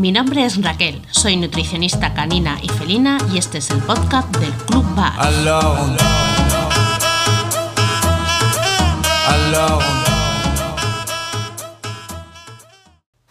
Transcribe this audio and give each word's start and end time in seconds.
Mi 0.00 0.12
nombre 0.12 0.46
es 0.46 0.56
Raquel, 0.64 1.02
soy 1.10 1.36
nutricionista 1.36 2.14
canina 2.14 2.58
y 2.62 2.70
felina 2.70 3.18
y 3.34 3.36
este 3.36 3.58
es 3.58 3.68
el 3.68 3.82
podcast 3.82 4.34
del 4.38 4.50
Club 4.50 4.82
Bar. 4.96 5.12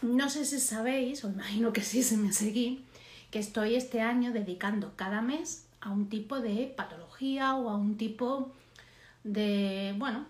No 0.04 0.30
sé 0.30 0.46
si 0.46 0.60
sabéis, 0.60 1.24
o 1.24 1.30
imagino 1.30 1.74
que 1.74 1.82
sí, 1.82 2.04
se 2.04 2.18
me 2.18 2.32
seguí, 2.32 2.86
que 3.32 3.40
estoy 3.40 3.74
este 3.74 4.02
año 4.02 4.32
dedicando 4.32 4.94
cada 4.96 5.24
mes 5.24 5.66
a 5.82 5.90
un 5.90 6.08
tipo 6.08 6.40
de 6.40 6.72
patología 6.78 7.56
o 7.56 7.72
a 7.72 7.78
un 7.78 7.98
tipo 7.98 8.52
de, 9.24 9.96
bueno, 9.98 10.28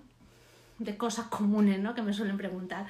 de 0.79 0.97
cosas 0.97 1.27
comunes 1.27 1.79
¿no? 1.79 1.93
que 1.93 2.01
me 2.01 2.13
suelen 2.13 2.37
preguntar. 2.37 2.87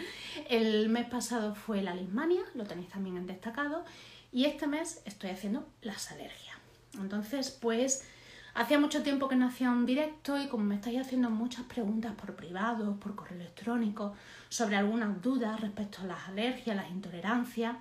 El 0.48 0.90
mes 0.90 1.08
pasado 1.08 1.56
fue 1.56 1.82
la 1.82 1.94
lismania, 1.94 2.42
lo 2.54 2.66
tenéis 2.66 2.90
también 2.90 3.18
en 3.18 3.28
destacado, 3.28 3.84
y 4.32 4.46
este 4.46 4.68
mes 4.68 5.02
estoy 5.06 5.32
haciendo 5.32 5.68
las 5.82 6.12
alergias. 6.12 6.56
Entonces, 6.94 7.50
pues 7.50 8.08
hacía 8.54 8.80
mucho 8.80 9.04
tiempo 9.04 9.28
que 9.28 9.36
no 9.36 9.48
hacía 9.48 9.72
un 9.72 9.86
directo 9.86 10.40
y 10.40 10.48
como 10.48 10.64
me 10.64 10.76
estáis 10.76 11.00
haciendo 11.02 11.30
muchas 11.30 11.66
preguntas 11.66 12.14
por 12.14 12.36
privado, 12.36 12.96
por 12.98 13.16
correo 13.16 13.40
electrónico, 13.40 14.14
sobre 14.50 14.76
algunas 14.76 15.22
dudas 15.22 15.60
respecto 15.60 16.02
a 16.02 16.06
las 16.06 16.28
alergias, 16.28 16.76
las 16.76 16.90
intolerancias, 16.90 17.76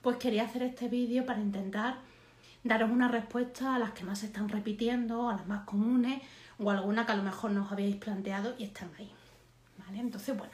pues 0.00 0.16
quería 0.16 0.44
hacer 0.44 0.64
este 0.64 0.88
vídeo 0.88 1.24
para 1.24 1.40
intentar 1.40 1.98
daros 2.64 2.90
una 2.90 3.08
respuesta 3.08 3.74
a 3.74 3.78
las 3.78 3.92
que 3.92 4.04
más 4.04 4.20
se 4.20 4.26
están 4.26 4.48
repitiendo, 4.48 5.28
a 5.28 5.36
las 5.36 5.46
más 5.46 5.64
comunes 5.64 6.22
o 6.58 6.70
alguna 6.70 7.06
que 7.06 7.12
a 7.12 7.16
lo 7.16 7.22
mejor 7.22 7.50
no 7.50 7.64
os 7.64 7.72
habíais 7.72 7.96
planteado 7.96 8.54
y 8.58 8.64
están 8.64 8.90
ahí. 8.98 9.12
Entonces, 10.00 10.36
bueno, 10.36 10.52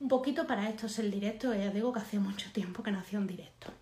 un 0.00 0.08
poquito 0.08 0.46
para 0.46 0.68
esto 0.68 0.86
es 0.86 0.98
el 0.98 1.10
directo, 1.10 1.54
ya 1.54 1.70
digo 1.70 1.92
que 1.92 2.00
hace 2.00 2.18
mucho 2.18 2.50
tiempo 2.52 2.82
que 2.82 2.90
hacía 2.90 3.18
un 3.18 3.26
directo. 3.26 3.72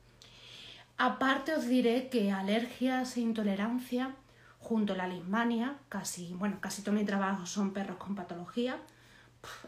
Aparte 0.98 1.54
os 1.54 1.66
diré 1.66 2.08
que 2.08 2.32
alergias 2.32 3.16
e 3.16 3.20
intolerancia, 3.20 4.14
junto 4.58 4.94
a 4.94 4.96
la 4.96 5.06
lismania, 5.06 5.76
casi, 5.88 6.32
bueno, 6.34 6.58
casi 6.60 6.82
todo 6.82 6.94
mi 6.94 7.04
trabajo 7.04 7.44
son 7.44 7.72
perros 7.72 7.98
con 7.98 8.14
patología, 8.14 8.78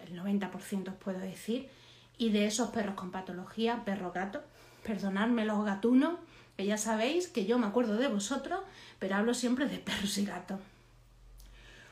el 0.06 0.18
90% 0.18 0.88
os 0.88 0.94
puedo 0.96 1.18
decir, 1.18 1.68
y 2.16 2.30
de 2.30 2.46
esos 2.46 2.70
perros 2.70 2.94
con 2.94 3.10
patología, 3.10 3.84
perro 3.84 4.10
gato, 4.10 4.42
perdonadme 4.82 5.44
los 5.44 5.64
gatunos, 5.64 6.18
que 6.56 6.64
ya 6.64 6.78
sabéis 6.78 7.28
que 7.28 7.46
yo 7.46 7.58
me 7.58 7.66
acuerdo 7.66 7.96
de 7.96 8.08
vosotros, 8.08 8.60
pero 8.98 9.16
hablo 9.16 9.34
siempre 9.34 9.68
de 9.68 9.78
perros 9.78 10.16
y 10.18 10.24
gatos. 10.24 10.58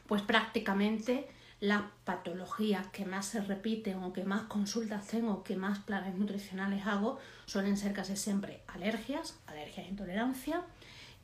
Pues 0.07 0.23
prácticamente 0.23 1.29
las 1.61 1.83
patologías 2.05 2.87
que 2.89 3.07
más 3.07 3.27
se 3.27 3.41
repiten 3.41 4.03
o 4.03 4.13
que 4.13 4.25
más 4.25 4.43
consultas 4.43 5.07
tengo, 5.07 5.43
que 5.43 5.57
más 5.57 5.79
planes 5.79 6.15
nutricionales 6.15 6.87
hago, 6.87 7.19
suelen 7.47 7.77
ser 7.77 7.93
casi 7.93 8.17
siempre 8.17 8.63
alergias, 8.67 9.39
alergias 9.47 9.87
e 9.87 9.91
intolerancia 9.91 10.63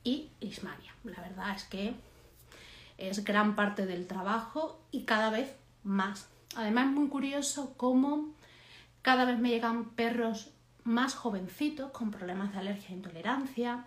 y 0.03 0.31
lismania. 0.39 0.95
La 1.03 1.21
verdad 1.21 1.55
es 1.55 1.63
que 1.65 1.93
es 2.97 3.23
gran 3.23 3.55
parte 3.55 3.85
del 3.85 4.07
trabajo 4.07 4.81
y 4.91 5.03
cada 5.03 5.29
vez 5.29 5.55
más. 5.83 6.27
Además 6.55 6.87
es 6.87 6.93
muy 6.93 7.09
curioso 7.09 7.73
cómo 7.77 8.33
cada 9.01 9.25
vez 9.25 9.39
me 9.39 9.49
llegan 9.49 9.89
perros 9.91 10.51
más 10.83 11.13
jovencitos 11.13 11.91
con 11.91 12.11
problemas 12.11 12.53
de 12.53 12.59
alergia 12.59 12.89
e 12.89 12.93
intolerancia. 12.93 13.85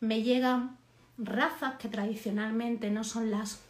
Me 0.00 0.22
llegan 0.22 0.76
razas 1.18 1.74
que 1.74 1.88
tradicionalmente 1.88 2.90
no 2.90 3.04
son 3.04 3.30
las 3.30 3.60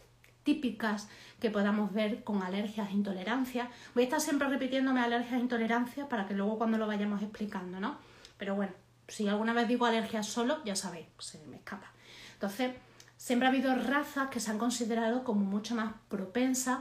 típicas 0.43 1.09
que 1.39 1.49
podamos 1.49 1.93
ver 1.93 2.23
con 2.23 2.43
alergias 2.43 2.89
e 2.89 2.93
intolerancias. 2.93 3.69
Voy 3.93 4.03
a 4.03 4.05
estar 4.05 4.21
siempre 4.21 4.47
repitiéndome 4.47 5.01
alergias 5.01 5.33
e 5.33 5.39
intolerancias 5.39 6.07
para 6.07 6.27
que 6.27 6.33
luego 6.33 6.57
cuando 6.57 6.77
lo 6.77 6.87
vayamos 6.87 7.21
explicando, 7.21 7.79
¿no? 7.79 7.97
Pero 8.37 8.55
bueno, 8.55 8.73
si 9.07 9.27
alguna 9.27 9.53
vez 9.53 9.67
digo 9.67 9.85
alergias 9.85 10.27
solo, 10.27 10.63
ya 10.65 10.75
sabéis, 10.75 11.07
se 11.17 11.39
me 11.47 11.57
escapa. 11.57 11.91
Entonces, 12.33 12.71
siempre 13.17 13.47
ha 13.47 13.51
habido 13.51 13.75
razas 13.75 14.29
que 14.29 14.39
se 14.39 14.51
han 14.51 14.57
considerado 14.57 15.23
como 15.23 15.45
mucho 15.45 15.75
más 15.75 15.93
propensas 16.07 16.79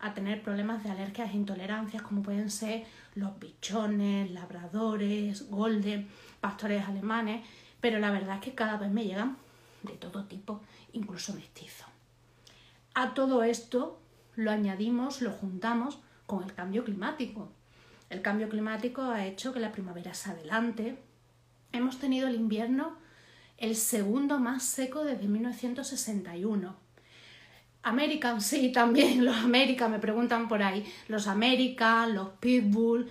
a 0.00 0.14
tener 0.14 0.42
problemas 0.42 0.84
de 0.84 0.90
alergias 0.90 1.30
e 1.30 1.36
intolerancias, 1.36 2.02
como 2.02 2.22
pueden 2.22 2.50
ser 2.50 2.86
los 3.14 3.38
bichones, 3.38 4.30
labradores, 4.30 5.50
golden, 5.50 6.08
pastores 6.40 6.86
alemanes, 6.86 7.44
pero 7.80 7.98
la 7.98 8.10
verdad 8.10 8.36
es 8.36 8.42
que 8.42 8.54
cada 8.54 8.76
vez 8.76 8.90
me 8.90 9.04
llegan 9.04 9.36
de 9.82 9.94
todo 9.94 10.24
tipo, 10.24 10.60
incluso 10.92 11.34
mestizos. 11.34 11.86
A 12.94 13.14
todo 13.14 13.42
esto 13.42 14.00
lo 14.38 14.52
añadimos, 14.52 15.20
lo 15.20 15.32
juntamos 15.32 15.98
con 16.26 16.44
el 16.44 16.54
cambio 16.54 16.84
climático. 16.84 17.50
El 18.08 18.22
cambio 18.22 18.48
climático 18.48 19.02
ha 19.02 19.26
hecho 19.26 19.52
que 19.52 19.58
la 19.58 19.72
primavera 19.72 20.14
se 20.14 20.30
adelante. 20.30 20.96
Hemos 21.72 21.98
tenido 21.98 22.28
el 22.28 22.36
invierno 22.36 22.96
el 23.56 23.74
segundo 23.74 24.38
más 24.38 24.62
seco 24.62 25.02
desde 25.02 25.26
1961. 25.26 26.76
American, 27.82 28.40
sí, 28.50 28.70
también 28.70 29.24
los 29.24 29.36
American, 29.36 29.90
me 29.90 29.98
preguntan 29.98 30.46
por 30.46 30.62
ahí. 30.62 30.86
Los 31.08 31.26
American, 31.26 32.14
los 32.14 32.28
Pitbull, 32.38 33.10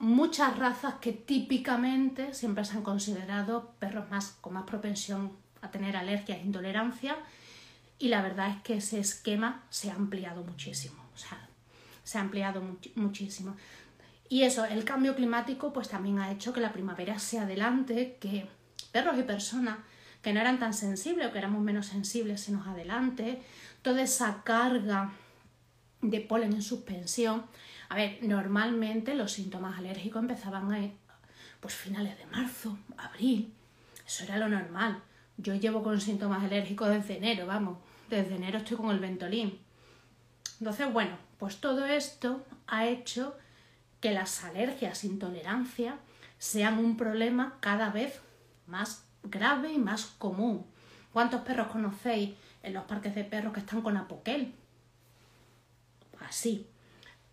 muchas 0.00 0.58
razas 0.58 0.94
que 0.94 1.12
típicamente 1.12 2.34
siempre 2.34 2.64
se 2.64 2.76
han 2.76 2.82
considerado 2.82 3.72
perros 3.78 4.10
más 4.10 4.36
con 4.40 4.54
más 4.54 4.64
propensión 4.64 5.30
a 5.62 5.70
tener 5.70 5.96
alergias 5.96 6.38
e 6.38 6.44
intolerancia 6.44 7.16
y 7.98 8.08
la 8.08 8.22
verdad 8.22 8.50
es 8.50 8.62
que 8.62 8.74
ese 8.74 9.00
esquema 9.00 9.64
se 9.70 9.90
ha 9.90 9.94
ampliado 9.94 10.44
muchísimo, 10.44 11.04
o 11.14 11.18
sea, 11.18 11.48
se 12.04 12.18
ha 12.18 12.20
ampliado 12.20 12.62
muchísimo. 12.94 13.56
Y 14.28 14.42
eso, 14.42 14.64
el 14.64 14.84
cambio 14.84 15.16
climático 15.16 15.72
pues 15.72 15.88
también 15.88 16.18
ha 16.18 16.30
hecho 16.30 16.52
que 16.52 16.60
la 16.60 16.72
primavera 16.72 17.18
se 17.18 17.38
adelante, 17.38 18.18
que 18.20 18.46
perros 18.92 19.18
y 19.18 19.22
personas 19.22 19.78
que 20.22 20.32
no 20.32 20.40
eran 20.40 20.58
tan 20.58 20.74
sensibles 20.74 21.28
o 21.28 21.32
que 21.32 21.38
éramos 21.38 21.62
menos 21.62 21.86
sensibles 21.86 22.40
se 22.40 22.52
nos 22.52 22.66
adelante, 22.66 23.42
toda 23.82 24.02
esa 24.02 24.42
carga 24.42 25.12
de 26.02 26.20
polen 26.20 26.52
en 26.52 26.62
suspensión. 26.62 27.44
A 27.88 27.96
ver, 27.96 28.18
normalmente 28.22 29.14
los 29.14 29.32
síntomas 29.32 29.78
alérgicos 29.78 30.22
empezaban 30.22 30.72
a 30.72 30.90
pues 31.60 31.74
finales 31.74 32.16
de 32.18 32.26
marzo, 32.26 32.78
abril, 32.96 33.52
eso 34.06 34.24
era 34.24 34.36
lo 34.36 34.48
normal. 34.48 35.02
Yo 35.36 35.54
llevo 35.54 35.82
con 35.82 36.00
síntomas 36.00 36.44
alérgicos 36.44 36.88
desde 36.88 37.16
enero, 37.16 37.46
vamos, 37.46 37.78
desde 38.08 38.36
enero 38.36 38.58
estoy 38.58 38.76
con 38.76 38.90
el 38.90 39.00
Ventolin. 39.00 39.58
Entonces, 40.58 40.92
bueno, 40.92 41.16
pues 41.38 41.60
todo 41.60 41.86
esto 41.86 42.44
ha 42.66 42.86
hecho 42.86 43.36
que 44.00 44.12
las 44.12 44.44
alergias, 44.44 45.04
intolerancia, 45.04 45.98
sean 46.38 46.78
un 46.78 46.96
problema 46.96 47.56
cada 47.60 47.90
vez 47.90 48.20
más 48.66 49.04
grave 49.22 49.72
y 49.72 49.78
más 49.78 50.06
común. 50.18 50.66
¿Cuántos 51.12 51.42
perros 51.42 51.68
conocéis 51.68 52.34
en 52.62 52.74
los 52.74 52.84
parques 52.84 53.14
de 53.14 53.24
perros 53.24 53.52
que 53.52 53.60
están 53.60 53.82
con 53.82 53.96
apoquel? 53.96 54.54
Así. 56.20 56.66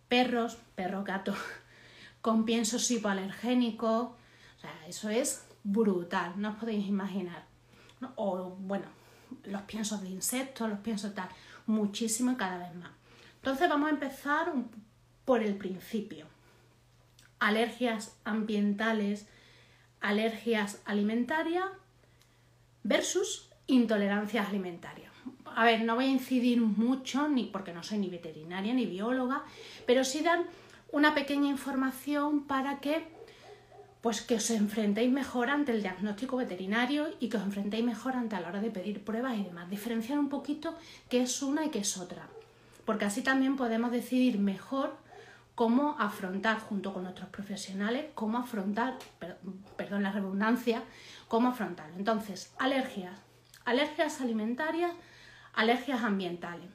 Perros, 0.08 0.58
perros, 0.76 1.04
gatos, 1.04 1.38
con 2.22 2.46
piensos 2.46 2.90
hipoalergénicos. 2.92 4.10
O 4.10 4.60
sea, 4.60 4.88
eso 4.88 5.10
es 5.10 5.46
brutal, 5.64 6.34
no 6.38 6.52
os 6.52 6.56
podéis 6.56 6.88
imaginar. 6.88 7.46
O, 8.16 8.56
bueno, 8.60 8.86
los 9.44 9.62
piensos 9.64 10.02
de 10.02 10.10
insectos, 10.10 10.70
los 10.70 10.80
piensos 10.80 11.14
tal, 11.14 11.30
muchísimo 11.66 12.32
y 12.32 12.36
cada 12.36 12.58
vez 12.58 12.76
más. 12.76 12.92
Entonces 13.38 13.70
vamos 13.70 13.88
a 13.88 13.94
empezar 13.94 14.54
por 15.26 15.42
el 15.44 15.56
principio. 15.56 16.26
Alergias 17.40 18.18
ambientales, 18.24 19.28
alergias 20.02 20.82
alimentarias 20.86 21.66
versus 22.84 23.50
intolerancias 23.68 24.48
alimentarias. 24.48 25.12
A 25.56 25.66
ver, 25.66 25.84
no 25.84 25.96
voy 25.96 26.06
a 26.06 26.10
incidir 26.10 26.62
mucho, 26.62 27.28
ni 27.28 27.46
porque 27.46 27.74
no 27.74 27.84
soy 27.84 27.98
ni 27.98 28.10
veterinaria 28.10 28.74
ni 28.74 28.86
bióloga, 28.86 29.44
pero 29.86 30.04
sí 30.04 30.22
dar 30.22 30.44
una 30.92 31.16
pequeña 31.16 31.50
información 31.50 32.46
para 32.46 32.80
que 32.80 33.08
pues 34.06 34.22
que 34.22 34.36
os 34.36 34.52
enfrentéis 34.52 35.12
mejor 35.12 35.50
ante 35.50 35.72
el 35.72 35.82
diagnóstico 35.82 36.38
veterinario 36.38 37.10
y 37.20 37.28
que 37.28 37.38
os 37.38 37.44
enfrentéis 37.44 37.84
mejor 37.84 38.14
ante 38.14 38.40
la 38.40 38.50
hora 38.50 38.62
de 38.62 38.70
pedir 38.70 39.04
pruebas 39.04 39.36
y 39.36 39.44
demás. 39.44 39.68
Diferenciar 39.68 40.20
un 40.20 40.30
poquito 40.30 40.78
qué 41.10 41.24
es 41.24 41.42
una 41.42 41.66
y 41.66 41.72
qué 41.72 41.80
es 41.80 41.98
otra. 41.98 42.28
Porque 42.86 43.06
así 43.06 43.24
también 43.24 43.58
podemos 43.58 43.90
decidir 43.92 44.38
mejor 44.38 44.96
cómo 45.56 45.96
afrontar 45.98 46.60
junto 46.60 46.94
con 46.94 47.02
nuestros 47.02 47.30
profesionales, 47.30 48.06
cómo 48.14 48.38
afrontar, 48.38 48.94
perdón 49.76 50.04
la 50.04 50.12
redundancia, 50.12 50.84
cómo 51.28 51.50
afrontarlo. 51.50 51.96
Entonces, 51.98 52.54
alergias, 52.60 53.18
alergias 53.66 54.22
alimentarias, 54.22 54.92
alergias 55.56 56.04
ambientales. 56.04 56.70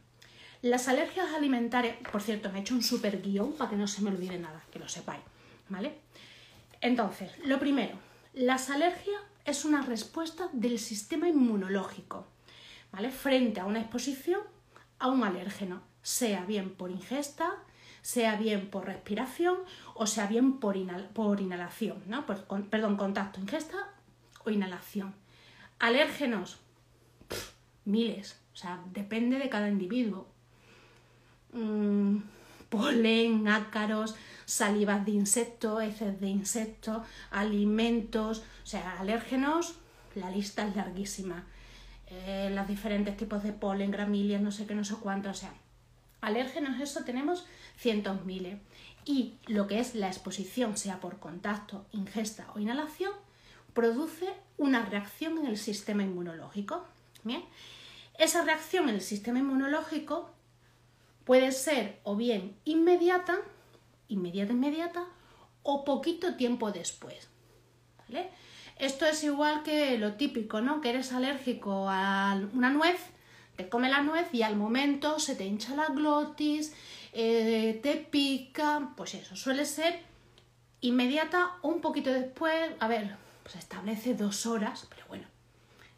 Las 0.62 0.88
alergias 0.88 1.32
alimentarias, 1.32 1.94
por 2.10 2.22
cierto, 2.22 2.50
me 2.50 2.58
he 2.58 2.62
hecho 2.62 2.74
un 2.74 2.82
super 2.82 3.22
guion 3.22 3.52
para 3.52 3.70
que 3.70 3.76
no 3.76 3.86
se 3.86 4.02
me 4.02 4.10
olvide 4.10 4.36
nada, 4.36 4.60
que 4.72 4.80
lo 4.80 4.88
sepáis, 4.88 5.22
¿vale? 5.68 6.09
Entonces, 6.80 7.32
lo 7.44 7.58
primero, 7.58 7.98
las 8.32 8.70
alergias 8.70 9.20
es 9.44 9.64
una 9.64 9.82
respuesta 9.82 10.48
del 10.52 10.78
sistema 10.78 11.28
inmunológico, 11.28 12.26
¿vale? 12.92 13.10
Frente 13.10 13.60
a 13.60 13.66
una 13.66 13.80
exposición 13.80 14.40
a 14.98 15.08
un 15.08 15.24
alérgeno, 15.24 15.82
sea 16.02 16.44
bien 16.44 16.70
por 16.70 16.90
ingesta, 16.90 17.56
sea 18.02 18.36
bien 18.36 18.70
por 18.70 18.86
respiración 18.86 19.56
o 19.94 20.06
sea 20.06 20.26
bien 20.26 20.58
por, 20.58 20.76
por 21.12 21.40
inhalación, 21.40 22.02
¿no? 22.06 22.24
perdón, 22.26 22.96
contacto, 22.96 23.40
ingesta 23.40 23.76
o 24.44 24.50
inhalación. 24.50 25.14
Alérgenos, 25.78 26.58
miles, 27.84 28.40
o 28.52 28.56
sea, 28.56 28.82
depende 28.92 29.38
de 29.38 29.48
cada 29.48 29.68
individuo. 29.68 30.26
Mm, 31.52 32.18
polen, 32.68 33.48
ácaros, 33.48 34.14
salivas 34.50 35.04
de 35.06 35.12
insectos, 35.12 35.80
heces 35.80 36.20
de 36.20 36.26
insectos, 36.26 37.06
alimentos, 37.30 38.42
o 38.64 38.66
sea, 38.66 38.98
alérgenos, 38.98 39.76
la 40.16 40.28
lista 40.28 40.66
es 40.66 40.74
larguísima. 40.74 41.44
Eh, 42.08 42.50
los 42.52 42.66
diferentes 42.66 43.16
tipos 43.16 43.44
de 43.44 43.52
polen, 43.52 43.92
gramíneas, 43.92 44.42
no 44.42 44.50
sé 44.50 44.66
qué, 44.66 44.74
no 44.74 44.84
sé 44.84 44.96
cuánto, 44.96 45.30
o 45.30 45.34
sea, 45.34 45.54
alérgenos, 46.20 46.80
eso 46.80 47.04
tenemos 47.04 47.46
cientos 47.76 48.24
miles. 48.24 48.58
Y 49.04 49.34
lo 49.46 49.68
que 49.68 49.78
es 49.78 49.94
la 49.94 50.08
exposición, 50.08 50.76
sea 50.76 50.98
por 50.98 51.20
contacto, 51.20 51.86
ingesta 51.92 52.48
o 52.52 52.58
inhalación, 52.58 53.12
produce 53.72 54.26
una 54.58 54.84
reacción 54.84 55.38
en 55.38 55.46
el 55.46 55.58
sistema 55.58 56.02
inmunológico. 56.02 56.84
Bien, 57.22 57.44
esa 58.18 58.44
reacción 58.44 58.88
en 58.88 58.96
el 58.96 59.00
sistema 59.00 59.38
inmunológico 59.38 60.28
puede 61.24 61.52
ser 61.52 62.00
o 62.02 62.16
bien 62.16 62.56
inmediata, 62.64 63.38
inmediata, 64.10 64.52
inmediata, 64.52 65.04
o 65.62 65.84
poquito 65.84 66.36
tiempo 66.36 66.70
después. 66.70 67.28
¿vale? 67.98 68.30
Esto 68.76 69.06
es 69.06 69.22
igual 69.24 69.62
que 69.62 69.98
lo 69.98 70.14
típico, 70.14 70.60
¿no? 70.60 70.80
Que 70.80 70.90
eres 70.90 71.12
alérgico 71.12 71.88
a 71.88 72.40
una 72.54 72.70
nuez, 72.70 72.98
te 73.56 73.68
come 73.68 73.90
la 73.90 74.00
nuez 74.00 74.32
y 74.32 74.42
al 74.42 74.56
momento 74.56 75.18
se 75.18 75.34
te 75.34 75.44
hincha 75.44 75.74
la 75.74 75.88
glotis, 75.88 76.74
eh, 77.12 77.78
te 77.82 77.96
pica, 77.96 78.92
pues 78.96 79.14
eso 79.14 79.36
suele 79.36 79.66
ser 79.66 80.00
inmediata 80.80 81.58
o 81.60 81.68
un 81.68 81.82
poquito 81.82 82.10
después, 82.10 82.70
a 82.80 82.88
ver, 82.88 83.16
pues 83.42 83.56
establece 83.56 84.14
dos 84.14 84.46
horas, 84.46 84.86
pero 84.88 85.06
bueno, 85.08 85.26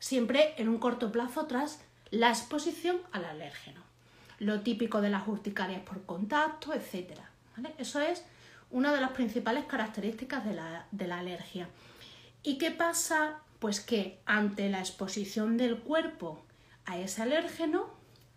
siempre 0.00 0.54
en 0.56 0.68
un 0.68 0.78
corto 0.78 1.12
plazo 1.12 1.46
tras 1.46 1.80
la 2.10 2.30
exposición 2.30 3.00
al 3.12 3.24
alérgeno. 3.24 3.80
Lo 4.40 4.62
típico 4.62 5.00
de 5.00 5.10
las 5.10 5.28
urticarias 5.28 5.82
por 5.82 6.04
contacto, 6.04 6.72
Eso 7.78 8.00
es 8.00 8.24
una 8.70 8.92
de 8.92 9.00
las 9.00 9.10
principales 9.10 9.64
características 9.64 10.44
de 10.44 10.54
la, 10.54 10.86
de 10.90 11.06
la 11.06 11.18
alergia. 11.18 11.68
¿Y 12.42 12.58
qué 12.58 12.70
pasa? 12.70 13.40
Pues 13.58 13.80
que 13.80 14.18
ante 14.26 14.68
la 14.70 14.80
exposición 14.80 15.56
del 15.56 15.78
cuerpo 15.78 16.42
a 16.84 16.98
ese 16.98 17.22
alérgeno, 17.22 17.90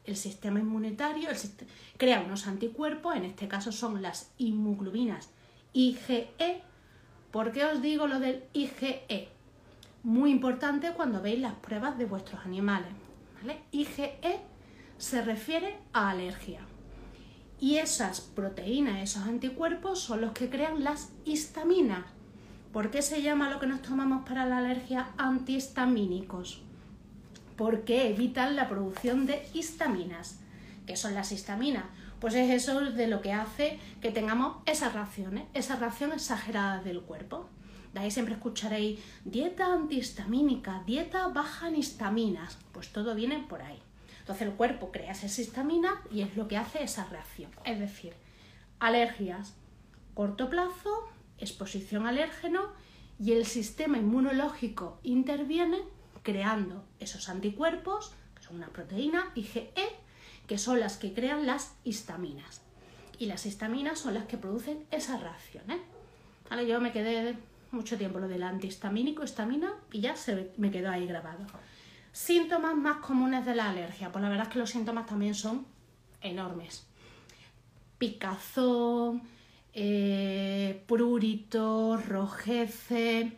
el 0.04 0.16
sistema 0.16 0.60
inmunitario 0.60 1.30
crea 1.98 2.22
unos 2.22 2.46
anticuerpos, 2.46 3.16
en 3.16 3.26
este 3.26 3.48
caso 3.48 3.72
son 3.72 4.02
las 4.02 4.32
inmuglobinas 4.38 5.30
IgE. 5.76 6.30
¿Por 7.32 7.52
qué 7.52 7.66
os 7.66 7.82
digo 7.82 8.08
lo 8.08 8.20
del 8.20 8.44
IgE? 8.54 9.30
Muy 10.04 10.32
importante 10.32 10.92
cuando 10.92 11.22
veis 11.22 11.40
las 11.40 11.56
pruebas 11.56 11.98
de 11.98 12.06
vuestros 12.06 12.46
animales. 12.46 12.90
IgE 13.72 14.40
se 14.98 15.22
refiere 15.22 15.78
a 15.92 16.12
alergia. 16.12 16.62
Y 17.60 17.78
esas 17.78 18.22
proteínas, 18.22 19.02
esos 19.02 19.24
anticuerpos 19.24 20.00
son 20.00 20.22
los 20.22 20.34
que 20.34 20.50
crean 20.50 20.84
las 20.84 21.10
histaminas. 21.24 22.06
¿Por 22.74 22.92
qué 22.92 23.02
se 23.02 23.22
llama 23.22 23.50
lo 23.50 23.60
que 23.60 23.68
nos 23.68 23.82
tomamos 23.82 24.28
para 24.28 24.46
la 24.46 24.58
alergia 24.58 25.08
antihistamínicos? 25.18 26.62
Porque 27.56 28.10
evitan 28.10 28.58
la 28.58 28.68
producción 28.68 29.26
de 29.26 29.48
histaminas. 29.54 30.42
¿Qué 30.86 30.98
son 30.98 31.14
las 31.14 31.32
histaminas? 31.32 31.86
Pues 32.20 32.34
es 32.36 32.52
eso 32.52 32.82
de 32.82 33.08
lo 33.08 33.22
que 33.22 33.32
hace 33.32 33.80
que 34.02 34.12
tengamos 34.12 34.58
esas 34.66 34.94
reacciones, 34.94 35.46
esa 35.54 35.78
reacción 35.78 36.12
exagerada 36.12 36.82
del 36.82 37.02
cuerpo. 37.02 37.50
De 37.94 38.02
ahí 38.02 38.12
siempre 38.12 38.36
escucharéis 38.36 39.00
dieta 39.24 39.72
antihistamínica, 39.72 40.84
dieta 40.86 41.30
baja 41.30 41.70
en 41.70 41.78
histaminas. 41.78 42.58
Pues 42.74 42.92
todo 42.92 43.16
viene 43.16 43.46
por 43.48 43.62
ahí. 43.62 43.80
Entonces 44.26 44.48
el 44.48 44.56
cuerpo 44.56 44.92
crea 44.92 45.12
esa 45.12 45.28
histamina 45.28 46.02
y 46.10 46.24
es 46.24 46.36
lo 46.36 46.48
que 46.48 46.58
hace 46.58 46.82
esa 46.82 47.06
reacción. 47.06 47.52
Es 47.64 47.80
decir, 47.80 48.16
alergias, 48.80 49.54
corto 50.16 50.50
plazo, 50.50 51.08
exposición 51.38 52.08
alérgeno 52.08 52.72
y 53.20 53.34
el 53.34 53.46
sistema 53.46 54.00
inmunológico 54.00 55.00
interviene 55.04 55.84
creando 56.24 56.84
esos 57.00 57.30
anticuerpos, 57.30 58.16
que 58.36 58.42
son 58.42 58.56
una 58.56 58.70
proteína 58.70 59.32
IgE, 59.36 59.72
que 60.48 60.58
son 60.58 60.80
las 60.80 60.98
que 60.98 61.14
crean 61.14 61.46
las 61.46 61.76
histaminas. 61.84 62.64
Y 63.20 63.28
las 63.28 63.46
histaminas 63.46 64.00
son 64.00 64.16
las 64.16 64.26
que 64.26 64.38
producen 64.38 64.88
esas 64.90 65.22
reacciones. 65.22 65.82
¿Vale? 66.50 66.66
Yo 66.66 66.82
me 66.82 66.92
quedé 66.92 67.38
mucho 67.70 67.96
tiempo 68.00 68.18
lo 68.18 68.28
del 68.28 68.42
antihistamínico, 68.42 69.24
histamina, 69.24 69.76
y 69.92 70.02
ya 70.02 70.16
se 70.16 70.52
me 70.58 70.72
quedó 70.72 70.90
ahí 70.90 71.06
grabado. 71.06 71.46
Síntomas 72.16 72.78
más 72.78 73.00
comunes 73.00 73.46
de 73.46 73.54
la 73.54 73.70
alergia. 73.70 74.10
Pues 74.10 74.24
la 74.24 74.30
verdad 74.30 74.48
es 74.48 74.54
que 74.54 74.60
los 74.60 74.70
síntomas 74.70 75.06
también 75.06 75.36
son 75.36 75.66
enormes. 76.22 76.88
Picazón, 77.98 79.22
eh, 79.74 80.82
prurito, 80.88 81.98
rojece, 81.98 83.34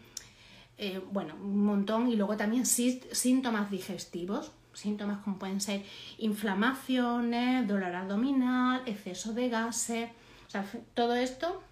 eh, 0.77 1.01
bueno, 1.12 1.33
un 1.41 1.65
montón. 1.65 2.07
Y 2.07 2.15
luego 2.18 2.38
también 2.38 2.68
síntomas 2.68 3.71
digestivos, 3.71 4.51
síntomas 4.74 5.24
como 5.24 5.39
pueden 5.39 5.59
ser 5.59 5.83
inflamaciones, 6.19 7.68
dolor 7.68 7.95
abdominal, 7.95 8.83
exceso 8.85 9.33
de 9.33 9.50
gases. 9.50 10.12
O 10.45 10.51
sea, 10.51 10.63
todo 10.94 11.15
esto 11.15 11.63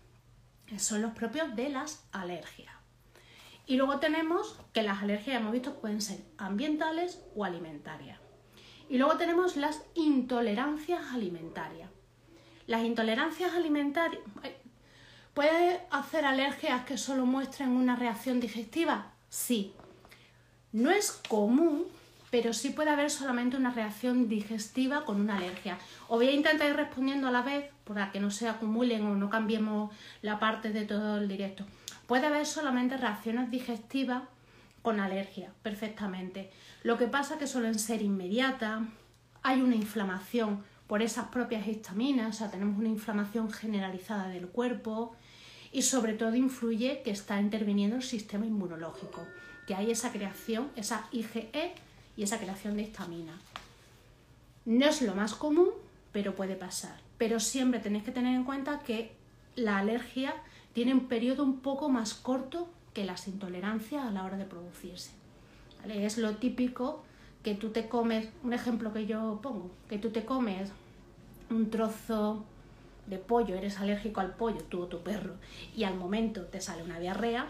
son 0.79 1.03
los 1.03 1.11
propios 1.11 1.55
de 1.55 1.69
las 1.69 2.03
alergias. 2.11 2.74
Y 3.67 3.77
luego 3.77 3.99
tenemos 3.99 4.59
que 4.73 4.83
las 4.83 5.01
alergias, 5.01 5.39
hemos 5.39 5.51
visto, 5.51 5.79
pueden 5.79 6.01
ser 6.01 6.19
ambientales 6.37 7.21
o 7.35 7.45
alimentarias. 7.45 8.19
Y 8.89 8.97
luego 8.97 9.17
tenemos 9.17 9.55
las 9.57 9.81
intolerancias 9.95 11.13
alimentarias. 11.13 11.89
Las 12.67 12.83
intolerancias 12.83 13.53
alimentarias... 13.53 14.21
¿Puede 15.33 15.81
hacer 15.91 16.23
alergias 16.23 16.85
que 16.85 16.97
solo 16.97 17.25
muestren 17.25 17.71
una 17.71 17.97
reacción 17.97 18.39
digestiva? 18.39 19.11
Sí. 19.27 19.73
No 20.71 20.91
es 20.91 21.11
común, 21.27 21.87
pero 22.31 22.53
sí 22.53 22.69
puede 22.69 22.89
haber 22.89 23.09
solamente 23.11 23.57
una 23.57 23.71
reacción 23.71 24.29
digestiva 24.29 25.03
con 25.03 25.19
una 25.19 25.35
alergia. 25.35 25.77
Os 26.07 26.19
voy 26.19 26.27
a 26.27 26.31
intentar 26.31 26.69
ir 26.69 26.77
respondiendo 26.77 27.27
a 27.27 27.31
la 27.31 27.41
vez 27.41 27.69
para 27.83 28.13
que 28.13 28.21
no 28.21 28.31
se 28.31 28.47
acumulen 28.47 29.05
o 29.07 29.15
no 29.15 29.29
cambiemos 29.29 29.93
la 30.21 30.39
parte 30.39 30.71
de 30.71 30.85
todo 30.85 31.17
el 31.17 31.27
directo. 31.27 31.65
Puede 32.07 32.27
haber 32.27 32.45
solamente 32.45 32.97
reacciones 32.97 33.49
digestivas 33.49 34.23
con 34.81 34.99
alergia, 34.99 35.51
perfectamente. 35.63 36.51
Lo 36.83 36.97
que 36.97 37.07
pasa 37.07 37.33
es 37.33 37.39
que 37.39 37.47
suelen 37.47 37.79
ser 37.79 38.01
inmediatas, 38.01 38.83
hay 39.41 39.61
una 39.61 39.75
inflamación 39.75 40.63
por 40.87 41.01
esas 41.01 41.27
propias 41.29 41.67
histaminas, 41.67 42.35
o 42.35 42.37
sea, 42.37 42.51
tenemos 42.51 42.77
una 42.77 42.89
inflamación 42.89 43.51
generalizada 43.51 44.27
del 44.27 44.47
cuerpo 44.47 45.15
y 45.71 45.81
sobre 45.81 46.13
todo 46.13 46.35
influye 46.35 47.01
que 47.03 47.11
está 47.11 47.41
interviniendo 47.41 47.95
el 47.95 48.03
sistema 48.03 48.45
inmunológico, 48.45 49.25
que 49.67 49.73
hay 49.73 49.89
esa 49.89 50.11
creación, 50.11 50.69
esa 50.75 51.07
IgE 51.11 51.73
y 52.15 52.23
esa 52.23 52.37
creación 52.37 52.75
de 52.77 52.83
histamina. 52.83 53.39
No 54.65 54.85
es 54.85 55.01
lo 55.01 55.15
más 55.15 55.33
común, 55.33 55.69
pero 56.11 56.35
puede 56.35 56.55
pasar. 56.55 56.99
Pero 57.17 57.39
siempre 57.39 57.79
tenéis 57.79 58.03
que 58.03 58.11
tener 58.11 58.35
en 58.35 58.43
cuenta 58.43 58.79
que 58.79 59.15
la 59.55 59.79
alergia 59.79 60.35
tiene 60.75 60.93
un 60.93 61.07
periodo 61.07 61.45
un 61.45 61.61
poco 61.61 61.87
más 61.87 62.13
corto 62.13 62.67
que 62.93 63.05
las 63.05 63.29
intolerancias 63.29 64.05
a 64.05 64.11
la 64.11 64.25
hora 64.25 64.35
de 64.35 64.43
producirse. 64.43 65.11
Es 65.87 66.17
lo 66.17 66.35
típico 66.35 67.01
que 67.43 67.55
tú 67.55 67.69
te 67.69 67.87
comes, 67.87 68.27
un 68.43 68.51
ejemplo 68.51 68.91
que 68.91 69.05
yo 69.05 69.39
pongo, 69.41 69.71
que 69.87 69.97
tú 69.97 70.09
te 70.09 70.25
comes 70.25 70.69
un 71.49 71.69
trozo 71.69 72.43
de 73.07 73.17
pollo, 73.19 73.55
eres 73.55 73.79
alérgico 73.79 74.19
al 74.19 74.35
pollo, 74.35 74.65
tú 74.65 74.81
o 74.81 74.87
tu 74.87 74.99
perro, 74.99 75.35
y 75.73 75.85
al 75.85 75.95
momento 75.95 76.41
te 76.41 76.59
sale 76.59 76.83
una 76.83 76.99
diarrea, 76.99 77.47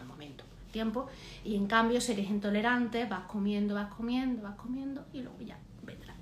al 0.00 0.06
momento, 0.06 0.42
tiempo, 0.72 1.06
y 1.44 1.54
en 1.54 1.68
cambio 1.68 2.00
si 2.00 2.10
eres 2.10 2.28
intolerante, 2.28 3.04
vas 3.04 3.26
comiendo, 3.26 3.76
vas 3.76 3.94
comiendo, 3.94 4.42
vas 4.42 4.56
comiendo, 4.56 5.04
y 5.12 5.22
luego 5.22 5.38
ya 5.42 5.58
vendrá. 5.84 6.14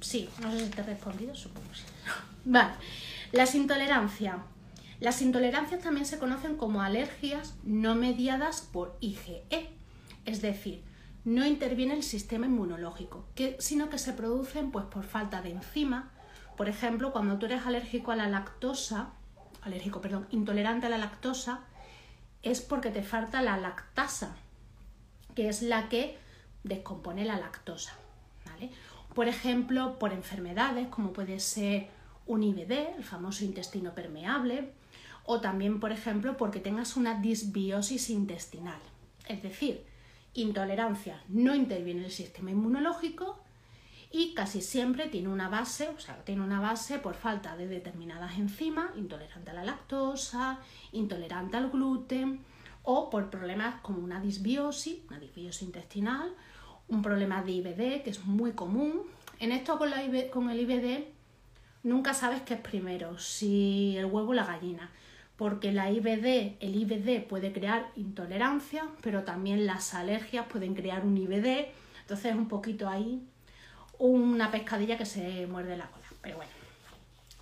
Sí, 0.00 0.28
no 0.42 0.50
sé 0.50 0.66
si 0.66 0.70
te 0.70 0.82
he 0.82 0.84
respondido, 0.84 1.34
supongo 1.34 1.66
que 1.70 1.76
sí. 1.76 1.84
Vale, 2.44 2.74
las 3.32 3.54
intolerancias. 3.54 4.36
Las 5.00 5.22
intolerancias 5.22 5.82
también 5.82 6.04
se 6.04 6.18
conocen 6.18 6.56
como 6.56 6.82
alergias 6.82 7.54
no 7.64 7.94
mediadas 7.94 8.60
por 8.60 8.98
IgE, 9.00 9.44
es 10.26 10.42
decir, 10.42 10.84
no 11.24 11.46
interviene 11.46 11.94
el 11.94 12.02
sistema 12.02 12.46
inmunológico, 12.46 13.24
sino 13.58 13.88
que 13.88 13.98
se 13.98 14.12
producen 14.12 14.70
pues, 14.70 14.84
por 14.84 15.04
falta 15.04 15.40
de 15.40 15.50
enzima. 15.50 16.10
Por 16.56 16.68
ejemplo, 16.68 17.12
cuando 17.12 17.38
tú 17.38 17.46
eres 17.46 17.64
alérgico 17.64 18.12
a 18.12 18.16
la 18.16 18.28
lactosa, 18.28 19.12
alérgico, 19.62 20.02
perdón, 20.02 20.26
intolerante 20.30 20.86
a 20.86 20.90
la 20.90 20.98
lactosa, 20.98 21.60
es 22.42 22.60
porque 22.60 22.90
te 22.90 23.02
falta 23.02 23.40
la 23.40 23.56
lactasa, 23.56 24.36
que 25.34 25.48
es 25.48 25.62
la 25.62 25.88
que 25.88 26.18
descompone 26.62 27.24
la 27.24 27.38
lactosa. 27.38 27.94
Por 29.14 29.28
ejemplo, 29.28 29.98
por 29.98 30.12
enfermedades 30.12 30.88
como 30.88 31.12
puede 31.12 31.40
ser 31.40 31.88
un 32.26 32.42
IBD, 32.42 32.96
el 32.96 33.04
famoso 33.04 33.44
intestino 33.44 33.94
permeable, 33.94 34.72
o 35.24 35.40
también, 35.40 35.80
por 35.80 35.92
ejemplo, 35.92 36.36
porque 36.36 36.60
tengas 36.60 36.96
una 36.96 37.20
disbiosis 37.20 38.10
intestinal. 38.10 38.80
Es 39.28 39.42
decir, 39.42 39.84
intolerancia 40.34 41.22
no 41.28 41.54
interviene 41.54 42.04
el 42.04 42.10
sistema 42.10 42.50
inmunológico 42.50 43.40
y 44.12 44.34
casi 44.34 44.60
siempre 44.60 45.08
tiene 45.08 45.28
una 45.28 45.48
base, 45.48 45.88
o 45.88 46.00
sea, 46.00 46.24
tiene 46.24 46.42
una 46.42 46.60
base 46.60 46.98
por 46.98 47.14
falta 47.14 47.56
de 47.56 47.68
determinadas 47.68 48.38
enzimas, 48.38 48.90
intolerante 48.96 49.50
a 49.50 49.54
la 49.54 49.64
lactosa, 49.64 50.58
intolerante 50.92 51.56
al 51.56 51.70
gluten, 51.70 52.40
o 52.82 53.10
por 53.10 53.30
problemas 53.30 53.80
como 53.82 54.00
una 54.00 54.20
disbiosis, 54.20 54.98
una 55.08 55.20
disbiosis 55.20 55.62
intestinal, 55.62 56.34
un 56.88 57.02
problema 57.02 57.42
de 57.42 57.52
IBD, 57.52 58.02
que 58.02 58.10
es 58.10 58.24
muy 58.24 58.52
común. 58.52 59.02
En 59.38 59.52
esto 59.52 59.78
con, 59.78 59.90
la 59.90 60.02
con 60.30 60.50
el 60.50 60.60
IBD 60.60 61.04
nunca 61.84 62.14
sabes 62.14 62.42
qué 62.42 62.54
es 62.54 62.60
primero, 62.60 63.18
si 63.18 63.96
el 63.96 64.06
huevo 64.06 64.30
o 64.30 64.34
la 64.34 64.44
gallina, 64.44 64.90
porque 65.40 65.72
la 65.72 65.90
IBD, 65.90 66.58
el 66.60 66.76
IBD 66.76 67.26
puede 67.26 67.50
crear 67.50 67.90
intolerancia, 67.96 68.86
pero 69.00 69.24
también 69.24 69.64
las 69.64 69.94
alergias 69.94 70.44
pueden 70.44 70.74
crear 70.74 71.02
un 71.02 71.16
IBD, 71.16 71.68
entonces 72.02 72.26
es 72.26 72.34
un 72.34 72.46
poquito 72.46 72.90
ahí 72.90 73.26
una 73.98 74.50
pescadilla 74.50 74.98
que 74.98 75.06
se 75.06 75.46
muerde 75.46 75.78
la 75.78 75.86
cola. 75.86 76.04
Pero 76.20 76.36
bueno, 76.36 76.52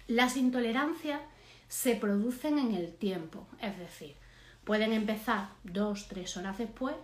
las 0.06 0.36
intolerancias 0.36 1.20
se 1.66 1.96
producen 1.96 2.60
en 2.60 2.72
el 2.76 2.94
tiempo, 2.94 3.48
es 3.60 3.76
decir, 3.76 4.14
pueden 4.62 4.92
empezar 4.92 5.48
dos, 5.64 6.06
tres 6.06 6.36
horas 6.36 6.56
después 6.56 6.94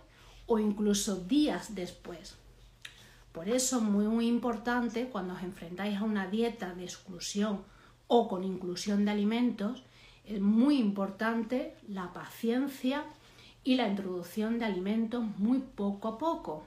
o 0.45 0.59
incluso 0.59 1.17
días 1.17 1.75
después. 1.75 2.35
Por 3.33 3.49
eso 3.49 3.81
muy 3.81 4.05
muy 4.07 4.29
importante 4.29 5.09
cuando 5.09 5.33
os 5.33 5.43
enfrentáis 5.43 5.97
a 5.97 6.05
una 6.05 6.27
dieta 6.27 6.73
de 6.73 6.85
exclusión 6.85 7.63
o 8.07 8.29
con 8.29 8.45
inclusión 8.45 9.03
de 9.03 9.11
alimentos, 9.11 9.83
es 10.27 10.41
muy 10.41 10.79
importante 10.79 11.75
la 11.87 12.13
paciencia 12.13 13.03
y 13.63 13.75
la 13.75 13.87
introducción 13.87 14.59
de 14.59 14.65
alimentos 14.65 15.23
muy 15.37 15.59
poco 15.59 16.07
a 16.07 16.17
poco. 16.17 16.63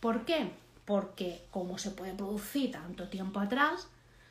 ¿Por 0.00 0.24
qué? 0.24 0.50
porque 0.90 1.46
como 1.52 1.78
se 1.78 1.92
puede 1.92 2.14
producir 2.14 2.72
tanto 2.72 3.06
tiempo 3.06 3.38
atrás, 3.38 3.86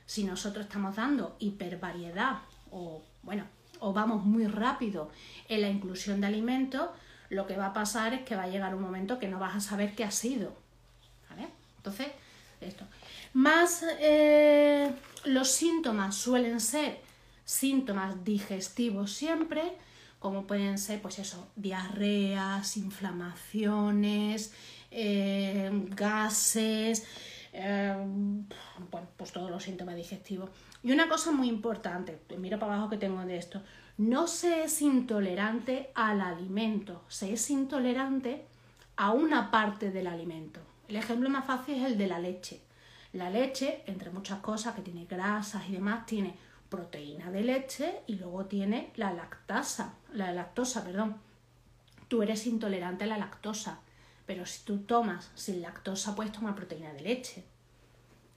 si 0.05 0.25
nosotros 0.25 0.65
estamos 0.65 0.97
dando 0.97 1.37
hipervariedad 1.39 2.39
o 2.69 3.01
bueno, 3.23 3.45
o 3.79 3.93
vamos 3.93 4.25
muy 4.25 4.45
rápido 4.45 5.09
en 5.47 5.61
la 5.61 5.69
inclusión 5.69 6.19
de 6.19 6.27
alimentos, 6.27 6.89
lo 7.29 7.47
que 7.47 7.55
va 7.55 7.67
a 7.67 7.73
pasar 7.73 8.13
es 8.13 8.23
que 8.23 8.35
va 8.35 8.43
a 8.43 8.49
llegar 8.49 8.75
un 8.75 8.81
momento 8.81 9.19
que 9.19 9.29
no 9.29 9.39
vas 9.39 9.55
a 9.55 9.61
saber 9.61 9.95
qué 9.95 10.03
ha 10.03 10.11
sido. 10.11 10.53
¿Vale? 11.29 11.47
Entonces, 11.77 12.07
esto. 12.59 12.83
Más 13.31 13.85
eh, 14.01 14.91
los 15.23 15.49
síntomas 15.49 16.13
suelen 16.13 16.59
ser 16.59 16.99
síntomas 17.49 18.23
digestivos 18.23 19.11
siempre, 19.11 19.73
como 20.19 20.45
pueden 20.45 20.77
ser, 20.77 21.01
pues 21.01 21.17
eso, 21.17 21.47
diarreas, 21.55 22.77
inflamaciones, 22.77 24.53
eh, 24.91 25.71
gases, 25.89 27.07
eh, 27.51 27.95
bueno, 28.91 29.07
pues 29.17 29.31
todos 29.31 29.49
los 29.49 29.63
síntomas 29.63 29.95
digestivos. 29.95 30.51
Y 30.83 30.91
una 30.91 31.09
cosa 31.09 31.31
muy 31.31 31.47
importante, 31.47 32.19
mira 32.37 32.59
para 32.59 32.75
abajo 32.75 32.91
que 32.91 32.97
tengo 32.97 33.19
de 33.25 33.37
esto, 33.37 33.63
no 33.97 34.27
se 34.27 34.63
es 34.63 34.81
intolerante 34.83 35.89
al 35.95 36.21
alimento, 36.21 37.03
se 37.07 37.33
es 37.33 37.49
intolerante 37.49 38.45
a 38.95 39.11
una 39.11 39.49
parte 39.49 39.89
del 39.89 40.05
alimento. 40.05 40.59
El 40.87 40.97
ejemplo 40.97 41.29
más 41.29 41.45
fácil 41.45 41.77
es 41.77 41.85
el 41.85 41.97
de 41.97 42.07
la 42.07 42.19
leche. 42.19 42.61
La 43.13 43.31
leche, 43.31 43.81
entre 43.87 44.11
muchas 44.11 44.39
cosas 44.39 44.75
que 44.75 44.83
tiene 44.83 45.05
grasas 45.05 45.67
y 45.67 45.71
demás, 45.71 46.05
tiene 46.05 46.35
proteína 46.69 47.31
de 47.31 47.41
leche 47.41 48.01
y 48.07 48.15
luego 48.15 48.45
tiene 48.45 48.91
la 48.95 49.11
lactasa, 49.11 49.95
la 50.13 50.31
lactosa, 50.31 50.83
perdón. 50.83 51.17
Tú 52.07 52.23
eres 52.23 52.45
intolerante 52.47 53.03
a 53.03 53.07
la 53.07 53.17
lactosa. 53.17 53.79
Pero 54.25 54.45
si 54.45 54.63
tú 54.63 54.79
tomas 54.79 55.31
sin 55.33 55.61
lactosa, 55.61 56.15
puedes 56.15 56.31
tomar 56.31 56.55
proteína 56.55 56.93
de 56.93 57.01
leche. 57.01 57.43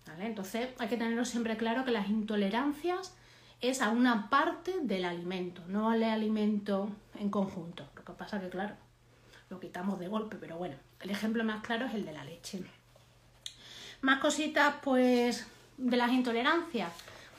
¿Vale? 0.06 0.26
Entonces 0.26 0.70
hay 0.78 0.88
que 0.88 0.96
tenerlo 0.96 1.24
siempre 1.24 1.56
claro 1.56 1.84
que 1.84 1.90
las 1.90 2.08
intolerancias 2.08 3.14
es 3.60 3.80
a 3.80 3.90
una 3.90 4.28
parte 4.30 4.74
del 4.80 5.04
alimento, 5.04 5.62
no 5.68 5.90
al 5.90 6.02
alimento 6.02 6.90
en 7.18 7.30
conjunto. 7.30 7.88
Lo 7.94 8.04
que 8.04 8.12
pasa 8.12 8.40
que, 8.40 8.48
claro, 8.48 8.74
lo 9.50 9.60
quitamos 9.60 9.98
de 10.00 10.08
golpe, 10.08 10.36
pero 10.36 10.56
bueno, 10.56 10.76
el 11.00 11.10
ejemplo 11.10 11.44
más 11.44 11.62
claro 11.62 11.86
es 11.86 11.94
el 11.94 12.04
de 12.04 12.12
la 12.12 12.24
leche. 12.24 12.64
Más 14.00 14.18
cositas, 14.18 14.76
pues, 14.82 15.46
de 15.76 15.96
las 15.96 16.10
intolerancias 16.10 16.90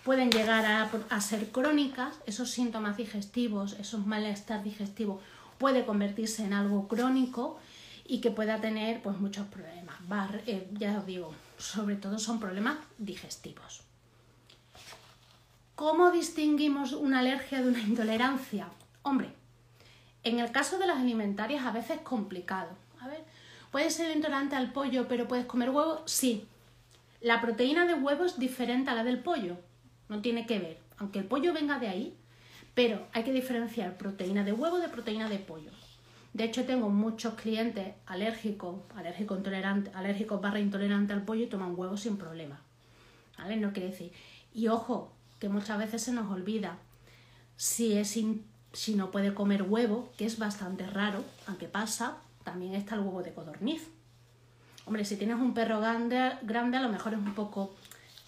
pueden 0.04 0.30
llegar 0.32 0.66
a, 1.10 1.22
ser 1.22 1.50
crónicas, 1.52 2.16
esos 2.26 2.52
síntomas 2.52 2.98
digestivos, 2.98 3.74
esos 3.74 4.06
malestar 4.06 4.64
digestivos 4.64 5.22
puede 5.58 5.86
convertirse 5.86 6.44
en 6.44 6.54
algo 6.54 6.88
crónico 6.88 7.58
y 8.06 8.20
que 8.20 8.32
pueda 8.32 8.60
tener 8.60 9.02
pues 9.02 9.18
muchos 9.18 9.48
problemas. 9.48 9.96
Eh, 10.46 10.68
ya 10.74 11.00
os 11.00 11.06
digo, 11.06 11.34
sobre 11.58 11.96
todo 11.96 12.20
son 12.20 12.40
problemas 12.40 12.78
digestivos. 12.98 13.82
¿Cómo 15.76 16.12
distinguimos 16.12 16.92
una 16.92 17.20
alergia 17.20 17.62
de 17.62 17.70
una 17.70 17.80
intolerancia? 17.80 18.68
Hombre, 19.04 19.30
en 20.24 20.40
el 20.40 20.52
caso 20.52 20.78
de 20.78 20.88
las 20.88 20.98
alimentarias 20.98 21.66
a 21.66 21.72
veces 21.72 21.98
es 21.98 22.02
complicado. 22.02 22.70
A 23.00 23.10
¿puedes 23.72 23.96
ser 23.96 24.16
intolerante 24.16 24.56
al 24.56 24.72
pollo 24.72 25.08
pero 25.08 25.28
puedes 25.28 25.46
comer 25.46 25.70
huevo? 25.70 26.04
Sí. 26.06 26.46
La 27.22 27.40
proteína 27.42 27.86
de 27.86 27.94
huevo 27.94 28.26
es 28.26 28.38
diferente 28.38 28.90
a 28.92 28.96
la 28.96 29.04
del 29.04 29.20
pollo. 29.20 29.58
No 30.10 30.22
tiene 30.22 30.46
que 30.46 30.60
ver. 30.60 30.80
Aunque 30.98 31.20
el 31.20 31.26
pollo 31.26 31.54
venga 31.54 31.80
de 31.80 31.88
ahí, 31.88 32.18
pero 32.74 33.08
hay 33.14 33.24
que 33.24 33.32
diferenciar 33.32 33.98
proteína 33.98 34.44
de 34.44 34.54
huevo 34.54 34.80
de 34.80 34.90
proteína 34.90 35.30
de 35.30 35.40
pollo. 35.40 35.72
De 36.34 36.44
hecho, 36.46 36.66
tengo 36.66 36.90
muchos 36.90 37.36
clientes 37.36 37.94
alérgicos, 38.08 38.82
alérgicos 38.96 39.38
intolerantes, 39.38 39.94
alérgicos 39.96 40.42
barra 40.42 40.60
intolerantes 40.60 41.16
al 41.16 41.24
pollo 41.24 41.44
y 41.44 41.48
toman 41.48 41.78
huevos 41.78 42.02
sin 42.02 42.18
problema. 42.18 42.60
¿Vale? 43.38 43.58
No 43.58 43.72
quiere 43.72 43.90
decir. 43.90 44.12
Y 44.54 44.68
ojo, 44.68 45.14
que 45.40 45.50
muchas 45.50 45.78
veces 45.78 46.02
se 46.02 46.12
nos 46.12 46.32
olvida 46.32 46.78
si, 47.56 47.94
es 47.94 48.18
si 48.74 48.96
no 48.96 49.12
puede 49.12 49.34
comer 49.34 49.64
huevo, 49.64 50.12
que 50.18 50.26
es 50.26 50.40
bastante 50.40 50.88
raro, 50.88 51.24
aunque 51.48 51.68
pasa, 51.68 52.18
también 52.44 52.74
está 52.74 52.96
el 52.96 53.02
huevo 53.02 53.22
de 53.22 53.34
codorniz. 53.34 53.88
Hombre, 54.86 55.06
si 55.06 55.16
tienes 55.16 55.38
un 55.38 55.54
perro 55.54 55.80
grande, 55.80 56.34
grande 56.42 56.78
a 56.78 56.82
lo 56.82 56.90
mejor 56.90 57.14
es 57.14 57.20
un 57.20 57.34
poco 57.36 57.76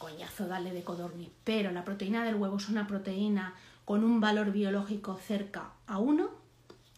coñazo 0.05 0.47
darle 0.47 0.71
de 0.71 0.83
codorniz, 0.83 1.31
pero 1.43 1.71
la 1.71 1.83
proteína 1.83 2.23
del 2.23 2.35
huevo 2.35 2.57
es 2.57 2.69
una 2.69 2.85
proteína 2.85 3.55
con 3.85 4.03
un 4.03 4.21
valor 4.21 4.51
biológico 4.51 5.17
cerca 5.17 5.71
a 5.87 5.97
1 5.97 6.29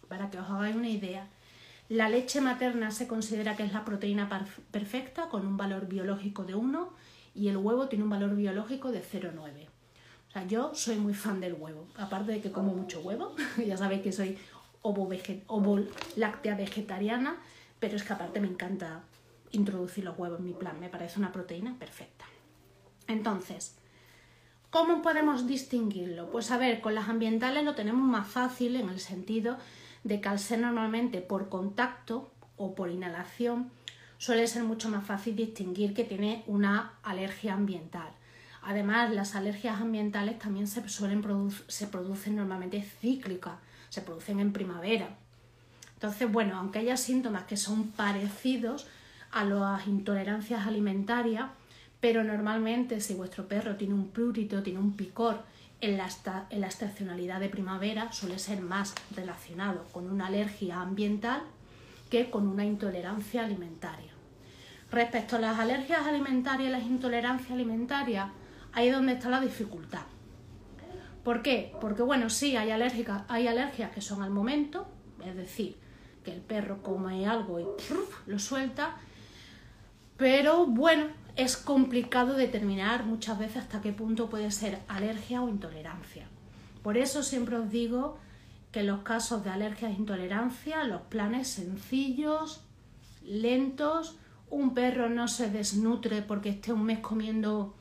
para 0.09 0.29
que 0.29 0.39
os 0.39 0.49
hagáis 0.49 0.75
una 0.75 0.89
idea, 0.89 1.27
la 1.87 2.09
leche 2.09 2.41
materna 2.41 2.91
se 2.91 3.07
considera 3.07 3.55
que 3.55 3.63
es 3.63 3.71
la 3.71 3.85
proteína 3.85 4.27
perfecta 4.71 5.29
con 5.29 5.47
un 5.47 5.55
valor 5.55 5.87
biológico 5.87 6.43
de 6.43 6.55
1 6.55 6.89
y 7.33 7.47
el 7.47 7.55
huevo 7.55 7.87
tiene 7.87 8.03
un 8.03 8.09
valor 8.09 8.35
biológico 8.35 8.91
de 8.91 9.01
0,9. 9.01 9.67
O 10.27 10.31
sea, 10.31 10.45
yo 10.45 10.75
soy 10.75 10.97
muy 10.97 11.13
fan 11.13 11.39
del 11.39 11.53
huevo, 11.53 11.87
aparte 11.95 12.33
de 12.33 12.41
que 12.41 12.51
como 12.51 12.73
mucho 12.73 12.99
huevo, 12.99 13.33
ya 13.65 13.77
sabéis 13.77 14.01
que 14.01 14.11
soy 14.11 14.37
ovo, 14.81 15.09
ovo 15.47 15.79
láctea 16.17 16.55
vegetariana, 16.55 17.37
pero 17.79 17.95
es 17.95 18.03
que 18.03 18.11
aparte 18.11 18.41
me 18.41 18.47
encanta 18.47 19.03
introducir 19.51 20.03
los 20.03 20.19
huevos 20.19 20.39
en 20.39 20.45
mi 20.45 20.53
plan, 20.53 20.77
me 20.81 20.89
parece 20.89 21.19
una 21.19 21.31
proteína 21.31 21.73
perfecta. 21.79 22.25
Entonces, 23.07 23.75
¿cómo 24.69 25.01
podemos 25.01 25.47
distinguirlo? 25.47 26.29
Pues 26.29 26.51
a 26.51 26.57
ver, 26.57 26.81
con 26.81 26.95
las 26.95 27.09
ambientales 27.09 27.63
lo 27.63 27.75
tenemos 27.75 28.07
más 28.07 28.27
fácil 28.27 28.75
en 28.75 28.89
el 28.89 28.99
sentido 28.99 29.57
de 30.03 30.21
que 30.21 30.29
al 30.29 30.39
ser 30.39 30.59
normalmente 30.59 31.21
por 31.21 31.49
contacto 31.49 32.31
o 32.57 32.75
por 32.75 32.89
inhalación 32.89 33.71
suele 34.17 34.47
ser 34.47 34.63
mucho 34.63 34.89
más 34.89 35.05
fácil 35.05 35.35
distinguir 35.35 35.93
que 35.93 36.03
tiene 36.03 36.43
una 36.47 36.93
alergia 37.03 37.53
ambiental. 37.53 38.09
Además, 38.61 39.13
las 39.13 39.35
alergias 39.35 39.79
ambientales 39.79 40.39
también 40.39 40.67
se, 40.67 40.87
suelen 40.89 41.23
se 41.67 41.87
producen 41.87 42.35
normalmente 42.35 42.81
cíclicas, 42.81 43.53
se 43.89 44.01
producen 44.01 44.39
en 44.39 44.51
primavera. 44.51 45.09
Entonces, 45.93 46.31
bueno, 46.31 46.57
aunque 46.57 46.79
haya 46.79 46.97
síntomas 46.97 47.45
que 47.45 47.57
son 47.57 47.91
parecidos 47.91 48.87
a 49.31 49.43
las 49.43 49.87
intolerancias 49.87 50.67
alimentarias, 50.67 51.45
pero 51.99 52.23
normalmente 52.23 52.99
si 53.01 53.13
vuestro 53.13 53.47
perro 53.47 53.75
tiene 53.75 53.93
un 53.93 54.09
prurito, 54.09 54.61
tiene 54.61 54.79
un 54.79 54.93
picor 54.93 55.41
en 55.81 55.97
la, 55.97 56.67
estacionalidad 56.67 57.39
de 57.39 57.49
primavera 57.49 58.11
suele 58.11 58.39
ser 58.39 58.61
más 58.61 58.95
relacionado 59.15 59.85
con 59.91 60.09
una 60.09 60.27
alergia 60.27 60.81
ambiental 60.81 61.41
que 62.09 62.29
con 62.29 62.47
una 62.47 62.65
intolerancia 62.65 63.43
alimentaria. 63.43 64.11
Respecto 64.91 65.35
a 65.35 65.39
las 65.39 65.59
alergias 65.59 66.07
alimentarias 66.07 66.69
y 66.69 66.71
las 66.71 66.83
intolerancias 66.83 67.51
alimentarias, 67.51 68.29
ahí 68.73 68.87
es 68.87 68.93
donde 68.93 69.13
está 69.13 69.29
la 69.29 69.41
dificultad. 69.41 70.03
¿Por 71.23 71.41
qué? 71.41 71.73
Porque 71.81 72.01
bueno, 72.03 72.29
sí, 72.29 72.55
hay, 72.55 72.71
hay 72.71 73.47
alergias 73.47 73.91
que 73.91 74.01
son 74.01 74.23
al 74.23 74.29
momento, 74.29 74.87
es 75.25 75.35
decir, 75.35 75.75
que 76.23 76.31
el 76.31 76.41
perro 76.41 76.81
come 76.81 77.27
algo 77.27 77.59
y 77.59 77.65
lo 78.25 78.39
suelta, 78.39 78.95
pero 80.15 80.65
bueno, 80.65 81.05
es 81.37 81.55
complicado 81.55 82.33
determinar 82.33 83.05
muchas 83.05 83.37
veces 83.37 83.57
hasta 83.57 83.79
qué 83.79 83.93
punto 83.93 84.27
puede 84.27 84.49
ser 84.49 84.79
alergia 84.87 85.43
o 85.43 85.49
intolerancia. 85.49 86.27
Por 86.81 86.97
eso 86.97 87.21
siempre 87.21 87.57
os 87.57 87.69
digo 87.69 88.17
que 88.71 88.79
en 88.79 88.87
los 88.87 89.03
casos 89.03 89.43
de 89.43 89.51
alergia 89.51 89.87
e 89.87 89.93
intolerancia, 89.93 90.83
los 90.83 91.03
planes 91.03 91.47
sencillos, 91.47 92.63
lentos, 93.23 94.17
un 94.49 94.73
perro 94.73 95.09
no 95.09 95.27
se 95.27 95.51
desnutre 95.51 96.23
porque 96.23 96.49
esté 96.49 96.73
un 96.73 96.83
mes 96.83 96.99
comiendo 96.99 97.75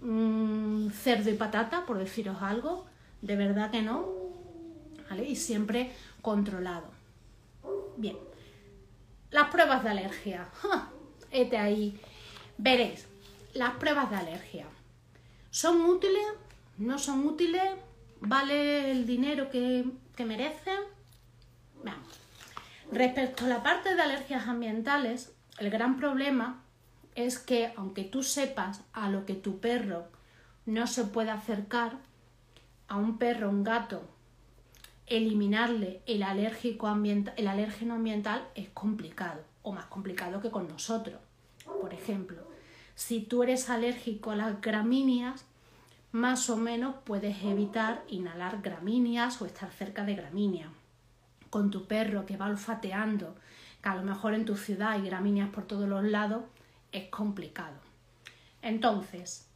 mm, 0.00 0.88
cerdo 0.90 1.30
y 1.30 1.34
patata, 1.34 1.86
por 1.86 1.98
deciros 1.98 2.42
algo, 2.42 2.86
de 3.22 3.36
verdad 3.36 3.70
que 3.70 3.82
no, 3.82 4.04
¿vale? 5.08 5.28
Y 5.28 5.36
siempre 5.36 5.92
controlado. 6.22 6.90
Bien, 7.96 8.16
las 9.30 9.48
pruebas 9.50 9.84
de 9.84 9.90
alergia. 9.90 10.48
Este 11.30 11.58
ahí 11.58 12.00
Veréis, 12.58 13.06
las 13.54 13.74
pruebas 13.74 14.10
de 14.10 14.16
alergia. 14.16 14.66
¿Son 15.50 15.80
útiles? 15.82 16.26
¿No 16.78 16.98
son 16.98 17.26
útiles? 17.26 17.62
¿Vale 18.20 18.90
el 18.90 19.06
dinero 19.06 19.50
que, 19.50 19.84
que 20.14 20.24
merecen? 20.24 20.80
Vamos. 21.84 22.20
Respecto 22.90 23.44
a 23.44 23.48
la 23.48 23.62
parte 23.62 23.94
de 23.94 24.02
alergias 24.02 24.46
ambientales, 24.46 25.32
el 25.58 25.70
gran 25.70 25.96
problema 25.96 26.62
es 27.14 27.38
que 27.38 27.72
aunque 27.76 28.04
tú 28.04 28.22
sepas 28.22 28.82
a 28.92 29.08
lo 29.08 29.26
que 29.26 29.34
tu 29.34 29.58
perro 29.58 30.06
no 30.66 30.86
se 30.86 31.04
puede 31.04 31.30
acercar, 31.30 31.98
a 32.88 32.96
un 32.96 33.18
perro, 33.18 33.48
un 33.48 33.64
gato, 33.64 34.02
eliminarle 35.06 36.02
el, 36.06 36.22
alérgico 36.22 36.88
el 37.36 37.48
alérgeno 37.48 37.94
ambiental 37.94 38.48
es 38.54 38.68
complicado, 38.70 39.42
o 39.62 39.72
más 39.72 39.86
complicado 39.86 40.40
que 40.40 40.50
con 40.50 40.68
nosotros. 40.68 41.20
Por 41.64 41.92
ejemplo, 41.92 42.45
si 42.96 43.20
tú 43.20 43.42
eres 43.42 43.70
alérgico 43.70 44.32
a 44.32 44.36
las 44.36 44.60
gramíneas, 44.60 45.44
más 46.12 46.48
o 46.48 46.56
menos 46.56 46.96
puedes 47.04 47.44
evitar 47.44 48.02
inhalar 48.08 48.62
gramíneas 48.62 49.40
o 49.42 49.46
estar 49.46 49.70
cerca 49.70 50.04
de 50.04 50.16
gramíneas. 50.16 50.70
Con 51.50 51.70
tu 51.70 51.86
perro 51.86 52.24
que 52.24 52.38
va 52.38 52.46
olfateando, 52.46 53.36
que 53.82 53.88
a 53.90 53.94
lo 53.94 54.02
mejor 54.02 54.32
en 54.34 54.46
tu 54.46 54.56
ciudad 54.56 54.92
hay 54.92 55.02
gramíneas 55.02 55.50
por 55.50 55.64
todos 55.64 55.86
los 55.86 56.04
lados, 56.04 56.44
es 56.90 57.08
complicado. 57.08 57.76
Entonces, 58.62 59.46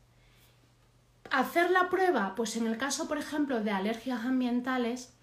hacer 1.31 1.71
la 1.71 1.89
prueba, 1.89 2.35
pues 2.37 2.57
en 2.57 2.67
el 2.67 2.77
caso, 2.77 3.09
por 3.09 3.17
ejemplo, 3.17 3.63
de 3.63 3.71
alergias 3.71 4.27
ambientales, 4.27 5.15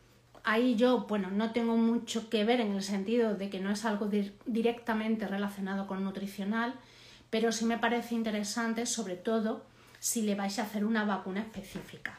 ahí 0.43 0.75
yo, 0.75 1.01
bueno, 1.01 1.29
no 1.29 1.51
tengo 1.51 1.77
mucho 1.77 2.29
que 2.29 2.45
ver 2.45 2.61
en 2.61 2.71
el 2.71 2.81
sentido 2.81 3.35
de 3.35 3.51
que 3.51 3.59
no 3.59 3.69
es 3.69 3.85
algo 3.85 4.09
directamente 4.47 5.27
relacionado 5.27 5.85
con 5.85 6.03
nutricional, 6.03 6.73
pero 7.29 7.51
sí 7.51 7.65
me 7.65 7.77
parece 7.77 8.15
interesante, 8.15 8.85
sobre 8.85 9.15
todo 9.15 9.65
si 9.99 10.21
le 10.21 10.35
vais 10.35 10.59
a 10.59 10.63
hacer 10.63 10.85
una 10.85 11.05
vacuna 11.05 11.41
específica. 11.41 12.17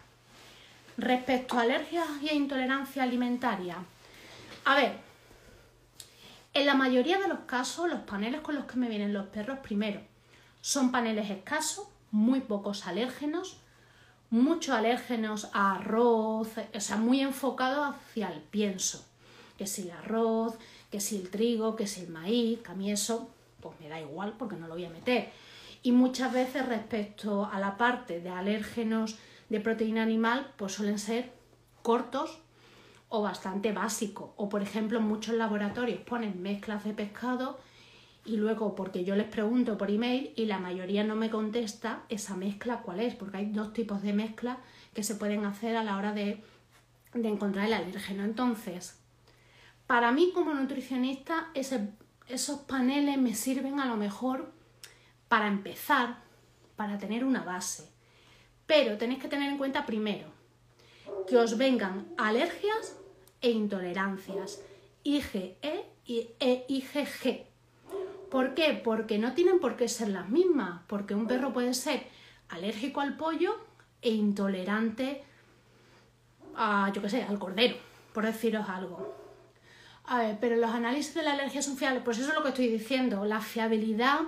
Respecto 0.96 1.56
a 1.56 1.62
alergias 1.62 2.06
y 2.22 2.30
intolerancia 2.34 3.02
alimentaria, 3.02 3.76
a 4.64 4.74
ver, 4.74 4.98
en 6.54 6.66
la 6.66 6.74
mayoría 6.74 7.18
de 7.18 7.28
los 7.28 7.40
casos 7.40 7.88
los 7.88 8.00
paneles 8.00 8.40
con 8.40 8.54
los 8.54 8.64
que 8.64 8.76
me 8.76 8.88
vienen 8.88 9.12
los 9.12 9.26
perros, 9.26 9.60
primero, 9.60 10.00
son 10.60 10.90
paneles 10.90 11.30
escasos, 11.30 11.86
muy 12.10 12.40
pocos 12.40 12.86
alérgenos, 12.86 13.58
muchos 14.30 14.74
alérgenos 14.74 15.48
a 15.52 15.76
arroz, 15.76 16.48
o 16.74 16.80
sea, 16.80 16.96
muy 16.96 17.20
enfocados 17.20 17.94
hacia 17.94 18.30
el 18.30 18.40
pienso, 18.40 19.06
que 19.56 19.66
si 19.66 19.82
el 19.82 19.92
arroz, 19.92 20.54
que 20.90 21.00
si 21.00 21.16
el 21.16 21.30
trigo, 21.30 21.76
que 21.76 21.86
si 21.86 22.02
el 22.02 22.08
maíz, 22.08 22.60
que 22.60 22.92
eso 22.92 23.30
pues 23.60 23.78
me 23.80 23.88
da 23.88 24.00
igual 24.00 24.34
porque 24.38 24.56
no 24.56 24.68
lo 24.68 24.74
voy 24.74 24.84
a 24.84 24.90
meter. 24.90 25.30
Y 25.82 25.92
muchas 25.92 26.32
veces 26.32 26.66
respecto 26.66 27.46
a 27.46 27.58
la 27.60 27.76
parte 27.76 28.20
de 28.20 28.30
alérgenos 28.30 29.18
de 29.48 29.60
proteína 29.60 30.02
animal, 30.02 30.52
pues 30.56 30.72
suelen 30.72 30.98
ser 30.98 31.32
cortos 31.82 32.40
o 33.08 33.22
bastante 33.22 33.72
básicos. 33.72 34.30
O 34.36 34.48
por 34.48 34.62
ejemplo, 34.62 35.00
muchos 35.00 35.34
laboratorios 35.34 36.00
ponen 36.00 36.42
mezclas 36.42 36.84
de 36.84 36.94
pescado 36.94 37.58
y 38.24 38.36
luego 38.36 38.74
porque 38.74 39.04
yo 39.04 39.16
les 39.16 39.26
pregunto 39.26 39.78
por 39.78 39.90
email 39.90 40.32
y 40.36 40.44
la 40.44 40.58
mayoría 40.58 41.04
no 41.04 41.16
me 41.16 41.30
contesta 41.30 42.02
esa 42.08 42.36
mezcla 42.36 42.82
cuál 42.82 43.00
es, 43.00 43.14
porque 43.14 43.38
hay 43.38 43.46
dos 43.46 43.72
tipos 43.72 44.02
de 44.02 44.12
mezcla 44.12 44.58
que 44.92 45.02
se 45.02 45.14
pueden 45.14 45.46
hacer 45.46 45.76
a 45.76 45.84
la 45.84 45.96
hora 45.96 46.12
de, 46.12 46.42
de 47.14 47.28
encontrar 47.28 47.66
el 47.66 47.72
alérgeno. 47.72 48.24
Entonces, 48.24 49.00
para 49.86 50.12
mí 50.12 50.32
como 50.34 50.52
nutricionista, 50.52 51.48
ese 51.54 51.88
esos 52.28 52.60
paneles 52.60 53.18
me 53.18 53.34
sirven 53.34 53.80
a 53.80 53.86
lo 53.86 53.96
mejor 53.96 54.52
para 55.28 55.46
empezar, 55.46 56.18
para 56.76 56.98
tener 56.98 57.24
una 57.24 57.42
base. 57.42 57.88
Pero 58.66 58.98
tenéis 58.98 59.20
que 59.20 59.28
tener 59.28 59.50
en 59.50 59.58
cuenta 59.58 59.86
primero 59.86 60.28
que 61.26 61.36
os 61.36 61.56
vengan 61.56 62.06
alergias 62.16 62.96
e 63.40 63.50
intolerancias, 63.50 64.62
IgE 65.04 65.56
e 65.62 66.64
IgG. 66.68 67.46
¿Por 68.30 68.54
qué? 68.54 68.80
Porque 68.82 69.18
no 69.18 69.32
tienen 69.32 69.58
por 69.58 69.76
qué 69.76 69.88
ser 69.88 70.08
las 70.08 70.28
mismas, 70.28 70.82
porque 70.86 71.14
un 71.14 71.26
perro 71.26 71.52
puede 71.52 71.72
ser 71.72 72.06
alérgico 72.48 73.00
al 73.00 73.16
pollo 73.16 73.56
e 74.02 74.10
intolerante 74.10 75.24
a, 76.54 76.92
yo 76.92 77.00
qué 77.00 77.08
sé, 77.08 77.22
al 77.22 77.38
cordero, 77.38 77.76
por 78.12 78.26
deciros 78.26 78.68
algo. 78.68 79.27
A 80.10 80.20
ver, 80.20 80.38
pero 80.40 80.56
los 80.56 80.70
análisis 80.70 81.12
de 81.12 81.22
la 81.22 81.34
alergia 81.34 81.60
son 81.60 81.76
fiables, 81.76 82.02
pues 82.02 82.18
eso 82.18 82.30
es 82.30 82.34
lo 82.34 82.42
que 82.42 82.48
estoy 82.48 82.68
diciendo. 82.68 83.26
La 83.26 83.42
fiabilidad 83.42 84.20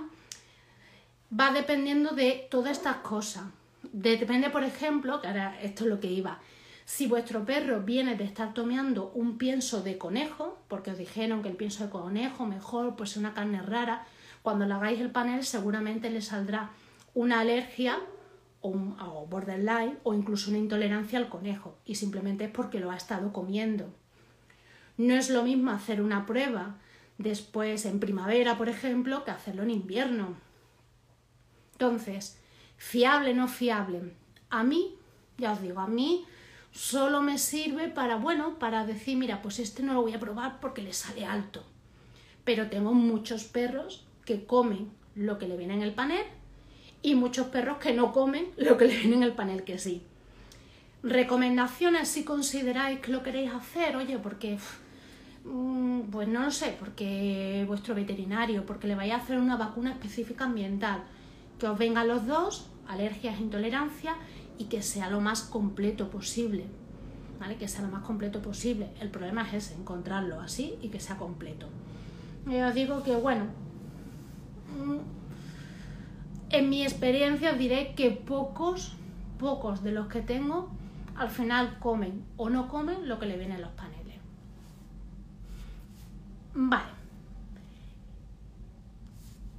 va 1.37 1.51
dependiendo 1.51 2.11
de 2.11 2.47
todas 2.51 2.77
estas 2.77 2.97
cosas. 2.97 3.45
depende, 3.91 4.51
por 4.51 4.63
ejemplo, 4.63 5.19
que 5.21 5.27
ahora 5.27 5.59
esto 5.59 5.85
es 5.85 5.89
lo 5.89 5.99
que 5.99 6.11
iba. 6.11 6.39
Si 6.85 7.07
vuestro 7.07 7.45
perro 7.45 7.81
viene 7.81 8.15
de 8.15 8.25
estar 8.25 8.53
tomando 8.53 9.11
un 9.15 9.39
pienso 9.39 9.81
de 9.81 9.97
conejo, 9.97 10.59
porque 10.67 10.91
os 10.91 10.99
dijeron 10.99 11.41
que 11.41 11.49
el 11.49 11.55
pienso 11.55 11.83
de 11.83 11.89
conejo 11.89 12.45
mejor, 12.45 12.95
pues 12.95 13.11
es 13.11 13.17
una 13.17 13.33
carne 13.33 13.63
rara, 13.63 14.05
cuando 14.43 14.67
le 14.67 14.75
hagáis 14.75 14.99
el 14.99 15.09
panel 15.09 15.43
seguramente 15.43 16.11
le 16.11 16.21
saldrá 16.21 16.69
una 17.15 17.39
alergia 17.39 17.99
o, 18.59 18.69
un, 18.69 18.99
o 18.99 19.25
borderline 19.25 19.97
o 20.03 20.13
incluso 20.13 20.51
una 20.51 20.59
intolerancia 20.59 21.17
al 21.17 21.29
conejo 21.29 21.79
y 21.85 21.95
simplemente 21.95 22.45
es 22.45 22.51
porque 22.51 22.79
lo 22.79 22.91
ha 22.91 22.97
estado 22.97 23.33
comiendo. 23.33 23.91
No 24.97 25.15
es 25.15 25.29
lo 25.29 25.43
mismo 25.43 25.71
hacer 25.71 26.01
una 26.01 26.25
prueba 26.25 26.77
después 27.17 27.85
en 27.85 27.99
primavera, 27.99 28.57
por 28.57 28.69
ejemplo, 28.69 29.23
que 29.23 29.31
hacerlo 29.31 29.63
en 29.63 29.71
invierno. 29.71 30.35
Entonces, 31.73 32.39
fiable, 32.77 33.33
no 33.33 33.47
fiable. 33.47 34.13
A 34.49 34.63
mí, 34.63 34.95
ya 35.37 35.53
os 35.53 35.61
digo, 35.61 35.79
a 35.79 35.87
mí 35.87 36.25
solo 36.71 37.21
me 37.21 37.37
sirve 37.37 37.89
para, 37.89 38.17
bueno, 38.17 38.59
para 38.59 38.85
decir, 38.85 39.17
mira, 39.17 39.41
pues 39.41 39.59
este 39.59 39.83
no 39.83 39.93
lo 39.93 40.01
voy 40.01 40.13
a 40.13 40.19
probar 40.19 40.59
porque 40.59 40.81
le 40.81 40.93
sale 40.93 41.25
alto. 41.25 41.63
Pero 42.43 42.69
tengo 42.69 42.93
muchos 42.93 43.43
perros 43.43 44.05
que 44.25 44.45
comen 44.45 44.91
lo 45.15 45.37
que 45.37 45.47
le 45.47 45.57
viene 45.57 45.73
en 45.73 45.81
el 45.81 45.93
panel 45.93 46.23
y 47.01 47.15
muchos 47.15 47.47
perros 47.47 47.77
que 47.77 47.93
no 47.93 48.11
comen 48.11 48.51
lo 48.57 48.77
que 48.77 48.85
le 48.85 48.97
viene 48.97 49.15
en 49.17 49.23
el 49.23 49.33
panel 49.33 49.63
que 49.63 49.79
sí. 49.79 50.03
Recomendaciones 51.03 52.09
si 52.09 52.23
consideráis 52.23 52.99
que 52.99 53.11
lo 53.11 53.23
queréis 53.23 53.51
hacer, 53.51 53.95
oye, 53.95 54.19
porque 54.19 54.59
pues 55.43 56.27
no 56.27 56.43
lo 56.43 56.51
sé, 56.51 56.75
porque 56.79 57.63
vuestro 57.67 57.95
veterinario, 57.95 58.65
porque 58.65 58.87
le 58.87 58.95
vaya 58.95 59.15
a 59.15 59.17
hacer 59.19 59.39
una 59.39 59.57
vacuna 59.57 59.91
específica 59.91 60.45
ambiental, 60.45 61.03
que 61.59 61.67
os 61.67 61.77
vengan 61.77 62.07
los 62.07 62.27
dos, 62.27 62.69
alergias 62.87 63.39
intolerancia, 63.39 64.15
y 64.57 64.65
que 64.65 64.81
sea 64.81 65.09
lo 65.09 65.21
más 65.21 65.41
completo 65.41 66.09
posible. 66.09 66.65
¿Vale? 67.39 67.55
Que 67.55 67.67
sea 67.67 67.81
lo 67.81 67.87
más 67.87 68.03
completo 68.03 68.39
posible. 68.39 68.89
El 68.99 69.09
problema 69.09 69.47
es 69.47 69.53
ese, 69.55 69.73
encontrarlo 69.73 70.39
así 70.39 70.75
y 70.83 70.89
que 70.89 70.99
sea 70.99 71.17
completo. 71.17 71.67
Yo 72.45 72.67
os 72.67 72.75
digo 72.75 73.01
que, 73.01 73.15
bueno, 73.15 73.45
mm, 74.77 74.97
en 76.51 76.69
mi 76.69 76.83
experiencia 76.83 77.51
os 77.51 77.57
diré 77.57 77.95
que 77.95 78.11
pocos, 78.11 78.93
pocos 79.39 79.83
de 79.83 79.91
los 79.91 80.07
que 80.07 80.21
tengo, 80.21 80.69
al 81.15 81.29
final 81.29 81.79
comen 81.79 82.23
o 82.37 82.49
no 82.49 82.67
comen 82.67 83.07
lo 83.07 83.17
que 83.17 83.25
le 83.25 83.37
viene 83.37 83.55
en 83.55 83.61
los 83.61 83.71
paneles. 83.71 84.00
Vale. 86.53 86.89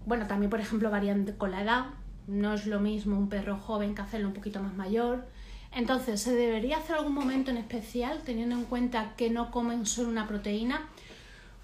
Bueno, 0.05 0.27
también 0.27 0.51
por 0.51 0.61
ejemplo 0.61 0.91
varían 0.91 1.25
con 1.39 1.51
la 1.51 1.63
edad. 1.63 1.87
No 2.27 2.55
es 2.55 2.67
lo 2.67 2.81
mismo 2.81 3.17
un 3.17 3.29
perro 3.29 3.57
joven 3.57 3.95
que 3.95 4.03
hacerlo 4.03 4.29
un 4.29 4.35
poquito 4.35 4.63
más 4.63 4.75
mayor. 4.75 5.27
Entonces, 5.75 6.21
¿se 6.21 6.35
debería 6.35 6.77
hacer 6.79 6.97
algún 6.97 7.15
momento 7.15 7.51
en 7.51 7.57
especial 7.57 8.21
teniendo 8.25 8.57
en 8.57 8.65
cuenta 8.65 9.15
que 9.17 9.31
no 9.31 9.51
comen 9.51 9.87
solo 9.87 10.09
una 10.09 10.29
proteína? 10.29 10.89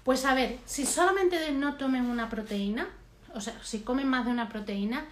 Pues 0.03 0.25
a 0.25 0.33
ver, 0.33 0.57
si 0.65 0.85
solamente 0.85 1.51
no 1.51 1.75
tomen 1.75 2.05
una 2.05 2.29
proteína, 2.29 2.87
o 3.35 3.41
sea, 3.41 3.53
si 3.61 3.81
comen 3.81 4.07
más 4.07 4.25
de 4.25 4.31
una 4.31 4.49
proteína, 4.49 5.05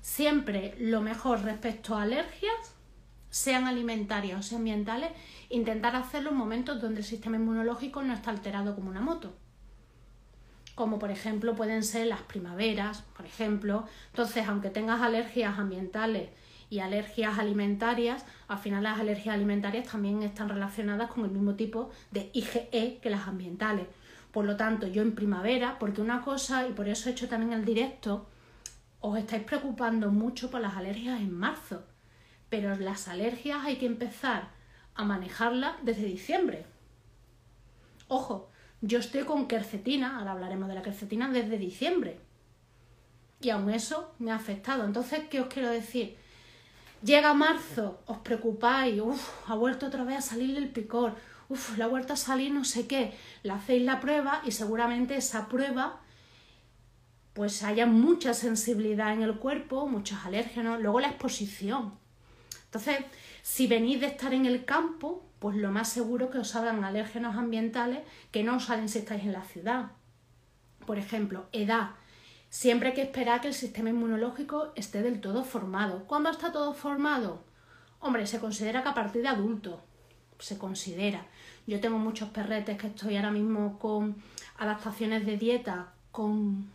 siempre 0.00 0.76
lo 0.78 1.00
mejor 1.00 1.42
respecto 1.42 1.96
a 1.96 2.02
alergias, 2.02 2.74
sean 3.32 3.64
alimentarias 3.66 4.38
o 4.38 4.42
sean 4.42 4.60
ambientales, 4.60 5.10
intentar 5.48 5.96
hacerlo 5.96 6.30
en 6.30 6.36
momentos 6.36 6.80
donde 6.82 7.00
el 7.00 7.06
sistema 7.06 7.36
inmunológico 7.38 8.02
no 8.02 8.12
está 8.12 8.30
alterado 8.30 8.74
como 8.76 8.90
una 8.90 9.00
moto. 9.00 9.34
como 10.74 10.98
por 10.98 11.10
ejemplo 11.10 11.54
pueden 11.54 11.82
ser 11.82 12.06
las 12.06 12.22
primaveras, 12.22 13.02
por 13.16 13.26
ejemplo. 13.26 13.86
Entonces, 14.08 14.46
aunque 14.48 14.70
tengas 14.70 15.00
alergias 15.02 15.58
ambientales 15.58 16.30
y 16.70 16.78
alergias 16.80 17.38
alimentarias, 17.38 18.24
al 18.48 18.58
final 18.58 18.82
las 18.84 18.98
alergias 18.98 19.34
alimentarias 19.34 19.86
también 19.88 20.22
están 20.22 20.48
relacionadas 20.48 21.10
con 21.10 21.24
el 21.24 21.30
mismo 21.30 21.54
tipo 21.54 21.90
de 22.10 22.30
IgE 22.32 22.98
que 23.02 23.10
las 23.10 23.28
ambientales. 23.28 23.86
Por 24.30 24.46
lo 24.46 24.56
tanto, 24.56 24.86
yo 24.86 25.02
en 25.02 25.14
primavera, 25.14 25.78
porque 25.78 26.00
una 26.00 26.22
cosa, 26.22 26.66
y 26.66 26.72
por 26.72 26.88
eso 26.88 27.08
he 27.08 27.12
hecho 27.12 27.28
también 27.28 27.52
el 27.52 27.64
directo, 27.66 28.28
os 29.00 29.18
estáis 29.18 29.42
preocupando 29.44 30.10
mucho 30.10 30.50
por 30.50 30.60
las 30.60 30.76
alergias 30.76 31.20
en 31.20 31.32
marzo, 31.34 31.82
pero 32.52 32.76
las 32.76 33.08
alergias 33.08 33.64
hay 33.64 33.76
que 33.76 33.86
empezar 33.86 34.50
a 34.94 35.04
manejarlas 35.04 35.72
desde 35.84 36.04
diciembre. 36.04 36.66
Ojo, 38.08 38.50
yo 38.82 38.98
estoy 38.98 39.24
con 39.24 39.48
quercetina, 39.48 40.18
ahora 40.18 40.32
hablaremos 40.32 40.68
de 40.68 40.74
la 40.74 40.82
quercetina, 40.82 41.30
desde 41.30 41.56
diciembre. 41.56 42.20
Y 43.40 43.48
aún 43.48 43.70
eso 43.70 44.14
me 44.18 44.32
ha 44.32 44.34
afectado. 44.34 44.84
Entonces, 44.84 45.20
¿qué 45.30 45.40
os 45.40 45.46
quiero 45.46 45.70
decir? 45.70 46.18
Llega 47.02 47.32
marzo, 47.32 48.02
os 48.04 48.18
preocupáis, 48.18 49.00
uff, 49.00 49.48
ha 49.48 49.54
vuelto 49.54 49.86
otra 49.86 50.04
vez 50.04 50.18
a 50.18 50.20
salir 50.20 50.54
el 50.58 50.68
picor, 50.68 51.14
uff, 51.48 51.78
le 51.78 51.84
ha 51.84 51.86
vuelto 51.86 52.12
a 52.12 52.16
salir 52.16 52.52
no 52.52 52.66
sé 52.66 52.86
qué. 52.86 53.14
Le 53.44 53.52
hacéis 53.52 53.82
la 53.82 53.98
prueba 53.98 54.42
y 54.44 54.50
seguramente 54.50 55.16
esa 55.16 55.48
prueba 55.48 56.00
pues 57.32 57.62
haya 57.62 57.86
mucha 57.86 58.34
sensibilidad 58.34 59.14
en 59.14 59.22
el 59.22 59.38
cuerpo, 59.38 59.86
muchos 59.86 60.18
alérgenos, 60.26 60.82
luego 60.82 61.00
la 61.00 61.08
exposición. 61.08 62.01
Entonces, 62.72 63.04
si 63.42 63.66
venís 63.66 64.00
de 64.00 64.06
estar 64.06 64.32
en 64.32 64.46
el 64.46 64.64
campo, 64.64 65.22
pues 65.40 65.56
lo 65.56 65.70
más 65.70 65.90
seguro 65.90 66.30
que 66.30 66.38
os 66.38 66.48
salgan 66.48 66.84
alérgenos 66.84 67.36
ambientales 67.36 68.00
que 68.30 68.42
no 68.42 68.56
os 68.56 68.64
salen 68.64 68.88
si 68.88 69.00
estáis 69.00 69.24
en 69.24 69.32
la 69.32 69.44
ciudad. 69.44 69.90
Por 70.86 70.98
ejemplo, 70.98 71.44
edad. 71.52 71.90
Siempre 72.48 72.88
hay 72.88 72.94
que 72.94 73.02
esperar 73.02 73.42
que 73.42 73.48
el 73.48 73.54
sistema 73.54 73.90
inmunológico 73.90 74.72
esté 74.74 75.02
del 75.02 75.20
todo 75.20 75.44
formado. 75.44 76.06
¿Cuándo 76.06 76.30
está 76.30 76.50
todo 76.50 76.72
formado? 76.72 77.44
Hombre, 78.00 78.26
se 78.26 78.40
considera 78.40 78.82
que 78.82 78.88
a 78.88 78.94
partir 78.94 79.20
de 79.20 79.28
adulto. 79.28 79.82
Se 80.38 80.56
considera. 80.56 81.26
Yo 81.66 81.78
tengo 81.78 81.98
muchos 81.98 82.30
perretes 82.30 82.78
que 82.78 82.86
estoy 82.86 83.16
ahora 83.16 83.32
mismo 83.32 83.78
con 83.78 84.16
adaptaciones 84.56 85.26
de 85.26 85.36
dieta 85.36 85.92
con 86.10 86.70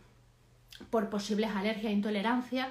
por 0.90 1.10
posibles 1.10 1.50
alergias 1.50 1.90
e 1.90 1.96
intolerancias, 1.96 2.68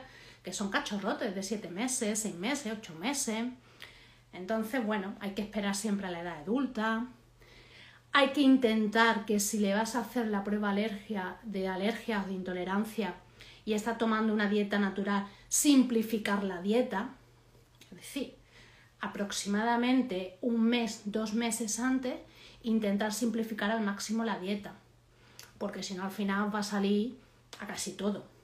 que 0.47 0.53
son 0.53 0.69
cachorrotes 0.69 1.35
de 1.35 1.43
7 1.43 1.67
meses, 1.67 2.19
6 2.19 2.35
meses, 2.35 2.71
8 2.71 2.95
meses. 2.95 3.47
Entonces, 4.31 4.85
bueno, 4.85 5.13
hay 5.19 5.31
que 5.31 5.41
esperar 5.41 5.75
siempre 5.75 6.07
a 6.07 6.09
la 6.09 6.21
edad 6.21 6.37
adulta. 6.39 7.05
Hay 8.13 8.29
que 8.29 8.39
intentar 8.39 9.25
que 9.25 9.41
si 9.41 9.59
le 9.59 9.73
vas 9.73 9.97
a 9.97 9.99
hacer 9.99 10.27
la 10.27 10.45
prueba 10.45 10.69
alergia, 10.69 11.35
de 11.43 11.67
alergia 11.67 12.23
o 12.23 12.27
de 12.27 12.33
intolerancia 12.33 13.15
y 13.65 13.73
está 13.73 13.97
tomando 13.97 14.33
una 14.33 14.47
dieta 14.47 14.79
natural, 14.79 15.27
simplificar 15.49 16.45
la 16.45 16.61
dieta. 16.61 17.09
Es 17.91 17.97
decir, 17.97 18.35
aproximadamente 19.01 20.37
un 20.39 20.63
mes, 20.63 21.01
dos 21.03 21.33
meses 21.33 21.77
antes, 21.77 22.15
intentar 22.63 23.13
simplificar 23.13 23.69
al 23.69 23.81
máximo 23.81 24.23
la 24.23 24.39
dieta. 24.39 24.75
Porque 25.57 25.83
si 25.83 25.93
no, 25.93 26.05
al 26.05 26.11
final 26.11 26.55
va 26.55 26.59
a 26.59 26.63
salir 26.63 27.19
a 27.59 27.67
casi 27.67 27.97
todo. 27.97 28.36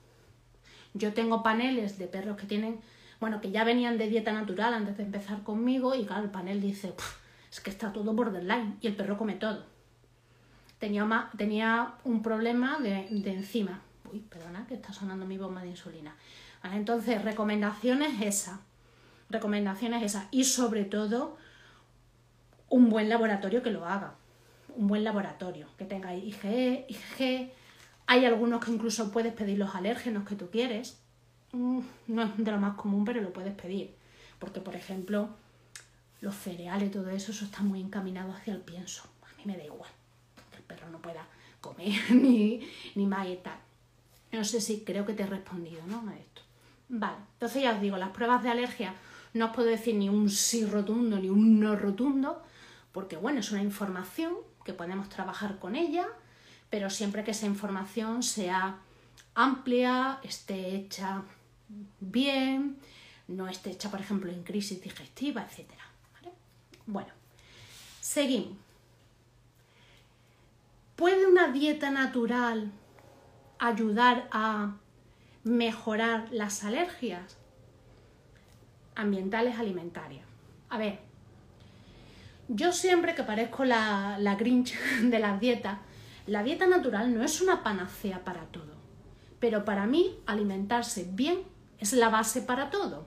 Yo 0.94 1.12
tengo 1.12 1.42
paneles 1.42 1.98
de 1.98 2.06
perros 2.06 2.36
que 2.36 2.46
tienen 2.46 2.80
bueno, 3.24 3.40
que 3.40 3.50
ya 3.50 3.64
venían 3.64 3.96
de 3.96 4.08
dieta 4.08 4.32
natural 4.32 4.74
antes 4.74 4.96
de 4.96 5.04
empezar 5.04 5.42
conmigo 5.42 5.94
y 5.94 6.04
claro, 6.04 6.24
el 6.24 6.30
panel 6.30 6.60
dice, 6.60 6.92
es 7.50 7.60
que 7.60 7.70
está 7.70 7.90
todo 7.90 8.12
borderline 8.12 8.76
y 8.82 8.86
el 8.86 8.96
perro 8.96 9.16
come 9.16 9.34
todo. 9.34 9.64
Tenía, 10.78 11.30
tenía 11.36 11.94
un 12.04 12.22
problema 12.22 12.78
de, 12.80 13.06
de 13.08 13.32
enzima. 13.32 13.80
Uy, 14.12 14.18
perdona, 14.18 14.66
que 14.66 14.74
está 14.74 14.92
sonando 14.92 15.24
mi 15.24 15.38
bomba 15.38 15.62
de 15.62 15.68
insulina. 15.68 16.14
entonces, 16.64 17.22
recomendaciones 17.22 18.20
esa. 18.20 18.60
Recomendaciones 19.30 20.02
esa. 20.02 20.28
Y 20.30 20.44
sobre 20.44 20.84
todo, 20.84 21.38
un 22.68 22.90
buen 22.90 23.08
laboratorio 23.08 23.62
que 23.62 23.70
lo 23.70 23.86
haga. 23.86 24.16
Un 24.76 24.86
buen 24.86 25.02
laboratorio. 25.02 25.68
Que 25.78 25.86
tenga 25.86 26.14
IgE, 26.14 26.86
IgG. 26.90 27.52
Hay 28.06 28.24
algunos 28.24 28.64
que 28.64 28.70
incluso 28.70 29.10
puedes 29.10 29.32
pedir 29.32 29.58
los 29.58 29.74
alérgenos 29.74 30.26
que 30.28 30.36
tú 30.36 30.50
quieres. 30.50 30.98
Mm, 31.52 31.80
no 32.08 32.22
es 32.22 32.36
de 32.36 32.50
lo 32.50 32.58
más 32.58 32.76
común, 32.76 33.04
pero 33.04 33.20
lo 33.20 33.32
puedes 33.32 33.54
pedir. 33.54 33.94
Porque, 34.38 34.60
por 34.60 34.76
ejemplo, 34.76 35.30
los 36.20 36.34
cereales, 36.34 36.90
todo 36.90 37.10
eso, 37.10 37.32
eso 37.32 37.44
está 37.44 37.62
muy 37.62 37.80
encaminado 37.80 38.32
hacia 38.32 38.54
el 38.54 38.60
pienso. 38.60 39.02
A 39.22 39.36
mí 39.36 39.44
me 39.46 39.56
da 39.56 39.64
igual 39.64 39.90
que 40.50 40.58
el 40.58 40.62
perro 40.62 40.90
no 40.90 41.00
pueda 41.00 41.26
comer 41.60 41.94
ni, 42.10 42.66
ni 42.94 43.06
más 43.06 43.28
y 43.28 43.36
tal. 43.36 43.58
No 44.32 44.44
sé 44.44 44.60
si 44.60 44.84
creo 44.84 45.06
que 45.06 45.14
te 45.14 45.22
he 45.22 45.26
respondido, 45.26 45.80
¿no? 45.86 46.08
A 46.10 46.16
esto. 46.16 46.42
Vale, 46.88 47.16
entonces 47.34 47.62
ya 47.62 47.74
os 47.74 47.80
digo, 47.80 47.96
las 47.96 48.10
pruebas 48.10 48.42
de 48.42 48.50
alergia 48.50 48.94
no 49.32 49.46
os 49.46 49.52
puedo 49.52 49.68
decir 49.68 49.94
ni 49.94 50.08
un 50.08 50.30
sí 50.30 50.64
rotundo 50.64 51.18
ni 51.18 51.28
un 51.28 51.58
no 51.60 51.76
rotundo, 51.76 52.42
porque 52.92 53.16
bueno, 53.16 53.40
es 53.40 53.50
una 53.52 53.62
información 53.62 54.34
que 54.64 54.72
podemos 54.72 55.08
trabajar 55.08 55.58
con 55.58 55.76
ella, 55.76 56.06
pero 56.74 56.90
siempre 56.90 57.22
que 57.22 57.30
esa 57.30 57.46
información 57.46 58.24
sea 58.24 58.80
amplia, 59.36 60.18
esté 60.24 60.74
hecha 60.74 61.22
bien, 62.00 62.78
no 63.28 63.46
esté 63.46 63.70
hecha, 63.70 63.92
por 63.92 64.00
ejemplo, 64.00 64.32
en 64.32 64.42
crisis 64.42 64.82
digestiva, 64.82 65.42
etc. 65.42 65.70
Bueno, 66.84 67.10
seguimos. 68.00 68.58
¿Puede 70.96 71.28
una 71.28 71.52
dieta 71.52 71.90
natural 71.90 72.72
ayudar 73.60 74.28
a 74.32 74.74
mejorar 75.44 76.26
las 76.32 76.64
alergias 76.64 77.36
ambientales 78.96 79.60
alimentarias? 79.60 80.26
A 80.70 80.78
ver, 80.78 80.98
yo 82.48 82.72
siempre 82.72 83.14
que 83.14 83.22
parezco 83.22 83.64
la, 83.64 84.16
la 84.18 84.34
Grinch 84.34 84.76
de 85.02 85.20
las 85.20 85.38
dietas, 85.38 85.78
la 86.26 86.42
dieta 86.42 86.66
natural 86.66 87.14
no 87.14 87.22
es 87.22 87.40
una 87.40 87.62
panacea 87.62 88.24
para 88.24 88.46
todo, 88.46 88.74
pero 89.40 89.64
para 89.64 89.86
mí 89.86 90.16
alimentarse 90.26 91.08
bien 91.12 91.40
es 91.78 91.92
la 91.92 92.08
base 92.08 92.40
para 92.40 92.70
todo. 92.70 93.06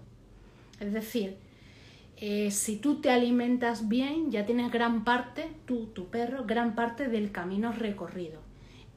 Es 0.80 0.93
decir, 0.93 1.38
eh, 2.17 2.51
si 2.51 2.77
tú 2.77 3.01
te 3.01 3.10
alimentas 3.10 3.88
bien, 3.88 4.32
ya 4.32 4.45
tienes 4.45 4.71
gran 4.71 5.03
parte, 5.03 5.51
tú, 5.65 5.88
tu 5.88 6.10
perro, 6.10 6.45
gran 6.45 6.75
parte 6.75 7.08
del 7.08 7.32
camino 7.32 7.71
recorrido. 7.71 8.41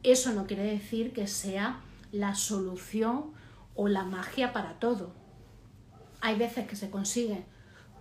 Eso 0.02 0.32
no 0.32 0.46
quiere 0.46 0.64
decir 0.64 1.12
que 1.12 1.26
sea 1.26 1.80
la 2.12 2.34
solución 2.34 3.32
o 3.74 3.88
la 3.88 4.04
magia 4.04 4.52
para 4.52 4.78
todo. 4.78 5.12
Hay 6.20 6.36
veces 6.36 6.66
que 6.66 6.76
se 6.76 6.90
consiguen 6.90 7.44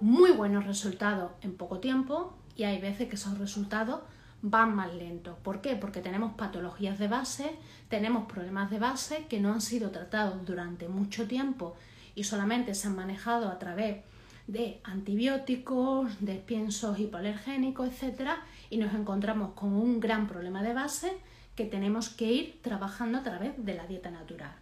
muy 0.02 0.32
buenos 0.32 0.66
resultados 0.66 1.32
en 1.42 1.56
poco 1.56 1.80
tiempo 1.80 2.34
y 2.56 2.64
hay 2.64 2.80
veces 2.80 3.08
que 3.10 3.16
esos 3.16 3.38
resultados 3.38 4.02
van 4.42 4.76
más 4.76 4.94
lentos. 4.94 5.38
¿Por 5.40 5.62
qué? 5.62 5.76
Porque 5.76 6.02
tenemos 6.02 6.34
patologías 6.34 7.00
de 7.00 7.08
base, 7.08 7.58
tenemos 7.90 8.26
problemas 8.32 8.70
de 8.70 8.80
base 8.80 9.26
que 9.28 9.40
no 9.40 9.54
han 9.54 9.62
sido 9.62 9.92
tratados 9.92 10.46
durante 10.46 10.88
mucho 10.88 11.28
tiempo 11.28 11.76
y 12.16 12.24
solamente 12.24 12.74
se 12.76 12.88
han 12.88 12.96
manejado 12.96 13.50
a 13.50 13.60
través 13.60 14.04
de 14.48 14.80
antibióticos, 14.84 16.20
de 16.20 16.36
piensos 16.36 17.00
hipoalergénicos, 17.00 17.90
etc. 17.90 18.32
Y 18.70 18.78
nos 18.78 18.94
encontramos 18.94 19.54
con 19.54 19.74
un 19.74 20.00
gran 20.00 20.28
problema 20.28 20.64
de 20.64 20.74
base 20.74 21.18
que 21.56 21.66
tenemos 21.66 22.10
que 22.10 22.32
ir 22.32 22.62
trabajando 22.62 23.20
a 23.20 23.24
través 23.24 23.54
de 23.64 23.76
la 23.76 23.86
dieta 23.86 24.10
natural. 24.10 24.56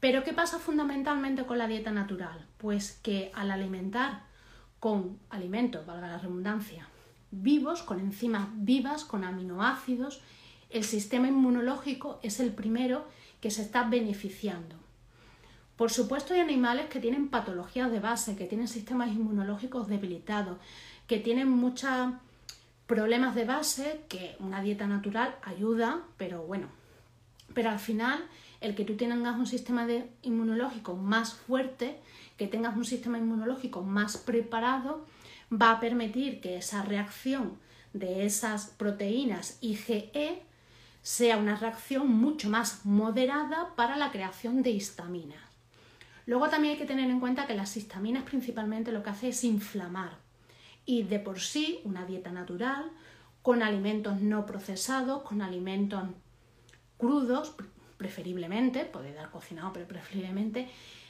Pero 0.00 0.24
¿qué 0.24 0.32
pasa 0.32 0.58
fundamentalmente 0.58 1.44
con 1.44 1.58
la 1.58 1.66
dieta 1.66 1.90
natural? 1.90 2.46
Pues 2.56 2.98
que 3.02 3.30
al 3.34 3.50
alimentar 3.50 4.22
con 4.80 5.18
alimentos, 5.28 5.84
valga 5.86 6.08
la 6.08 6.18
redundancia, 6.18 6.88
vivos, 7.30 7.82
con 7.82 8.00
enzimas 8.00 8.48
vivas, 8.54 9.04
con 9.04 9.24
aminoácidos, 9.24 10.20
el 10.70 10.84
sistema 10.84 11.28
inmunológico 11.28 12.20
es 12.22 12.40
el 12.40 12.52
primero 12.52 13.06
que 13.40 13.50
se 13.50 13.62
está 13.62 13.84
beneficiando. 13.84 14.76
Por 15.76 15.90
supuesto 15.90 16.34
hay 16.34 16.40
animales 16.40 16.86
que 16.86 17.00
tienen 17.00 17.28
patologías 17.28 17.90
de 17.90 18.00
base, 18.00 18.36
que 18.36 18.46
tienen 18.46 18.68
sistemas 18.68 19.10
inmunológicos 19.10 19.88
debilitados, 19.88 20.58
que 21.06 21.18
tienen 21.18 21.48
muchos 21.48 22.12
problemas 22.86 23.34
de 23.34 23.44
base, 23.44 24.00
que 24.08 24.34
una 24.40 24.60
dieta 24.60 24.86
natural 24.86 25.36
ayuda, 25.42 26.02
pero 26.16 26.42
bueno, 26.42 26.68
pero 27.54 27.70
al 27.70 27.78
final 27.78 28.24
el 28.60 28.74
que 28.74 28.84
tú 28.84 28.96
tengas 28.96 29.38
un 29.38 29.46
sistema 29.46 29.86
inmunológico 30.22 30.96
más 30.96 31.34
fuerte, 31.34 32.00
que 32.36 32.48
tengas 32.48 32.76
un 32.76 32.84
sistema 32.84 33.18
inmunológico 33.18 33.82
más 33.82 34.16
preparado, 34.16 35.06
va 35.52 35.72
a 35.72 35.80
permitir 35.80 36.40
que 36.40 36.56
esa 36.56 36.82
reacción 36.82 37.58
de 37.92 38.26
esas 38.26 38.66
proteínas 38.66 39.58
IgE 39.60 40.42
sea 41.02 41.38
una 41.38 41.56
reacción 41.56 42.08
mucho 42.08 42.50
más 42.50 42.84
moderada 42.84 43.74
para 43.76 43.96
la 43.96 44.10
creación 44.10 44.62
de 44.62 44.70
histaminas. 44.70 45.40
Luego 46.26 46.50
también 46.50 46.74
hay 46.74 46.78
que 46.78 46.86
tener 46.86 47.10
en 47.10 47.20
cuenta 47.20 47.46
que 47.46 47.54
las 47.54 47.76
histaminas 47.76 48.24
principalmente 48.24 48.92
lo 48.92 49.02
que 49.02 49.10
hace 49.10 49.28
es 49.28 49.44
inflamar 49.44 50.18
y 50.84 51.04
de 51.04 51.18
por 51.18 51.40
sí 51.40 51.80
una 51.84 52.04
dieta 52.04 52.30
natural 52.30 52.90
con 53.40 53.62
alimentos 53.62 54.20
no 54.20 54.44
procesados, 54.44 55.22
con 55.22 55.40
alimentos 55.40 56.02
crudos, 56.98 57.54
preferiblemente, 57.96 58.84
puede 58.84 59.14
dar 59.14 59.30
cocinado, 59.30 59.72
pero 59.72 59.88
preferiblemente, 59.88 60.68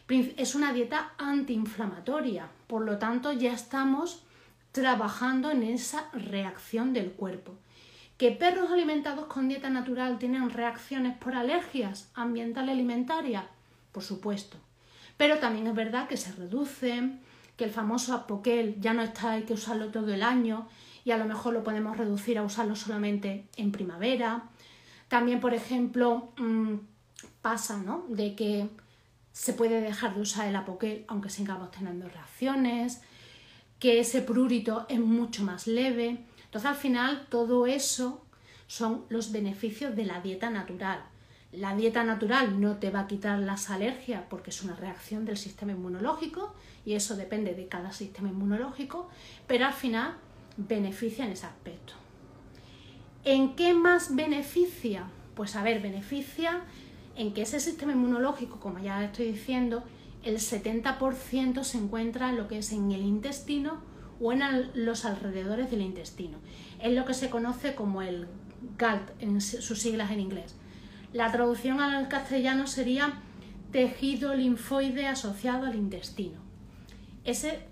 es 0.09 0.55
una 0.55 0.72
dieta 0.72 1.14
antiinflamatoria. 1.18 2.48
Por 2.66 2.85
lo 2.85 2.98
tanto, 2.98 3.33
ya 3.33 3.53
estamos 3.53 4.24
trabajando 4.81 5.51
en 5.51 5.64
esa 5.64 6.09
reacción 6.12 6.93
del 6.93 7.11
cuerpo. 7.11 7.55
¿Que 8.17 8.31
perros 8.31 8.71
alimentados 8.71 9.27
con 9.27 9.49
dieta 9.49 9.71
natural 9.71 10.19
tienen 10.19 10.51
reacciones 10.51 11.17
por 11.19 11.35
alergias 11.35 12.11
ambientales 12.14 12.75
alimentarias? 12.75 13.45
Por 13.91 14.05
supuesto. 14.05 14.57
Pero 15.17 15.38
también 15.38 15.67
es 15.67 15.75
verdad 15.75 16.07
que 16.07 16.17
se 16.17 16.33
reducen, 16.33 17.21
que 17.57 17.64
el 17.64 17.71
famoso 17.73 18.14
apoquel 18.14 18.81
ya 18.81 18.95
no 18.95 19.03
está, 19.03 19.33
hay 19.33 19.43
que 19.43 19.55
usarlo 19.55 19.88
todo 19.88 20.14
el 20.14 20.23
año 20.23 20.69
y 21.05 21.11
a 21.11 21.19
lo 21.19 21.25
mejor 21.25 21.55
lo 21.55 21.64
podemos 21.64 21.97
reducir 21.97 22.38
a 22.38 22.45
usarlo 22.45 22.77
solamente 22.77 23.47
en 23.57 23.73
primavera. 23.73 24.45
También, 25.09 25.41
por 25.41 25.55
ejemplo, 25.55 26.33
mm, 26.37 26.75
pasa 27.43 27.79
¿no? 27.79 28.05
de 28.09 28.37
que 28.37 28.69
se 29.33 29.55
puede 29.55 29.81
dejar 29.81 30.14
de 30.14 30.21
usar 30.21 30.47
el 30.47 30.55
apoquel 30.55 31.05
aunque 31.09 31.31
sigamos 31.31 31.73
teniendo 31.73 32.09
reacciones, 32.09 33.03
que 33.79 34.01
ese 34.01 34.23
prurito 34.23 34.87
es 34.88 35.01
mucho 35.01 35.43
más 35.45 35.67
leve. 35.67 36.19
Entonces, 36.45 36.71
al 36.71 36.77
final, 36.77 37.27
todo 37.29 37.67
eso 37.67 38.25
son 38.67 39.05
los 39.09 39.33
beneficios 39.33 39.97
de 39.97 40.05
la 40.05 40.21
dieta 40.21 40.51
natural. 40.51 41.03
La 41.53 41.75
dieta 41.75 42.05
natural 42.05 42.61
no 42.61 42.77
te 42.77 42.91
va 42.91 43.01
a 43.01 43.07
quitar 43.07 43.38
las 43.38 43.71
alergias 43.71 44.23
porque 44.29 44.51
es 44.51 44.62
una 44.62 44.77
reacción 44.77 45.25
del 45.25 45.38
sistema 45.38 45.73
inmunológico 45.73 46.55
y 46.85 46.93
eso 46.93 47.17
depende 47.17 47.55
de 47.55 47.69
cada 47.69 47.93
sistema 47.93 48.29
inmunológico, 48.29 49.09
pero 49.47 49.64
al 49.64 49.73
final 49.73 50.14
beneficia 50.59 51.25
en 51.25 51.33
ese 51.33 51.47
aspecto. 51.47 51.95
¿En 53.25 53.57
qué 53.57 53.73
más 53.73 54.14
beneficia? 54.14 55.05
Pues 55.35 55.57
a 55.57 55.62
ver, 55.62 55.81
beneficia 55.81 56.61
en 57.17 57.33
que 57.33 57.43
ese 57.43 57.61
sistema 57.61 57.93
inmunológico, 57.93 58.61
como 58.61 58.79
ya 58.79 59.03
estoy 59.05 59.33
diciendo, 59.33 59.83
el 60.22 60.37
70% 60.37 61.62
se 61.64 61.78
encuentra 61.78 62.31
en 62.31 62.37
lo 62.37 62.48
que 62.48 62.59
es 62.59 62.72
en 62.72 62.92
el 62.92 63.02
intestino 63.02 63.81
o 64.20 64.33
en 64.33 64.42
los 64.74 65.04
alrededores 65.04 65.70
del 65.70 65.83
intestino. 65.83 66.38
Es 66.83 66.92
lo 66.92 67.04
que 67.04 67.14
se 67.14 67.31
conoce 67.31 67.74
como 67.74 68.02
el 68.02 68.26
GALT, 68.76 69.11
en 69.20 69.40
sus 69.40 69.81
siglas 69.81 70.11
en 70.11 70.20
inglés. 70.20 70.57
La 71.12 71.31
traducción 71.31 71.81
al 71.81 72.09
castellano 72.09 72.66
sería 72.66 73.20
tejido 73.70 74.35
linfoide 74.35 75.07
asociado 75.07 75.66
al 75.66 75.76
intestino. 75.76 76.40
Ese 77.24 77.66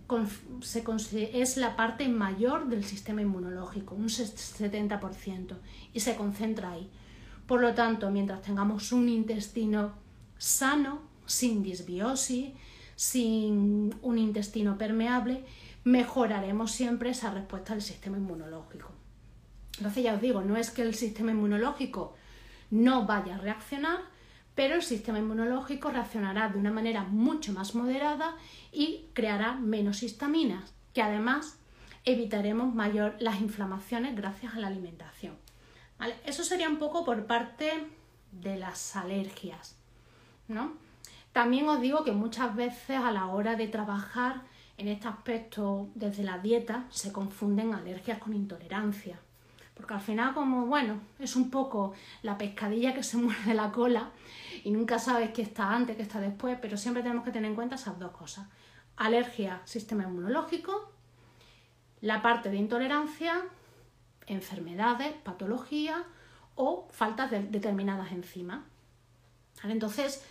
es 1.32 1.56
la 1.56 1.76
parte 1.76 2.08
mayor 2.08 2.68
del 2.68 2.84
sistema 2.84 3.22
inmunológico, 3.22 3.94
un 3.94 4.08
70%, 4.08 5.56
y 5.94 6.00
se 6.00 6.14
concentra 6.14 6.72
ahí. 6.72 6.90
Por 7.46 7.60
lo 7.60 7.74
tanto, 7.74 8.10
mientras 8.10 8.42
tengamos 8.42 8.92
un 8.92 9.08
intestino 9.08 9.92
sano, 10.36 11.00
sin 11.26 11.62
disbiosis, 11.62 12.52
sin 12.94 13.94
un 14.02 14.18
intestino 14.18 14.78
permeable, 14.78 15.44
mejoraremos 15.84 16.72
siempre 16.72 17.10
esa 17.10 17.30
respuesta 17.30 17.74
del 17.74 17.82
sistema 17.82 18.16
inmunológico. 18.16 18.90
Entonces 19.76 20.04
ya 20.04 20.14
os 20.14 20.20
digo, 20.20 20.42
no 20.42 20.56
es 20.56 20.70
que 20.70 20.82
el 20.82 20.94
sistema 20.94 21.32
inmunológico 21.32 22.14
no 22.70 23.06
vaya 23.06 23.34
a 23.34 23.38
reaccionar, 23.38 23.98
pero 24.54 24.74
el 24.74 24.82
sistema 24.82 25.18
inmunológico 25.18 25.90
reaccionará 25.90 26.48
de 26.48 26.58
una 26.58 26.72
manera 26.72 27.04
mucho 27.04 27.52
más 27.52 27.74
moderada 27.74 28.36
y 28.72 29.06
creará 29.12 29.52
menos 29.54 30.02
histaminas, 30.02 30.72
que 30.94 31.02
además 31.02 31.58
evitaremos 32.04 32.74
mayor 32.74 33.16
las 33.18 33.40
inflamaciones 33.40 34.16
gracias 34.16 34.54
a 34.54 34.58
la 34.58 34.68
alimentación. 34.68 35.34
Eso 36.24 36.42
sería 36.42 36.68
un 36.68 36.78
poco 36.78 37.04
por 37.04 37.26
parte 37.26 37.70
de 38.32 38.56
las 38.56 38.96
alergias. 38.96 39.76
¿no? 40.48 40.72
También 41.36 41.68
os 41.68 41.82
digo 41.82 42.02
que 42.02 42.12
muchas 42.12 42.56
veces 42.56 42.96
a 42.96 43.10
la 43.10 43.26
hora 43.26 43.56
de 43.56 43.68
trabajar 43.68 44.40
en 44.78 44.88
este 44.88 45.06
aspecto 45.06 45.90
desde 45.94 46.24
la 46.24 46.38
dieta 46.38 46.86
se 46.88 47.12
confunden 47.12 47.74
alergias 47.74 48.18
con 48.18 48.32
intolerancia. 48.32 49.20
Porque 49.74 49.92
al 49.92 50.00
final, 50.00 50.32
como 50.32 50.64
bueno, 50.64 50.98
es 51.18 51.36
un 51.36 51.50
poco 51.50 51.92
la 52.22 52.38
pescadilla 52.38 52.94
que 52.94 53.02
se 53.02 53.18
muerde 53.18 53.52
la 53.52 53.70
cola 53.70 54.12
y 54.64 54.70
nunca 54.70 54.98
sabes 54.98 55.32
qué 55.32 55.42
está 55.42 55.74
antes, 55.74 55.96
qué 55.96 56.04
está 56.04 56.20
después, 56.20 56.56
pero 56.58 56.78
siempre 56.78 57.02
tenemos 57.02 57.22
que 57.22 57.32
tener 57.32 57.50
en 57.50 57.54
cuenta 57.54 57.74
esas 57.74 57.98
dos 57.98 58.12
cosas. 58.12 58.46
Alergia, 58.96 59.60
sistema 59.66 60.04
inmunológico, 60.04 60.90
la 62.00 62.22
parte 62.22 62.48
de 62.48 62.56
intolerancia, 62.56 63.42
enfermedades, 64.26 65.12
patologías 65.22 66.00
o 66.54 66.88
faltas 66.90 67.30
de 67.30 67.42
determinadas 67.42 68.10
enzimas. 68.10 68.60
Entonces, 69.64 70.24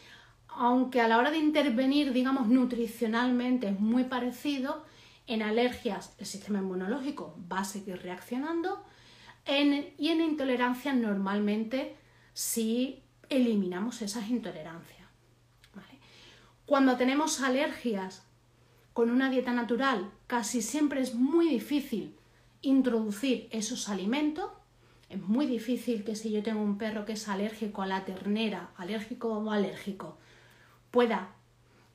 aunque 0.57 1.01
a 1.01 1.07
la 1.07 1.17
hora 1.17 1.31
de 1.31 1.37
intervenir, 1.37 2.13
digamos, 2.13 2.47
nutricionalmente 2.47 3.69
es 3.69 3.79
muy 3.79 4.05
parecido, 4.05 4.85
en 5.27 5.41
alergias 5.41 6.15
el 6.19 6.25
sistema 6.25 6.59
inmunológico 6.59 7.35
va 7.51 7.59
a 7.59 7.65
seguir 7.65 8.01
reaccionando 8.01 8.83
y 9.47 10.09
en 10.09 10.21
intolerancia 10.21 10.93
normalmente 10.93 11.95
si 12.33 13.03
eliminamos 13.29 14.01
esas 14.01 14.29
intolerancias. 14.29 15.05
Cuando 16.65 16.97
tenemos 16.97 17.41
alergias 17.41 18.25
con 18.93 19.11
una 19.11 19.29
dieta 19.29 19.53
natural, 19.53 20.09
casi 20.25 20.63
siempre 20.63 21.01
es 21.01 21.13
muy 21.13 21.47
difícil 21.47 22.15
introducir 22.61 23.47
esos 23.51 23.87
alimentos. 23.87 24.49
Es 25.09 25.21
muy 25.21 25.45
difícil 25.45 26.03
que 26.03 26.15
si 26.15 26.31
yo 26.31 26.41
tengo 26.41 26.63
un 26.63 26.79
perro 26.79 27.05
que 27.05 27.13
es 27.13 27.29
alérgico 27.29 27.83
a 27.83 27.87
la 27.87 28.03
ternera, 28.03 28.71
alérgico 28.77 29.37
o 29.37 29.51
alérgico, 29.51 30.17
pueda 30.95 31.35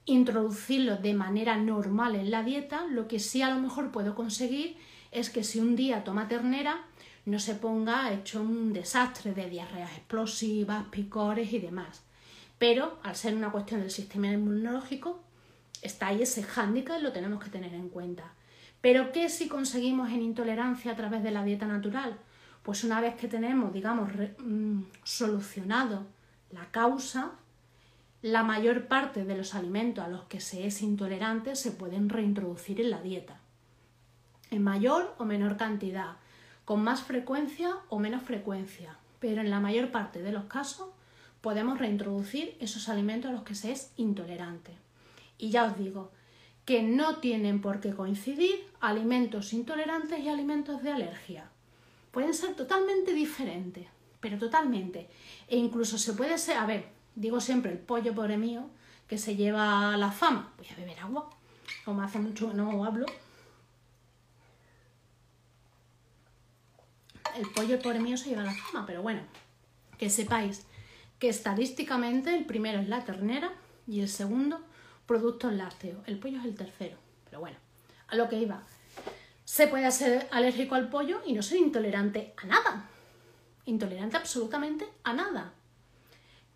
introducirlo 0.05 0.99
de 0.99 1.15
manera 1.15 1.57
normal 1.57 2.17
en 2.17 2.31
la 2.31 2.43
dieta. 2.43 2.85
Lo 2.85 3.09
que 3.09 3.19
sí 3.19 3.41
a 3.41 3.49
lo 3.49 3.59
mejor 3.59 3.93
puedo 3.93 4.15
conseguir 4.15 4.77
es 5.11 5.31
que 5.31 5.43
si 5.43 5.59
un 5.59 5.75
día 5.75 6.05
toma 6.05 6.29
ternera, 6.29 6.85
no 7.25 7.39
se 7.39 7.55
ponga 7.55 8.13
hecho 8.13 8.43
un 8.43 8.75
desastre 8.75 9.33
de 9.33 9.49
diarreas 9.49 9.93
explosivas, 9.93 10.85
picores 10.91 11.51
y 11.51 11.61
demás. 11.61 12.03
Pero 12.59 12.99
al 13.03 13.17
ser 13.17 13.35
una 13.35 13.51
cuestión 13.51 13.81
del 13.81 13.91
sistema 13.91 14.31
inmunológico, 14.31 15.23
está 15.81 16.09
ahí 16.09 16.21
ese 16.21 16.43
hándicap 16.43 17.01
y 17.01 17.03
lo 17.03 17.13
tenemos 17.13 17.43
que 17.43 17.49
tener 17.49 17.73
en 17.73 17.89
cuenta. 17.89 18.35
Pero 18.83 19.13
¿qué 19.13 19.31
si 19.31 19.49
conseguimos 19.49 20.11
en 20.11 20.21
intolerancia 20.21 20.93
a 20.93 20.97
través 20.97 21.23
de 21.23 21.31
la 21.31 21.43
dieta 21.43 21.67
natural? 21.67 22.19
Pues 22.63 22.85
una 22.85 23.01
vez 23.01 23.15
que 23.15 23.29
tenemos, 23.29 23.73
digamos, 23.73 24.11
mm, 24.41 24.83
solucionado 25.05 26.07
la 26.51 26.67
causa, 26.71 27.40
la 28.23 28.43
mayor 28.43 28.87
parte 28.87 29.25
de 29.25 29.37
los 29.37 29.55
alimentos 29.55 30.05
a 30.05 30.09
los 30.09 30.25
que 30.25 30.41
se 30.41 30.67
es 30.67 30.83
intolerante 30.83 31.57
se 31.57 31.73
pueden 31.73 32.11
reintroducir 32.11 32.81
en 32.81 32.91
la 32.91 33.01
dieta, 33.01 33.41
en 34.51 34.63
mayor 34.63 35.15
o 35.19 35.25
menor 35.25 35.57
cantidad, 35.57 36.17
con 36.67 36.85
más 36.85 37.03
frecuencia 37.03 37.79
o 37.89 37.99
menos 37.99 38.23
frecuencia, 38.23 38.99
pero 39.21 39.41
en 39.41 39.49
la 39.49 39.61
mayor 39.61 39.91
parte 39.91 40.21
de 40.21 40.33
los 40.33 40.45
casos 40.45 40.91
podemos 41.41 41.79
reintroducir 41.79 42.57
esos 42.61 42.91
alimentos 42.91 43.31
a 43.31 43.33
los 43.33 43.43
que 43.43 43.55
se 43.55 43.73
es 43.73 43.93
intolerante. 43.97 44.73
Y 45.39 45.51
ya 45.51 45.65
os 45.65 45.79
digo 45.79 46.13
que 46.67 46.83
no 46.83 47.17
tienen 47.17 47.63
por 47.63 47.81
qué 47.81 47.95
coincidir 47.95 48.67
alimentos 48.81 49.55
intolerantes 49.55 50.21
y 50.21 50.29
alimentos 50.29 50.83
de 50.83 50.91
alergia. 50.91 51.49
Pueden 52.11 52.35
ser 52.35 52.55
totalmente 52.55 53.15
diferentes, 53.15 53.87
pero 54.21 54.37
totalmente. 54.37 55.09
E 55.49 55.57
incluso 55.57 55.97
se 55.97 56.13
puede 56.13 56.37
ser, 56.37 56.59
a 56.59 56.67
ver, 56.67 57.00
digo 57.15 57.41
siempre 57.41 57.73
el 57.73 57.79
pollo 57.79 58.15
pobre 58.15 58.37
mío 58.37 58.71
que 59.07 59.19
se 59.19 59.37
lleva 59.37 59.97
la 59.97 60.13
fama. 60.13 60.53
Voy 60.57 60.67
a 60.69 60.77
beber 60.77 61.01
agua, 61.01 61.31
como 61.85 62.03
hace 62.03 62.19
mucho 62.19 62.53
no 62.53 62.85
hablo. 62.85 63.07
el 67.37 67.49
pollo 67.51 67.79
pobre 67.81 68.01
mío 68.01 68.17
se 68.17 68.31
lleva 68.31 68.43
la 68.43 68.55
fama, 68.55 68.87
pero 68.87 69.03
bueno, 69.03 69.21
que 69.99 70.11
sepáis 70.11 70.67
que 71.19 71.29
estadísticamente 71.29 72.35
el 72.35 72.47
primero 72.47 72.81
es 72.81 72.89
la 72.89 73.05
ternera 73.05 73.53
y 73.87 74.01
el 74.01 74.09
segundo 74.09 74.61
productos 75.07 75.53
lácteos. 75.53 76.07
El 76.07 76.19
pollo 76.19 76.39
es 76.39 76.45
el 76.45 76.55
tercero, 76.55 76.97
pero 77.25 77.41
bueno, 77.41 77.57
a 78.09 78.17
lo 78.17 78.29
que 78.29 78.39
iba. 78.39 78.63
Se 79.45 79.67
puede 79.67 79.91
ser 79.91 80.29
alérgico 80.31 80.77
al 80.77 80.89
pollo 80.89 81.21
y 81.27 81.33
no 81.33 81.43
ser 81.43 81.59
intolerante 81.59 82.35
a 82.37 82.47
nada. 82.47 82.89
Intolerante 83.67 84.17
absolutamente 84.17 84.89
a 85.03 85.13
nada. 85.13 85.53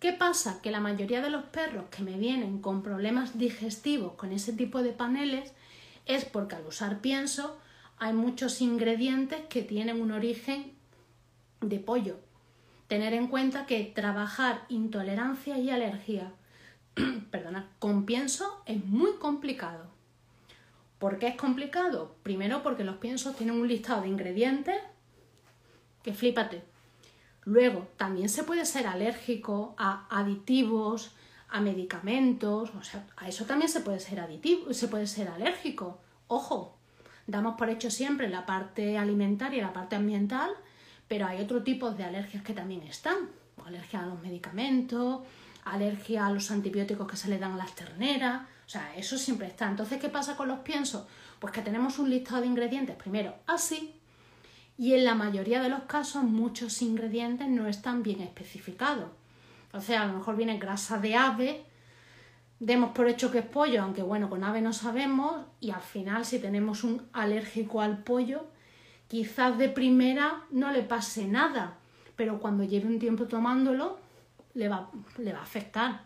¿Qué 0.05 0.13
pasa? 0.13 0.61
Que 0.61 0.71
la 0.71 0.81
mayoría 0.81 1.23
de 1.23 1.31
los 1.31 1.45
perros 1.45 1.87
que 1.91 2.03
me 2.03 2.19
vienen 2.19 2.61
con 2.61 2.83
problemas 2.83 3.39
digestivos 3.39 4.13
con 4.17 4.33
ese 4.33 4.53
tipo 4.53 4.83
de 4.83 4.93
paneles 4.93 5.55
es 6.05 6.27
porque 6.27 6.57
al 6.57 6.67
usar 6.67 7.01
pienso 7.01 7.59
hay 7.97 8.13
muchos 8.13 8.61
ingredientes 8.61 9.41
que 9.49 9.63
tienen 9.63 10.03
un 10.03 10.13
origen 10.13 10.75
de 11.63 11.79
pollo. 11.79 12.19
Tener 12.87 13.15
en 13.15 13.29
cuenta 13.29 13.65
que 13.65 13.83
trabajar 13.95 14.67
intolerancia 14.69 15.57
y 15.57 15.71
alergia 15.71 16.35
con 17.79 18.05
pienso 18.05 18.63
es 18.67 18.85
muy 18.85 19.13
complicado. 19.13 19.87
¿Por 20.99 21.19
qué 21.19 21.29
es 21.29 21.37
complicado? 21.37 22.15
Primero 22.23 22.63
porque 22.63 22.85
los 22.85 22.97
piensos 22.97 23.37
tienen 23.37 23.59
un 23.59 23.69
listado 23.69 24.03
de 24.03 24.09
ingredientes 24.09 24.77
que 26.03 26.13
flípate. 26.13 26.74
Luego, 27.45 27.89
también 27.97 28.29
se 28.29 28.45
puede 28.45 28.65
ser 28.65 28.87
alérgico 28.87 29.75
a 29.77 30.07
aditivos, 30.11 31.15
a 31.49 31.61
medicamentos, 31.61 32.71
o 32.75 32.83
sea, 32.83 33.07
a 33.17 33.29
eso 33.29 33.45
también 33.45 33.71
se 33.71 33.81
puede 33.81 34.01
ser 34.01 34.21
aditivo, 34.21 34.73
se 34.73 34.89
puede 34.89 35.07
ser 35.07 35.29
alérgico. 35.29 36.01
Ojo, 36.27 36.77
damos 37.27 37.57
por 37.57 37.69
hecho 37.69 37.91
siempre 37.91 38.29
la 38.29 38.47
parte 38.47 38.99
alimentaria 38.99 39.59
y 39.59 39.63
la 39.63 39.73
parte 39.73 39.97
ambiental, 39.97 40.51
pero 41.07 41.27
hay 41.27 41.41
otro 41.41 41.63
tipo 41.63 41.91
de 41.91 42.05
alergias 42.05 42.43
que 42.43 42.55
también 42.55 42.83
están. 42.83 43.31
Alergia 43.65 44.03
a 44.03 44.07
los 44.07 44.21
medicamentos, 44.21 45.23
alergia 45.65 46.27
a 46.27 46.31
los 46.31 46.51
antibióticos 46.51 47.07
que 47.07 47.17
se 47.17 47.29
le 47.29 47.39
dan 47.39 47.53
a 47.53 47.57
las 47.57 47.75
terneras, 47.75 48.43
o 48.67 48.69
sea, 48.69 48.95
eso 48.97 49.17
siempre 49.17 49.47
está. 49.47 49.69
Entonces, 49.69 50.01
¿qué 50.01 50.09
pasa 50.09 50.37
con 50.37 50.49
los 50.49 50.61
piensos? 50.61 51.07
Pues 51.39 51.53
que 51.53 51.63
tenemos 51.63 51.99
un 51.99 52.11
listado 52.11 52.41
de 52.41 52.47
ingredientes, 52.47 52.97
primero 52.97 53.35
así, 53.47 53.95
y 54.77 54.95
en 54.95 55.05
la 55.05 55.15
mayoría 55.15 55.63
de 55.63 55.69
los 55.69 55.83
casos 55.85 56.25
muchos 56.25 56.83
ingredientes 56.83 57.49
no 57.49 57.67
están 57.67 58.03
bien 58.03 58.21
especificados. 58.21 59.11
O 59.73 59.81
sea, 59.81 60.03
a 60.03 60.07
lo 60.07 60.19
mejor 60.19 60.37
viene 60.37 60.59
grasa 60.59 60.99
de 60.99 61.17
ave, 61.17 61.65
demos 62.61 62.93
por 62.93 63.09
hecho 63.09 63.31
que 63.31 63.39
es 63.39 63.47
pollo, 63.47 63.83
aunque 63.83 64.03
bueno, 64.03 64.31
con 64.31 64.45
ave 64.45 64.61
no 64.61 64.73
sabemos, 64.73 65.47
y 65.61 65.71
al 65.71 65.83
final 65.83 66.25
si 66.25 66.39
tenemos 66.39 66.85
un 66.85 67.03
alérgico 67.13 67.81
al 67.81 67.99
pollo, 67.99 68.47
quizás 69.09 69.59
de 69.59 69.69
primera 69.69 70.45
no 70.51 70.71
le 70.73 70.83
pase 70.83 71.27
nada, 71.27 71.79
pero 72.17 72.39
cuando 72.41 72.65
lleve 72.65 72.87
un 72.87 72.99
tiempo 72.99 73.27
tomándolo, 73.27 73.99
le 74.55 74.69
va, 74.69 74.91
le 75.19 75.33
va 75.33 75.41
a 75.41 75.43
afectar. 75.43 76.03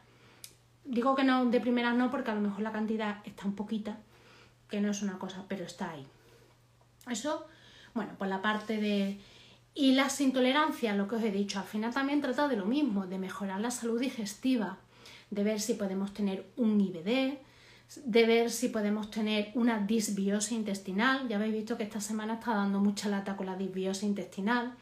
Digo 0.85 1.15
que 1.15 1.25
no, 1.25 1.45
de 1.47 1.61
primera 1.61 1.93
no, 1.93 2.11
porque 2.11 2.31
a 2.31 2.35
lo 2.35 2.41
mejor 2.41 2.61
la 2.61 2.73
cantidad 2.73 3.19
está 3.25 3.45
un 3.45 3.55
poquita, 3.55 3.99
que 4.69 4.81
no 4.81 4.91
es 4.91 5.03
una 5.03 5.19
cosa, 5.19 5.45
pero 5.47 5.65
está 5.65 5.91
ahí. 5.91 6.07
Eso, 7.11 7.47
bueno, 7.94 8.12
por 8.18 8.29
la 8.29 8.42
parte 8.42 8.79
de... 8.79 9.18
Y 9.74 9.92
las 9.92 10.20
intolerancias, 10.20 10.96
lo 10.96 11.07
que 11.07 11.16
os 11.16 11.22
he 11.22 11.31
dicho, 11.31 11.59
al 11.59 11.64
final 11.64 11.94
también 11.94 12.20
trata 12.20 12.48
de 12.48 12.57
lo 12.57 12.66
mismo, 12.66 13.07
de 13.07 13.18
mejorar 13.18 13.61
la 13.61 13.70
salud 13.70 14.01
digestiva, 14.01 14.79
de 15.31 15.44
ver 15.44 15.61
si 15.61 15.74
podemos 15.74 16.12
tener 16.12 16.46
un 16.57 16.81
IBD, 16.81 17.38
de 17.96 18.27
ver 18.27 18.51
si 18.51 18.68
podemos 18.68 19.11
tener 19.11 19.51
una 19.55 19.79
disbiosis 19.79 20.53
intestinal. 20.53 21.29
Ya 21.29 21.37
habéis 21.37 21.55
visto 21.55 21.77
que 21.77 21.85
esta 21.85 22.01
semana 22.01 22.35
está 22.35 22.55
dando 22.55 22.81
mucha 22.81 23.09
lata 23.09 23.37
con 23.37 23.46
la 23.46 23.57
disbiosis 23.57 24.03
intestinal. 24.03 24.74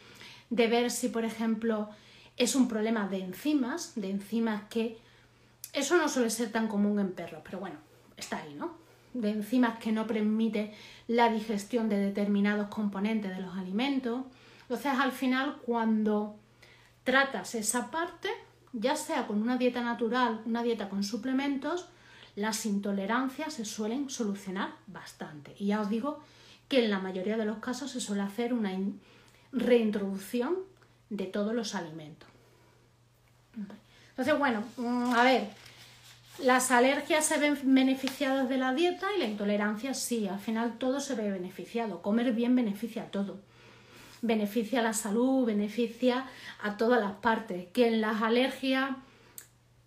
De 0.51 0.67
ver 0.67 0.91
si, 0.91 1.09
por 1.09 1.25
ejemplo, 1.25 1.91
es 2.37 2.55
un 2.55 2.69
problema 2.69 3.09
de 3.09 3.23
enzimas, 3.23 3.93
de 3.97 4.11
enzimas 4.11 4.65
que... 4.69 4.99
Eso 5.73 5.99
no 5.99 6.09
suele 6.09 6.31
ser 6.31 6.51
tan 6.51 6.69
común 6.69 6.99
en 6.99 7.13
perros, 7.13 7.43
pero 7.45 7.61
bueno, 7.61 7.77
está 8.17 8.39
ahí, 8.39 8.55
¿no? 8.55 8.79
De 9.13 9.31
enzimas 9.31 9.79
que 9.79 9.93
no 9.93 10.07
permite 10.07 10.73
la 11.09 11.31
digestión 11.31 11.89
de 11.89 11.99
determinados 11.99 12.69
componentes 12.69 13.35
de 13.35 13.43
los 13.43 13.57
alimentos. 13.57 14.25
Entonces, 14.63 14.93
al 14.99 15.13
final, 15.13 15.59
cuando 15.65 16.37
tratas 17.05 17.55
esa 17.55 17.91
parte, 17.91 18.29
ya 18.73 18.97
sea 18.97 19.27
con 19.27 19.41
una 19.41 19.57
dieta 19.57 19.83
natural, 19.83 20.43
una 20.45 20.63
dieta 20.63 20.89
con 20.89 21.05
suplementos, 21.05 21.89
las 22.35 22.67
intolerancias 22.67 23.55
se 23.55 23.65
suelen 23.65 24.11
solucionar 24.11 24.75
bastante. 24.87 25.55
Y 25.59 25.67
ya 25.67 25.81
os 25.81 25.89
digo 25.89 26.21
que 26.69 26.85
en 26.85 26.91
la 26.91 26.99
mayoría 26.99 27.37
de 27.37 27.47
los 27.47 27.59
casos 27.59 27.91
se 27.91 28.01
suele 28.01 28.23
hacer 28.23 28.53
una 28.53 28.73
reintroducción 29.53 30.57
de 31.09 31.27
todos 31.27 31.55
los 31.55 31.75
alimentos. 31.75 32.29
Entonces, 34.11 34.39
bueno, 34.39 34.65
mm, 34.77 35.15
a 35.15 35.23
ver, 35.23 35.51
las 36.39 36.71
alergias 36.71 37.25
se 37.25 37.39
ven 37.39 37.59
beneficiadas 37.63 38.49
de 38.49 38.59
la 38.59 38.75
dieta 38.75 39.07
y 39.17 39.19
la 39.19 39.27
intolerancia 39.27 39.95
sí, 39.95 40.29
al 40.29 40.39
final 40.39 40.79
todo 40.79 41.01
se 41.01 41.15
ve 41.15 41.31
beneficiado. 41.31 42.03
Comer 42.03 42.33
bien 42.33 42.55
beneficia 42.55 43.05
a 43.05 43.07
todo 43.07 43.39
beneficia 44.23 44.81
a 44.81 44.83
la 44.83 44.93
salud, 44.93 45.47
beneficia 45.47 46.27
a 46.63 46.77
todas 46.77 47.01
las 47.01 47.13
partes. 47.15 47.69
Que 47.73 47.89
en 47.89 48.01
las 48.01 48.23
alergias, 48.23 48.91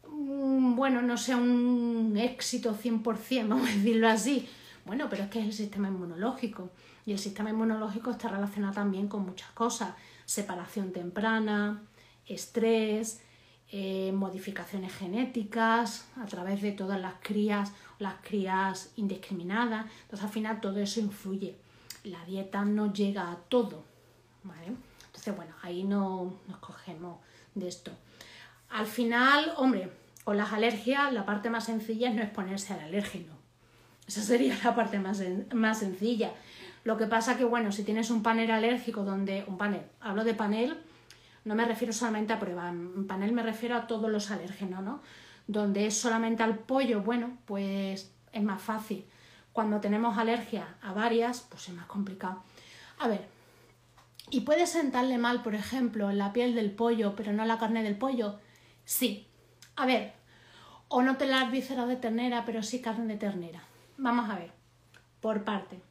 mm, 0.07 0.75
bueno, 0.75 1.01
no 1.01 1.17
sea 1.17 1.37
un 1.37 2.15
éxito 2.17 2.75
100%, 2.75 3.47
vamos 3.49 3.69
a 3.69 3.73
decirlo 3.73 4.07
así. 4.07 4.47
Bueno, 4.85 5.07
pero 5.09 5.23
es 5.23 5.29
que 5.29 5.39
es 5.39 5.45
el 5.45 5.53
sistema 5.53 5.87
inmunológico. 5.87 6.71
Y 7.05 7.11
el 7.11 7.19
sistema 7.19 7.49
inmunológico 7.49 8.11
está 8.11 8.29
relacionado 8.29 8.73
también 8.73 9.07
con 9.07 9.25
muchas 9.25 9.49
cosas. 9.51 9.93
Separación 10.25 10.91
temprana, 10.91 11.81
estrés, 12.25 13.21
eh, 13.71 14.11
modificaciones 14.11 14.93
genéticas 14.93 16.07
a 16.17 16.25
través 16.25 16.61
de 16.61 16.71
todas 16.71 16.99
las 16.99 17.15
crías, 17.21 17.71
las 17.99 18.15
crías 18.21 18.91
indiscriminadas. 18.95 19.85
Entonces 20.03 20.25
al 20.25 20.31
final 20.31 20.61
todo 20.61 20.79
eso 20.79 20.99
influye. 20.99 21.55
La 22.03 22.23
dieta 22.25 22.63
no 22.65 22.93
llega 22.93 23.31
a 23.31 23.35
todo, 23.35 23.83
entonces, 25.19 25.35
bueno, 25.35 25.53
ahí 25.61 25.83
no 25.83 26.33
nos 26.47 26.57
cogemos 26.59 27.19
de 27.55 27.67
esto. 27.67 27.91
Al 28.69 28.85
final, 28.85 29.53
hombre, 29.57 29.91
con 30.23 30.37
las 30.37 30.53
alergias 30.53 31.11
la 31.11 31.25
parte 31.25 31.49
más 31.49 31.65
sencilla 31.65 32.09
es 32.09 32.15
no 32.15 32.21
exponerse 32.21 32.73
al 32.73 32.81
alérgeno. 32.81 33.33
Esa 34.07 34.21
sería 34.21 34.57
la 34.63 34.75
parte 34.75 34.99
más, 34.99 35.21
más 35.53 35.79
sencilla. 35.79 36.31
Lo 36.83 36.97
que 36.97 37.05
pasa 37.05 37.37
que, 37.37 37.43
bueno, 37.43 37.71
si 37.71 37.83
tienes 37.83 38.09
un 38.09 38.23
panel 38.23 38.49
alérgico 38.51 39.03
donde... 39.03 39.43
Un 39.47 39.57
panel, 39.57 39.81
hablo 39.99 40.23
de 40.23 40.33
panel, 40.33 40.77
no 41.45 41.55
me 41.55 41.65
refiero 41.65 41.93
solamente 41.93 42.33
a 42.33 42.39
prueba, 42.39 42.69
en 42.69 43.07
panel 43.07 43.31
me 43.31 43.43
refiero 43.43 43.75
a 43.75 43.87
todos 43.87 44.09
los 44.09 44.31
alérgenos, 44.31 44.83
¿no? 44.83 45.01
Donde 45.47 45.87
es 45.87 45.97
solamente 45.97 46.43
al 46.43 46.59
pollo, 46.59 47.01
bueno, 47.01 47.37
pues 47.45 48.11
es 48.31 48.43
más 48.43 48.61
fácil. 48.61 49.05
Cuando 49.51 49.79
tenemos 49.79 50.17
alergia 50.17 50.75
a 50.81 50.93
varias, 50.93 51.41
pues 51.41 51.69
es 51.69 51.75
más 51.75 51.87
complicado. 51.87 52.43
A 52.99 53.07
ver, 53.07 53.27
¿Y 54.31 54.41
puede 54.41 54.67
sentarle 54.67 55.17
mal, 55.17 55.41
por 55.41 55.55
ejemplo, 55.55 56.11
la 56.11 56.33
piel 56.33 56.53
del 56.53 56.71
pollo, 56.71 57.15
pero 57.15 57.33
no 57.33 57.45
la 57.45 57.57
carne 57.57 57.81
del 57.81 57.97
pollo? 57.97 58.39
Sí. 58.85 59.27
A 59.75 59.85
ver, 59.87 60.13
o 60.87 61.01
no 61.01 61.17
te 61.17 61.25
las 61.25 61.51
vísceras 61.51 61.87
de 61.87 61.95
ternera, 61.95 62.45
pero 62.45 62.61
sí 62.61 62.81
carne 62.81 63.13
de 63.13 63.19
ternera. 63.19 63.63
Vamos 63.97 64.29
a 64.29 64.35
ver, 64.35 64.51
por 65.19 65.43
parte. 65.43 65.81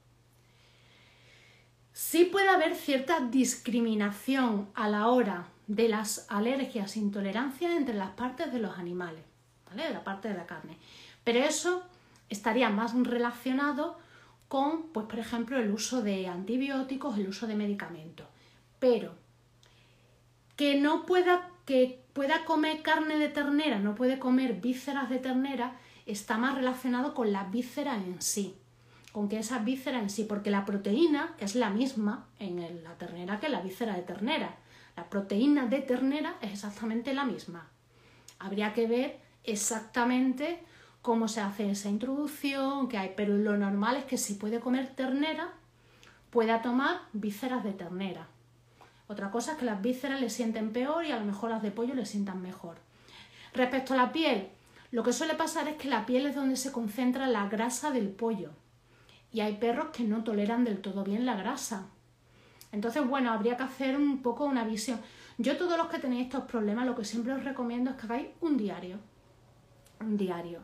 Sí 2.01 2.27
puede 2.27 2.49
haber 2.49 2.77
cierta 2.77 3.19
discriminación 3.19 4.69
a 4.77 4.89
la 4.89 5.09
hora 5.09 5.49
de 5.67 5.89
las 5.89 6.27
alergias 6.31 6.97
intolerancias 6.97 7.73
entre 7.73 7.97
las 7.97 8.11
partes 8.11 8.53
de 8.53 8.61
los 8.61 8.79
animales, 8.79 9.25
¿vale? 9.67 9.89
De 9.89 9.95
la 9.95 10.05
parte 10.05 10.29
de 10.29 10.37
la 10.37 10.47
carne. 10.47 10.79
Pero 11.25 11.41
eso 11.41 11.83
estaría 12.29 12.71
más 12.71 12.95
relacionado 12.95 13.99
con, 14.47 14.93
pues, 14.93 15.07
por 15.07 15.19
ejemplo, 15.19 15.59
el 15.59 15.73
uso 15.73 16.01
de 16.01 16.29
antibióticos, 16.29 17.19
el 17.19 17.27
uso 17.27 17.49
de 17.49 17.57
medicamentos. 17.57 18.29
Pero 18.79 19.17
que 20.55 20.81
no 20.81 21.05
pueda, 21.05 21.51
que 21.67 22.01
pueda 22.13 22.45
comer 22.45 22.83
carne 22.83 23.19
de 23.19 23.29
ternera, 23.29 23.81
no 23.81 23.97
puede 23.97 24.21
comer 24.21 24.61
vísceras 24.61 25.11
de 25.11 25.19
ternera, 25.19 25.77
está 26.07 26.39
más 26.39 26.55
relacionado 26.55 27.13
con 27.13 27.33
la 27.33 27.43
víscera 27.43 27.97
en 27.97 28.23
sí, 28.23 28.55
con 29.13 29.29
que 29.29 29.39
esa 29.39 29.59
víscera 29.61 29.99
en 30.01 30.11
sí, 30.11 30.25
porque 30.25 30.51
la 30.51 30.65
proteína 30.65 31.35
es 31.39 31.55
la 31.55 31.71
misma 31.71 32.27
en 32.39 32.83
la 32.85 32.95
ternera 32.95 33.41
que 33.41 33.49
la 33.49 33.61
víscera 33.61 33.95
de 33.95 34.03
ternera. 34.03 34.57
La 34.97 35.09
proteína 35.09 35.67
de 35.67 35.81
ternera 35.81 36.37
es 36.41 36.53
exactamente 36.53 37.15
la 37.15 37.25
misma. 37.25 37.69
Habría 38.39 38.75
que 38.75 38.87
ver 38.87 39.21
exactamente 39.45 40.61
cómo 41.03 41.29
se 41.29 41.41
hace 41.41 41.71
esa 41.71 41.89
introducción, 41.89 42.89
que 42.89 42.99
hay, 42.99 43.13
pero 43.17 43.37
lo 43.37 43.57
normal 43.57 43.97
es 43.97 44.05
que 44.05 44.19
si 44.19 44.35
puede 44.35 44.61
comer 44.61 44.95
ternera, 44.95 45.53
pueda 46.31 46.61
tomar 46.63 47.01
vísceras 47.13 47.65
de 47.65 47.73
ternera. 47.73 48.27
Otra 49.07 49.31
cosa 49.31 49.53
es 49.53 49.59
que 49.59 49.65
las 49.65 49.81
vísceras 49.81 50.21
le 50.21 50.29
sienten 50.29 50.73
peor 50.73 51.05
y 51.07 51.13
a 51.13 51.19
lo 51.19 51.25
mejor 51.25 51.51
las 51.51 51.63
de 51.63 51.71
pollo 51.71 51.95
le 51.95 52.05
sientan 52.05 52.43
mejor. 52.43 52.77
Respecto 53.55 53.95
a 53.95 53.97
la 53.97 54.13
piel, 54.13 54.49
lo 54.91 55.03
que 55.03 55.15
suele 55.15 55.35
pasar 55.35 55.67
es 55.69 55.77
que 55.77 55.89
la 55.89 56.05
piel 56.05 56.27
es 56.27 56.35
donde 56.35 56.57
se 56.57 56.73
concentra 56.73 57.27
la 57.27 57.49
grasa 57.49 57.91
del 57.91 58.09
pollo. 58.09 58.51
Y 59.33 59.41
hay 59.41 59.57
perros 59.57 59.89
que 59.93 60.05
no 60.05 60.25
toleran 60.25 60.65
del 60.65 60.81
todo 60.81 61.05
bien 61.05 61.27
la 61.27 61.37
grasa. 61.37 61.87
Entonces, 62.73 63.07
bueno, 63.07 63.33
habría 63.33 63.57
que 63.57 63.63
hacer 63.63 63.97
un 63.97 64.23
poco 64.23 64.45
una 64.45 64.65
visión. 64.65 65.01
Yo 65.39 65.57
todos 65.57 65.77
los 65.77 65.89
que 65.89 65.99
tenéis 65.99 66.27
estos 66.27 66.45
problemas, 66.45 66.87
lo 66.87 66.97
que 66.97 67.05
siempre 67.05 67.33
os 67.33 67.45
recomiendo 67.45 67.91
es 67.91 67.97
que 67.97 68.07
hagáis 68.07 68.29
un 68.41 68.57
diario. 68.57 68.99
Un 70.01 70.17
diario. 70.17 70.61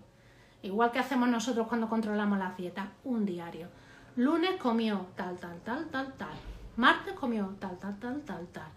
Igual 0.62 0.92
que 0.92 0.98
hacemos 0.98 1.29
nosotros 1.29 1.66
cuando 1.68 1.88
controlamos 1.88 2.38
las 2.38 2.56
dietas, 2.56 2.88
un 3.04 3.25
diario. 3.27 3.69
Lunes 4.17 4.56
comió 4.58 5.06
tal, 5.15 5.37
tal, 5.37 5.60
tal, 5.60 5.87
tal, 5.90 6.12
tal. 6.15 6.35
Martes 6.77 7.15
comió 7.15 7.54
tal, 7.60 7.79
tal, 7.79 7.98
tal, 7.98 8.23
tal, 8.23 8.46
tal. 8.48 8.69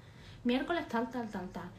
Miércoles 0.43 0.87
tal, 0.87 1.09
tal, 1.09 1.29
tal, 1.29 1.49
tal. 1.49 1.69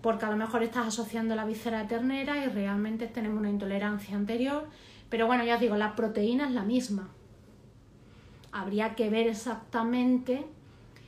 Porque 0.00 0.26
a 0.26 0.30
lo 0.30 0.36
mejor 0.36 0.62
estás 0.62 0.88
asociando 0.88 1.34
la 1.34 1.44
víscera 1.44 1.86
ternera 1.88 2.44
y 2.44 2.48
realmente 2.48 3.06
tenemos 3.06 3.38
una 3.38 3.50
intolerancia 3.50 4.14
anterior. 4.14 4.68
Pero 5.08 5.26
bueno, 5.26 5.44
ya 5.44 5.54
os 5.54 5.60
digo, 5.60 5.76
la 5.76 5.96
proteína 5.96 6.46
es 6.46 6.52
la 6.52 6.62
misma. 6.62 7.08
Habría 8.56 8.94
que 8.94 9.10
ver 9.10 9.26
exactamente 9.26 10.46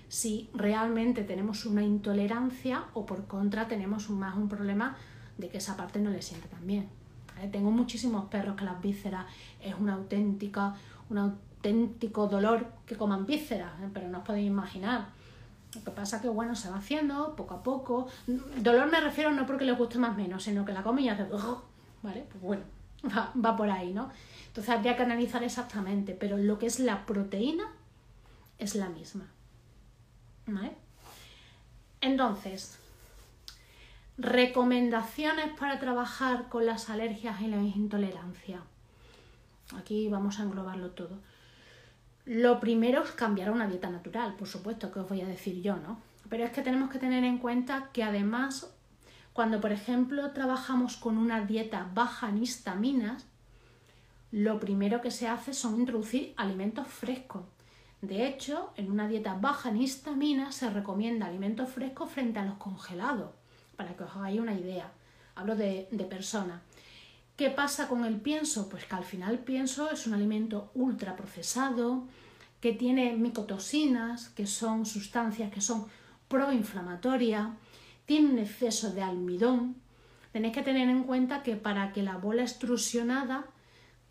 si 0.08 0.50
realmente 0.52 1.24
tenemos 1.24 1.64
una 1.64 1.82
intolerancia 1.82 2.84
o 2.92 3.06
por 3.06 3.26
contra 3.26 3.68
tenemos 3.68 4.10
más 4.10 4.36
un 4.36 4.50
problema 4.50 4.98
de 5.38 5.48
que 5.48 5.56
esa 5.56 5.74
parte 5.74 5.98
no 5.98 6.10
le 6.10 6.20
siente 6.20 6.46
tan 6.48 6.66
bien. 6.66 6.90
Tengo 7.50 7.70
muchísimos 7.70 8.26
perros 8.26 8.54
que 8.54 8.66
las 8.66 8.82
vísceras 8.82 9.24
es 9.62 9.74
una 9.78 9.94
auténtica, 9.94 10.74
una 11.08 11.22
auténtico 11.22 12.26
dolor 12.26 12.66
que 12.84 12.96
coman 12.96 13.24
vísceras, 13.24 13.72
¿eh? 13.80 13.88
pero 13.94 14.08
no 14.08 14.18
os 14.18 14.24
podéis 14.24 14.46
imaginar. 14.46 15.06
Lo 15.74 15.82
que 15.82 15.90
pasa 15.90 16.20
que, 16.20 16.28
bueno, 16.28 16.54
se 16.54 16.68
va 16.68 16.76
haciendo 16.76 17.34
poco 17.34 17.54
a 17.54 17.62
poco. 17.62 18.08
Dolor 18.58 18.90
me 18.90 19.00
refiero 19.00 19.32
no 19.32 19.46
porque 19.46 19.64
le 19.64 19.72
guste 19.72 19.98
más 19.98 20.14
menos, 20.14 20.42
sino 20.42 20.66
que 20.66 20.72
la 20.72 20.82
come 20.82 21.00
y 21.00 21.08
hace... 21.08 21.24
¿Vale? 22.02 22.26
Pues 22.30 22.42
bueno, 22.42 22.62
va 23.44 23.56
por 23.56 23.70
ahí, 23.70 23.94
¿no? 23.94 24.10
Entonces 24.58 24.74
habría 24.74 24.96
que 24.96 25.04
analizar 25.04 25.44
exactamente, 25.44 26.16
pero 26.18 26.36
lo 26.36 26.58
que 26.58 26.66
es 26.66 26.80
la 26.80 27.06
proteína 27.06 27.62
es 28.58 28.74
la 28.74 28.88
misma. 28.88 29.28
¿Vale? 30.48 30.72
Entonces, 32.00 32.76
recomendaciones 34.16 35.56
para 35.56 35.78
trabajar 35.78 36.48
con 36.48 36.66
las 36.66 36.90
alergias 36.90 37.40
y 37.40 37.46
la 37.46 37.58
intolerancia. 37.58 38.60
Aquí 39.76 40.08
vamos 40.08 40.40
a 40.40 40.42
englobarlo 40.42 40.90
todo. 40.90 41.20
Lo 42.24 42.58
primero 42.58 43.04
es 43.04 43.12
cambiar 43.12 43.50
a 43.50 43.52
una 43.52 43.68
dieta 43.68 43.90
natural, 43.90 44.34
por 44.34 44.48
supuesto, 44.48 44.90
que 44.90 44.98
os 44.98 45.08
voy 45.08 45.20
a 45.20 45.28
decir 45.28 45.62
yo, 45.62 45.76
¿no? 45.76 46.00
Pero 46.28 46.42
es 46.42 46.50
que 46.50 46.62
tenemos 46.62 46.90
que 46.90 46.98
tener 46.98 47.22
en 47.22 47.38
cuenta 47.38 47.90
que 47.92 48.02
además, 48.02 48.74
cuando 49.32 49.60
por 49.60 49.70
ejemplo 49.70 50.32
trabajamos 50.32 50.96
con 50.96 51.16
una 51.16 51.42
dieta 51.46 51.88
baja 51.94 52.28
en 52.28 52.42
histaminas, 52.42 53.24
lo 54.30 54.60
primero 54.60 55.00
que 55.00 55.10
se 55.10 55.28
hace 55.28 55.54
son 55.54 55.80
introducir 55.80 56.34
alimentos 56.36 56.86
frescos. 56.86 57.44
De 58.00 58.26
hecho, 58.28 58.72
en 58.76 58.90
una 58.90 59.08
dieta 59.08 59.34
baja 59.34 59.70
en 59.70 59.82
histaminas 59.82 60.54
se 60.54 60.70
recomienda 60.70 61.26
alimentos 61.26 61.68
frescos 61.70 62.10
frente 62.10 62.38
a 62.38 62.44
los 62.44 62.56
congelados, 62.58 63.30
para 63.76 63.96
que 63.96 64.04
os 64.04 64.14
hagáis 64.14 64.40
una 64.40 64.54
idea. 64.54 64.92
Hablo 65.34 65.56
de, 65.56 65.88
de 65.90 66.04
personas. 66.04 66.60
¿Qué 67.36 67.50
pasa 67.50 67.88
con 67.88 68.04
el 68.04 68.20
pienso? 68.20 68.68
Pues 68.68 68.84
que 68.84 68.94
al 68.94 69.04
final 69.04 69.32
el 69.32 69.38
pienso 69.38 69.90
es 69.90 70.06
un 70.06 70.14
alimento 70.14 70.70
ultraprocesado, 70.74 72.04
que 72.60 72.72
tiene 72.72 73.16
micotoxinas, 73.16 74.28
que 74.30 74.46
son 74.46 74.84
sustancias 74.84 75.52
que 75.52 75.60
son 75.60 75.86
proinflamatorias, 76.28 77.50
tiene 78.04 78.30
un 78.30 78.38
exceso 78.38 78.90
de 78.90 79.02
almidón. 79.02 79.76
Tenéis 80.32 80.54
que 80.54 80.62
tener 80.62 80.88
en 80.88 81.04
cuenta 81.04 81.42
que 81.42 81.56
para 81.56 81.92
que 81.92 82.02
la 82.02 82.16
bola 82.16 82.42
extrusionada, 82.42 83.46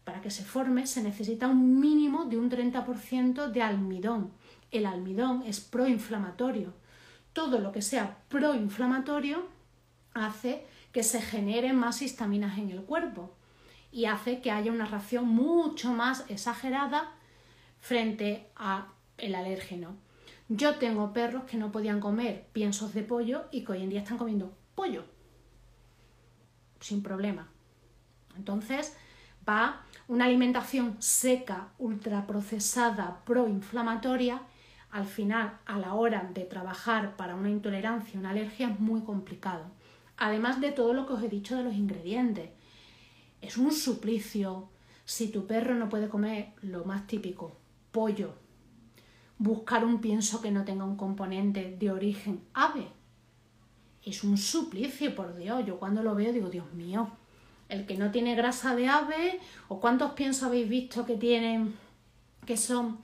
para 0.07 0.21
que 0.21 0.31
se 0.31 0.45
forme, 0.45 0.87
se 0.87 1.03
necesita 1.03 1.49
un 1.49 1.81
mínimo 1.81 2.23
de 2.23 2.37
un 2.37 2.49
30% 2.49 3.51
de 3.51 3.61
almidón. 3.61 4.31
El 4.71 4.85
almidón 4.85 5.43
es 5.45 5.59
proinflamatorio. 5.59 6.73
Todo 7.33 7.59
lo 7.59 7.73
que 7.73 7.81
sea 7.81 8.19
proinflamatorio 8.29 9.45
hace 10.13 10.65
que 10.93 11.03
se 11.03 11.19
generen 11.21 11.75
más 11.75 12.01
histaminas 12.01 12.57
en 12.57 12.69
el 12.69 12.83
cuerpo 12.83 13.35
y 13.91 14.05
hace 14.05 14.39
que 14.39 14.49
haya 14.49 14.71
una 14.71 14.85
reacción 14.85 15.27
mucho 15.27 15.91
más 15.91 16.23
exagerada 16.29 17.11
frente 17.81 18.47
a 18.55 18.93
el 19.17 19.35
alérgeno. 19.35 19.97
Yo 20.47 20.75
tengo 20.75 21.11
perros 21.11 21.43
que 21.43 21.57
no 21.57 21.73
podían 21.73 21.99
comer 21.99 22.47
piensos 22.53 22.93
de 22.93 23.03
pollo 23.03 23.49
y 23.51 23.65
que 23.65 23.73
hoy 23.73 23.83
en 23.83 23.89
día 23.89 24.03
están 24.03 24.17
comiendo 24.17 24.55
pollo 24.73 25.03
sin 26.79 27.03
problema. 27.03 27.49
Entonces 28.37 28.95
va 29.47 29.81
una 30.07 30.25
alimentación 30.25 30.95
seca, 30.99 31.69
ultraprocesada, 31.77 33.23
proinflamatoria, 33.25 34.41
al 34.89 35.05
final, 35.05 35.59
a 35.65 35.77
la 35.77 35.95
hora 35.95 36.29
de 36.33 36.45
trabajar 36.45 37.17
para 37.17 37.35
una 37.35 37.49
intolerancia, 37.49 38.19
una 38.19 38.29
alergia, 38.29 38.69
es 38.69 38.79
muy 38.79 39.01
complicado. 39.01 39.65
Además 40.15 40.61
de 40.61 40.71
todo 40.71 40.93
lo 40.93 41.05
que 41.05 41.13
os 41.13 41.23
he 41.23 41.29
dicho 41.29 41.57
de 41.57 41.63
los 41.63 41.73
ingredientes. 41.73 42.49
Es 43.41 43.57
un 43.57 43.71
suplicio. 43.71 44.69
Si 45.03 45.29
tu 45.29 45.45
perro 45.45 45.75
no 45.75 45.89
puede 45.89 46.07
comer 46.07 46.53
lo 46.61 46.85
más 46.85 47.05
típico, 47.05 47.57
pollo, 47.91 48.33
buscar 49.37 49.85
un 49.85 49.99
pienso 49.99 50.41
que 50.41 50.51
no 50.51 50.63
tenga 50.63 50.85
un 50.85 50.95
componente 50.95 51.75
de 51.77 51.91
origen 51.91 52.41
ave. 52.53 52.87
Es 54.03 54.23
un 54.23 54.37
suplicio, 54.37 55.13
por 55.15 55.35
Dios. 55.35 55.65
Yo 55.65 55.79
cuando 55.79 56.01
lo 56.01 56.15
veo 56.15 56.31
digo, 56.31 56.49
Dios 56.49 56.71
mío, 56.73 57.11
el 57.69 57.85
que 57.85 57.97
no 57.97 58.11
tiene 58.11 58.35
grasa 58.35 58.75
de 58.75 58.87
ave, 58.87 59.39
o 59.67 59.79
cuántos 59.79 60.11
piensos 60.11 60.43
habéis 60.43 60.69
visto 60.69 61.05
que 61.05 61.17
tienen, 61.17 61.75
que 62.45 62.57
son 62.57 62.99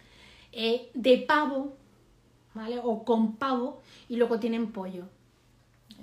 eh, 0.52 0.90
de 0.94 1.18
pavo, 1.18 1.76
¿vale? 2.54 2.80
O 2.82 3.04
con 3.04 3.36
pavo, 3.36 3.82
y 4.08 4.16
luego 4.16 4.40
tienen 4.40 4.72
pollo 4.72 5.08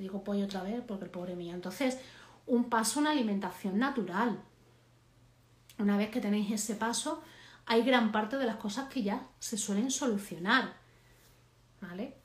digo 0.00 0.24
pollo 0.24 0.46
otra 0.46 0.62
vez 0.62 0.82
porque 0.86 1.04
el 1.04 1.10
pobre 1.10 1.36
mío. 1.36 1.54
Entonces, 1.54 1.98
un 2.46 2.64
paso, 2.64 3.00
una 3.00 3.10
alimentación 3.10 3.78
natural. 3.78 4.40
Una 5.78 5.96
vez 5.96 6.10
que 6.10 6.20
tenéis 6.20 6.50
ese 6.50 6.74
paso, 6.74 7.22
hay 7.66 7.82
gran 7.82 8.10
parte 8.10 8.36
de 8.36 8.46
las 8.46 8.56
cosas 8.56 8.88
que 8.88 9.02
ya 9.02 9.26
se 9.38 9.56
suelen 9.56 9.90
solucionar. 9.90 10.74
¿Vale? 11.80 12.16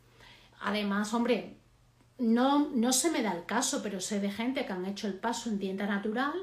Además, 0.62 1.14
hombre, 1.14 1.58
no, 2.18 2.70
no 2.70 2.93
se 2.93 3.11
me 3.11 3.22
da 3.22 3.34
el 3.34 3.45
caso, 3.45 3.82
pero 3.84 3.99
sé 3.99 4.20
de 4.20 4.32
gente 4.32 4.66
que 4.66 4.74
han 4.74 4.86
hecho 4.86 5.07
el 5.07 5.16
paso 5.16 5.49
en 5.49 5.59
dieta 5.59 5.86
natural 5.86 6.34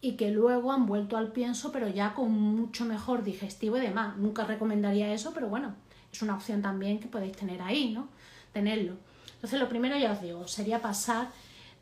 y 0.00 0.16
que 0.16 0.30
luego 0.30 0.72
han 0.72 0.86
vuelto 0.86 1.16
al 1.16 1.32
pienso, 1.32 1.72
pero 1.72 1.88
ya 1.88 2.14
con 2.14 2.30
mucho 2.30 2.84
mejor 2.84 3.22
digestivo 3.22 3.76
y 3.76 3.80
demás. 3.80 4.16
Nunca 4.16 4.44
recomendaría 4.44 5.12
eso, 5.12 5.32
pero 5.32 5.48
bueno, 5.48 5.74
es 6.12 6.22
una 6.22 6.34
opción 6.34 6.62
también 6.62 7.00
que 7.00 7.08
podéis 7.08 7.36
tener 7.36 7.62
ahí, 7.62 7.92
¿no? 7.92 8.08
Tenerlo. 8.52 8.94
Entonces 9.34 9.60
lo 9.60 9.68
primero 9.68 9.96
ya 9.96 10.12
os 10.12 10.20
digo, 10.20 10.46
sería 10.48 10.80
pasar 10.80 11.28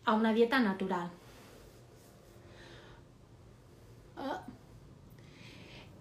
a 0.04 0.14
una 0.14 0.32
dieta 0.32 0.60
natural. 0.60 1.10
Ah. 4.16 4.42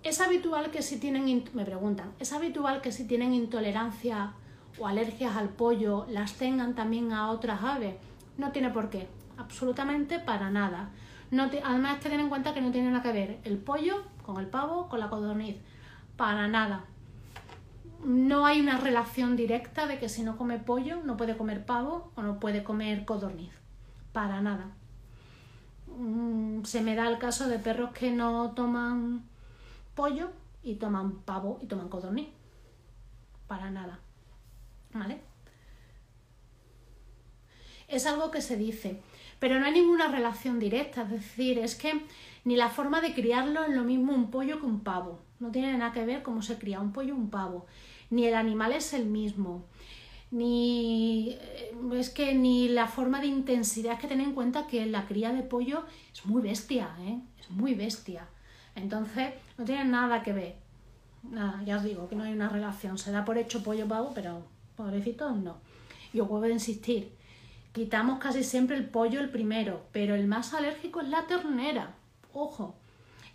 Es 0.04 0.20
habitual 0.20 0.70
que 0.72 0.82
si 0.82 1.00
tienen, 1.00 1.46
me 1.54 1.64
preguntan, 1.64 2.14
es 2.20 2.34
habitual 2.34 2.82
que 2.82 2.92
si 2.92 3.06
tienen 3.08 3.34
intolerancia 3.34 4.34
o 4.80 4.88
alergias 4.88 5.36
al 5.36 5.50
pollo 5.50 6.06
las 6.10 6.34
tengan 6.34 6.76
también 6.76 7.12
a 7.14 7.30
otras 7.30 7.64
aves. 7.64 7.96
No 8.38 8.52
tiene 8.52 8.70
por 8.70 8.90
qué, 8.90 9.08
absolutamente 9.38 10.20
para 10.20 10.50
nada. 10.50 10.90
Además, 11.64 11.98
que 11.98 12.04
tener 12.04 12.20
en 12.20 12.30
cuenta 12.30 12.54
que 12.54 12.62
no 12.62 12.72
tiene 12.72 12.90
nada 12.90 13.02
que 13.02 13.12
ver 13.12 13.40
el 13.44 13.58
pollo 13.58 14.04
con 14.24 14.38
el 14.40 14.48
pavo, 14.48 14.88
con 14.88 15.00
la 15.00 15.10
codorniz, 15.10 15.58
para 16.16 16.48
nada 16.48 16.86
no 18.04 18.46
hay 18.46 18.60
una 18.60 18.78
relación 18.78 19.36
directa 19.36 19.88
de 19.88 19.98
que 19.98 20.10
si 20.10 20.24
no 20.24 20.38
come 20.38 20.60
pollo 20.60 21.02
no 21.04 21.18
puede 21.18 21.38
comer 21.38 21.66
pavo 21.66 22.12
o 22.16 22.22
no 22.22 22.40
puede 22.40 22.64
comer 22.64 23.06
codorniz. 23.06 23.52
Para 24.12 24.42
nada. 24.42 24.72
Mm, 25.88 26.64
se 26.64 26.82
me 26.82 26.96
da 26.96 27.08
el 27.08 27.18
caso 27.18 27.48
de 27.48 27.60
perros 27.60 27.92
que 27.92 28.12
no 28.12 28.52
toman 28.52 29.24
pollo 29.96 30.32
y 30.62 30.76
toman 30.76 31.22
pavo 31.22 31.60
y 31.62 31.68
toman 31.68 31.90
codorniz. 31.90 32.30
Para 33.48 33.72
nada. 33.72 34.00
¿Vale? 34.94 35.22
Es 37.88 38.06
algo 38.06 38.32
que 38.32 38.42
se 38.42 38.58
dice, 38.58 39.02
pero 39.40 39.60
no 39.60 39.66
hay 39.66 39.74
ninguna 39.74 40.08
relación 40.08 40.60
directa. 40.60 41.04
Es 41.04 41.12
decir, 41.12 41.60
es 41.60 41.76
que 41.76 42.02
ni 42.44 42.56
la 42.56 42.70
forma 42.70 43.02
de 43.02 43.14
criarlo 43.14 43.64
es 43.64 43.72
lo 43.72 43.84
mismo 43.84 44.14
un 44.14 44.32
pollo 44.32 44.60
que 44.60 44.66
un 44.66 44.82
pavo. 44.82 45.22
No 45.40 45.52
tiene 45.52 45.78
nada 45.78 45.92
que 45.92 46.06
ver 46.06 46.24
cómo 46.24 46.42
se 46.42 46.58
cría 46.58 46.80
un 46.80 46.94
pollo 46.94 47.14
o 47.14 47.18
un 47.18 47.30
pavo 47.30 47.68
ni 48.14 48.26
el 48.26 48.36
animal 48.36 48.72
es 48.74 48.94
el 48.94 49.08
mismo, 49.08 49.66
ni 50.30 51.32
eh, 51.32 51.74
es 51.94 52.10
que 52.10 52.36
ni 52.36 52.70
la 52.70 52.88
forma 52.88 53.20
de 53.20 53.28
intensidad, 53.28 53.94
es 53.94 54.00
que 54.00 54.08
tener 54.08 54.28
en 54.28 54.36
cuenta 54.36 54.68
que 54.68 54.86
la 54.86 55.08
cría 55.08 55.34
de 55.34 55.42
pollo 55.42 55.84
es 56.14 56.26
muy 56.26 56.42
bestia, 56.42 56.96
¿eh? 57.00 57.20
es 57.40 57.50
muy 57.50 57.74
bestia. 57.74 58.28
Entonces, 58.76 59.34
no 59.58 59.66
tiene 59.66 59.86
nada 59.86 60.24
que 60.24 60.34
ver. 60.34 60.56
Nada, 61.24 61.62
ya 61.66 61.78
os 61.78 61.84
digo 61.84 62.08
que 62.08 62.16
no 62.16 62.24
hay 62.24 62.34
una 62.34 62.50
relación. 62.50 62.98
Se 62.98 63.12
da 63.12 63.26
por 63.26 63.38
hecho 63.38 63.64
pollo 63.64 63.88
pavo, 63.88 64.12
pero 64.14 64.44
pobrecitos 64.84 65.36
no. 65.38 65.58
Yo 66.14 66.28
puedo 66.28 66.48
insistir. 66.50 67.12
Quitamos 67.72 68.20
casi 68.20 68.44
siempre 68.44 68.76
el 68.78 68.86
pollo 68.86 69.20
el 69.20 69.30
primero, 69.30 69.86
pero 69.92 70.14
el 70.14 70.28
más 70.28 70.54
alérgico 70.54 71.02
es 71.02 71.08
la 71.08 71.26
ternera. 71.26 71.96
Ojo. 72.34 72.76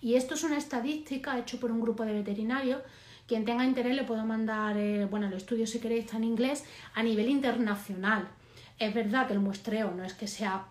Y 0.00 0.14
esto 0.14 0.34
es 0.34 0.44
una 0.44 0.58
estadística 0.58 1.38
hecho 1.38 1.58
por 1.58 1.72
un 1.72 1.80
grupo 1.80 2.04
de 2.04 2.12
veterinarios 2.12 2.82
quien 3.28 3.44
tenga 3.44 3.64
interés 3.64 3.94
le 3.94 4.04
puedo 4.04 4.24
mandar, 4.24 4.78
eh, 4.78 5.04
bueno, 5.04 5.26
el 5.26 5.34
estudio 5.34 5.66
si 5.66 5.80
queréis 5.80 6.06
está 6.06 6.16
en 6.16 6.24
inglés, 6.24 6.64
a 6.94 7.02
nivel 7.02 7.28
internacional. 7.28 8.26
Es 8.78 8.94
verdad 8.94 9.26
que 9.26 9.34
el 9.34 9.40
muestreo 9.40 9.90
no 9.90 10.02
es 10.02 10.14
que 10.14 10.26
sea 10.26 10.64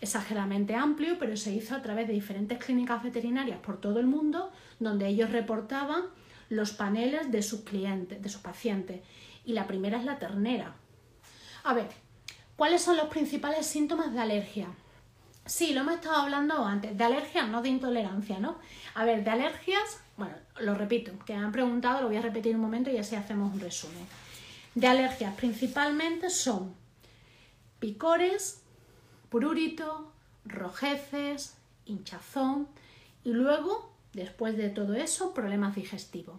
exageradamente 0.00 0.76
amplio, 0.76 1.18
pero 1.18 1.36
se 1.36 1.52
hizo 1.52 1.74
a 1.74 1.82
través 1.82 2.06
de 2.06 2.14
diferentes 2.14 2.64
clínicas 2.64 3.02
veterinarias 3.02 3.58
por 3.58 3.80
todo 3.80 3.98
el 3.98 4.06
mundo, 4.06 4.52
donde 4.78 5.08
ellos 5.08 5.30
reportaban 5.30 6.02
los 6.48 6.70
paneles 6.70 7.32
de 7.32 7.42
sus 7.42 7.62
clientes, 7.62 8.22
de 8.22 8.28
sus 8.28 8.40
pacientes. 8.40 9.00
Y 9.44 9.52
la 9.52 9.66
primera 9.66 9.98
es 9.98 10.04
la 10.04 10.18
ternera. 10.18 10.74
A 11.64 11.74
ver, 11.74 11.88
¿cuáles 12.56 12.82
son 12.82 12.96
los 12.96 13.08
principales 13.08 13.66
síntomas 13.66 14.12
de 14.12 14.20
alergia? 14.20 14.68
Sí, 15.46 15.72
lo 15.72 15.80
hemos 15.80 15.94
estado 15.94 16.16
hablando 16.16 16.64
antes, 16.64 16.96
de 16.96 17.04
alergia, 17.04 17.46
no 17.46 17.62
de 17.62 17.70
intolerancia, 17.70 18.38
¿no? 18.38 18.58
A 18.94 19.04
ver, 19.04 19.24
de 19.24 19.30
alergias, 19.30 20.00
bueno, 20.16 20.34
lo 20.60 20.74
repito, 20.74 21.12
que 21.24 21.34
han 21.34 21.50
preguntado, 21.50 22.02
lo 22.02 22.08
voy 22.08 22.16
a 22.18 22.22
repetir 22.22 22.54
un 22.54 22.60
momento 22.60 22.90
y 22.90 22.98
así 22.98 23.16
hacemos 23.16 23.52
un 23.52 23.60
resumen. 23.60 24.06
De 24.74 24.86
alergias 24.86 25.34
principalmente 25.34 26.30
son 26.30 26.74
picores, 27.80 28.62
prurito, 29.30 30.12
rojeces, 30.44 31.56
hinchazón 31.86 32.68
y 33.24 33.32
luego, 33.32 33.92
después 34.12 34.56
de 34.56 34.68
todo 34.68 34.94
eso, 34.94 35.34
problemas 35.34 35.74
digestivos. 35.74 36.38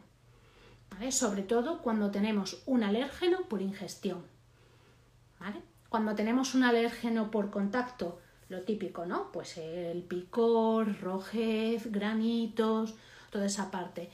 Sobre 1.10 1.44
todo 1.44 1.82
cuando 1.82 2.10
tenemos 2.10 2.62
un 2.66 2.84
alérgeno 2.84 3.42
por 3.50 3.62
ingestión. 3.62 4.24
Cuando 5.90 6.16
tenemos 6.16 6.56
un 6.56 6.64
alérgeno 6.64 7.32
por 7.32 7.50
contacto, 7.52 8.20
lo 8.48 8.62
típico, 8.62 9.06
¿no? 9.06 9.32
Pues 9.32 9.58
el 9.58 10.04
picor, 10.04 11.02
rojez, 11.02 11.92
granitos, 11.92 12.96
toda 13.30 13.46
esa 13.46 13.72
parte. 13.72 14.10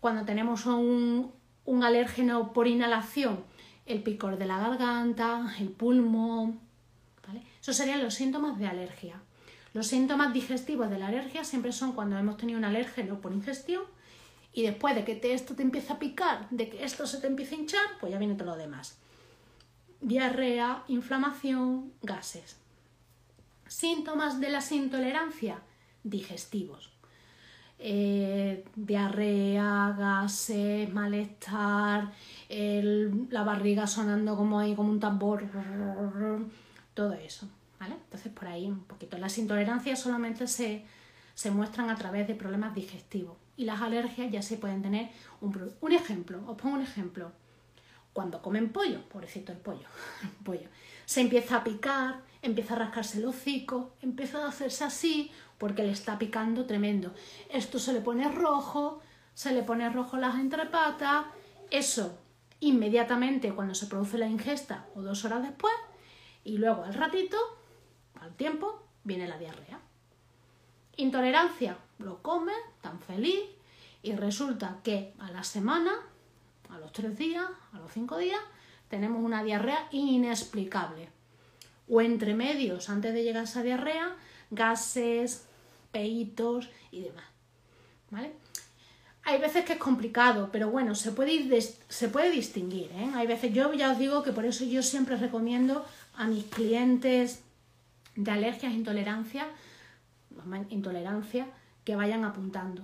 Cuando 0.00 0.24
tenemos 0.24 0.66
un, 0.66 1.32
un 1.64 1.84
alérgeno 1.84 2.52
por 2.52 2.66
inhalación, 2.66 3.44
el 3.86 4.02
picor 4.02 4.36
de 4.36 4.46
la 4.46 4.58
garganta, 4.58 5.54
el 5.60 5.68
pulmón, 5.68 6.60
¿vale? 7.26 7.42
Esos 7.60 7.76
serían 7.76 8.02
los 8.02 8.14
síntomas 8.14 8.58
de 8.58 8.66
alergia. 8.66 9.20
Los 9.74 9.86
síntomas 9.86 10.32
digestivos 10.32 10.90
de 10.90 10.98
la 10.98 11.06
alergia 11.06 11.44
siempre 11.44 11.72
son 11.72 11.92
cuando 11.92 12.18
hemos 12.18 12.36
tenido 12.36 12.58
un 12.58 12.64
alérgeno 12.64 13.20
por 13.20 13.32
ingestión 13.32 13.82
y 14.52 14.62
después 14.62 14.94
de 14.94 15.04
que 15.04 15.32
esto 15.32 15.54
te 15.54 15.62
empieza 15.62 15.94
a 15.94 15.98
picar, 15.98 16.48
de 16.50 16.68
que 16.68 16.84
esto 16.84 17.06
se 17.06 17.18
te 17.18 17.26
empieza 17.26 17.54
a 17.54 17.58
hinchar, 17.58 17.86
pues 18.00 18.12
ya 18.12 18.18
viene 18.18 18.34
todo 18.34 18.50
lo 18.50 18.56
demás. 18.56 18.98
Diarrea, 20.00 20.84
inflamación, 20.88 21.92
gases. 22.02 22.58
Síntomas 23.66 24.40
de 24.40 24.50
la 24.50 24.62
intolerancia 24.70 25.62
digestivos. 26.04 26.90
Eh, 27.78 28.64
diarrea, 28.76 29.94
gases, 29.98 30.92
malestar, 30.92 32.12
la 32.50 33.42
barriga 33.42 33.86
sonando 33.86 34.36
como 34.36 34.58
ahí, 34.58 34.74
como 34.74 34.90
un 34.90 35.00
tambor, 35.00 35.48
todo 36.92 37.14
eso. 37.14 37.48
¿vale? 37.80 37.94
Entonces 37.94 38.30
por 38.30 38.48
ahí 38.48 38.66
un 38.66 38.84
poquito. 38.84 39.16
Las 39.16 39.38
intolerancias 39.38 39.98
solamente 39.98 40.46
se, 40.46 40.84
se 41.34 41.50
muestran 41.50 41.88
a 41.88 41.96
través 41.96 42.28
de 42.28 42.34
problemas 42.34 42.74
digestivos 42.74 43.41
y 43.56 43.64
las 43.64 43.80
alergias 43.80 44.30
ya 44.30 44.42
se 44.42 44.56
pueden 44.56 44.82
tener 44.82 45.10
un, 45.40 45.74
un 45.80 45.92
ejemplo, 45.92 46.40
os 46.46 46.56
pongo 46.56 46.76
un 46.76 46.82
ejemplo. 46.82 47.32
Cuando 48.12 48.42
comen 48.42 48.70
pollo, 48.72 49.08
pobrecito 49.08 49.52
el 49.52 49.58
pollo, 49.58 49.86
pollo, 50.44 50.68
se 51.06 51.20
empieza 51.20 51.56
a 51.56 51.64
picar, 51.64 52.20
empieza 52.42 52.74
a 52.74 52.78
rascarse 52.78 53.18
el 53.18 53.24
hocico, 53.26 53.94
empieza 54.02 54.44
a 54.44 54.48
hacerse 54.48 54.84
así 54.84 55.30
porque 55.58 55.82
le 55.82 55.92
está 55.92 56.18
picando 56.18 56.66
tremendo. 56.66 57.14
Esto 57.50 57.78
se 57.78 57.92
le 57.92 58.00
pone 58.00 58.30
rojo, 58.30 59.00
se 59.34 59.52
le 59.52 59.62
pone 59.62 59.88
rojo 59.88 60.16
las 60.16 60.34
entrepatas, 60.36 61.26
eso 61.70 62.18
inmediatamente 62.60 63.52
cuando 63.52 63.74
se 63.74 63.86
produce 63.86 64.18
la 64.18 64.28
ingesta 64.28 64.86
o 64.94 65.02
dos 65.02 65.24
horas 65.24 65.42
después 65.42 65.74
y 66.44 66.58
luego 66.58 66.84
al 66.84 66.94
ratito, 66.94 67.36
al 68.20 68.34
tiempo, 68.34 68.82
viene 69.04 69.26
la 69.28 69.38
diarrea. 69.38 69.80
Intolerancia, 70.96 71.76
lo 72.02 72.22
come, 72.22 72.52
tan 72.80 73.00
feliz, 73.00 73.40
y 74.02 74.12
resulta 74.12 74.78
que 74.82 75.14
a 75.18 75.30
la 75.30 75.44
semana, 75.44 75.92
a 76.68 76.78
los 76.78 76.92
tres 76.92 77.16
días, 77.16 77.46
a 77.72 77.78
los 77.78 77.92
cinco 77.92 78.18
días, 78.18 78.40
tenemos 78.88 79.22
una 79.22 79.42
diarrea 79.42 79.88
inexplicable. 79.90 81.08
O 81.88 82.00
entre 82.00 82.34
medios, 82.34 82.90
antes 82.90 83.14
de 83.14 83.22
llegar 83.22 83.42
a 83.42 83.44
esa 83.44 83.62
diarrea, 83.62 84.16
gases, 84.50 85.46
peitos 85.90 86.68
y 86.90 87.00
demás. 87.00 87.24
¿Vale? 88.10 88.32
Hay 89.24 89.40
veces 89.40 89.64
que 89.64 89.74
es 89.74 89.78
complicado, 89.78 90.50
pero 90.50 90.70
bueno, 90.70 90.94
se 90.94 91.12
puede, 91.12 91.60
se 91.60 92.08
puede 92.08 92.30
distinguir. 92.30 92.90
¿eh? 92.92 93.10
Hay 93.14 93.26
veces, 93.26 93.52
yo 93.52 93.72
ya 93.72 93.92
os 93.92 93.98
digo 93.98 94.22
que 94.22 94.32
por 94.32 94.44
eso 94.44 94.64
yo 94.64 94.82
siempre 94.82 95.16
recomiendo 95.16 95.86
a 96.14 96.26
mis 96.26 96.44
clientes 96.44 97.42
de 98.16 98.30
alergias, 98.30 98.72
intolerancia, 98.72 99.46
intolerancia, 100.70 101.46
que 101.84 101.96
vayan 101.96 102.24
apuntando. 102.24 102.82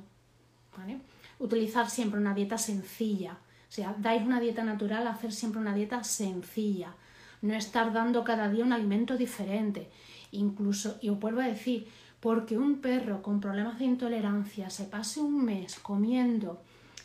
Utilizar 1.38 1.88
siempre 1.90 2.20
una 2.20 2.34
dieta 2.34 2.58
sencilla. 2.58 3.32
O 3.68 3.72
sea, 3.72 3.94
dais 3.98 4.22
una 4.22 4.40
dieta 4.40 4.64
natural, 4.64 5.06
hacer 5.06 5.32
siempre 5.32 5.60
una 5.60 5.74
dieta 5.74 6.02
sencilla. 6.04 6.94
No 7.42 7.54
estar 7.54 7.92
dando 7.92 8.24
cada 8.24 8.48
día 8.48 8.64
un 8.64 8.72
alimento 8.72 9.16
diferente. 9.16 9.90
Incluso, 10.32 10.98
y 11.00 11.10
os 11.10 11.18
vuelvo 11.20 11.40
a 11.40 11.46
decir, 11.46 11.88
porque 12.20 12.58
un 12.58 12.80
perro 12.80 13.22
con 13.22 13.40
problemas 13.40 13.78
de 13.78 13.84
intolerancia 13.84 14.70
se 14.70 14.84
pase 14.84 15.20
un 15.20 15.44
mes 15.44 15.78
comiendo 15.78 16.60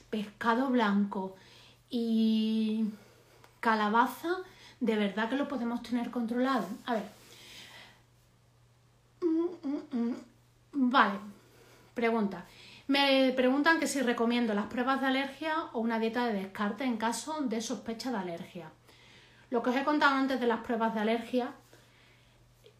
pescado 0.10 0.70
blanco 0.70 1.36
y 1.90 2.86
calabaza, 3.60 4.38
de 4.80 4.96
verdad 4.96 5.30
que 5.30 5.36
lo 5.36 5.48
podemos 5.48 5.84
tener 5.84 6.10
controlado. 6.10 6.68
A 6.86 6.94
ver. 6.96 7.06
Mm, 9.22 9.68
mm, 9.68 10.02
mm. 10.02 10.16
Vale. 10.92 11.33
Pregunta. 11.94 12.46
Me 12.88 13.32
preguntan 13.36 13.80
que 13.80 13.88
si 13.88 14.02
recomiendo 14.02 14.54
las 14.54 14.66
pruebas 14.66 15.00
de 15.00 15.08
alergia 15.08 15.54
o 15.74 15.80
una 15.80 16.00
dieta 16.00 16.28
de 16.28 16.34
descarte 16.34 16.84
en 16.84 16.98
caso 16.98 17.42
de 17.42 17.62
sospecha 17.62 18.12
de 18.12 18.18
alergia. 18.18 18.72
Lo 19.50 19.64
que 19.64 19.70
os 19.70 19.76
he 19.76 19.84
contado 19.84 20.16
antes 20.16 20.40
de 20.40 20.48
las 20.48 20.62
pruebas 20.62 20.94
de 20.94 21.00
alergia, 21.00 21.54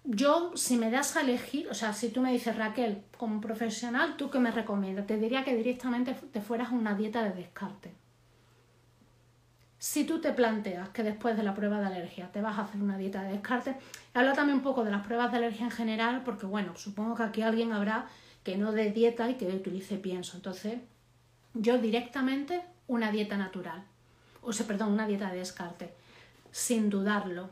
yo 0.04 0.52
si 0.56 0.76
me 0.76 0.92
das 0.92 1.16
a 1.16 1.22
elegir, 1.22 1.70
o 1.70 1.74
sea, 1.74 1.94
si 1.94 2.10
tú 2.10 2.20
me 2.20 2.32
dices 2.34 2.58
Raquel, 2.58 3.04
como 3.18 3.40
profesional, 3.40 4.18
¿tú 4.18 4.30
qué 4.30 4.40
me 4.40 4.52
recomiendas? 4.52 5.08
Te 5.08 5.18
diría 5.18 5.46
que 5.46 5.56
directamente 5.56 6.14
te 6.14 6.42
fueras 6.42 6.70
a 6.72 6.76
una 6.76 6.96
dieta 6.96 7.24
de 7.24 7.32
descarte. 7.32 7.94
Si 9.78 10.06
tú 10.06 10.20
te 10.20 10.32
planteas 10.32 10.90
que 10.90 11.04
después 11.04 11.38
de 11.38 11.44
la 11.44 11.54
prueba 11.54 11.80
de 11.80 11.88
alergia 11.88 12.32
te 12.32 12.42
vas 12.42 12.58
a 12.58 12.64
hacer 12.64 12.82
una 12.82 12.98
dieta 12.98 13.22
de 13.22 13.34
descarte, 13.34 13.76
habla 14.14 14.34
también 14.34 14.58
un 14.58 14.64
poco 14.64 14.84
de 14.84 14.92
las 14.92 15.06
pruebas 15.06 15.32
de 15.32 15.38
alergia 15.38 15.66
en 15.66 15.72
general, 15.72 16.24
porque 16.26 16.46
bueno, 16.46 16.76
supongo 16.76 17.16
que 17.16 17.24
aquí 17.24 17.42
alguien 17.42 17.72
habrá 17.72 18.08
que 18.44 18.58
no 18.58 18.72
dé 18.72 18.92
dieta 18.92 19.30
y 19.30 19.36
que 19.36 19.48
utilice 19.48 19.98
pienso. 19.98 20.38
Entonces, 20.38 20.80
yo 21.54 21.78
directamente 21.78 22.62
una 22.88 23.12
dieta 23.12 23.38
natural, 23.38 23.84
o 24.42 24.52
sea, 24.52 24.68
perdón, 24.68 24.94
una 24.94 25.08
dieta 25.08 25.32
de 25.32 25.40
descarte, 25.40 25.94
sin 26.52 26.90
dudarlo, 26.90 27.50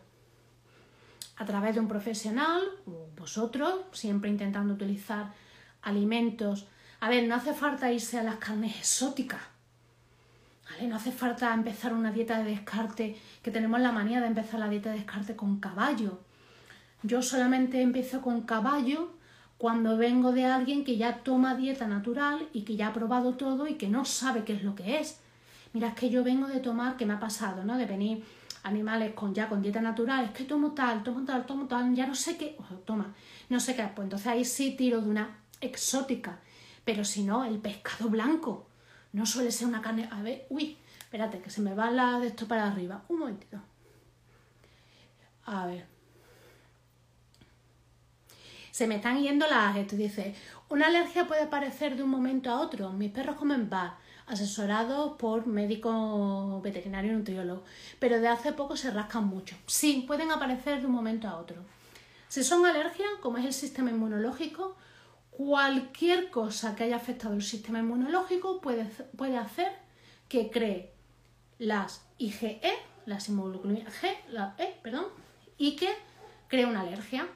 a 1.38 1.46
través 1.46 1.74
de 1.74 1.80
un 1.80 1.88
profesional, 1.88 2.62
o 2.86 3.08
vosotros, 3.18 3.86
siempre 3.94 4.30
intentando 4.30 4.74
utilizar 4.74 5.34
alimentos. 5.82 6.68
A 7.00 7.10
ver, 7.10 7.28
no 7.28 7.36
hace 7.36 7.54
falta 7.54 7.92
irse 7.92 8.20
a 8.20 8.24
las 8.24 8.36
carnes 8.36 8.78
exóticas. 8.78 9.42
¿Vale? 10.70 10.88
No 10.88 10.98
hace 10.98 11.12
falta 11.12 11.54
empezar 11.54 11.94
una 11.94 12.12
dieta 12.12 12.38
de 12.38 12.52
descarte, 12.52 13.18
que 13.42 13.50
tenemos 13.50 13.80
la 13.80 13.92
manía 13.92 14.22
de 14.22 14.28
empezar 14.28 14.60
la 14.60 14.70
dieta 14.70 14.92
de 14.92 14.98
descarte 14.98 15.36
con 15.36 15.60
caballo. 15.60 16.20
Yo 17.02 17.24
solamente 17.24 17.82
empiezo 17.82 18.22
con 18.22 18.42
caballo 18.42 19.14
cuando 19.62 19.96
vengo 19.96 20.32
de 20.32 20.48
alguien 20.48 20.84
que 20.84 20.98
ya 20.98 21.20
toma 21.20 21.54
dieta 21.54 21.88
natural 21.88 22.50
y 22.52 22.64
que 22.64 22.76
ya 22.76 22.88
ha 22.88 22.94
probado 22.94 23.36
todo 23.36 23.68
y 23.68 23.76
que 23.76 23.90
no 23.90 24.06
sabe 24.06 24.44
qué 24.44 24.54
es 24.54 24.64
lo 24.64 24.74
que 24.74 24.98
es. 25.00 25.20
Mira, 25.72 25.90
es 25.90 25.94
que 25.94 26.10
yo 26.10 26.24
vengo 26.24 26.48
de 26.48 26.62
tomar, 26.62 26.98
que 26.98 27.06
me 27.06 27.14
ha 27.14 27.20
pasado, 27.20 27.64
¿no? 27.64 27.78
De 27.78 27.86
venir 27.86 28.24
animales 28.64 29.14
con 29.14 29.36
ya 29.36 29.48
con 29.48 29.62
dieta 29.62 29.80
natural, 29.80 30.26
es 30.26 30.32
que 30.32 30.46
tomo 30.46 30.72
tal, 30.72 31.04
tomo 31.04 31.24
tal, 31.26 31.46
tomo 31.46 31.68
tal, 31.68 31.94
ya 31.94 32.08
no 32.08 32.16
sé 32.16 32.38
qué, 32.38 32.58
toma, 32.86 33.14
no 33.50 33.60
sé 33.60 33.76
qué, 33.76 33.84
pues 33.96 34.08
entonces 34.08 34.26
ahí 34.26 34.46
sí 34.46 34.76
tiro 34.76 35.00
de 35.00 35.10
una 35.10 35.38
exótica, 35.62 36.40
pero 36.84 37.06
si 37.06 37.24
no, 37.24 37.46
el 37.46 37.60
pescado 37.60 38.10
blanco 38.10 38.66
no 39.14 39.28
suele 39.28 39.52
ser 39.52 39.68
una 39.68 39.84
carne, 39.84 40.10
a 40.12 40.24
ver, 40.24 40.48
uy, 40.50 40.76
espérate, 41.00 41.40
que 41.40 41.52
se 41.52 41.62
me 41.62 41.76
va 41.76 41.92
la 41.92 42.20
de 42.20 42.28
esto 42.28 42.48
para 42.48 42.66
arriba, 42.66 43.04
un 43.10 43.20
momentito. 43.20 43.60
A 45.46 45.68
ver, 45.68 45.91
se 48.72 48.88
me 48.88 48.96
están 48.96 49.22
yendo 49.22 49.48
las 49.48 49.76
esto 49.76 49.96
dice 49.96 50.34
una 50.70 50.88
alergia 50.88 51.28
puede 51.28 51.44
aparecer 51.44 51.96
de 51.96 52.04
un 52.04 52.10
momento 52.10 52.50
a 52.50 52.62
otro. 52.62 52.92
Mis 52.92 53.12
perros 53.12 53.36
comen 53.36 53.70
bar 53.70 53.98
asesorados 54.28 55.18
por 55.18 55.46
médico 55.46 56.62
veterinario 56.64 57.12
y 57.12 57.16
nutriólogo 57.16 57.64
pero 58.00 58.20
de 58.20 58.30
hace 58.30 58.54
poco 58.54 58.76
se 58.78 58.90
rascan 58.92 59.28
mucho. 59.28 59.56
Sí 59.68 60.06
pueden 60.08 60.32
aparecer 60.32 60.80
de 60.80 60.88
un 60.88 60.94
momento 60.94 61.28
a 61.28 61.38
otro. 61.38 61.58
Si 62.30 62.44
son 62.44 62.66
alergias 62.66 63.10
como 63.22 63.38
es 63.38 63.46
el 63.46 63.54
sistema 63.54 63.92
inmunológico 63.92 64.78
cualquier 65.32 66.30
cosa 66.30 66.76
que 66.76 66.84
haya 66.84 66.98
afectado 66.98 67.34
el 67.34 67.42
sistema 67.42 67.80
inmunológico 67.80 68.62
puede, 68.62 68.86
puede 69.18 69.38
hacer 69.38 69.72
que 70.30 70.50
cree 70.50 70.94
las 71.58 72.06
IgE, 72.18 72.62
las 73.06 73.28
inmunoglobulina 73.30 73.90
G, 73.90 74.16
la 74.30 74.56
E, 74.58 74.80
perdón, 74.82 75.06
y 75.58 75.76
que 75.76 75.90
cree 76.48 76.66
una 76.66 76.82
alergia. 76.82 77.28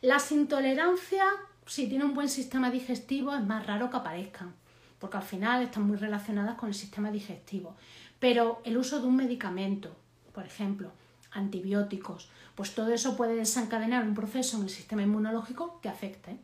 Las 0.00 0.30
intolerancias, 0.30 1.26
si 1.66 1.88
tiene 1.88 2.04
un 2.04 2.14
buen 2.14 2.28
sistema 2.28 2.70
digestivo, 2.70 3.34
es 3.34 3.44
más 3.44 3.66
raro 3.66 3.90
que 3.90 3.96
aparezcan, 3.96 4.54
porque 5.00 5.16
al 5.16 5.24
final 5.24 5.62
están 5.62 5.88
muy 5.88 5.96
relacionadas 5.96 6.56
con 6.56 6.68
el 6.68 6.74
sistema 6.74 7.10
digestivo. 7.10 7.74
Pero 8.20 8.60
el 8.64 8.76
uso 8.78 9.00
de 9.00 9.08
un 9.08 9.16
medicamento, 9.16 9.96
por 10.32 10.46
ejemplo, 10.46 10.92
antibióticos, 11.32 12.30
pues 12.54 12.74
todo 12.74 12.92
eso 12.92 13.16
puede 13.16 13.34
desencadenar 13.34 14.04
un 14.04 14.14
proceso 14.14 14.56
en 14.56 14.64
el 14.64 14.70
sistema 14.70 15.02
inmunológico 15.02 15.80
que 15.80 15.88
afecte. 15.88 16.36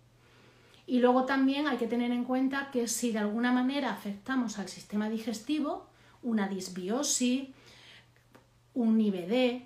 Y 0.87 0.99
luego 0.99 1.25
también 1.25 1.69
hay 1.69 1.77
que 1.77 1.87
tener 1.87 2.11
en 2.11 2.25
cuenta 2.25 2.71
que 2.73 2.89
si 2.89 3.13
de 3.13 3.21
alguna 3.21 3.53
manera 3.53 3.93
afectamos 3.93 4.59
al 4.59 4.69
sistema 4.69 5.09
digestivo, 5.09 5.87
una 6.23 6.49
disbiosis, 6.49 7.49
un 8.75 9.01
IBD, 9.01 9.63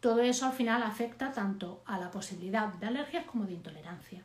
todo 0.00 0.20
eso 0.20 0.46
al 0.46 0.52
final 0.52 0.82
afecta 0.82 1.32
tanto 1.32 1.82
a 1.86 1.98
la 1.98 2.10
posibilidad 2.10 2.68
de 2.74 2.86
alergias 2.86 3.24
como 3.24 3.44
de 3.44 3.54
intolerancia. 3.54 4.22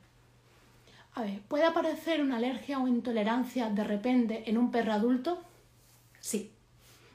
A 1.16 1.22
ver, 1.22 1.42
¿puede 1.42 1.66
aparecer 1.66 2.22
una 2.22 2.38
alergia 2.38 2.80
o 2.80 2.88
intolerancia 2.88 3.70
de 3.70 3.84
repente 3.84 4.50
en 4.50 4.58
un 4.58 4.72
perro 4.72 4.94
adulto? 4.94 5.42
Sí, 6.20 6.52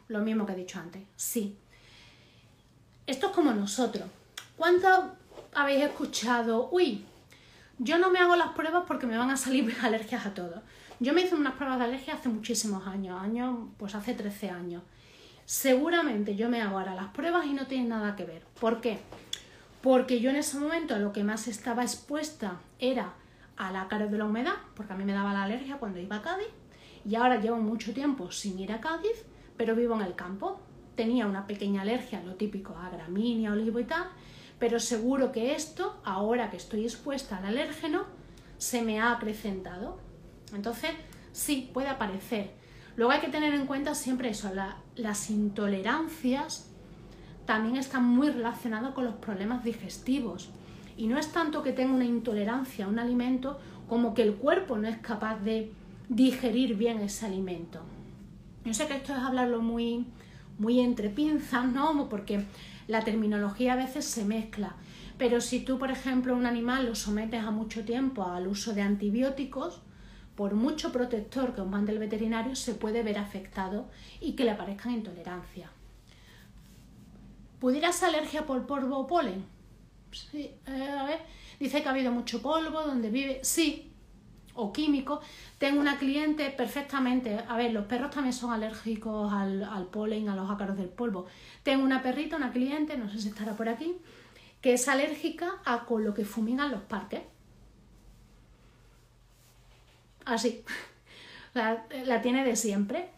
lo 0.09 0.21
mismo 0.21 0.47
que 0.47 0.53
he 0.53 0.57
dicho 0.57 0.79
antes, 0.79 1.03
sí. 1.17 1.57
Esto 3.07 3.29
es 3.29 3.33
como 3.33 3.53
nosotros. 3.53 4.09
¿Cuánto 4.57 5.17
habéis 5.55 5.85
escuchado? 5.85 6.69
Uy, 6.71 7.05
yo 7.79 7.99
no 7.99 8.11
me 8.11 8.19
hago 8.19 8.37
las 8.37 8.51
pruebas 8.51 8.85
porque 8.87 9.07
me 9.07 9.17
van 9.17 9.31
a 9.31 9.37
salir 9.37 9.75
alergias 9.83 10.27
a 10.27 10.35
todo. 10.35 10.63
Yo 11.01 11.13
me 11.13 11.23
hice 11.23 11.35
unas 11.35 11.55
pruebas 11.55 11.79
de 11.79 11.85
alergia 11.85 12.15
hace 12.15 12.29
muchísimos 12.29 12.87
años, 12.87 13.21
años, 13.21 13.69
pues 13.79 13.95
hace 13.95 14.15
13 14.15 14.51
años. 14.51 14.83
Seguramente 15.49 16.37
yo 16.37 16.51
me 16.51 16.61
hago 16.61 16.79
ahora 16.79 16.95
las 16.95 17.09
pruebas 17.09 17.47
y 17.47 17.55
no 17.55 17.67
tiene 17.67 17.89
nada 17.89 18.17
que 18.17 18.27
ver. 18.27 18.43
¿Por 18.61 18.83
qué? 18.83 18.99
Porque 19.81 20.21
yo 20.21 20.29
en 20.29 20.37
ese 20.37 20.59
momento 20.59 20.99
lo 20.99 21.11
que 21.11 21.25
más 21.25 21.49
estaba 21.49 21.85
expuesta 21.85 22.61
era 22.79 23.15
a 23.57 23.73
la 23.73 23.89
cara 23.89 24.09
de 24.09 24.19
la 24.19 24.27
humedad, 24.27 24.57
porque 24.75 24.93
a 24.93 24.97
mí 24.97 25.05
me 25.05 25.15
daba 25.15 25.33
la 25.33 25.45
alergia 25.45 25.79
cuando 25.79 26.01
iba 26.01 26.17
a 26.17 26.21
Cádiz, 26.21 26.49
y 27.03 27.15
ahora 27.15 27.41
llevo 27.41 27.57
mucho 27.57 27.95
tiempo 27.95 28.31
sin 28.31 28.59
ir 28.59 28.73
a 28.73 28.83
Cádiz, 28.83 29.25
pero 29.57 29.75
vivo 29.75 29.95
en 29.95 30.03
el 30.03 30.15
campo. 30.15 30.61
Tenía 30.97 31.27
una 31.27 31.47
pequeña 31.47 31.81
alergia, 31.81 32.23
lo 32.23 32.35
típico, 32.35 32.77
a 32.77 32.91
gramínea, 32.91 33.53
olivo 33.53 33.81
y 33.81 33.85
tal, 33.85 34.05
pero 34.59 34.79
seguro 34.79 35.33
que 35.33 35.55
esto, 35.55 35.99
ahora 36.05 36.51
que 36.51 36.59
estoy 36.59 36.85
expuesta 36.85 37.39
al 37.39 37.47
alérgeno, 37.47 38.05
se 38.59 38.83
me 38.83 39.01
ha 39.01 39.13
acrecentado. 39.13 39.99
Entonces, 40.53 40.91
sí, 41.33 41.71
puede 41.73 41.89
aparecer. 41.89 42.51
Luego 42.97 43.13
hay 43.13 43.21
que 43.21 43.29
tener 43.29 43.55
en 43.55 43.65
cuenta 43.65 43.95
siempre 43.95 44.29
eso, 44.29 44.51
las 44.99 45.31
intolerancias 45.31 46.69
también 47.47 47.77
están 47.77 48.05
muy 48.05 48.29
relacionadas 48.29 48.93
con 48.93 49.05
los 49.05 49.15
problemas 49.15 49.65
digestivos. 49.65 50.51
Y 50.97 51.07
no 51.07 51.19
es 51.19 51.33
tanto 51.33 51.63
que 51.63 51.73
tenga 51.73 51.95
una 51.95 52.05
intolerancia 52.05 52.85
a 52.85 52.89
un 52.89 52.99
alimento 52.99 53.59
como 53.89 54.13
que 54.13 54.23
el 54.23 54.35
cuerpo 54.35 54.77
no 54.77 54.89
es 54.89 54.99
capaz 54.99 55.39
de 55.39 55.73
digerir 56.09 56.77
bien 56.77 57.01
ese 57.01 57.27
alimento. 57.27 57.81
Yo 58.65 58.75
sé 58.75 58.87
que 58.87 58.97
esto 58.97 59.15
es 59.15 59.21
hablarlo 59.21 59.63
muy, 59.63 60.07
muy 60.59 60.81
entre 60.81 61.09
pinzas, 61.09 61.65
¿no? 61.73 62.09
Porque 62.09 62.45
la 62.87 63.03
terminología 63.03 63.75
a 63.75 63.77
veces 63.77 64.05
se 64.05 64.25
mezcla. 64.25 64.75
Pero 65.17 65.41
si 65.41 65.61
tú, 65.61 65.79
por 65.79 65.91
ejemplo, 65.91 66.37
un 66.37 66.47
animal 66.47 66.87
lo 66.87 66.95
sometes 66.95 67.43
a 67.43 67.51
mucho 67.51 67.85
tiempo 67.85 68.25
al 68.25 68.47
uso 68.47 68.75
de 68.75 68.83
antibióticos, 68.83 69.81
por 70.39 70.55
mucho 70.55 70.93
protector 70.93 71.53
que 71.53 71.63
os 71.63 71.67
mande 71.67 71.91
el 71.91 71.99
veterinario, 71.99 72.55
se 72.55 72.75
puede 72.77 73.03
ver 73.03 73.19
afectado 73.19 73.91
y 74.21 74.35
que 74.37 74.45
le 74.45 74.53
aparezcan 74.53 74.93
intolerancia. 74.93 75.69
¿Pudiera 77.59 77.91
ser 77.91 78.11
alergia 78.11 78.47
por 78.47 78.65
polvo 78.65 78.99
o 78.99 79.07
polen? 79.09 79.45
Sí, 80.13 80.53
eh, 80.65 80.97
a 80.97 81.03
ver. 81.03 81.23
Dice 81.59 81.83
que 81.83 81.89
ha 81.89 81.91
habido 81.91 82.13
mucho 82.13 82.41
polvo 82.41 82.85
donde 82.85 83.11
vive. 83.11 83.41
Sí, 83.43 83.91
o 84.55 84.73
químico. 84.73 85.21
Tengo 85.59 85.81
una 85.81 85.99
cliente 85.99 86.51
perfectamente. 86.51 87.41
A 87.49 87.57
ver, 87.57 87.73
los 87.73 87.87
perros 87.87 88.13
también 88.13 88.33
son 88.33 88.53
alérgicos 88.53 89.33
al, 89.33 89.65
al 89.65 89.87
polen, 89.87 90.29
a 90.29 90.37
los 90.37 90.49
ácaros 90.49 90.77
del 90.77 90.89
polvo. 90.89 91.27
Tengo 91.65 91.83
una 91.83 92.01
perrita, 92.01 92.37
una 92.37 92.53
cliente, 92.53 92.97
no 92.97 93.11
sé 93.11 93.19
si 93.19 93.31
estará 93.31 93.57
por 93.57 93.69
aquí, 93.69 93.97
que 94.61 94.75
es 94.75 94.87
alérgica 94.87 95.57
a 95.65 95.85
con 95.85 96.05
lo 96.05 96.15
que 96.15 96.25
fumigan 96.25 96.71
los 96.71 96.83
parques. 96.83 97.23
Así. 100.29 100.63
La, 101.55 102.23
tiene 102.23 102.45
de 102.45 102.55
siempre. 102.55 103.09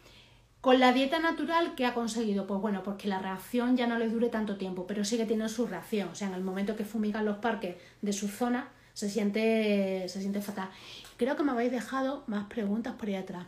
Con 0.61 0.78
la 0.78 0.92
dieta 0.92 1.18
natural, 1.18 1.74
¿qué 1.74 1.84
ha 1.84 1.94
conseguido? 1.94 2.46
Pues 2.46 2.61
bueno, 2.61 2.82
pues 2.82 2.96
que 2.96 3.08
la 3.08 3.18
reacción 3.18 3.76
ya 3.76 3.86
no 3.86 3.98
le 3.98 4.08
dure 4.08 4.28
tanto 4.28 4.56
tiempo, 4.56 4.86
pero 4.86 5.04
sigue 5.04 5.24
teniendo 5.24 5.48
su 5.48 5.66
reacción. 5.66 6.11
O 6.11 6.14
sea, 6.14 6.28
en 6.28 6.34
el 6.34 6.42
momento 6.42 6.76
que 6.76 6.84
fumigan 6.84 7.24
los 7.24 7.38
parques 7.38 7.76
de 8.00 8.12
su 8.12 8.28
zona, 8.28 8.68
se 8.94 9.11
siente, 9.11 10.06
se 10.08 10.20
siente 10.20 10.40
fatal. 10.40 10.70
Creo 11.16 11.36
que 11.36 11.42
me 11.42 11.52
habéis 11.52 11.72
dejado 11.72 12.24
más 12.26 12.46
preguntas 12.46 12.94
por 12.94 13.08
ahí 13.08 13.16
atrás. 13.16 13.46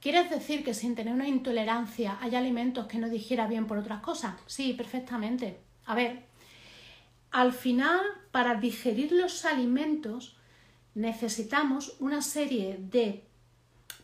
¿Quieres 0.00 0.30
decir 0.30 0.64
que 0.64 0.72
sin 0.72 0.94
tener 0.94 1.12
una 1.12 1.28
intolerancia 1.28 2.16
hay 2.22 2.34
alimentos 2.34 2.86
que 2.86 2.98
no 2.98 3.10
digiera 3.10 3.46
bien 3.46 3.66
por 3.66 3.76
otras 3.76 4.00
cosas? 4.00 4.34
Sí, 4.46 4.72
perfectamente. 4.72 5.58
A 5.84 5.94
ver, 5.94 6.22
al 7.32 7.52
final, 7.52 8.00
para 8.30 8.54
digerir 8.54 9.12
los 9.12 9.44
alimentos 9.44 10.39
necesitamos 10.94 11.96
una 12.00 12.22
serie 12.22 12.78
de 12.78 13.24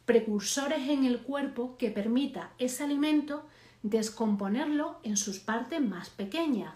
precursores 0.05 0.89
en 0.89 1.05
el 1.05 1.21
cuerpo 1.21 1.77
que 1.79 1.91
permita 1.91 2.53
ese 2.59 2.85
alimento 2.85 3.45
descomponerlo 3.83 4.99
en 5.03 5.17
sus 5.17 5.39
partes 5.39 5.81
más 5.81 6.11
pequeñas, 6.11 6.75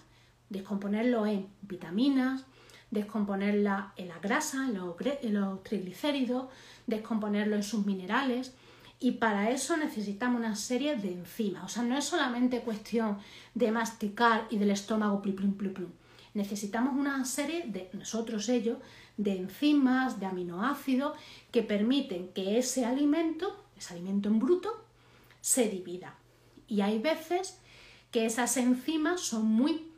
descomponerlo 0.49 1.27
en 1.27 1.49
vitaminas, 1.63 2.45
descomponerla 2.91 3.93
en 3.97 4.09
la 4.09 4.19
grasa, 4.19 4.67
en 4.67 5.35
los, 5.35 5.63
triglicéridos, 5.63 6.49
descomponerlo 6.87 7.57
en 7.57 7.63
sus 7.63 7.87
minerales. 7.87 8.53
Y 8.99 9.13
para 9.13 9.51
eso 9.51 9.77
necesitamos 9.77 10.41
una 10.41 10.57
serie 10.57 10.97
de 10.97 11.13
enzimas. 11.13 11.65
O 11.65 11.69
sea, 11.69 11.83
no 11.83 11.97
es 11.97 12.05
solamente 12.05 12.61
cuestión 12.61 13.19
de 13.55 13.71
masticar 13.73 14.47
y 14.51 14.59
del 14.59 14.71
estómago 14.71 15.23
plum, 15.23 15.55
plum, 15.55 15.55
plum. 15.55 15.91
Necesitamos 16.35 16.95
una 16.95 17.25
serie 17.25 17.65
de, 17.67 17.91
nosotros 17.93 18.49
ellos, 18.49 18.79
de 19.23 19.37
enzimas, 19.37 20.19
de 20.19 20.27
aminoácidos 20.27 21.17
que 21.53 21.63
permiten 21.63 22.29
que 22.29 22.59
ese 22.59 22.87
alimento, 22.87 23.65
ese 23.77 23.95
alimento 23.95 24.29
en 24.29 24.39
bruto, 24.39 24.83
se 25.41 25.69
divida. 25.69 26.15
Y 26.69 26.81
hay 26.81 26.99
veces 26.99 27.59
que 28.11 28.25
esas 28.25 28.57
enzimas 28.57 29.21
son 29.21 29.47
muy 29.47 29.91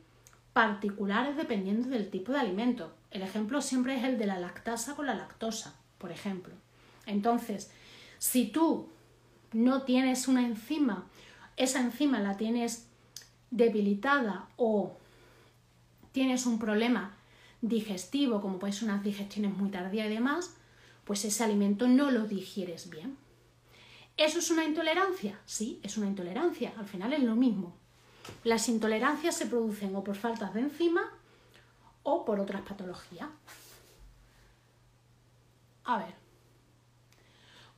particulares 0.51 1.37
dependiendo 1.37 1.89
del 1.89 2.09
tipo 2.09 2.31
de 2.31 2.39
alimento. 2.39 2.93
El 3.11 3.21
ejemplo 3.21 3.61
siempre 3.61 3.95
es 3.95 4.03
el 4.03 4.17
de 4.17 4.25
la 4.25 4.39
lactasa 4.39 4.95
con 4.95 5.05
la 5.05 5.15
lactosa, 5.15 5.75
por 5.97 6.11
ejemplo. 6.11 6.53
Entonces, 7.05 7.71
si 8.19 8.47
tú 8.47 8.89
no 9.53 9.83
tienes 9.83 10.27
una 10.27 10.45
enzima, 10.45 11.05
esa 11.55 11.79
enzima 11.79 12.19
la 12.19 12.35
tienes 12.35 12.87
debilitada 13.51 14.47
o 14.57 14.97
tienes 16.11 16.45
un 16.45 16.59
problema 16.59 17.15
digestivo, 17.63 18.41
como 18.41 18.59
puede 18.59 18.73
ser 18.73 18.89
unas 18.89 19.03
digestiones 19.03 19.55
muy 19.57 19.71
tardías 19.71 20.07
y 20.07 20.13
demás, 20.13 20.53
pues 21.05 21.23
ese 21.25 21.43
alimento 21.43 21.87
no 21.87 22.11
lo 22.11 22.27
digieres 22.27 22.89
bien. 22.89 23.17
¿Eso 24.17 24.39
es 24.39 24.51
una 24.51 24.65
intolerancia? 24.65 25.39
Sí, 25.45 25.79
es 25.81 25.97
una 25.97 26.07
intolerancia. 26.07 26.73
Al 26.77 26.85
final 26.85 27.13
es 27.13 27.23
lo 27.23 27.35
mismo. 27.35 27.75
Las 28.43 28.69
intolerancias 28.69 29.35
se 29.35 29.47
producen 29.47 29.95
o 29.95 30.03
por 30.03 30.15
faltas 30.15 30.53
de 30.53 30.59
enzima 30.59 31.09
o 32.03 32.25
por 32.25 32.39
otras 32.39 32.61
patologías. 32.61 33.29
A 35.85 35.97
ver. 35.97 36.13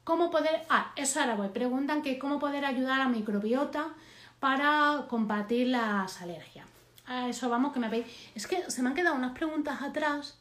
¿Cómo 0.03 0.29
poder.? 0.29 0.65
Ah, 0.69 0.93
eso 0.95 1.19
ahora 1.19 1.35
voy. 1.35 1.49
Preguntan 1.49 2.01
que 2.01 2.19
cómo 2.19 2.39
poder 2.39 2.65
ayudar 2.65 3.01
a 3.01 3.07
microbiota 3.07 3.93
para 4.39 5.05
combatir 5.07 5.67
las 5.67 6.21
alergias. 6.21 6.74
A 7.07 7.29
eso 7.29 7.49
vamos, 7.49 7.73
que 7.73 7.79
me 7.79 7.89
veis. 7.89 8.05
Es 8.33 8.47
que 8.47 8.69
se 8.69 8.81
me 8.81 8.89
han 8.89 8.95
quedado 8.95 9.15
unas 9.15 9.33
preguntas 9.33 9.81
atrás. 9.81 10.39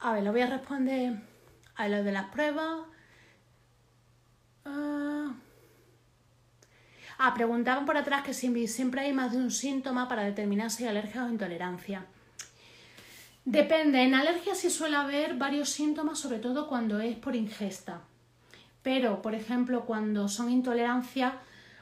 A 0.00 0.12
ver, 0.12 0.22
lo 0.22 0.32
voy 0.32 0.42
a 0.42 0.46
responder 0.46 1.20
a 1.76 1.88
lo 1.88 2.02
de 2.04 2.12
las 2.12 2.26
pruebas. 2.26 2.80
Ah, 4.64 5.32
Ah, 7.18 7.32
preguntaban 7.32 7.86
por 7.86 7.96
atrás 7.96 8.24
que 8.24 8.34
si 8.34 8.66
siempre 8.66 9.02
hay 9.02 9.12
más 9.12 9.32
de 9.32 9.38
un 9.38 9.50
síntoma 9.50 10.08
para 10.08 10.24
determinar 10.24 10.70
si 10.70 10.84
hay 10.84 10.90
alergia 10.90 11.24
o 11.24 11.28
intolerancia. 11.28 12.06
Depende, 13.44 14.02
en 14.02 14.14
alergia 14.14 14.54
sí 14.54 14.70
suele 14.70 14.96
haber 14.96 15.34
varios 15.34 15.68
síntomas, 15.68 16.18
sobre 16.18 16.38
todo 16.38 16.66
cuando 16.66 16.98
es 17.00 17.16
por 17.16 17.36
ingesta. 17.36 18.00
Pero, 18.82 19.22
por 19.22 19.34
ejemplo, 19.34 19.84
cuando 19.84 20.28
son 20.28 20.50
intolerancia, 20.50 21.38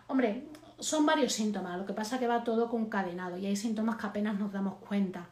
hombre, 0.07 0.45
son 0.83 1.07
varios 1.07 1.33
síntomas, 1.33 1.78
lo 1.78 1.87
que 1.87 1.93
pasa 1.93 2.16
es 2.16 2.20
que 2.20 2.26
va 2.26 2.43
todo 2.43 2.68
concadenado 2.68 3.39
y 3.39 3.47
hay 3.47 3.55
síntomas 3.55 3.97
que 3.97 4.07
apenas 4.07 4.39
nos 4.39 4.53
damos 4.53 4.74
cuenta. 4.76 5.28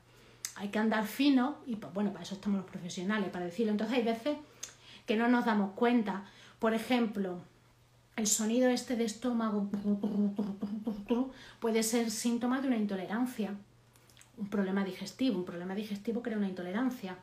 Hay 0.55 0.69
que 0.69 0.79
andar 0.79 1.05
fino 1.07 1.57
y 1.67 1.77
pues 1.77 1.93
bueno, 1.93 2.13
para 2.13 2.23
eso 2.23 2.35
estamos 2.35 2.61
los 2.61 2.71
profesionales, 2.71 3.31
para 3.31 3.47
decirlo. 3.47 3.73
Entonces 3.73 3.97
hay 3.99 4.05
veces 4.05 4.37
que 5.07 5.17
no 5.17 5.27
nos 5.27 5.45
damos 5.45 5.73
cuenta. 5.73 6.25
Por 6.61 6.73
ejemplo, 6.73 7.41
el 8.15 8.27
sonido 8.27 8.69
este 8.69 8.95
de 8.95 9.05
estómago 9.05 9.69
puede 11.59 11.83
ser 11.83 12.11
síntoma 12.11 12.61
de 12.61 12.69
una 12.69 12.77
intolerancia, 12.77 13.55
un 14.37 14.49
problema 14.49 14.85
digestivo. 14.85 15.39
Un 15.39 15.45
problema 15.45 15.75
digestivo 15.75 16.23
crea 16.23 16.39
una 16.39 16.49
intolerancia. 16.49 17.17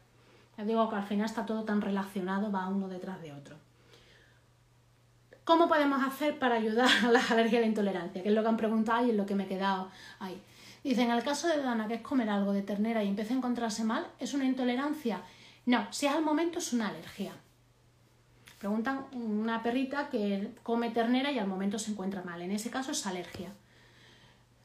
Ya 0.57 0.65
digo 0.65 0.89
que 0.89 0.95
al 0.95 1.07
final 1.07 1.27
está 1.27 1.45
todo 1.45 1.63
tan 1.63 1.81
relacionado, 1.81 2.51
va 2.51 2.67
uno 2.67 2.89
detrás 2.89 3.21
de 3.21 3.31
otro. 3.31 3.66
¿Cómo 5.47 5.69
podemos 5.69 6.03
hacer 6.03 6.37
para 6.39 6.55
ayudar 6.55 6.89
a 7.05 7.09
las 7.09 7.31
alergias 7.31 7.59
y 7.59 7.61
la 7.61 7.67
intolerancia? 7.67 8.21
Que 8.21 8.27
es 8.27 8.35
lo 8.35 8.41
que 8.41 8.49
han 8.49 8.57
preguntado 8.57 9.07
y 9.07 9.11
es 9.11 9.15
lo 9.15 9.25
que 9.25 9.33
me 9.33 9.45
he 9.45 9.47
quedado 9.47 9.89
ahí. 10.19 10.41
Dicen, 10.83 11.05
en 11.09 11.15
el 11.15 11.23
caso 11.23 11.47
de 11.47 11.61
Dana, 11.61 11.87
que 11.87 11.93
es 11.93 12.01
comer 12.01 12.29
algo 12.29 12.51
de 12.51 12.63
ternera 12.63 13.01
y 13.01 13.07
empieza 13.07 13.33
a 13.33 13.37
encontrarse 13.37 13.85
mal, 13.85 14.05
¿es 14.19 14.33
una 14.33 14.43
intolerancia? 14.43 15.21
No, 15.65 15.87
si 15.89 16.05
es 16.05 16.11
al 16.11 16.21
momento 16.21 16.59
es 16.59 16.73
una 16.73 16.89
alergia. 16.89 17.31
Preguntan 18.59 19.05
una 19.13 19.63
perrita 19.63 20.09
que 20.09 20.51
come 20.63 20.89
ternera 20.89 21.31
y 21.31 21.39
al 21.39 21.47
momento 21.47 21.79
se 21.79 21.91
encuentra 21.91 22.23
mal. 22.23 22.41
En 22.41 22.51
ese 22.51 22.69
caso 22.69 22.91
es 22.91 23.07
alergia. 23.07 23.53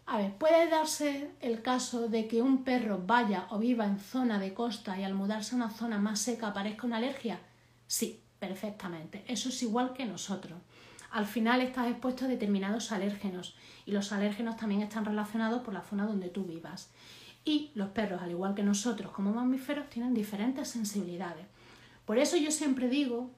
A 0.07 0.18
ver, 0.18 0.33
¿puede 0.35 0.68
darse 0.68 1.30
el 1.41 1.62
caso 1.62 2.09
de 2.09 2.26
que 2.26 2.43
un 2.43 2.64
perro 2.64 3.01
vaya 3.07 3.47
o 3.51 3.61
viva 3.61 3.85
en 3.85 4.01
zona 4.01 4.41
de 4.41 4.53
costa 4.53 4.99
y 4.99 5.05
al 5.05 5.14
mudarse 5.14 5.55
a 5.55 5.59
una 5.59 5.70
zona 5.70 5.99
más 5.99 6.18
seca 6.18 6.49
aparezca 6.49 6.89
una 6.89 6.97
alergia? 6.97 7.39
Sí, 7.87 8.20
perfectamente. 8.41 9.24
Eso 9.28 9.51
es 9.51 9.62
igual 9.62 9.93
que 9.93 10.05
nosotros. 10.05 10.59
Al 11.13 11.27
final 11.27 11.61
estás 11.61 11.89
expuesto 11.89 12.25
a 12.25 12.29
determinados 12.29 12.91
alérgenos 12.91 13.55
y 13.85 13.93
los 13.93 14.13
alérgenos 14.13 14.57
también 14.57 14.81
están 14.81 15.05
relacionados 15.05 15.63
por 15.63 15.75
la 15.75 15.83
zona 15.83 16.07
donde 16.07 16.31
tú 16.31 16.45
vivas. 16.45 16.91
Y 17.45 17.71
los 17.75 17.91
perros, 17.91 18.23
al 18.23 18.31
igual 18.31 18.55
que 18.55 18.63
nosotros 18.63 19.13
como 19.13 19.33
mamíferos, 19.33 19.91
tienen 19.91 20.15
diferentes 20.15 20.69
sensibilidades. 20.69 21.47
Por 22.07 22.19
eso 22.19 22.37
yo 22.37 22.51
siempre 22.51 22.89
digo 22.89 23.31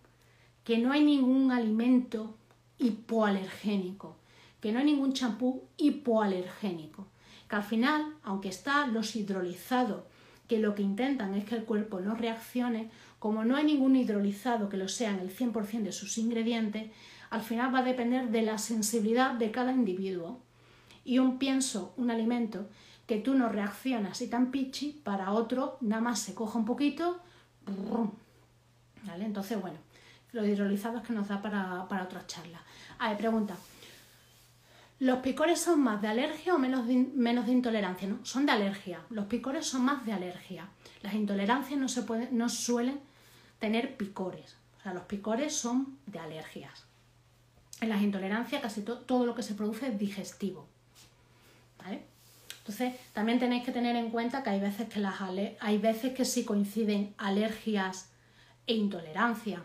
que 0.62 0.78
no 0.78 0.92
hay 0.92 1.04
ningún 1.04 1.50
alimento 1.50 2.36
hipoalergénico, 2.78 4.16
que 4.60 4.72
no 4.72 4.78
hay 4.78 4.84
ningún 4.84 5.12
champú 5.12 5.64
hipoalergénico, 5.76 7.06
que 7.48 7.56
al 7.56 7.64
final, 7.64 8.14
aunque 8.22 8.48
está 8.48 8.86
los 8.86 9.16
hidrolizados, 9.16 10.04
que 10.48 10.58
lo 10.58 10.74
que 10.74 10.82
intentan 10.82 11.34
es 11.34 11.44
que 11.44 11.56
el 11.56 11.64
cuerpo 11.64 12.00
no 12.00 12.14
reaccione, 12.14 12.90
como 13.18 13.44
no 13.44 13.56
hay 13.56 13.64
ningún 13.64 13.96
hidrolizado 13.96 14.68
que 14.68 14.76
lo 14.76 14.88
sea 14.88 15.10
en 15.10 15.20
el 15.20 15.34
100% 15.34 15.82
de 15.82 15.92
sus 15.92 16.18
ingredientes, 16.18 16.90
al 17.34 17.42
final 17.42 17.74
va 17.74 17.80
a 17.80 17.82
depender 17.82 18.28
de 18.28 18.42
la 18.42 18.58
sensibilidad 18.58 19.32
de 19.32 19.50
cada 19.50 19.72
individuo. 19.72 20.40
Y 21.04 21.18
un 21.18 21.36
pienso, 21.36 21.92
un 21.96 22.12
alimento 22.12 22.68
que 23.08 23.18
tú 23.18 23.34
no 23.34 23.48
reaccionas 23.48 24.22
y 24.22 24.28
tan 24.28 24.52
pichi, 24.52 24.92
para 25.02 25.32
otro 25.32 25.76
nada 25.80 26.00
más 26.00 26.20
se 26.20 26.32
coja 26.32 26.60
un 26.60 26.64
poquito. 26.64 27.18
¿Vale? 29.02 29.24
Entonces, 29.24 29.60
bueno, 29.60 29.78
los 30.30 30.46
hidrolizados 30.46 31.02
que 31.02 31.12
nos 31.12 31.26
da 31.26 31.42
para, 31.42 31.88
para 31.88 32.04
otra 32.04 32.24
charla. 32.24 32.62
A 33.00 33.08
ver, 33.08 33.18
pregunta. 33.18 33.56
¿Los 35.00 35.18
picores 35.18 35.60
son 35.60 35.80
más 35.80 36.00
de 36.00 36.06
alergia 36.06 36.54
o 36.54 36.58
menos 36.58 36.86
de, 36.86 36.94
menos 36.94 37.46
de 37.46 37.52
intolerancia? 37.52 38.06
No, 38.06 38.24
son 38.24 38.46
de 38.46 38.52
alergia. 38.52 39.00
Los 39.10 39.26
picores 39.26 39.66
son 39.66 39.84
más 39.84 40.06
de 40.06 40.12
alergia. 40.12 40.68
Las 41.02 41.14
intolerancias 41.14 41.80
no, 41.80 41.88
se 41.88 42.02
pueden, 42.02 42.38
no 42.38 42.48
suelen 42.48 43.00
tener 43.58 43.96
picores. 43.96 44.56
O 44.78 44.82
sea, 44.84 44.94
los 44.94 45.02
picores 45.02 45.52
son 45.52 45.98
de 46.06 46.20
alergias. 46.20 46.93
En 47.84 47.90
las 47.90 48.00
intolerancias 48.00 48.62
casi 48.62 48.80
todo 48.80 49.26
lo 49.26 49.34
que 49.34 49.42
se 49.42 49.52
produce 49.52 49.88
es 49.88 49.98
digestivo. 49.98 50.66
Entonces, 52.58 52.94
también 53.12 53.38
tenéis 53.38 53.62
que 53.62 53.72
tener 53.72 53.94
en 53.94 54.08
cuenta 54.08 54.42
que 54.42 54.48
hay 54.48 54.58
veces 54.58 54.88
que, 54.88 55.00
las 55.00 55.16
hay 55.60 55.76
veces 55.76 56.14
que 56.14 56.24
sí 56.24 56.46
coinciden 56.46 57.12
alergias 57.18 58.08
e 58.66 58.72
intolerancia. 58.72 59.62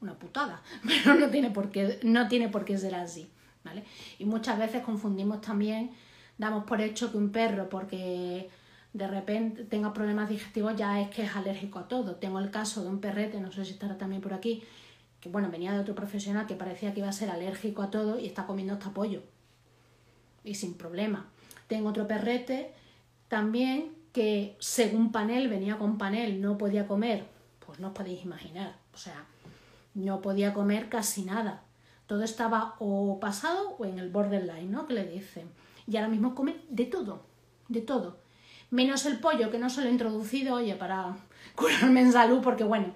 Una 0.00 0.14
putada, 0.14 0.62
pero 0.82 1.14
no 1.14 1.30
tiene 1.30 1.50
por 1.50 1.70
qué, 1.70 2.00
no 2.02 2.26
tiene 2.26 2.48
por 2.48 2.64
qué 2.64 2.76
ser 2.76 2.96
así. 2.96 3.30
¿vale? 3.62 3.84
Y 4.18 4.24
muchas 4.24 4.58
veces 4.58 4.82
confundimos 4.82 5.42
también, 5.42 5.92
damos 6.38 6.64
por 6.64 6.80
hecho 6.80 7.12
que 7.12 7.18
un 7.18 7.30
perro, 7.30 7.68
porque 7.68 8.50
de 8.92 9.06
repente 9.06 9.62
tenga 9.62 9.92
problemas 9.92 10.28
digestivos, 10.28 10.74
ya 10.74 11.00
es 11.00 11.08
que 11.10 11.22
es 11.22 11.36
alérgico 11.36 11.78
a 11.78 11.86
todo. 11.86 12.16
Tengo 12.16 12.40
el 12.40 12.50
caso 12.50 12.82
de 12.82 12.88
un 12.88 13.00
perrete, 13.00 13.38
no 13.38 13.52
sé 13.52 13.64
si 13.64 13.74
estará 13.74 13.96
también 13.96 14.20
por 14.20 14.34
aquí, 14.34 14.64
que 15.20 15.28
bueno, 15.28 15.50
venía 15.50 15.72
de 15.72 15.80
otro 15.80 15.94
profesional 15.94 16.46
que 16.46 16.54
parecía 16.54 16.92
que 16.94 17.00
iba 17.00 17.08
a 17.08 17.12
ser 17.12 17.30
alérgico 17.30 17.82
a 17.82 17.90
todo 17.90 18.18
y 18.18 18.26
está 18.26 18.46
comiendo 18.46 18.74
hasta 18.74 18.90
pollo. 18.90 19.22
Y 20.44 20.54
sin 20.54 20.74
problema. 20.74 21.28
Tengo 21.66 21.90
otro 21.90 22.06
perrete 22.06 22.72
también 23.28 23.92
que 24.12 24.56
según 24.58 25.12
panel, 25.12 25.48
venía 25.48 25.78
con 25.78 25.98
panel, 25.98 26.40
no 26.40 26.58
podía 26.58 26.86
comer, 26.86 27.26
pues 27.64 27.78
no 27.78 27.88
os 27.88 27.94
podéis 27.94 28.24
imaginar. 28.24 28.76
O 28.92 28.96
sea, 28.96 29.26
no 29.94 30.20
podía 30.20 30.52
comer 30.52 30.88
casi 30.88 31.22
nada. 31.22 31.62
Todo 32.06 32.24
estaba 32.24 32.74
o 32.80 33.20
pasado 33.20 33.76
o 33.78 33.84
en 33.84 33.98
el 33.98 34.10
borderline, 34.10 34.70
¿no? 34.70 34.86
Que 34.86 34.94
le 34.94 35.06
dicen. 35.06 35.48
Y 35.86 35.96
ahora 35.96 36.08
mismo 36.08 36.34
come 36.34 36.56
de 36.68 36.86
todo, 36.86 37.22
de 37.68 37.82
todo. 37.82 38.18
Menos 38.70 39.06
el 39.06 39.18
pollo, 39.18 39.50
que 39.50 39.58
no 39.58 39.70
se 39.70 39.82
lo 39.82 39.88
he 39.88 39.92
introducido, 39.92 40.56
oye, 40.56 40.74
para 40.74 41.16
curarme 41.54 42.00
en 42.00 42.12
salud, 42.12 42.40
porque 42.42 42.64
bueno, 42.64 42.86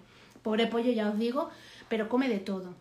pobre 0.42 0.66
pollo, 0.66 0.90
ya 0.90 1.10
os 1.10 1.18
digo, 1.18 1.50
pero 1.88 2.08
come 2.08 2.28
de 2.28 2.38
todo. 2.38 2.74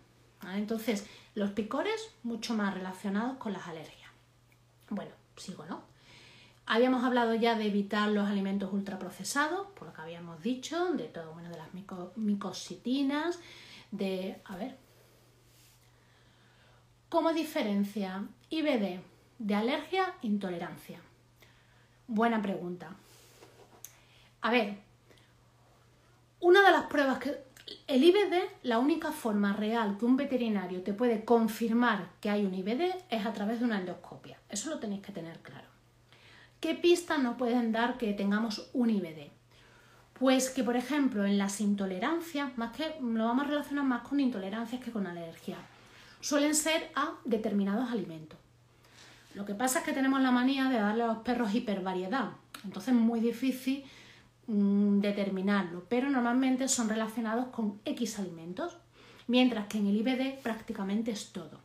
Entonces, 0.54 1.08
los 1.36 1.52
picores 1.52 2.12
mucho 2.24 2.54
más 2.54 2.74
relacionados 2.74 3.38
con 3.38 3.54
las 3.54 3.68
alergias. 3.68 4.12
Bueno, 4.90 5.12
sigo, 5.38 5.66
¿no? 5.66 5.82
Habíamos 6.66 7.04
hablado 7.04 7.36
ya 7.36 7.56
de 7.56 7.68
evitar 7.68 8.10
los 8.10 8.28
alimentos 8.28 8.72
ultraprocesados, 8.72 9.68
por 9.72 9.88
lo 9.88 9.94
que 9.94 10.02
habíamos 10.02 10.42
dicho, 10.42 10.94
de 10.94 11.06
todo, 11.06 11.34
bueno, 11.34 11.50
de 11.50 11.58
las 11.58 11.70
micositinas, 12.16 13.40
de, 13.92 14.42
a 14.46 14.56
ver, 14.56 14.78
¿cómo 17.10 17.34
diferencia 17.34 18.26
IBD 18.50 19.02
de 19.40 19.56
alergia 19.56 20.16
e 20.22 20.28
intolerancia? 20.28 21.02
Buena 22.08 22.42
pregunta. 22.42 22.96
A 24.42 24.52
ver, 24.52 24.78
una 26.40 26.62
de 26.62 26.72
las 26.72 26.86
pruebas 26.86 27.20
que 27.20 27.44
el 27.88 28.04
IBD, 28.04 28.36
la 28.64 28.80
única 28.80 29.12
forma 29.12 29.54
real 29.54 29.98
que 29.98 30.06
un 30.06 30.18
veterinario 30.18 30.82
te 30.82 30.94
puede 30.94 31.24
confirmar 31.26 32.10
que 32.22 32.30
hay 32.30 32.46
un 32.46 32.54
IBD 32.54 32.96
es 33.10 33.26
a 33.26 33.34
través 33.34 33.60
de 33.60 33.66
una 33.66 33.80
endoscopia. 33.80 34.38
Eso 34.50 34.70
lo 34.70 34.80
tenéis 34.80 35.02
que 35.02 35.12
tener 35.12 35.40
claro. 35.40 35.68
¿Qué 36.60 36.76
pistas 36.76 37.20
nos 37.20 37.38
pueden 37.38 37.72
dar 37.72 37.98
que 37.98 38.14
tengamos 38.14 38.70
un 38.74 38.90
IBD? 38.90 39.32
Pues 40.14 40.50
que, 40.50 40.64
por 40.64 40.76
ejemplo, 40.76 41.26
en 41.26 41.38
las 41.38 41.60
intolerancias, 41.60 42.58
más 42.58 42.76
que 42.76 42.96
lo 43.02 43.26
vamos 43.26 43.46
a 43.46 43.50
relacionar 43.50 43.84
más 43.84 44.08
con 44.08 44.20
intolerancias 44.20 44.82
que 44.82 44.92
con 44.92 45.06
alergias, 45.06 45.60
suelen 46.22 46.56
ser 46.56 46.92
a 46.96 47.16
determinados 47.26 47.92
alimentos. 47.92 48.40
Lo 49.34 49.46
que 49.46 49.56
pasa 49.56 49.80
es 49.80 49.86
que 49.86 49.94
tenemos 49.94 50.22
la 50.22 50.32
manía 50.32 50.70
de 50.70 50.78
darle 50.78 51.04
a 51.04 51.08
los 51.08 51.18
perros 51.18 51.54
hipervariedad. 51.54 52.30
Entonces 52.64 52.94
es 52.94 53.00
muy 53.00 53.20
difícil 53.20 53.84
Mm, 54.46 55.00
determinarlo, 55.00 55.86
pero 55.88 56.10
normalmente 56.10 56.68
son 56.68 56.90
relacionados 56.90 57.48
con 57.48 57.80
X 57.86 58.20
alimentos, 58.20 58.76
mientras 59.28 59.68
que 59.68 59.78
en 59.78 59.88
el 59.88 59.96
IBD 59.96 60.42
prácticamente 60.44 61.12
es 61.12 61.32
todo. 61.32 61.62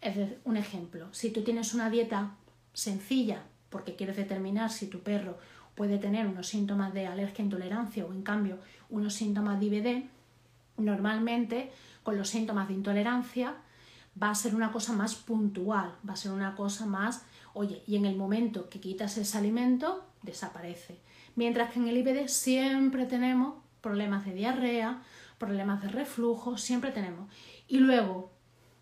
Es 0.00 0.16
un 0.44 0.56
ejemplo, 0.56 1.06
si 1.12 1.30
tú 1.30 1.42
tienes 1.42 1.74
una 1.74 1.90
dieta 1.90 2.34
sencilla 2.72 3.44
porque 3.70 3.94
quieres 3.94 4.16
determinar 4.16 4.70
si 4.72 4.88
tu 4.88 5.00
perro 5.00 5.38
puede 5.76 5.98
tener 5.98 6.26
unos 6.26 6.48
síntomas 6.48 6.92
de 6.92 7.06
alergia, 7.06 7.44
intolerancia 7.44 8.04
o 8.04 8.12
en 8.12 8.22
cambio 8.22 8.58
unos 8.90 9.14
síntomas 9.14 9.60
de 9.60 9.66
IBD, 9.66 10.04
normalmente 10.76 11.70
con 12.02 12.16
los 12.16 12.30
síntomas 12.30 12.66
de 12.66 12.74
intolerancia 12.74 13.54
va 14.20 14.30
a 14.30 14.34
ser 14.34 14.56
una 14.56 14.72
cosa 14.72 14.92
más 14.92 15.14
puntual, 15.14 15.94
va 16.08 16.14
a 16.14 16.16
ser 16.16 16.32
una 16.32 16.56
cosa 16.56 16.84
más, 16.86 17.22
oye, 17.54 17.84
y 17.86 17.94
en 17.94 18.06
el 18.06 18.16
momento 18.16 18.68
que 18.68 18.80
quitas 18.80 19.16
ese 19.18 19.38
alimento, 19.38 20.04
desaparece 20.22 21.06
mientras 21.38 21.70
que 21.70 21.78
en 21.78 21.86
el 21.86 21.98
IBD 21.98 22.26
siempre 22.26 23.06
tenemos 23.06 23.54
problemas 23.80 24.24
de 24.26 24.34
diarrea, 24.34 25.00
problemas 25.38 25.80
de 25.80 25.88
reflujo, 25.88 26.58
siempre 26.58 26.90
tenemos. 26.90 27.32
Y 27.68 27.78
luego, 27.78 28.32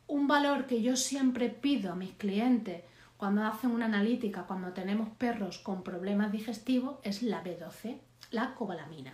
un 0.07 0.27
valor 0.27 0.65
que 0.65 0.81
yo 0.81 0.97
siempre 0.97 1.51
pido 1.51 1.93
a 1.93 1.97
mis 1.97 2.15
clientes 2.15 2.83
cuando 3.19 3.45
hacen 3.45 3.73
una 3.73 3.85
analítica, 3.85 4.45
cuando 4.45 4.73
tenemos 4.73 5.11
perros 5.19 5.59
con 5.59 5.83
problemas 5.83 6.33
digestivos, 6.33 6.97
es 7.03 7.23
la 7.23 7.45
B12, 7.45 7.99
la 8.31 8.55
cobalamina, 8.55 9.13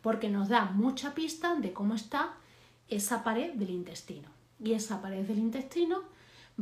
porque 0.00 0.28
nos 0.28 0.48
da 0.48 0.66
mucha 0.66 1.12
pista 1.12 1.56
de 1.56 1.72
cómo 1.72 1.96
está 1.96 2.34
esa 2.86 3.24
pared 3.24 3.54
del 3.54 3.70
intestino. 3.70 4.28
Y 4.62 4.74
esa 4.74 5.02
pared 5.02 5.26
del 5.26 5.38
intestino 5.38 6.02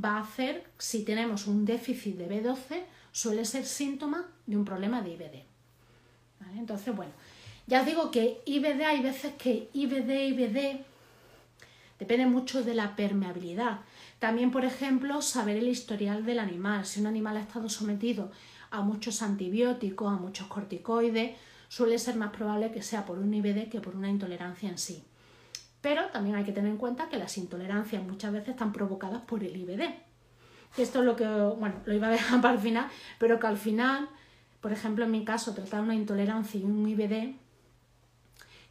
va 0.02 0.16
a 0.16 0.20
hacer, 0.20 0.70
si 0.78 1.04
tenemos 1.04 1.46
un 1.46 1.66
déficit 1.66 2.16
de 2.16 2.30
B12, 2.30 2.82
suele 3.12 3.44
ser 3.44 3.66
síntoma 3.66 4.26
de 4.46 4.56
un 4.56 4.64
problema 4.64 5.02
de 5.02 5.10
IBD. 5.10 5.53
Entonces, 6.56 6.94
bueno, 6.94 7.12
ya 7.66 7.80
os 7.80 7.86
digo 7.86 8.10
que 8.10 8.42
IBD 8.44 8.82
hay 8.82 9.02
veces 9.02 9.32
que 9.34 9.68
IBD, 9.72 10.28
IBD 10.28 10.80
depende 11.98 12.26
mucho 12.26 12.62
de 12.62 12.74
la 12.74 12.96
permeabilidad. 12.96 13.80
También, 14.18 14.50
por 14.50 14.64
ejemplo, 14.64 15.22
saber 15.22 15.56
el 15.56 15.68
historial 15.68 16.24
del 16.24 16.38
animal. 16.38 16.84
Si 16.84 17.00
un 17.00 17.06
animal 17.06 17.36
ha 17.36 17.40
estado 17.40 17.68
sometido 17.68 18.30
a 18.70 18.82
muchos 18.82 19.22
antibióticos, 19.22 20.12
a 20.12 20.16
muchos 20.16 20.46
corticoides, 20.46 21.36
suele 21.68 21.98
ser 21.98 22.16
más 22.16 22.30
probable 22.30 22.70
que 22.70 22.82
sea 22.82 23.04
por 23.04 23.18
un 23.18 23.32
IBD 23.32 23.68
que 23.68 23.80
por 23.80 23.96
una 23.96 24.08
intolerancia 24.08 24.68
en 24.68 24.78
sí. 24.78 25.04
Pero 25.80 26.06
también 26.06 26.36
hay 26.36 26.44
que 26.44 26.52
tener 26.52 26.70
en 26.70 26.78
cuenta 26.78 27.08
que 27.08 27.18
las 27.18 27.36
intolerancias 27.36 28.02
muchas 28.02 28.32
veces 28.32 28.50
están 28.50 28.72
provocadas 28.72 29.22
por 29.22 29.44
el 29.44 29.56
IBD. 29.56 29.82
Esto 30.76 31.00
es 31.00 31.04
lo 31.04 31.14
que, 31.14 31.26
bueno, 31.26 31.76
lo 31.84 31.94
iba 31.94 32.08
a 32.08 32.10
dejar 32.10 32.40
para 32.40 32.54
el 32.54 32.60
final, 32.60 32.88
pero 33.18 33.38
que 33.38 33.46
al 33.46 33.56
final 33.56 34.08
por 34.64 34.72
ejemplo, 34.72 35.04
en 35.04 35.10
mi 35.10 35.26
caso, 35.26 35.52
tratar 35.52 35.82
una 35.82 35.94
intolerancia 35.94 36.58
y 36.58 36.64
un 36.64 36.88
IBD 36.88 37.34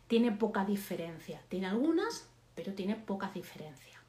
tiene 0.08 0.32
poca 0.32 0.66
diferencia. 0.66 1.40
Tiene 1.50 1.68
algunas, 1.68 2.26
pero 2.56 2.74
tiene 2.74 2.96
poca 2.96 3.30
diferencia. 3.32 4.00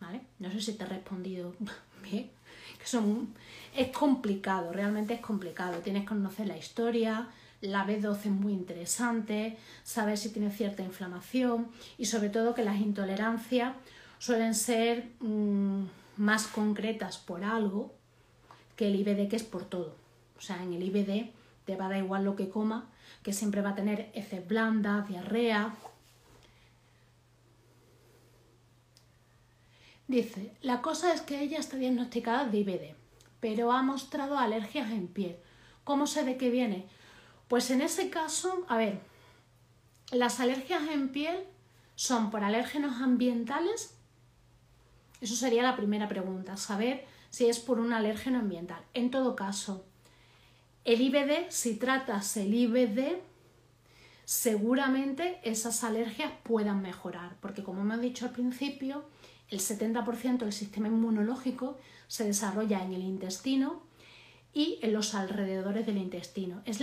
¿Vale? 0.00 0.22
No 0.40 0.50
sé 0.50 0.60
si 0.60 0.72
te 0.72 0.82
he 0.82 0.86
respondido 0.88 1.54
bien. 2.02 2.28
Que 2.76 2.86
son, 2.88 3.32
es 3.72 3.96
complicado, 3.96 4.72
realmente 4.72 5.14
es 5.14 5.20
complicado. 5.20 5.78
Tienes 5.78 6.02
que 6.02 6.08
conocer 6.08 6.48
la 6.48 6.56
historia, 6.56 7.28
la 7.60 7.86
B12 7.86 8.16
es 8.16 8.26
muy 8.26 8.52
interesante, 8.52 9.56
saber 9.84 10.18
si 10.18 10.30
tiene 10.30 10.50
cierta 10.50 10.82
inflamación 10.82 11.68
y 11.98 12.06
sobre 12.06 12.30
todo 12.30 12.52
que 12.52 12.64
las 12.64 12.80
intolerancias 12.80 13.74
suelen 14.18 14.56
ser 14.56 15.12
mm, 15.20 15.84
más 16.16 16.48
concretas 16.48 17.18
por 17.18 17.44
algo 17.44 17.94
que 18.74 18.88
el 18.88 18.96
IBD 18.96 19.28
que 19.28 19.36
es 19.36 19.44
por 19.44 19.64
todo. 19.64 20.01
Sea, 20.42 20.60
en 20.60 20.72
el 20.72 20.82
IBD 20.82 21.30
te 21.64 21.76
va 21.76 21.86
a 21.86 21.88
dar 21.90 21.98
igual 21.98 22.24
lo 22.24 22.34
que 22.34 22.48
coma, 22.50 22.90
que 23.22 23.32
siempre 23.32 23.62
va 23.62 23.70
a 23.70 23.74
tener 23.76 24.10
heces 24.12 24.44
blandas, 24.44 25.06
diarrea. 25.06 25.72
Dice, 30.08 30.56
la 30.60 30.82
cosa 30.82 31.14
es 31.14 31.20
que 31.20 31.40
ella 31.40 31.60
está 31.60 31.76
diagnosticada 31.76 32.46
de 32.46 32.58
IBD, 32.58 32.96
pero 33.38 33.70
ha 33.70 33.82
mostrado 33.82 34.36
alergias 34.36 34.90
en 34.90 35.06
piel. 35.06 35.36
¿Cómo 35.84 36.08
sé 36.08 36.24
de 36.24 36.36
qué 36.36 36.50
viene? 36.50 36.86
Pues 37.46 37.70
en 37.70 37.80
ese 37.80 38.10
caso, 38.10 38.66
a 38.68 38.76
ver, 38.76 38.98
las 40.10 40.40
alergias 40.40 40.82
en 40.88 41.10
piel 41.10 41.44
son 41.94 42.32
por 42.32 42.42
alérgenos 42.42 43.00
ambientales. 43.00 43.96
Eso 45.20 45.36
sería 45.36 45.62
la 45.62 45.76
primera 45.76 46.08
pregunta, 46.08 46.56
saber 46.56 47.06
si 47.30 47.46
es 47.46 47.60
por 47.60 47.78
un 47.78 47.92
alérgeno 47.92 48.40
ambiental. 48.40 48.82
En 48.92 49.12
todo 49.12 49.36
caso, 49.36 49.86
el 50.84 51.00
IBD, 51.00 51.48
si 51.48 51.76
tratas 51.76 52.36
el 52.36 52.52
IBD, 52.54 53.18
seguramente 54.24 55.40
esas 55.44 55.84
alergias 55.84 56.32
puedan 56.42 56.82
mejorar, 56.82 57.36
porque 57.40 57.62
como 57.62 57.82
hemos 57.82 58.00
dicho 58.00 58.26
al 58.26 58.32
principio, 58.32 59.04
el 59.48 59.60
70% 59.60 60.38
del 60.38 60.52
sistema 60.52 60.88
inmunológico 60.88 61.78
se 62.08 62.24
desarrolla 62.24 62.82
en 62.82 62.94
el 62.94 63.02
intestino 63.02 63.82
y 64.54 64.78
en 64.82 64.92
los 64.92 65.14
alrededores 65.14 65.86
del 65.86 65.98
intestino. 65.98 66.62
Es, 66.64 66.80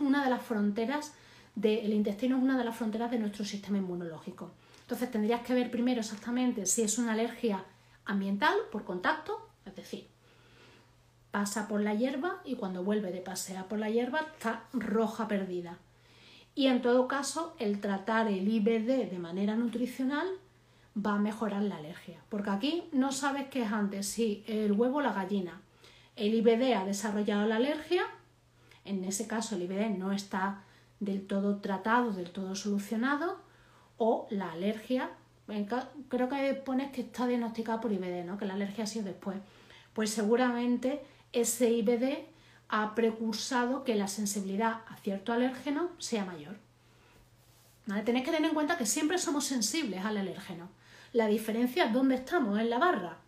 una 0.00 0.22
de 0.22 0.30
las 0.30 0.42
fronteras 0.42 1.12
del 1.54 1.92
intestino, 1.92 2.36
es 2.36 2.42
una 2.42 2.58
de 2.58 2.64
las 2.64 2.76
fronteras 2.76 3.10
de 3.10 3.18
nuestro 3.18 3.44
sistema 3.44 3.78
inmunológico. 3.78 4.52
Entonces 4.82 5.10
tendrías 5.10 5.40
que 5.42 5.54
ver 5.54 5.70
primero 5.70 6.00
exactamente 6.00 6.66
si 6.66 6.82
es 6.82 6.98
una 6.98 7.12
alergia 7.12 7.64
ambiental 8.04 8.54
por 8.70 8.84
contacto, 8.84 9.48
es 9.64 9.74
decir, 9.74 10.08
pasa 11.34 11.66
por 11.66 11.80
la 11.80 11.94
hierba 11.94 12.40
y 12.44 12.54
cuando 12.54 12.84
vuelve 12.84 13.10
de 13.10 13.20
pasear 13.20 13.66
por 13.66 13.80
la 13.80 13.90
hierba 13.90 14.20
está 14.20 14.66
roja 14.72 15.26
perdida. 15.26 15.78
Y 16.54 16.68
en 16.68 16.80
todo 16.80 17.08
caso, 17.08 17.56
el 17.58 17.80
tratar 17.80 18.28
el 18.28 18.46
IBD 18.46 19.10
de 19.10 19.18
manera 19.18 19.56
nutricional 19.56 20.28
va 20.96 21.14
a 21.14 21.18
mejorar 21.18 21.62
la 21.62 21.78
alergia. 21.78 22.20
Porque 22.28 22.50
aquí 22.50 22.84
no 22.92 23.10
sabes 23.10 23.48
qué 23.48 23.64
es 23.64 23.72
antes, 23.72 24.06
si 24.06 24.44
el 24.46 24.70
huevo 24.70 24.98
o 24.98 25.00
la 25.00 25.12
gallina. 25.12 25.60
El 26.14 26.34
IBD 26.34 26.72
ha 26.74 26.84
desarrollado 26.84 27.48
la 27.48 27.56
alergia, 27.56 28.04
en 28.84 29.02
ese 29.02 29.26
caso 29.26 29.56
el 29.56 29.62
IBD 29.62 29.98
no 29.98 30.12
está 30.12 30.62
del 31.00 31.26
todo 31.26 31.56
tratado, 31.56 32.12
del 32.12 32.30
todo 32.30 32.54
solucionado, 32.54 33.40
o 33.96 34.28
la 34.30 34.52
alergia, 34.52 35.10
creo 36.08 36.28
que 36.28 36.54
pones 36.64 36.92
que 36.92 37.00
está 37.00 37.26
diagnosticada 37.26 37.80
por 37.80 37.90
IBD, 37.90 38.24
¿no? 38.24 38.38
que 38.38 38.46
la 38.46 38.54
alergia 38.54 38.84
ha 38.84 38.86
sido 38.86 39.06
después. 39.06 39.38
Pues 39.94 40.10
seguramente 40.10 41.02
ese 41.34 41.70
IBD 41.70 42.26
ha 42.68 42.94
precursado 42.94 43.84
que 43.84 43.94
la 43.94 44.08
sensibilidad 44.08 44.82
a 44.88 44.96
cierto 44.96 45.32
alérgeno 45.32 45.90
sea 45.98 46.24
mayor. 46.24 46.56
Tenéis 48.04 48.24
que 48.24 48.32
tener 48.32 48.48
en 48.48 48.54
cuenta 48.54 48.78
que 48.78 48.86
siempre 48.86 49.18
somos 49.18 49.44
sensibles 49.44 50.04
al 50.04 50.16
alérgeno. 50.16 50.70
La 51.12 51.26
diferencia 51.26 51.84
es 51.84 51.92
dónde 51.92 52.14
estamos, 52.14 52.58
en 52.58 52.70
la 52.70 52.78
barra. 52.78 53.18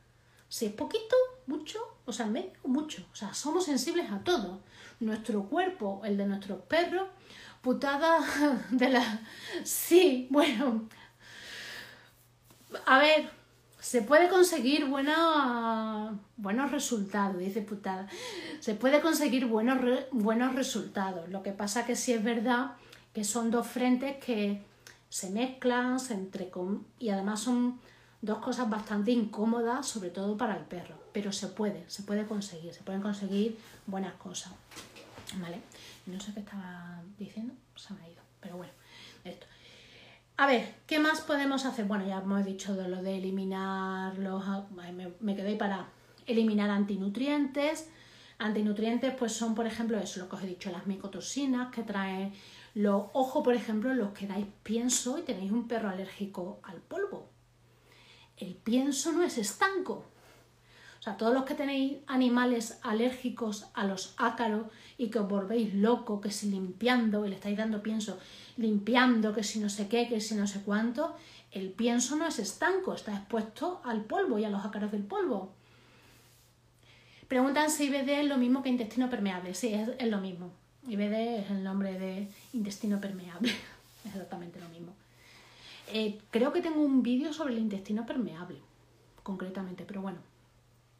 Si 0.48 0.66
es 0.66 0.72
poquito, 0.72 1.14
mucho, 1.46 1.78
o 2.06 2.12
sea, 2.12 2.26
medio, 2.26 2.52
mucho. 2.64 3.04
O 3.12 3.16
sea, 3.16 3.34
somos 3.34 3.64
sensibles 3.64 4.10
a 4.10 4.20
todo. 4.20 4.60
Nuestro 5.00 5.44
cuerpo, 5.44 6.00
el 6.04 6.16
de 6.16 6.26
nuestros 6.26 6.62
perros, 6.62 7.08
putada 7.60 8.18
de 8.70 8.88
la... 8.88 9.20
Sí, 9.62 10.26
bueno. 10.30 10.88
A 12.86 12.98
ver, 12.98 13.30
se 13.86 14.02
puede 14.02 14.28
conseguir 14.28 14.86
buena, 14.86 16.18
buenos 16.36 16.72
resultados, 16.72 17.38
dice 17.38 17.62
putada. 17.62 18.08
Se 18.58 18.74
puede 18.74 19.00
conseguir 19.00 19.46
buenos, 19.46 19.78
buenos 20.10 20.56
resultados. 20.56 21.28
Lo 21.28 21.44
que 21.44 21.52
pasa 21.52 21.86
que 21.86 21.94
sí 21.94 22.12
es 22.12 22.24
verdad 22.24 22.72
que 23.14 23.22
son 23.22 23.52
dos 23.52 23.64
frentes 23.64 24.16
que 24.16 24.60
se 25.08 25.30
mezclan, 25.30 26.00
se 26.00 26.18
y 26.98 27.10
además 27.10 27.38
son 27.38 27.78
dos 28.22 28.38
cosas 28.38 28.68
bastante 28.68 29.12
incómodas, 29.12 29.86
sobre 29.86 30.10
todo 30.10 30.36
para 30.36 30.56
el 30.56 30.64
perro. 30.64 30.96
Pero 31.12 31.30
se 31.30 31.46
puede, 31.46 31.88
se 31.88 32.02
puede 32.02 32.26
conseguir, 32.26 32.74
se 32.74 32.82
pueden 32.82 33.02
conseguir 33.02 33.56
buenas 33.86 34.14
cosas. 34.14 34.52
¿Vale? 35.36 35.60
No 36.06 36.18
sé 36.18 36.34
qué 36.34 36.40
estaba 36.40 37.02
diciendo, 37.16 37.54
se 37.76 37.94
me 37.94 38.02
ha 38.02 38.08
ido, 38.08 38.22
pero 38.40 38.56
bueno. 38.56 38.75
A 40.38 40.46
ver, 40.46 40.74
¿qué 40.86 40.98
más 40.98 41.22
podemos 41.22 41.64
hacer? 41.64 41.86
Bueno, 41.86 42.06
ya 42.06 42.18
hemos 42.18 42.44
dicho 42.44 42.74
de 42.74 42.88
lo 42.88 43.02
de 43.02 43.16
eliminar 43.16 44.18
los... 44.18 44.44
Me, 44.72 45.14
me 45.20 45.34
quedé 45.34 45.56
para 45.56 45.88
eliminar 46.26 46.68
antinutrientes. 46.68 47.88
Antinutrientes 48.38 49.14
pues 49.18 49.32
son, 49.32 49.54
por 49.54 49.66
ejemplo, 49.66 49.98
eso, 49.98 50.20
lo 50.20 50.28
que 50.28 50.36
os 50.36 50.42
he 50.42 50.46
dicho, 50.46 50.70
las 50.70 50.86
micotoxinas 50.86 51.72
que 51.74 51.82
traen 51.84 52.34
los... 52.74 53.04
Ojo, 53.14 53.42
por 53.42 53.54
ejemplo, 53.54 53.94
los 53.94 54.10
que 54.10 54.26
dais 54.26 54.46
pienso 54.62 55.18
y 55.18 55.22
tenéis 55.22 55.52
un 55.52 55.66
perro 55.66 55.88
alérgico 55.88 56.60
al 56.64 56.82
polvo. 56.82 57.30
El 58.36 58.56
pienso 58.56 59.12
no 59.12 59.22
es 59.22 59.38
estanco. 59.38 60.04
O 60.98 61.02
sea, 61.02 61.16
todos 61.16 61.32
los 61.32 61.44
que 61.44 61.54
tenéis 61.54 61.98
animales 62.06 62.78
alérgicos 62.82 63.68
a 63.72 63.86
los 63.86 64.14
ácaros 64.18 64.66
y 64.98 65.08
que 65.08 65.18
os 65.18 65.28
volvéis 65.28 65.74
loco, 65.74 66.20
que 66.20 66.30
si 66.30 66.50
limpiando 66.50 67.26
y 67.26 67.28
le 67.28 67.34
estáis 67.34 67.56
dando 67.56 67.82
pienso 67.82 68.18
limpiando, 68.56 69.34
que 69.34 69.42
si 69.42 69.58
no 69.58 69.68
sé 69.68 69.88
qué, 69.88 70.08
que 70.08 70.20
si 70.20 70.34
no 70.34 70.46
sé 70.46 70.62
cuánto, 70.62 71.14
el 71.52 71.70
pienso 71.70 72.16
no 72.16 72.26
es 72.26 72.38
estanco, 72.38 72.94
está 72.94 73.14
expuesto 73.14 73.80
al 73.84 74.04
polvo 74.04 74.38
y 74.38 74.44
a 74.44 74.50
los 74.50 74.64
ácaros 74.64 74.92
del 74.92 75.04
polvo. 75.04 75.52
Preguntan 77.28 77.70
si 77.70 77.84
IBD 77.84 78.20
es 78.20 78.26
lo 78.26 78.38
mismo 78.38 78.62
que 78.62 78.68
intestino 78.68 79.10
permeable. 79.10 79.52
Sí, 79.54 79.74
es, 79.74 80.06
lo 80.06 80.18
mismo. 80.18 80.52
IBD 80.86 81.40
es 81.40 81.50
el 81.50 81.64
nombre 81.64 81.98
de 81.98 82.28
intestino 82.52 83.00
permeable. 83.00 83.50
es 84.04 84.06
exactamente 84.06 84.60
lo 84.60 84.68
mismo. 84.68 84.92
Eh, 85.92 86.18
creo 86.30 86.52
que 86.52 86.62
tengo 86.62 86.80
un 86.80 87.02
vídeo 87.02 87.32
sobre 87.32 87.54
el 87.54 87.60
intestino 87.60 88.06
permeable, 88.06 88.58
concretamente, 89.22 89.84
pero 89.84 90.02
bueno. 90.02 90.18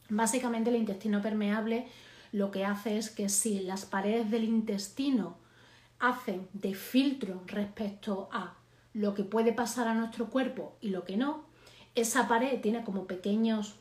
Básicamente 0.09 0.70
el 0.70 0.76
intestino 0.76 1.20
permeable 1.20 1.86
lo 2.33 2.51
que 2.51 2.64
hace 2.64 2.99
es 2.99 3.11
que 3.11 3.29
si 3.29 3.61
las 3.61 3.85
paredes 3.85 4.31
del 4.31 4.45
intestino 4.45 5.37
hacen 5.99 6.49
de 6.53 6.74
filtro 6.74 7.43
respecto 7.47 8.29
a 8.33 8.55
lo 8.93 9.14
que 9.14 9.24
puede 9.24 9.53
pasar 9.53 9.89
a 9.89 9.95
nuestro 9.95 10.31
cuerpo 10.31 10.77
y 10.81 10.91
lo 10.91 11.05
que 11.05 11.16
no, 11.16 11.45
esa 11.95 12.29
pared 12.29 12.61
tiene 12.61 12.85
como 12.85 13.07
pequeños 13.07 13.77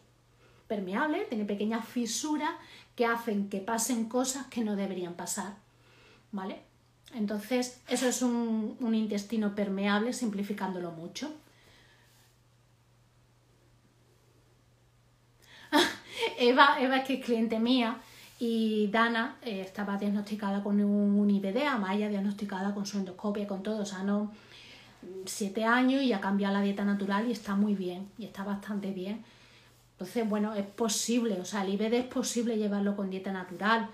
permeables, 0.68 1.30
tiene 1.30 1.46
pequeñas 1.46 1.88
fisuras 1.88 2.52
que 2.96 3.06
hacen 3.06 3.50
que 3.50 3.60
pasen 3.60 4.10
cosas 4.10 4.48
que 4.48 4.64
no 4.64 4.76
deberían 4.76 5.14
pasar. 5.14 5.56
¿Vale? 6.32 6.62
Entonces, 7.14 7.82
eso 7.88 8.08
es 8.08 8.22
un, 8.22 8.76
un 8.80 8.96
intestino 8.96 9.56
permeable, 9.56 10.12
simplificándolo 10.12 10.92
mucho. 10.92 11.34
Eva, 16.40 16.78
Eva 16.80 17.04
que 17.04 17.16
es 17.16 17.26
cliente 17.26 17.60
mía 17.60 18.02
y 18.40 18.88
Dana 18.88 19.38
eh, 19.42 19.62
estaba 19.62 19.98
diagnosticada 19.98 20.62
con 20.62 20.82
un, 20.82 21.30
IBD, 21.30 21.66
Amaya 21.68 22.10
diagnosticada 22.10 22.74
con 22.74 22.86
su 22.86 22.98
endoscopia, 22.98 23.48
con 23.48 23.64
todo, 23.64 23.82
o 23.82 23.86
sea, 23.86 24.04
no 24.04 24.32
siete 25.26 25.64
años 25.64 26.04
y 26.04 26.14
ha 26.14 26.20
cambiado 26.20 26.54
la 26.54 26.62
dieta 26.62 26.84
natural 26.84 27.28
y 27.28 27.32
está 27.32 27.56
muy 27.56 27.76
bien, 27.76 28.10
y 28.18 28.26
está 28.26 28.44
bastante 28.44 28.92
bien. 28.92 29.24
Entonces, 29.94 30.28
bueno, 30.28 30.54
es 30.54 30.66
posible, 30.66 31.40
o 31.40 31.46
sea, 31.46 31.64
el 31.64 31.74
IBD 31.74 31.94
es 31.94 32.06
posible 32.06 32.58
llevarlo 32.58 32.96
con 32.98 33.10
dieta 33.10 33.32
natural 33.32 33.90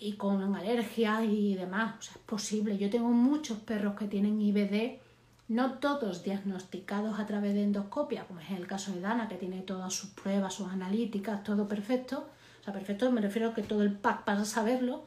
y 0.00 0.14
con 0.14 0.54
alergias 0.54 1.24
y 1.24 1.54
demás, 1.54 1.96
o 1.98 2.02
sea, 2.02 2.14
es 2.14 2.22
posible. 2.22 2.78
Yo 2.78 2.88
tengo 2.88 3.08
muchos 3.08 3.58
perros 3.58 3.96
que 3.96 4.06
tienen 4.06 4.40
IBD, 4.40 5.00
no 5.48 5.74
todos 5.74 6.24
diagnosticados 6.24 7.20
a 7.20 7.26
través 7.26 7.52
de 7.54 7.64
endoscopia, 7.64 8.24
como 8.24 8.40
es 8.40 8.50
el 8.52 8.66
caso 8.66 8.92
de 8.92 9.00
Dana, 9.00 9.28
que 9.28 9.36
tiene 9.36 9.60
todas 9.60 9.92
sus 9.92 10.10
pruebas, 10.10 10.54
sus 10.54 10.68
analíticas, 10.68 11.44
todo 11.44 11.68
perfecto, 11.68 12.26
perfecto, 12.72 13.10
me 13.10 13.20
refiero 13.20 13.50
a 13.50 13.54
que 13.54 13.62
todo 13.62 13.82
el 13.82 13.92
pack 13.92 14.24
para 14.24 14.44
saberlo, 14.44 15.04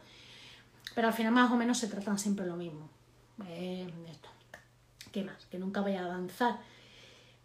pero 0.96 1.08
al 1.08 1.14
final 1.14 1.34
más 1.34 1.52
o 1.52 1.56
menos 1.56 1.78
se 1.78 1.88
tratan 1.88 2.20
siempre 2.20 2.46
lo 2.46 2.56
mismo. 2.56 2.90
Eh, 3.48 3.88
esto. 4.10 4.30
¿Qué 5.12 5.24
más? 5.24 5.46
Que 5.48 5.60
nunca 5.60 5.82
vaya 5.82 6.02
a 6.02 6.06
avanzar. 6.06 6.60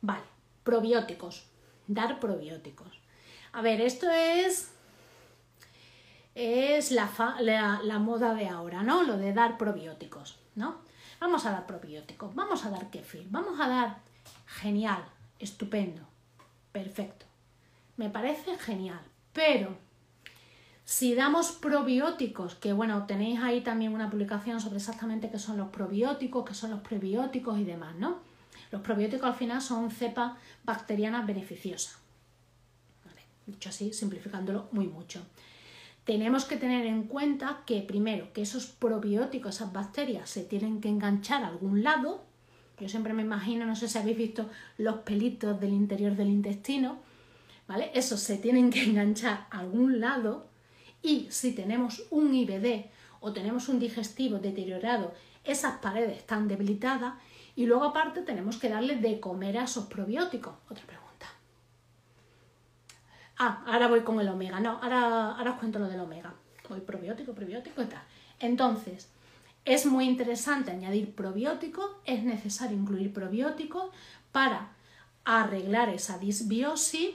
Vale, 0.00 0.24
probióticos. 0.62 1.46
Dar 1.86 2.20
probióticos. 2.20 3.00
A 3.52 3.62
ver, 3.62 3.80
esto 3.80 4.10
es 4.10 4.70
es 6.34 6.90
la, 6.90 7.08
la, 7.40 7.80
la, 7.82 7.98
moda 7.98 8.34
de 8.34 8.48
ahora, 8.48 8.82
¿no? 8.82 9.04
Lo 9.04 9.16
de 9.16 9.32
dar 9.32 9.56
probióticos, 9.56 10.38
¿no? 10.56 10.78
Vamos 11.20 11.46
a 11.46 11.52
dar 11.52 11.66
probióticos, 11.66 12.34
vamos 12.34 12.64
a 12.64 12.70
dar 12.70 12.90
kefir, 12.90 13.26
vamos 13.30 13.60
a 13.60 13.68
dar 13.68 13.98
genial, 14.46 15.04
estupendo, 15.38 16.02
perfecto. 16.72 17.26
Me 17.96 18.10
parece 18.10 18.58
genial, 18.58 19.00
pero 19.32 19.76
si 20.84 21.14
damos 21.14 21.52
probióticos, 21.52 22.54
que 22.56 22.72
bueno, 22.72 23.06
tenéis 23.06 23.40
ahí 23.40 23.62
también 23.62 23.94
una 23.94 24.10
publicación 24.10 24.60
sobre 24.60 24.76
exactamente 24.76 25.30
qué 25.30 25.38
son 25.38 25.56
los 25.56 25.68
probióticos, 25.68 26.44
qué 26.44 26.54
son 26.54 26.70
los 26.70 26.80
prebióticos 26.80 27.58
y 27.58 27.64
demás, 27.64 27.94
¿no? 27.96 28.18
Los 28.70 28.82
probióticos 28.82 29.26
al 29.26 29.34
final 29.34 29.62
son 29.62 29.90
cepas 29.90 30.32
bacterianas 30.64 31.26
beneficiosas. 31.26 31.98
dicho 33.46 33.68
así, 33.68 33.92
simplificándolo 33.92 34.68
muy 34.72 34.86
mucho. 34.86 35.22
Tenemos 36.04 36.44
que 36.44 36.58
tener 36.58 36.84
en 36.84 37.04
cuenta 37.04 37.62
que 37.64 37.80
primero, 37.80 38.30
que 38.34 38.42
esos 38.42 38.66
probióticos, 38.66 39.56
esas 39.56 39.72
bacterias, 39.72 40.28
se 40.28 40.44
tienen 40.44 40.82
que 40.82 40.88
enganchar 40.90 41.44
a 41.44 41.48
algún 41.48 41.82
lado. 41.82 42.22
Yo 42.78 42.88
siempre 42.90 43.14
me 43.14 43.22
imagino, 43.22 43.64
no 43.64 43.74
sé 43.74 43.88
si 43.88 43.96
habéis 43.96 44.18
visto 44.18 44.50
los 44.76 44.96
pelitos 44.96 45.58
del 45.60 45.72
interior 45.72 46.14
del 46.14 46.28
intestino, 46.28 46.98
¿vale? 47.66 47.90
Esos 47.94 48.20
se 48.20 48.36
tienen 48.36 48.70
que 48.70 48.82
enganchar 48.84 49.46
a 49.50 49.60
algún 49.60 50.00
lado 50.00 50.52
y 51.04 51.28
si 51.30 51.52
tenemos 51.52 52.02
un 52.10 52.34
IBD 52.34 52.86
o 53.20 53.32
tenemos 53.32 53.68
un 53.68 53.78
digestivo 53.78 54.38
deteriorado, 54.38 55.12
esas 55.44 55.76
paredes 55.78 56.16
están 56.16 56.48
debilitadas 56.48 57.14
y 57.54 57.66
luego 57.66 57.84
aparte 57.84 58.22
tenemos 58.22 58.56
que 58.56 58.70
darle 58.70 58.96
de 58.96 59.20
comer 59.20 59.58
a 59.58 59.64
esos 59.64 59.84
probióticos. 59.84 60.54
Otra 60.70 60.84
pregunta. 60.86 61.26
Ah, 63.36 63.62
ahora 63.66 63.88
voy 63.88 64.00
con 64.00 64.18
el 64.18 64.28
omega. 64.28 64.58
No, 64.60 64.80
ahora, 64.82 65.32
ahora 65.32 65.52
os 65.52 65.58
cuento 65.58 65.78
lo 65.78 65.88
del 65.88 66.00
omega. 66.00 66.32
Voy 66.70 66.80
probiótico, 66.80 67.34
probiótico 67.34 67.82
y 67.82 67.86
tal. 67.86 68.02
Entonces, 68.40 69.10
es 69.66 69.84
muy 69.84 70.06
interesante 70.06 70.70
añadir 70.70 71.14
probióticos, 71.14 71.90
es 72.06 72.22
necesario 72.24 72.78
incluir 72.78 73.12
probióticos 73.12 73.90
para 74.32 74.70
arreglar 75.24 75.90
esa 75.90 76.16
disbiosis. 76.16 77.10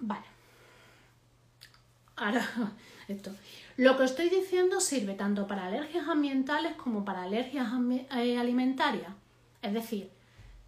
Vale. 0.00 0.37
Ahora, 2.18 2.46
esto. 3.08 3.30
Lo 3.76 3.96
que 3.96 4.04
estoy 4.04 4.28
diciendo 4.28 4.80
sirve 4.80 5.14
tanto 5.14 5.46
para 5.46 5.66
alergias 5.66 6.08
ambientales 6.08 6.74
como 6.74 7.04
para 7.04 7.22
alergias 7.22 7.68
eh, 8.16 8.38
alimentarias. 8.38 9.12
Es 9.62 9.72
decir, 9.72 10.10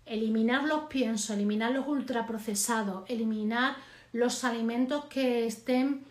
eliminar 0.07 0.65
los 0.65 0.85
piensos, 0.85 1.31
eliminar 1.31 1.73
los 1.73 1.87
ultraprocesados, 1.87 3.09
eliminar 3.09 3.77
los 4.13 4.45
alimentos 4.45 5.05
que 5.07 5.47
estén 5.47 6.05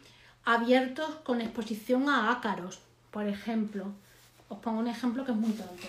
abiertos 0.43 1.15
con 1.23 1.41
exposición 1.41 2.09
a 2.09 2.31
ácaros. 2.31 2.79
Por 3.11 3.27
ejemplo, 3.27 3.85
os 4.49 4.59
pongo 4.59 4.79
un 4.79 4.87
ejemplo 4.87 5.23
que 5.23 5.31
es 5.31 5.37
muy 5.37 5.51
tonto. 5.51 5.87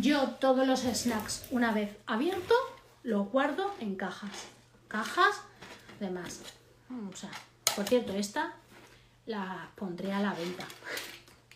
Yo 0.00 0.30
todos 0.40 0.66
los 0.66 0.80
snacks, 0.80 1.46
una 1.50 1.72
vez 1.72 1.96
abiertos, 2.06 2.56
los 3.02 3.28
guardo 3.30 3.74
en 3.80 3.96
cajas. 3.96 4.48
Cajas 4.92 5.40
demás. 5.98 6.42
Mm, 6.90 7.08
o 7.08 7.16
sea, 7.16 7.30
por 7.74 7.86
cierto, 7.86 8.12
esta 8.12 8.52
la 9.24 9.70
pondré 9.74 10.12
a 10.12 10.20
la 10.20 10.34
venta. 10.34 10.66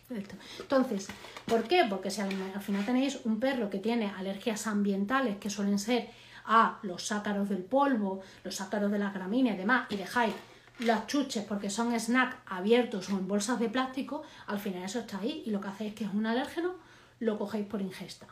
Entonces, 0.08 1.08
¿por 1.44 1.64
qué? 1.64 1.84
Porque 1.90 2.10
si 2.10 2.22
al, 2.22 2.62
final 2.62 2.86
tenéis 2.86 3.20
un 3.24 3.38
perro 3.38 3.68
que 3.68 3.78
tiene 3.78 4.10
alergias 4.10 4.66
ambientales 4.66 5.36
que 5.36 5.50
suelen 5.50 5.78
ser 5.78 6.08
a 6.46 6.78
los 6.82 7.12
ácaros 7.12 7.48
del 7.48 7.64
polvo, 7.64 8.22
los 8.42 8.60
ácaros 8.60 8.90
de 8.90 9.00
las 9.00 9.12
gramíneas 9.12 9.56
y 9.56 9.58
demás, 9.58 9.86
y 9.90 9.96
dejáis 9.96 10.32
las 10.78 11.06
chuches 11.06 11.44
porque 11.44 11.68
son 11.68 11.98
snacks 11.98 12.36
abiertos 12.46 13.10
o 13.10 13.18
en 13.18 13.26
bolsas 13.28 13.58
de 13.58 13.68
plástico, 13.68 14.22
al 14.46 14.60
final 14.60 14.84
eso 14.84 15.00
está 15.00 15.18
ahí 15.18 15.42
y 15.44 15.50
lo 15.50 15.60
que 15.60 15.68
hacéis 15.68 15.90
es 15.90 15.98
que 15.98 16.04
es 16.04 16.14
un 16.14 16.24
alérgeno, 16.24 16.76
lo 17.20 17.36
cogéis 17.36 17.66
por 17.66 17.82
ingesta. 17.82 18.26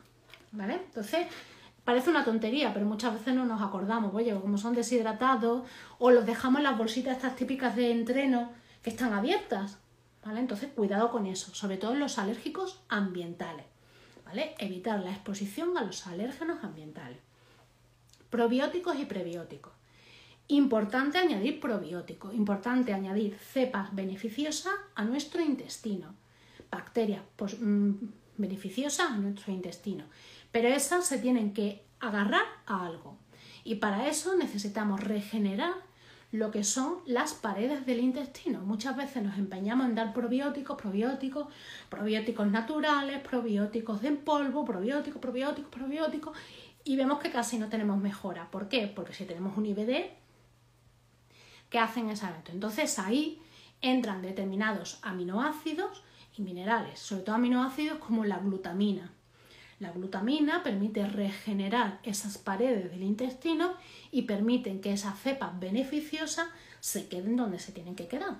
¿Vale? 0.53 0.75
Entonces, 0.75 1.27
Parece 1.85 2.09
una 2.11 2.25
tontería, 2.25 2.73
pero 2.73 2.87
muchas 2.87 3.13
veces 3.13 3.35
no 3.35 3.45
nos 3.45 3.61
acordamos. 3.61 4.15
Oye, 4.15 4.35
como 4.41 4.57
son 4.57 4.75
deshidratados 4.75 5.69
o 5.99 6.11
los 6.11 6.25
dejamos 6.25 6.61
en 6.61 6.65
las 6.65 6.79
bolsitas 6.79 7.17
estas 7.17 7.37
típicas 7.37 7.77
de 7.77 7.91
entreno 7.91 8.53
que 8.83 8.91
están 8.91 9.13
abiertas. 9.13 9.79
¿Vale? 10.25 10.41
Entonces, 10.41 10.71
cuidado 10.75 11.11
con 11.11 11.27
eso, 11.27 11.55
sobre 11.55 11.77
todo 11.77 11.93
en 11.93 12.01
los 12.01 12.19
alérgicos 12.19 12.81
ambientales. 12.89 13.67
¿Vale? 14.25 14.55
Evitar 14.59 15.01
la 15.01 15.11
exposición 15.11 15.77
a 15.77 15.83
los 15.83 16.07
alérgenos 16.07 16.65
ambientales. 16.65 17.19
Probióticos 18.31 18.99
y 18.99 19.05
prebióticos. 19.05 19.75
Importante 20.49 21.19
añadir 21.19 21.61
probióticos, 21.61 22.35
importante 22.35 22.93
añadir 22.93 23.35
cepas 23.37 23.95
beneficiosas 23.95 24.75
a 24.95 25.05
nuestro 25.05 25.41
intestino, 25.41 26.15
bacterias 26.71 27.23
pues, 27.37 27.59
mm, 27.59 27.93
beneficiosas 28.37 29.11
a 29.11 29.17
nuestro 29.17 29.53
intestino 29.53 30.05
pero 30.55 30.69
esas 30.69 31.05
se 31.05 31.19
tienen 31.19 31.53
que 31.53 31.83
agarrar 31.99 32.45
a 32.67 32.87
algo. 32.87 33.19
Y 33.65 33.75
para 33.75 34.07
eso 34.07 34.37
necesitamos 34.37 35.01
regenerar 35.01 35.73
lo 36.31 36.53
que 36.53 36.63
son 36.63 36.99
las 37.07 37.35
paredes 37.35 37.85
del 37.87 37.99
intestino. 37.99 38.61
Muchas 38.61 38.97
veces 38.97 39.25
nos 39.25 39.37
empeñamos 39.37 39.87
en 39.87 39.97
dar 39.97 40.13
probióticos, 40.13 40.81
probióticos, 40.81 41.49
probióticos 41.89 42.47
naturales, 42.47 43.19
probióticos 43.19 44.01
de 44.01 44.13
polvo, 44.13 44.65
probióticos, 44.65 45.21
probióticos, 45.21 45.73
probióticos, 45.73 46.39
y 46.85 46.95
vemos 46.95 47.19
que 47.19 47.33
casi 47.33 47.59
no 47.59 47.69
tenemos 47.69 47.99
mejora. 47.99 48.49
¿Por 48.53 48.69
qué? 48.69 48.87
Porque 48.87 49.13
si 49.13 49.25
tenemos 49.25 49.59
un 49.59 49.67
IBD, 49.67 50.05
¿qué 51.69 51.81
hacen 51.81 52.11
evento? 52.11 52.53
Entonces 52.53 52.97
ahí 53.01 53.43
entran 53.81 54.23
determinados 54.23 55.01
aminoácidos 55.03 56.05
y 56.37 56.43
minerales, 56.43 56.99
sobre 56.99 57.23
todo 57.23 57.37
aminoácidos 57.37 57.99
como 57.99 58.25
la 58.25 58.39
glutamina. 58.39 59.13
La 59.81 59.91
glutamina 59.91 60.63
permite 60.63 61.07
regenerar 61.07 62.01
esas 62.03 62.39
paredes 62.39 62.91
del 62.91 63.03
intestino 63.03 63.75
y 64.11 64.23
permiten 64.23 64.81
que 64.81 64.93
esas 64.93 65.19
cepas 65.19 65.59
beneficiosas 65.59 66.47
se 66.81 67.09
queden 67.09 67.37
donde 67.37 67.59
se 67.59 67.73
tienen 67.73 67.97
que 67.97 68.07
quedar. 68.07 68.37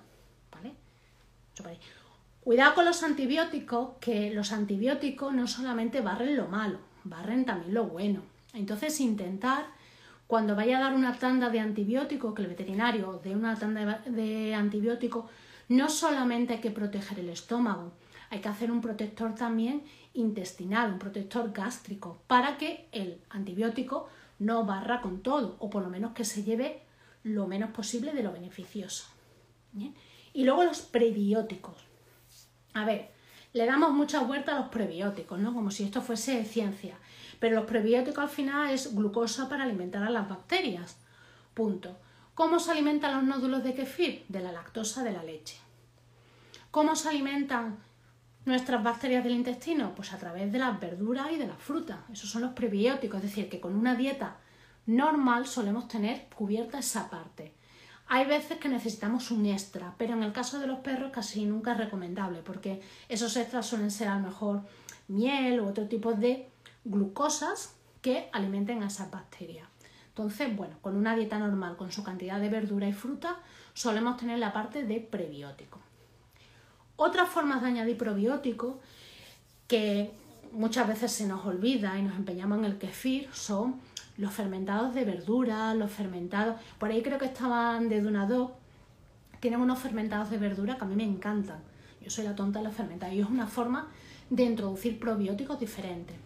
Cuidado 2.41 2.75
con 2.75 2.85
los 2.85 3.03
antibióticos, 3.03 3.97
que 4.01 4.31
los 4.35 4.53
antibióticos 4.53 5.33
no 5.33 5.47
solamente 5.47 6.03
barren 6.03 6.37
lo 6.37 6.47
malo, 6.47 6.79
barren 7.05 7.47
también 7.47 7.73
lo 7.73 7.85
bueno. 7.87 8.23
Entonces 8.53 9.01
intentar, 9.01 9.65
cuando 10.27 10.55
vaya 10.55 10.77
a 10.77 10.83
dar 10.83 10.95
una 10.95 11.19
tanda 11.19 11.49
de 11.49 11.61
antibióticos, 11.61 12.35
que 12.35 12.43
el 12.43 12.49
veterinario 12.49 13.21
dé 13.25 13.35
una 13.35 13.59
tanda 13.59 14.03
de 14.05 14.55
antibióticos, 14.55 15.25
no 15.69 15.89
solamente 15.89 16.55
hay 16.55 16.61
que 16.61 16.71
proteger 16.71 17.21
el 17.21 17.29
estómago, 17.29 17.93
hay 18.31 18.41
que 18.41 18.49
hacer 18.49 18.71
un 18.71 18.81
protector 18.81 19.35
también 19.35 19.85
intestinal, 20.13 20.93
un 20.93 20.99
protector 20.99 21.53
gástrico, 21.53 22.23
para 22.27 22.57
que 22.57 22.89
el 22.93 23.21
antibiótico 23.31 24.09
no 24.39 24.65
barra 24.65 25.01
con 25.01 25.23
todo, 25.23 25.57
o 25.59 25.71
por 25.71 25.83
lo 25.83 25.91
menos 25.91 26.13
que 26.13 26.25
se 26.25 26.43
lleve 26.43 26.83
lo 27.23 27.47
menos 27.47 27.71
posible 27.71 28.13
de 28.13 28.23
lo 28.23 28.33
beneficioso. 28.33 29.07
Y 30.33 30.45
luego 30.45 30.65
los 30.65 30.83
prebióticos. 30.83 31.77
A 32.75 32.85
ver, 32.85 33.11
le 33.53 33.67
damos 33.67 33.93
mucha 33.93 34.21
vuelta 34.21 34.57
a 34.57 34.61
los 34.61 34.69
prebióticos, 34.69 35.39
¿no? 35.39 35.55
Como 35.55 35.71
si 35.71 35.85
esto 35.85 36.03
fuese 36.03 36.45
ciencia. 36.45 36.97
Pero 37.39 37.57
los 37.57 37.67
prebióticos 37.67 38.25
al 38.25 38.31
final 38.31 38.71
es 38.71 38.95
glucosa 38.95 39.49
para 39.49 39.65
alimentar 39.65 40.03
a 40.03 40.11
las 40.11 40.29
bacterias. 40.29 40.99
Punto. 41.55 41.97
¿Cómo 42.35 42.59
se 42.59 42.73
alimentan 42.73 43.15
los 43.15 43.23
nódulos 43.23 43.63
de 43.63 43.75
kefir? 43.75 44.25
De 44.29 44.41
la 44.41 44.51
lactosa 44.51 45.05
de 45.05 45.13
la 45.13 45.23
leche. 45.23 45.57
¿Cómo 46.73 46.97
se 46.97 47.09
alimentan 47.09 47.79
nuestras 48.45 48.83
bacterias 48.83 49.23
del 49.23 49.35
intestino? 49.35 49.95
Pues 49.95 50.13
a 50.13 50.19
través 50.19 50.51
de 50.51 50.59
las 50.59 50.81
verduras 50.81 51.29
y 51.31 51.37
de 51.37 51.47
las 51.47 51.59
frutas. 51.59 51.99
Esos 52.13 52.29
son 52.29 52.43
los 52.43 52.53
prebióticos, 52.53 53.19
es 53.19 53.31
decir, 53.31 53.49
que 53.49 53.61
con 53.61 53.77
una 53.77 53.95
dieta 53.95 54.39
normal 54.87 55.47
solemos 55.47 55.87
tener 55.87 56.27
cubierta 56.35 56.81
esa 56.81 57.09
parte. 57.09 57.55
Hay 58.09 58.27
veces 58.27 58.59
que 58.59 58.69
necesitamos 58.69 59.31
un 59.31 59.47
extra, 59.47 59.95
pero 59.97 60.15
en 60.15 60.25
el 60.25 60.33
caso 60.33 60.59
de 60.59 60.67
los 60.67 60.81
perros 60.81 61.13
casi 61.13 61.45
nunca 61.45 61.73
es 61.73 61.79
recomendable 61.79 62.41
porque 62.41 62.83
esos 63.09 63.37
extras 63.37 63.65
suelen 63.65 63.93
ser 63.93 64.09
a 64.09 64.17
lo 64.17 64.27
mejor 64.27 64.63
miel 65.07 65.61
u 65.61 65.69
otro 65.69 65.87
tipo 65.87 66.13
de 66.13 66.49
glucosas 66.85 67.77
que 68.03 68.29
alimenten 68.33 68.83
a 68.83 68.89
esas 68.89 69.11
bacterias. 69.11 69.74
Entonces, 70.15 70.55
bueno, 70.57 70.77
con 70.81 70.95
una 70.95 71.17
dieta 71.17 71.41
normal, 71.41 71.77
con 71.77 71.91
su 71.91 72.05
cantidad 72.05 72.39
de 72.41 72.49
verdura 72.49 72.87
y 72.87 72.93
fruta, 72.93 73.41
solemos 73.73 74.17
tener 74.17 74.39
la 74.39 74.53
parte 74.53 74.85
de 74.85 75.01
prebiótico. 75.01 75.81
Otras 76.95 77.29
formas 77.29 77.63
de 77.63 77.67
añadir 77.67 77.99
probióticos 77.99 78.77
que 79.67 80.13
muchas 80.53 80.87
veces 80.87 81.11
se 81.11 81.27
nos 81.27 81.45
olvida 81.45 81.99
y 81.99 82.03
nos 82.03 82.17
empeñamos 82.17 82.59
en 82.59 82.65
el 82.65 82.79
kefir 82.79 83.29
son 83.33 83.81
los 84.17 84.33
fermentados 84.33 84.95
de 84.95 85.05
verdura, 85.05 85.75
los 85.75 85.91
fermentados, 85.91 86.61
por 86.79 86.91
ahí 86.91 87.03
creo 87.03 87.19
que 87.19 87.25
estaban 87.25 87.89
de 87.89 88.01
Dunado, 88.01 88.57
tienen 89.41 89.61
unos 89.61 89.81
fermentados 89.81 90.31
de 90.31 90.39
verdura 90.39 90.77
que 90.77 90.85
a 90.85 90.87
mí 90.87 90.95
me 90.95 91.03
encantan. 91.03 91.59
Yo 92.01 92.09
soy 92.09 92.25
la 92.25 92.37
tonta 92.37 92.61
de 92.61 92.67
los 92.67 92.75
fermentados 92.75 93.17
y 93.17 93.21
es 93.21 93.29
una 93.29 93.49
forma 93.49 93.89
de 94.31 94.45
introducir 94.45 95.01
probióticos 95.01 95.59
diferentes. 95.59 96.17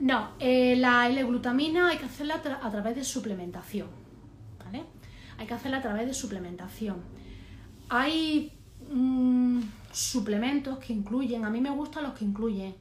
No, 0.00 0.30
eh, 0.40 0.76
la 0.76 1.08
L-glutamina 1.08 1.90
hay 1.90 1.98
que 1.98 2.06
hacerla 2.06 2.42
a, 2.62 2.70
través 2.70 2.96
de 2.96 3.04
suplementación. 3.04 3.88
¿vale? 4.64 4.84
Hay 5.38 5.46
que 5.46 5.54
hacerla 5.54 5.78
a 5.78 5.82
través 5.82 6.06
de 6.06 6.14
suplementación. 6.14 7.02
Hay 7.88 8.52
mm, 8.90 9.60
suplementos 9.92 10.78
que 10.78 10.92
incluyen, 10.92 11.44
a 11.44 11.50
mí 11.50 11.60
me 11.60 11.70
gustan 11.70 12.02
los 12.02 12.14
que 12.14 12.24
incluyen 12.24 12.74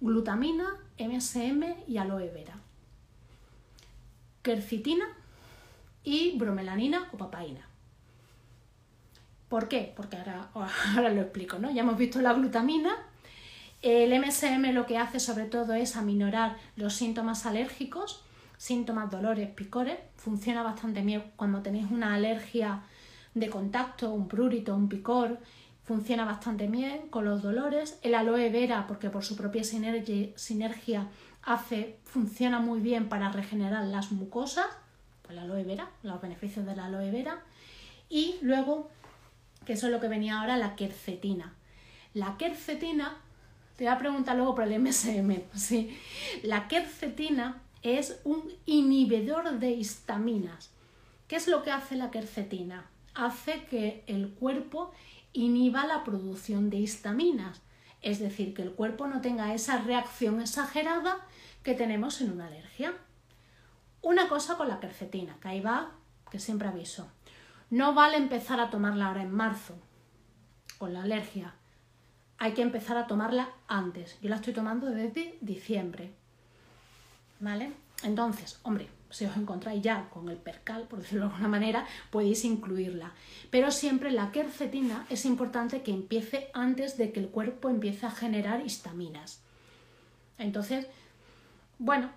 glutamina, 0.00 0.66
MSM 0.98 1.64
y 1.86 1.98
aloe 1.98 2.30
vera, 2.30 2.58
quercitina 4.42 5.06
y 6.04 6.36
bromelanina 6.36 7.08
o 7.12 7.16
papaína. 7.16 7.68
¿Por 9.48 9.68
qué? 9.68 9.92
Porque 9.96 10.16
ahora, 10.16 10.50
ahora 10.94 11.10
lo 11.10 11.20
explico, 11.20 11.58
¿no? 11.58 11.70
Ya 11.70 11.82
hemos 11.82 11.96
visto 11.96 12.20
la 12.20 12.32
glutamina. 12.32 12.96
El 13.88 14.20
MSM 14.20 14.72
lo 14.72 14.84
que 14.84 14.98
hace 14.98 15.20
sobre 15.20 15.44
todo 15.44 15.72
es 15.74 15.94
aminorar 15.94 16.56
los 16.74 16.94
síntomas 16.94 17.46
alérgicos, 17.46 18.24
síntomas, 18.56 19.12
dolores, 19.12 19.48
picores. 19.50 19.96
Funciona 20.16 20.64
bastante 20.64 21.02
bien 21.02 21.22
cuando 21.36 21.62
tenéis 21.62 21.86
una 21.92 22.14
alergia 22.14 22.82
de 23.34 23.48
contacto, 23.48 24.12
un 24.12 24.26
prurito, 24.26 24.74
un 24.74 24.88
picor, 24.88 25.38
funciona 25.84 26.24
bastante 26.24 26.66
bien 26.66 27.06
con 27.10 27.26
los 27.26 27.44
dolores. 27.44 28.00
El 28.02 28.16
aloe 28.16 28.50
vera, 28.50 28.88
porque 28.88 29.08
por 29.08 29.24
su 29.24 29.36
propia 29.36 29.62
sinergia 29.62 31.06
hace, 31.44 32.00
funciona 32.02 32.58
muy 32.58 32.80
bien 32.80 33.08
para 33.08 33.30
regenerar 33.30 33.84
las 33.84 34.10
mucosas. 34.10 34.66
Pues 35.22 35.36
la 35.36 35.42
aloe 35.42 35.62
vera, 35.62 35.90
los 36.02 36.20
beneficios 36.20 36.66
de 36.66 36.72
aloe 36.72 37.12
vera. 37.12 37.38
Y 38.08 38.34
luego, 38.42 38.90
que 39.64 39.74
eso 39.74 39.86
es 39.86 39.92
lo 39.92 40.00
que 40.00 40.08
venía 40.08 40.40
ahora, 40.40 40.56
la 40.56 40.74
quercetina. 40.74 41.54
La 42.14 42.36
quercetina, 42.36 43.18
te 43.76 43.84
voy 43.84 43.92
a 43.92 43.98
preguntar 43.98 44.36
luego 44.36 44.54
por 44.54 44.64
el 44.64 44.80
MSM. 44.80 45.42
Sí. 45.54 45.96
La 46.42 46.66
quercetina 46.68 47.62
es 47.82 48.20
un 48.24 48.50
inhibidor 48.64 49.58
de 49.58 49.70
histaminas. 49.70 50.70
¿Qué 51.28 51.36
es 51.36 51.46
lo 51.46 51.62
que 51.62 51.70
hace 51.70 51.96
la 51.96 52.10
quercetina? 52.10 52.86
Hace 53.14 53.64
que 53.64 54.02
el 54.06 54.30
cuerpo 54.30 54.92
inhiba 55.32 55.86
la 55.86 56.04
producción 56.04 56.70
de 56.70 56.78
histaminas, 56.78 57.60
es 58.00 58.18
decir, 58.18 58.54
que 58.54 58.62
el 58.62 58.72
cuerpo 58.72 59.06
no 59.06 59.20
tenga 59.20 59.52
esa 59.52 59.78
reacción 59.78 60.40
exagerada 60.40 61.18
que 61.62 61.74
tenemos 61.74 62.20
en 62.20 62.32
una 62.32 62.46
alergia. 62.46 62.94
Una 64.00 64.28
cosa 64.28 64.56
con 64.56 64.68
la 64.68 64.80
quercetina, 64.80 65.36
que 65.40 65.48
ahí 65.48 65.60
va, 65.60 65.92
que 66.30 66.38
siempre 66.38 66.68
aviso. 66.68 67.08
No 67.70 67.94
vale 67.94 68.16
empezar 68.16 68.60
a 68.60 68.70
tomarla 68.70 69.08
ahora 69.08 69.22
en 69.22 69.32
marzo, 69.32 69.76
con 70.78 70.94
la 70.94 71.02
alergia. 71.02 71.54
Hay 72.38 72.52
que 72.52 72.62
empezar 72.62 72.96
a 72.96 73.06
tomarla 73.06 73.48
antes. 73.66 74.18
Yo 74.20 74.28
la 74.28 74.36
estoy 74.36 74.52
tomando 74.52 74.86
desde 74.86 75.38
diciembre. 75.40 76.12
¿Vale? 77.40 77.72
Entonces, 78.02 78.60
hombre, 78.62 78.88
si 79.10 79.24
os 79.24 79.36
encontráis 79.36 79.82
ya 79.82 80.08
con 80.10 80.28
el 80.28 80.36
percal, 80.36 80.82
por 80.82 80.98
decirlo 80.98 81.26
de 81.26 81.32
alguna 81.32 81.48
manera, 81.48 81.86
podéis 82.10 82.44
incluirla. 82.44 83.12
Pero 83.50 83.70
siempre 83.70 84.10
la 84.10 84.32
quercetina 84.32 85.06
es 85.08 85.24
importante 85.24 85.82
que 85.82 85.92
empiece 85.92 86.50
antes 86.52 86.98
de 86.98 87.12
que 87.12 87.20
el 87.20 87.28
cuerpo 87.28 87.70
empiece 87.70 88.06
a 88.06 88.10
generar 88.10 88.64
histaminas. 88.64 89.42
Entonces, 90.38 90.86
bueno, 91.78 92.10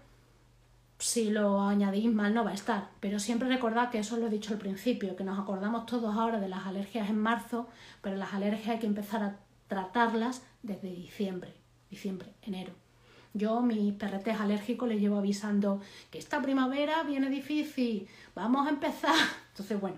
si 0.97 1.29
lo 1.29 1.61
añadís 1.61 2.11
mal 2.11 2.33
no 2.33 2.43
va 2.43 2.51
a 2.51 2.55
estar, 2.55 2.89
pero 2.99 3.19
siempre 3.19 3.47
recordad 3.47 3.89
que 3.89 3.99
eso 3.99 4.17
lo 4.17 4.27
he 4.27 4.29
dicho 4.29 4.53
al 4.53 4.59
principio, 4.59 5.15
que 5.15 5.23
nos 5.23 5.39
acordamos 5.39 5.85
todos 5.85 6.15
ahora 6.15 6.39
de 6.39 6.49
las 6.49 6.65
alergias 6.65 7.09
en 7.09 7.17
marzo, 7.17 7.69
pero 8.01 8.17
las 8.17 8.33
alergias 8.33 8.75
hay 8.75 8.79
que 8.79 8.87
empezar 8.87 9.23
a 9.23 9.37
tratarlas 9.69 10.41
desde 10.61 10.89
diciembre, 10.89 11.53
diciembre, 11.89 12.27
enero. 12.41 12.73
Yo 13.33 13.61
mis 13.61 13.93
perretes 13.93 14.37
alérgicos 14.39 14.89
les 14.89 14.99
llevo 14.99 15.17
avisando 15.17 15.79
que 16.11 16.17
esta 16.17 16.41
primavera 16.41 17.03
viene 17.03 17.29
difícil, 17.29 18.09
vamos 18.35 18.67
a 18.67 18.71
empezar. 18.71 19.15
Entonces, 19.51 19.79
bueno, 19.79 19.95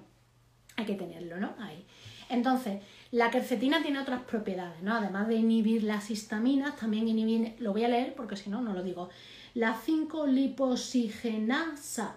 hay 0.75 0.85
que 0.85 0.93
tenerlo, 0.93 1.37
¿no? 1.37 1.55
Ahí. 1.57 1.83
Entonces, 2.29 2.83
la 3.11 3.31
quercetina 3.31 3.81
tiene 3.81 3.99
otras 3.99 4.21
propiedades, 4.23 4.83
¿no? 4.83 4.93
Además 4.95 5.27
de 5.27 5.35
inhibir 5.35 5.83
las 5.83 6.11
histaminas, 6.11 6.75
también 6.75 7.07
inhibir, 7.07 7.55
lo 7.59 7.71
voy 7.71 7.85
a 7.85 7.89
leer 7.89 8.13
porque 8.13 8.35
si 8.35 8.49
no, 8.49 8.61
no 8.61 8.73
lo 8.73 8.83
digo, 8.83 9.09
la 9.53 9.75
5-liposigenasa, 9.75 12.15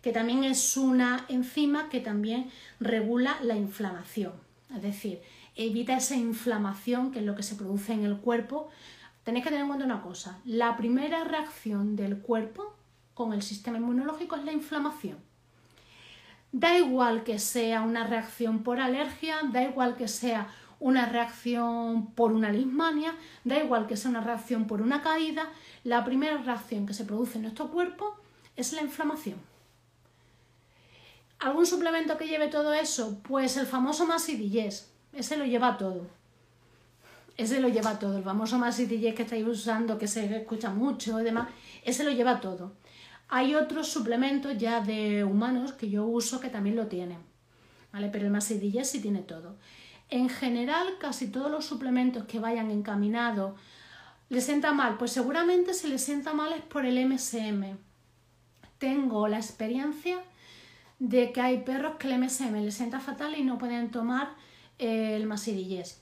que 0.00 0.12
también 0.12 0.44
es 0.44 0.76
una 0.76 1.24
enzima 1.28 1.88
que 1.88 1.98
también 2.00 2.50
regula 2.80 3.38
la 3.42 3.56
inflamación. 3.56 4.32
Es 4.74 4.82
decir, 4.82 5.20
evita 5.54 5.96
esa 5.96 6.16
inflamación 6.16 7.12
que 7.12 7.20
es 7.20 7.24
lo 7.24 7.34
que 7.34 7.42
se 7.42 7.54
produce 7.54 7.92
en 7.92 8.04
el 8.04 8.18
cuerpo 8.18 8.70
Tenéis 9.24 9.44
que 9.44 9.50
tener 9.50 9.62
en 9.62 9.68
cuenta 9.68 9.84
una 9.84 10.02
cosa, 10.02 10.40
la 10.44 10.76
primera 10.76 11.22
reacción 11.22 11.94
del 11.94 12.18
cuerpo 12.18 12.74
con 13.14 13.32
el 13.32 13.42
sistema 13.42 13.78
inmunológico 13.78 14.34
es 14.34 14.44
la 14.44 14.52
inflamación. 14.52 15.18
Da 16.50 16.76
igual 16.76 17.22
que 17.22 17.38
sea 17.38 17.82
una 17.82 18.04
reacción 18.04 18.64
por 18.64 18.80
alergia, 18.80 19.36
da 19.52 19.62
igual 19.62 19.96
que 19.96 20.08
sea 20.08 20.48
una 20.80 21.06
reacción 21.06 22.12
por 22.14 22.32
una 22.32 22.50
lismania, 22.50 23.14
da 23.44 23.58
igual 23.58 23.86
que 23.86 23.96
sea 23.96 24.10
una 24.10 24.22
reacción 24.22 24.66
por 24.66 24.82
una 24.82 25.02
caída, 25.02 25.48
la 25.84 26.04
primera 26.04 26.38
reacción 26.38 26.84
que 26.86 26.94
se 26.94 27.04
produce 27.04 27.36
en 27.36 27.42
nuestro 27.42 27.68
cuerpo 27.70 28.16
es 28.56 28.72
la 28.72 28.82
inflamación. 28.82 29.38
¿Algún 31.38 31.66
suplemento 31.66 32.18
que 32.18 32.26
lleve 32.26 32.48
todo 32.48 32.72
eso? 32.72 33.20
Pues 33.22 33.56
el 33.56 33.66
famoso 33.66 34.04
Masidillés, 34.04 34.91
ese 35.12 35.36
lo 35.36 35.44
lleva 35.44 35.76
todo 35.76 36.06
ese 37.36 37.60
lo 37.60 37.68
lleva 37.68 37.98
todo. 37.98 38.18
El 38.18 38.24
famoso 38.24 38.58
Masitillés 38.58 39.14
que 39.14 39.22
estáis 39.22 39.46
usando, 39.46 39.98
que 39.98 40.06
se 40.06 40.36
escucha 40.36 40.70
mucho 40.70 41.20
y 41.20 41.24
demás, 41.24 41.48
ese 41.84 42.04
lo 42.04 42.10
lleva 42.10 42.40
todo. 42.40 42.72
Hay 43.28 43.54
otros 43.54 43.88
suplementos 43.88 44.58
ya 44.58 44.80
de 44.80 45.24
humanos 45.24 45.72
que 45.72 45.88
yo 45.88 46.04
uso 46.04 46.40
que 46.40 46.50
también 46.50 46.76
lo 46.76 46.86
tienen, 46.86 47.18
¿vale? 47.92 48.08
Pero 48.08 48.26
el 48.26 48.32
Masitillés 48.32 48.90
sí 48.90 49.00
tiene 49.00 49.20
todo. 49.20 49.56
En 50.10 50.28
general, 50.28 50.86
casi 51.00 51.28
todos 51.28 51.50
los 51.50 51.64
suplementos 51.64 52.24
que 52.24 52.38
vayan 52.38 52.70
encaminados 52.70 53.54
¿Le 54.28 54.40
sienta 54.40 54.72
mal? 54.72 54.96
Pues 54.96 55.12
seguramente 55.12 55.74
si 55.74 55.88
le 55.88 55.98
sienta 55.98 56.32
mal 56.32 56.54
es 56.54 56.62
por 56.62 56.86
el 56.86 57.06
MSM. 57.06 57.76
Tengo 58.78 59.28
la 59.28 59.36
experiencia 59.36 60.16
de 60.98 61.32
que 61.32 61.42
hay 61.42 61.58
perros 61.58 61.96
que 61.98 62.10
el 62.10 62.18
MSM 62.18 62.54
les 62.64 62.74
sienta 62.74 62.98
fatal 62.98 63.36
y 63.36 63.42
no 63.42 63.58
pueden 63.58 63.90
tomar 63.90 64.30
el 64.82 65.26
masidillés. 65.26 66.00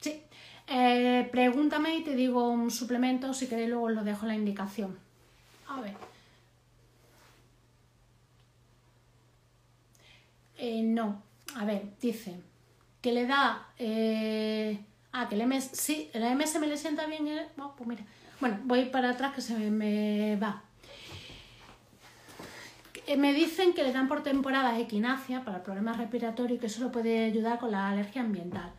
Sí. 0.00 0.22
Eh, 0.68 1.28
pregúntame 1.32 1.96
y 1.96 2.04
te 2.04 2.14
digo 2.14 2.48
un 2.48 2.70
suplemento, 2.70 3.32
si 3.34 3.46
queréis 3.46 3.70
luego 3.70 3.86
os 3.86 3.92
lo 3.92 4.04
dejo 4.04 4.26
la 4.26 4.34
indicación. 4.34 4.98
A 5.66 5.80
ver. 5.80 5.94
Eh, 10.58 10.82
no, 10.82 11.22
a 11.54 11.64
ver, 11.64 11.82
dice 12.00 12.40
que 13.00 13.12
le 13.12 13.26
da... 13.26 13.68
Eh, 13.78 14.78
ah, 15.12 15.28
que 15.28 15.36
el 15.36 15.46
MS... 15.46 15.70
Sí, 15.72 16.10
el 16.12 16.22
MS 16.36 16.58
me 16.60 16.66
le 16.66 16.76
sienta 16.76 17.06
bien... 17.06 17.26
pues 17.56 17.88
mira. 17.88 18.04
Bueno, 18.40 18.58
voy 18.64 18.86
para 18.86 19.10
atrás 19.10 19.34
que 19.34 19.40
se 19.40 19.54
me 19.56 20.36
va. 20.36 20.62
Me 23.16 23.32
dicen 23.32 23.72
que 23.72 23.82
le 23.82 23.92
dan 23.92 24.06
por 24.06 24.22
temporadas 24.22 24.78
equinacia 24.78 25.44
para 25.44 25.62
problemas 25.62 25.96
respiratorios 25.96 26.58
y 26.58 26.60
que 26.60 26.66
eso 26.66 26.82
lo 26.82 26.92
puede 26.92 27.24
ayudar 27.24 27.58
con 27.58 27.70
la 27.70 27.88
alergia 27.88 28.20
ambiental. 28.20 28.72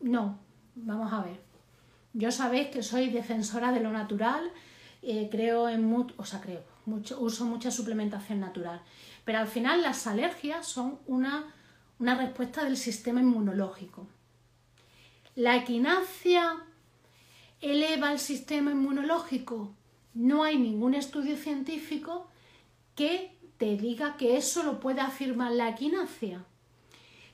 No, 0.00 0.40
vamos 0.74 1.12
a 1.12 1.22
ver. 1.22 1.40
Yo 2.12 2.32
sabéis 2.32 2.68
que 2.68 2.82
soy 2.82 3.08
defensora 3.10 3.70
de 3.70 3.80
lo 3.80 3.92
natural, 3.92 4.50
eh, 5.02 5.28
creo 5.30 5.68
en 5.68 5.84
mucho, 5.84 6.14
o 6.16 6.24
sea, 6.24 6.40
creo, 6.40 6.64
mucho, 6.86 7.20
uso 7.20 7.44
mucha 7.44 7.70
suplementación 7.70 8.40
natural. 8.40 8.82
Pero 9.24 9.38
al 9.38 9.46
final 9.46 9.82
las 9.82 10.06
alergias 10.06 10.66
son 10.66 10.98
una, 11.06 11.54
una 11.98 12.16
respuesta 12.16 12.64
del 12.64 12.76
sistema 12.76 13.20
inmunológico. 13.20 14.08
La 15.36 15.54
equinacia 15.56 16.56
eleva 17.60 18.12
el 18.12 18.18
sistema 18.18 18.72
inmunológico. 18.72 19.72
No 20.14 20.42
hay 20.42 20.58
ningún 20.58 20.94
estudio 20.94 21.36
científico 21.36 22.29
que 23.00 23.34
te 23.56 23.78
diga 23.78 24.18
que 24.18 24.36
eso 24.36 24.62
lo 24.62 24.78
puede 24.78 25.00
afirmar 25.00 25.52
la 25.52 25.70
equinacia 25.70 26.44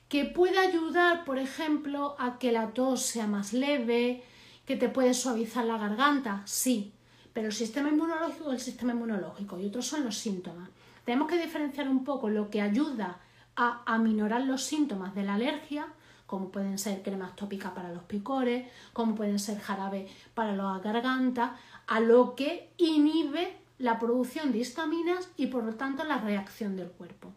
que 0.07 0.23
puede 0.23 0.57
ayudar, 0.57 1.25
por 1.25 1.39
ejemplo, 1.39 2.15
a 2.19 2.39
que 2.39 2.53
la 2.53 2.73
tos 2.73 3.01
sea 3.01 3.27
más 3.27 3.51
leve, 3.51 4.23
que 4.65 4.77
te 4.77 4.87
puede 4.87 5.13
suavizar 5.13 5.65
la 5.65 5.77
garganta, 5.77 6.43
sí, 6.45 6.93
pero 7.33 7.47
el 7.47 7.53
sistema 7.53 7.89
inmunológico 7.89 8.53
es 8.53 8.59
el 8.59 8.61
sistema 8.61 8.93
inmunológico 8.93 9.59
y 9.59 9.65
otros 9.65 9.85
son 9.85 10.05
los 10.05 10.17
síntomas. 10.17 10.69
Tenemos 11.03 11.27
que 11.27 11.37
diferenciar 11.37 11.89
un 11.89 12.05
poco 12.05 12.29
lo 12.29 12.49
que 12.49 12.61
ayuda 12.61 13.19
a 13.57 13.81
aminorar 13.85 14.45
los 14.45 14.63
síntomas 14.63 15.13
de 15.15 15.23
la 15.23 15.33
alergia, 15.33 15.87
como 16.27 16.49
pueden 16.49 16.77
ser 16.77 17.03
cremas 17.03 17.35
tópicas 17.35 17.73
para 17.73 17.91
los 17.91 18.03
picores, 18.03 18.71
como 18.93 19.15
pueden 19.15 19.39
ser 19.39 19.59
jarabe 19.59 20.07
para 20.33 20.55
la 20.55 20.79
garganta, 20.79 21.57
a 21.87 21.99
lo 21.99 22.35
que 22.35 22.71
inhibe 22.77 23.66
la 23.77 23.99
producción 23.99 24.51
de 24.51 24.59
histaminas 24.59 25.29
y 25.37 25.47
por 25.47 25.63
lo 25.63 25.75
tanto 25.75 26.03
la 26.03 26.17
reacción 26.17 26.75
del 26.75 26.89
cuerpo 26.89 27.33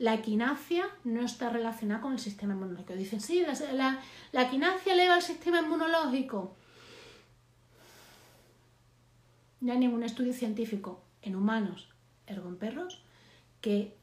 la 0.00 0.14
equinacia 0.14 0.88
no 1.04 1.20
está 1.20 1.50
relacionada 1.50 2.00
con 2.00 2.14
el 2.14 2.18
sistema 2.18 2.54
inmunológico. 2.54 2.94
Dicen, 2.94 3.20
sí, 3.20 3.44
la, 3.74 4.00
la, 4.32 4.42
equinacia 4.42 4.94
eleva 4.94 5.16
el 5.16 5.22
sistema 5.22 5.60
inmunológico. 5.60 6.56
No 9.60 9.72
hay 9.72 9.78
ningún 9.78 10.02
estudio 10.02 10.32
científico 10.32 11.02
en 11.20 11.36
humanos, 11.36 11.90
ergo 12.26 12.48
en 12.48 12.56
perros, 12.56 13.02
que 13.60 13.94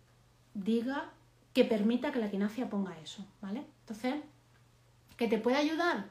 diga, 0.53 1.09
que 1.53 1.65
permita 1.65 2.11
que 2.11 2.19
la 2.19 2.27
equinacia 2.27 2.69
ponga 2.69 2.95
eso, 2.99 3.25
¿vale? 3.41 3.65
Entonces, 3.79 4.17
¿que 5.17 5.27
te 5.27 5.39
puede 5.39 5.57
ayudar? 5.57 6.05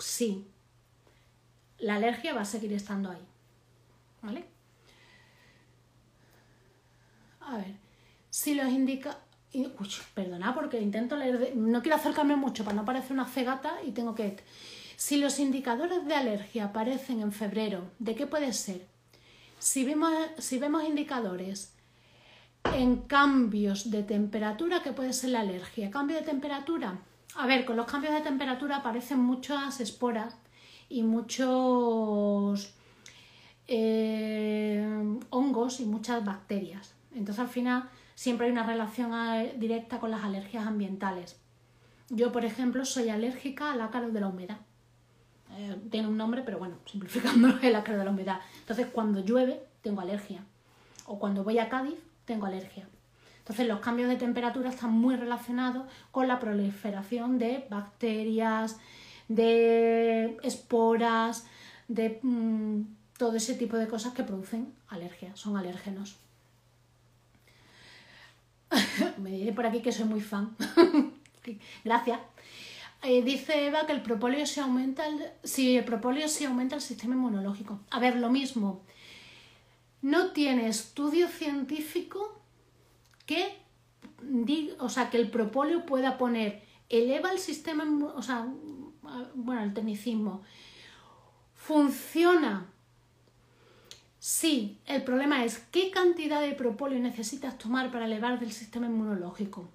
Sí. 0.00 0.48
La 1.78 1.94
alergia 1.94 2.34
va 2.34 2.40
a 2.40 2.44
seguir 2.44 2.72
estando 2.72 3.08
ahí, 3.08 3.24
¿vale? 4.22 4.44
A 7.40 7.56
ver, 7.58 7.74
si 8.30 8.54
los 8.54 8.68
indica... 8.68 9.18
Uy, 9.52 9.68
perdona, 10.14 10.54
porque 10.54 10.80
intento 10.80 11.16
leer... 11.16 11.54
No 11.56 11.82
quiero 11.82 11.96
acercarme 11.96 12.36
mucho 12.36 12.64
para 12.64 12.76
no 12.76 12.84
parecer 12.84 13.12
una 13.12 13.26
cegata 13.26 13.74
y 13.86 13.90
tengo 13.92 14.14
que... 14.14 14.36
Si 14.96 15.18
los 15.18 15.38
indicadores 15.38 16.06
de 16.06 16.14
alergia 16.14 16.66
aparecen 16.66 17.20
en 17.20 17.32
febrero, 17.32 17.90
¿de 17.98 18.14
qué 18.14 18.26
puede 18.26 18.52
ser? 18.52 18.86
Si 19.58 19.84
vemos, 19.84 20.12
si 20.38 20.58
vemos 20.58 20.84
indicadores 20.84 21.74
en 22.64 23.02
cambios 23.02 23.90
de 23.90 24.02
temperatura 24.02 24.82
que 24.82 24.92
puede 24.92 25.12
ser 25.12 25.30
la 25.30 25.40
alergia. 25.40 25.90
Cambio 25.90 26.16
de 26.16 26.22
temperatura. 26.22 26.98
A 27.34 27.46
ver, 27.46 27.64
con 27.64 27.76
los 27.76 27.86
cambios 27.86 28.14
de 28.14 28.20
temperatura 28.20 28.76
aparecen 28.76 29.18
muchas 29.18 29.80
esporas 29.80 30.36
y 30.88 31.02
muchos 31.02 32.74
eh, 33.74 35.18
hongos 35.30 35.80
y 35.80 35.86
muchas 35.86 36.22
bacterias. 36.22 36.94
Entonces 37.14 37.40
al 37.40 37.48
final 37.48 37.88
siempre 38.14 38.46
hay 38.46 38.52
una 38.52 38.66
relación 38.66 39.12
eh, 39.14 39.54
directa 39.56 39.98
con 39.98 40.10
las 40.10 40.24
alergias 40.24 40.66
ambientales. 40.66 41.40
Yo, 42.10 42.32
por 42.32 42.44
ejemplo, 42.44 42.84
soy 42.84 43.08
alérgica 43.08 43.72
al 43.72 43.80
ácaro 43.80 44.10
de 44.10 44.20
la 44.20 44.28
humedad. 44.28 44.58
Eh, 45.56 45.80
tiene 45.90 46.08
un 46.08 46.18
nombre, 46.18 46.42
pero 46.42 46.58
bueno, 46.58 46.76
simplificando 46.84 47.48
el 47.62 47.74
ácaro 47.74 47.98
de 47.98 48.04
la 48.04 48.10
humedad. 48.10 48.40
Entonces, 48.60 48.88
cuando 48.92 49.20
llueve, 49.20 49.62
tengo 49.80 50.02
alergia. 50.02 50.44
O 51.06 51.18
cuando 51.18 51.42
voy 51.42 51.58
a 51.58 51.70
Cádiz, 51.70 51.96
tengo 52.26 52.44
alergia. 52.44 52.86
Entonces, 53.38 53.66
los 53.66 53.80
cambios 53.80 54.10
de 54.10 54.16
temperatura 54.16 54.68
están 54.68 54.92
muy 54.92 55.16
relacionados 55.16 55.86
con 56.10 56.28
la 56.28 56.38
proliferación 56.38 57.38
de 57.38 57.66
bacterias, 57.70 58.78
de 59.28 60.36
esporas, 60.42 61.46
de 61.88 62.20
mm, 62.22 62.82
todo 63.22 63.36
ese 63.36 63.54
tipo 63.54 63.76
de 63.76 63.86
cosas 63.86 64.14
que 64.14 64.24
producen 64.24 64.74
alergia, 64.88 65.30
son 65.36 65.56
alérgenos. 65.56 66.16
Me 69.18 69.30
diré 69.30 69.52
por 69.52 69.64
aquí 69.64 69.80
que 69.80 69.92
soy 69.92 70.06
muy 70.06 70.20
fan. 70.20 70.56
Gracias. 71.84 72.18
Eh, 73.04 73.22
dice 73.22 73.68
Eva 73.68 73.86
que 73.86 73.92
el 73.92 74.02
propóleo 74.02 74.44
se 74.44 74.60
aumenta 74.60 75.06
el, 75.06 75.30
si 75.44 75.76
el 75.76 75.84
propóleo 75.84 76.26
se 76.26 76.46
aumenta 76.46 76.74
el 76.74 76.80
sistema 76.80 77.14
inmunológico. 77.14 77.78
A 77.92 78.00
ver, 78.00 78.16
lo 78.16 78.28
mismo. 78.28 78.82
No 80.00 80.32
tiene 80.32 80.66
estudio 80.66 81.28
científico 81.28 82.40
que 83.24 83.62
o 84.80 84.88
sea, 84.88 85.10
que 85.10 85.18
el 85.18 85.30
propóleo 85.30 85.86
pueda 85.86 86.18
poner 86.18 86.64
eleva 86.88 87.30
el 87.30 87.38
sistema, 87.38 87.84
o 88.16 88.22
sea, 88.22 88.48
bueno, 89.36 89.62
el 89.62 89.74
tecnicismo 89.74 90.42
funciona. 91.54 92.71
Sí, 94.24 94.78
el 94.86 95.02
problema 95.02 95.44
es 95.44 95.58
qué 95.72 95.90
cantidad 95.90 96.40
de 96.40 96.52
propóleo 96.52 97.00
necesitas 97.00 97.58
tomar 97.58 97.90
para 97.90 98.04
elevar 98.04 98.40
el 98.40 98.52
sistema 98.52 98.86
inmunológico. 98.86 99.68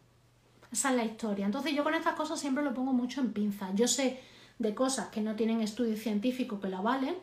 Esa 0.72 0.91
es 0.91 0.95
la 0.95 1.03
historia. 1.03 1.45
Entonces 1.45 1.74
yo 1.74 1.84
con 1.84 1.94
estas 1.94 2.15
cosas 2.15 2.40
siempre 2.40 2.64
lo 2.64 2.74
pongo 2.74 2.94
mucho 2.94 3.19
en 3.19 3.34
pinza. 3.34 3.69
Yo 3.76 3.90
sé 3.90 4.22
de 4.57 4.74
cosas 4.74 5.10
que 5.10 5.19
no 5.19 5.36
tienen 5.36 5.60
estudio 5.60 5.98
científico 5.98 6.61
que 6.61 6.69
la 6.69 6.80
valen 6.80 7.18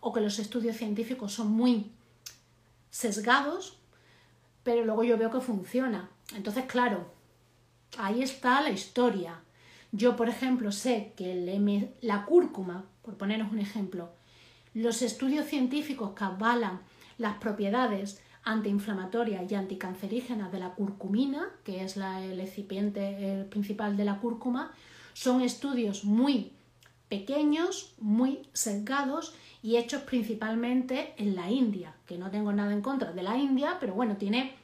o 0.00 0.10
que 0.14 0.22
los 0.22 0.38
estudios 0.38 0.78
científicos 0.78 1.34
son 1.34 1.52
muy 1.52 1.90
sesgados, 2.88 3.76
pero 4.62 4.82
luego 4.82 5.04
yo 5.04 5.18
veo 5.18 5.30
que 5.30 5.40
funciona. 5.42 6.08
Entonces, 6.34 6.64
claro, 6.64 7.12
ahí 7.98 8.22
está 8.22 8.62
la 8.62 8.70
historia. 8.70 9.42
Yo, 9.92 10.16
por 10.16 10.30
ejemplo, 10.30 10.72
sé 10.72 11.12
que 11.14 11.34
la 12.00 12.24
cúrcuma, 12.24 12.86
por 13.02 13.18
poneros 13.18 13.52
un 13.52 13.58
ejemplo, 13.58 14.14
los 14.74 15.02
estudios 15.02 15.46
científicos 15.46 16.12
que 16.14 16.24
avalan 16.24 16.80
las 17.18 17.38
propiedades 17.38 18.22
antiinflamatorias 18.42 19.50
y 19.50 19.54
anticancerígenas 19.54 20.50
de 20.50 20.60
la 20.60 20.74
curcumina, 20.74 21.48
que 21.64 21.84
es 21.84 21.96
el 21.96 22.40
excipiente 22.40 23.46
principal 23.50 23.96
de 23.96 24.04
la 24.04 24.18
cúrcuma, 24.18 24.72
son 25.12 25.42
estudios 25.42 26.04
muy 26.04 26.52
pequeños, 27.08 27.94
muy 27.98 28.42
sesgados 28.52 29.34
y 29.62 29.76
hechos 29.76 30.02
principalmente 30.02 31.12
en 31.18 31.34
la 31.34 31.50
India, 31.50 31.94
que 32.06 32.16
no 32.16 32.30
tengo 32.30 32.52
nada 32.52 32.72
en 32.72 32.80
contra 32.80 33.12
de 33.12 33.22
la 33.22 33.36
India, 33.36 33.76
pero 33.80 33.94
bueno, 33.94 34.16
tiene, 34.16 34.54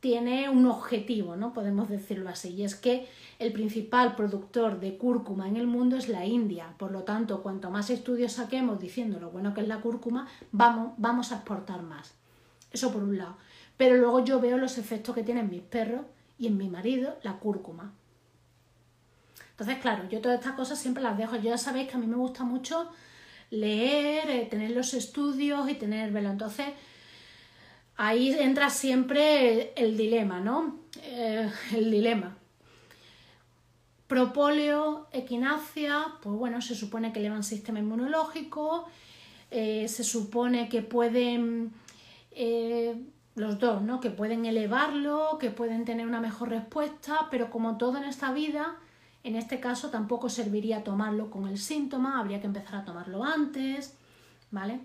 tiene 0.00 0.48
un 0.48 0.66
objetivo, 0.66 1.36
¿no? 1.36 1.52
Podemos 1.52 1.88
decirlo 1.88 2.30
así, 2.30 2.50
y 2.54 2.64
es 2.64 2.74
que 2.74 3.06
el 3.38 3.52
principal 3.52 4.16
productor 4.16 4.80
de 4.80 4.96
cúrcuma 4.96 5.48
en 5.48 5.56
el 5.56 5.66
mundo 5.66 5.96
es 5.96 6.08
la 6.08 6.26
India. 6.26 6.74
Por 6.78 6.90
lo 6.90 7.02
tanto, 7.02 7.42
cuanto 7.42 7.70
más 7.70 7.90
estudios 7.90 8.32
saquemos 8.32 8.80
diciendo 8.80 9.20
lo 9.20 9.30
bueno 9.30 9.54
que 9.54 9.60
es 9.60 9.68
la 9.68 9.80
cúrcuma, 9.80 10.28
vamos, 10.52 10.94
vamos 10.96 11.32
a 11.32 11.36
exportar 11.36 11.82
más. 11.82 12.14
Eso 12.72 12.92
por 12.92 13.02
un 13.02 13.18
lado. 13.18 13.36
Pero 13.76 13.96
luego 13.96 14.24
yo 14.24 14.40
veo 14.40 14.58
los 14.58 14.78
efectos 14.78 15.14
que 15.14 15.22
tienen 15.22 15.50
mis 15.50 15.62
perros 15.62 16.02
y 16.38 16.46
en 16.46 16.56
mi 16.56 16.68
marido 16.68 17.18
la 17.22 17.38
cúrcuma. 17.38 17.92
Entonces, 19.52 19.78
claro, 19.78 20.08
yo 20.08 20.20
todas 20.20 20.38
estas 20.38 20.54
cosas 20.54 20.78
siempre 20.78 21.02
las 21.02 21.18
dejo. 21.18 21.36
Ya 21.36 21.58
sabéis 21.58 21.88
que 21.88 21.96
a 21.96 21.98
mí 21.98 22.06
me 22.06 22.16
gusta 22.16 22.44
mucho 22.44 22.88
leer, 23.50 24.30
eh, 24.30 24.46
tener 24.50 24.70
los 24.70 24.94
estudios 24.94 25.68
y 25.68 25.74
tener. 25.74 26.16
Entonces, 26.16 26.68
ahí 28.00 28.32
entra 28.32 28.70
siempre 28.70 29.74
el, 29.76 29.98
dilema, 29.98 30.40
¿no? 30.40 30.76
Eh, 31.02 31.50
el 31.74 31.90
dilema. 31.90 32.34
Propóleo, 34.06 35.06
equinacia, 35.12 36.06
pues 36.22 36.34
bueno, 36.34 36.62
se 36.62 36.74
supone 36.74 37.12
que 37.12 37.20
elevan 37.20 37.44
sistema 37.44 37.78
inmunológico, 37.78 38.86
eh, 39.50 39.86
se 39.86 40.02
supone 40.02 40.70
que 40.70 40.80
pueden 40.80 41.72
eh, 42.30 42.96
los 43.34 43.58
dos, 43.58 43.82
¿no? 43.82 44.00
Que 44.00 44.08
pueden 44.08 44.46
elevarlo, 44.46 45.36
que 45.38 45.50
pueden 45.50 45.84
tener 45.84 46.06
una 46.06 46.20
mejor 46.20 46.48
respuesta, 46.48 47.28
pero 47.30 47.50
como 47.50 47.76
todo 47.76 47.98
en 47.98 48.04
esta 48.04 48.32
vida, 48.32 48.76
en 49.24 49.36
este 49.36 49.60
caso 49.60 49.90
tampoco 49.90 50.30
serviría 50.30 50.82
tomarlo 50.84 51.30
con 51.30 51.46
el 51.46 51.58
síntoma, 51.58 52.18
habría 52.18 52.40
que 52.40 52.46
empezar 52.46 52.76
a 52.76 52.84
tomarlo 52.86 53.22
antes, 53.24 53.94
¿vale? 54.50 54.80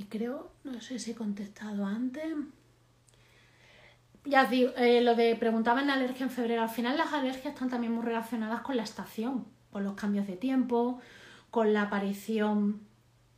Y 0.00 0.04
creo, 0.04 0.50
no 0.64 0.80
sé 0.80 0.98
si 0.98 1.10
he 1.10 1.14
contestado 1.14 1.84
antes. 1.84 2.24
Ya 4.24 4.44
os 4.44 4.50
digo, 4.50 4.72
eh, 4.78 5.02
lo 5.02 5.14
de 5.14 5.36
preguntaba 5.36 5.82
en 5.82 5.90
alergia 5.90 6.24
en 6.24 6.30
febrero, 6.30 6.62
al 6.62 6.70
final 6.70 6.96
las 6.96 7.12
alergias 7.12 7.52
están 7.52 7.68
también 7.68 7.92
muy 7.92 8.02
relacionadas 8.02 8.62
con 8.62 8.78
la 8.78 8.82
estación, 8.82 9.44
con 9.70 9.84
los 9.84 9.92
cambios 9.96 10.26
de 10.26 10.38
tiempo, 10.38 11.00
con 11.50 11.74
la 11.74 11.82
aparición 11.82 12.80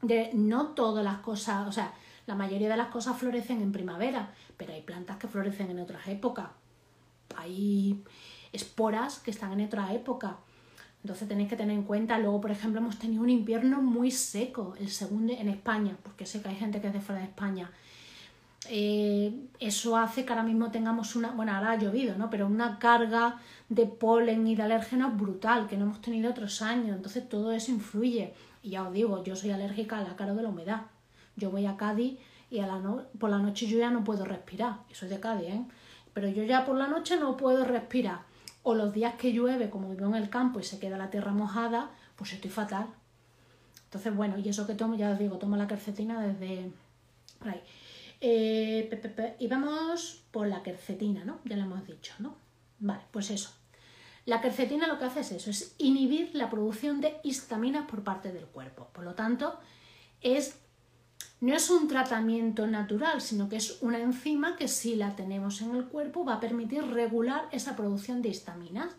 de 0.02 0.30
no 0.34 0.68
todas 0.68 1.04
las 1.04 1.18
cosas, 1.18 1.66
o 1.66 1.72
sea, 1.72 1.94
la 2.26 2.36
mayoría 2.36 2.68
de 2.68 2.76
las 2.76 2.88
cosas 2.88 3.16
florecen 3.16 3.60
en 3.60 3.72
primavera, 3.72 4.32
pero 4.56 4.72
hay 4.72 4.82
plantas 4.82 5.16
que 5.16 5.26
florecen 5.26 5.68
en 5.68 5.80
otras 5.80 6.06
épocas. 6.06 6.46
Hay 7.34 8.04
esporas 8.52 9.18
que 9.18 9.32
están 9.32 9.58
en 9.58 9.66
otra 9.66 9.92
época. 9.92 10.36
Entonces 11.02 11.28
tenéis 11.28 11.48
que 11.48 11.56
tener 11.56 11.76
en 11.76 11.82
cuenta, 11.82 12.18
luego 12.18 12.40
por 12.40 12.50
ejemplo 12.52 12.80
hemos 12.80 12.98
tenido 12.98 13.22
un 13.22 13.30
invierno 13.30 13.82
muy 13.82 14.10
seco, 14.10 14.74
el 14.78 14.88
segundo 14.88 15.32
en 15.32 15.48
España, 15.48 15.96
porque 16.02 16.26
sé 16.26 16.40
que 16.40 16.48
hay 16.48 16.56
gente 16.56 16.80
que 16.80 16.86
es 16.88 16.92
de 16.92 17.00
fuera 17.00 17.20
de 17.20 17.26
España. 17.26 17.70
Eh, 18.68 19.34
eso 19.58 19.96
hace 19.96 20.24
que 20.24 20.32
ahora 20.32 20.44
mismo 20.44 20.70
tengamos 20.70 21.16
una, 21.16 21.32
bueno 21.32 21.52
ahora 21.52 21.72
ha 21.72 21.76
llovido, 21.76 22.16
¿no? 22.16 22.30
Pero 22.30 22.46
una 22.46 22.78
carga 22.78 23.40
de 23.68 23.86
polen 23.86 24.46
y 24.46 24.54
de 24.54 24.62
alérgenos 24.62 25.16
brutal 25.16 25.66
que 25.66 25.76
no 25.76 25.86
hemos 25.86 26.00
tenido 26.00 26.30
otros 26.30 26.62
años. 26.62 26.96
Entonces 26.96 27.28
todo 27.28 27.52
eso 27.52 27.72
influye. 27.72 28.34
Y 28.62 28.70
ya 28.70 28.84
os 28.84 28.92
digo, 28.92 29.24
yo 29.24 29.34
soy 29.34 29.50
alérgica 29.50 29.98
a 29.98 30.04
la 30.04 30.14
cara 30.14 30.34
de 30.34 30.42
la 30.42 30.50
humedad. 30.50 30.82
Yo 31.34 31.50
voy 31.50 31.66
a 31.66 31.76
Cádiz 31.76 32.18
y 32.50 32.60
a 32.60 32.66
la 32.66 32.80
por 33.18 33.30
la 33.30 33.38
noche 33.38 33.66
yo 33.66 33.78
ya 33.78 33.90
no 33.90 34.04
puedo 34.04 34.24
respirar. 34.24 34.76
Y 34.90 34.94
soy 34.94 35.08
de 35.08 35.18
Cádiz, 35.18 35.48
¿eh? 35.48 35.64
Pero 36.14 36.28
yo 36.28 36.44
ya 36.44 36.64
por 36.64 36.76
la 36.76 36.86
noche 36.86 37.18
no 37.18 37.36
puedo 37.36 37.64
respirar. 37.64 38.20
O 38.62 38.74
los 38.74 38.92
días 38.92 39.14
que 39.14 39.32
llueve, 39.32 39.70
como 39.70 39.90
vivo 39.90 40.06
en 40.06 40.14
el 40.14 40.30
campo 40.30 40.60
y 40.60 40.64
se 40.64 40.78
queda 40.78 40.96
la 40.96 41.10
tierra 41.10 41.32
mojada, 41.32 41.90
pues 42.16 42.32
estoy 42.32 42.50
fatal. 42.50 42.86
Entonces, 43.84 44.14
bueno, 44.14 44.38
y 44.38 44.48
eso 44.48 44.66
que 44.66 44.74
tomo, 44.74 44.94
ya 44.94 45.10
os 45.10 45.18
digo, 45.18 45.36
tomo 45.38 45.56
la 45.56 45.66
quercetina 45.66 46.20
desde 46.20 46.70
por 47.38 47.50
ahí. 47.50 47.62
Eh, 48.20 49.36
y 49.40 49.48
vamos 49.48 50.22
por 50.30 50.46
la 50.46 50.62
quercetina, 50.62 51.24
¿no? 51.24 51.40
Ya 51.44 51.56
lo 51.56 51.64
hemos 51.64 51.86
dicho, 51.86 52.14
¿no? 52.20 52.36
Vale, 52.78 53.02
pues 53.10 53.30
eso. 53.30 53.50
La 54.24 54.40
quercetina 54.40 54.86
lo 54.86 54.98
que 54.98 55.06
hace 55.06 55.20
es 55.20 55.32
eso, 55.32 55.50
es 55.50 55.74
inhibir 55.78 56.30
la 56.34 56.48
producción 56.48 57.00
de 57.00 57.16
histaminas 57.24 57.88
por 57.90 58.04
parte 58.04 58.32
del 58.32 58.46
cuerpo. 58.46 58.88
Por 58.92 59.02
lo 59.02 59.14
tanto, 59.14 59.58
es 60.20 60.61
no 61.42 61.56
es 61.56 61.70
un 61.70 61.88
tratamiento 61.88 62.68
natural, 62.68 63.20
sino 63.20 63.48
que 63.48 63.56
es 63.56 63.78
una 63.82 63.98
enzima 63.98 64.54
que 64.54 64.68
si 64.68 64.94
la 64.94 65.16
tenemos 65.16 65.60
en 65.60 65.74
el 65.74 65.86
cuerpo 65.86 66.24
va 66.24 66.34
a 66.34 66.40
permitir 66.40 66.84
regular 66.84 67.48
esa 67.50 67.74
producción 67.74 68.22
de 68.22 68.28
histaminas. 68.28 68.94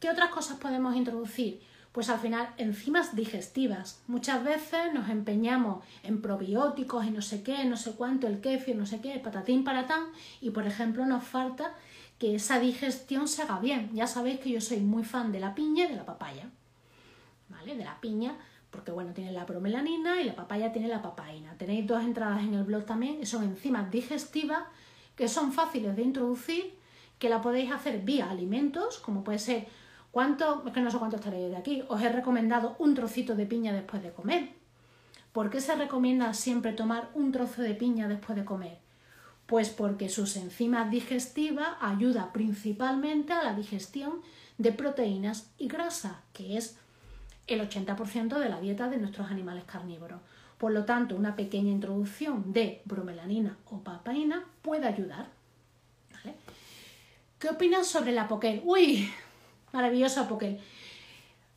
¿Qué 0.00 0.10
otras 0.10 0.30
cosas 0.30 0.58
podemos 0.58 0.96
introducir? 0.96 1.60
Pues 1.92 2.10
al 2.10 2.18
final 2.18 2.52
enzimas 2.56 3.14
digestivas. 3.14 4.02
Muchas 4.08 4.42
veces 4.42 4.92
nos 4.92 5.08
empeñamos 5.10 5.84
en 6.02 6.20
probióticos 6.20 7.06
y 7.06 7.12
no 7.12 7.22
sé 7.22 7.44
qué, 7.44 7.64
no 7.66 7.76
sé 7.76 7.92
cuánto, 7.92 8.26
el 8.26 8.40
kefir, 8.40 8.74
no 8.74 8.84
sé 8.84 9.00
qué, 9.00 9.16
patatín 9.20 9.62
paratán 9.62 10.06
y 10.40 10.50
por 10.50 10.66
ejemplo 10.66 11.06
nos 11.06 11.22
falta 11.22 11.72
que 12.18 12.34
esa 12.34 12.58
digestión 12.58 13.28
se 13.28 13.42
haga 13.42 13.60
bien. 13.60 13.90
Ya 13.94 14.08
sabéis 14.08 14.40
que 14.40 14.50
yo 14.50 14.60
soy 14.60 14.80
muy 14.80 15.04
fan 15.04 15.30
de 15.30 15.38
la 15.38 15.54
piña 15.54 15.84
y 15.84 15.88
de 15.88 15.96
la 15.96 16.04
papaya. 16.04 16.50
¿Vale? 17.48 17.76
De 17.76 17.84
la 17.84 18.00
piña 18.00 18.36
porque 18.70 18.90
bueno, 18.90 19.12
tiene 19.12 19.32
la 19.32 19.46
promelanina 19.46 20.20
y 20.20 20.24
la 20.24 20.36
papaya 20.36 20.72
tiene 20.72 20.88
la 20.88 21.02
papaina. 21.02 21.54
Tenéis 21.56 21.86
dos 21.86 22.02
entradas 22.02 22.42
en 22.42 22.54
el 22.54 22.64
blog 22.64 22.84
también, 22.84 23.24
son 23.26 23.44
enzimas 23.44 23.90
digestivas 23.90 24.64
que 25.16 25.28
son 25.28 25.52
fáciles 25.52 25.96
de 25.96 26.02
introducir, 26.02 26.74
que 27.18 27.28
la 27.28 27.42
podéis 27.42 27.72
hacer 27.72 28.02
vía 28.02 28.30
alimentos, 28.30 28.98
como 28.98 29.24
puede 29.24 29.40
ser 29.40 29.66
cuánto, 30.12 30.62
es 30.64 30.72
que 30.72 30.80
no 30.80 30.90
sé 30.90 30.98
cuánto 30.98 31.16
estaréis 31.16 31.50
de 31.50 31.56
aquí, 31.56 31.82
os 31.88 32.00
he 32.00 32.08
recomendado 32.08 32.76
un 32.78 32.94
trocito 32.94 33.34
de 33.34 33.46
piña 33.46 33.72
después 33.72 34.02
de 34.02 34.12
comer. 34.12 34.50
¿Por 35.32 35.50
qué 35.50 35.60
se 35.60 35.74
recomienda 35.74 36.32
siempre 36.34 36.72
tomar 36.72 37.10
un 37.14 37.32
trozo 37.32 37.62
de 37.62 37.74
piña 37.74 38.06
después 38.06 38.36
de 38.36 38.44
comer? 38.44 38.78
Pues 39.46 39.70
porque 39.70 40.08
sus 40.08 40.36
enzimas 40.36 40.90
digestivas 40.90 41.76
ayudan 41.80 42.32
principalmente 42.32 43.32
a 43.32 43.42
la 43.42 43.54
digestión 43.54 44.20
de 44.56 44.72
proteínas 44.72 45.50
y 45.58 45.68
grasa, 45.68 46.22
que 46.32 46.56
es 46.56 46.78
el 47.48 47.60
80% 47.60 48.38
de 48.38 48.48
la 48.48 48.60
dieta 48.60 48.88
de 48.88 48.98
nuestros 48.98 49.30
animales 49.30 49.64
carnívoros. 49.64 50.20
Por 50.58 50.72
lo 50.72 50.84
tanto, 50.84 51.16
una 51.16 51.36
pequeña 51.36 51.70
introducción 51.70 52.52
de 52.52 52.82
bromelanina 52.84 53.56
o 53.70 53.78
papaína 53.78 54.44
puede 54.62 54.86
ayudar. 54.86 55.28
¿Qué 57.38 57.48
opinas 57.48 57.86
sobre 57.86 58.12
la 58.12 58.22
Apoquel? 58.22 58.60
¡Uy! 58.64 59.08
Maravilloso 59.72 60.22
Apoquel. 60.22 60.58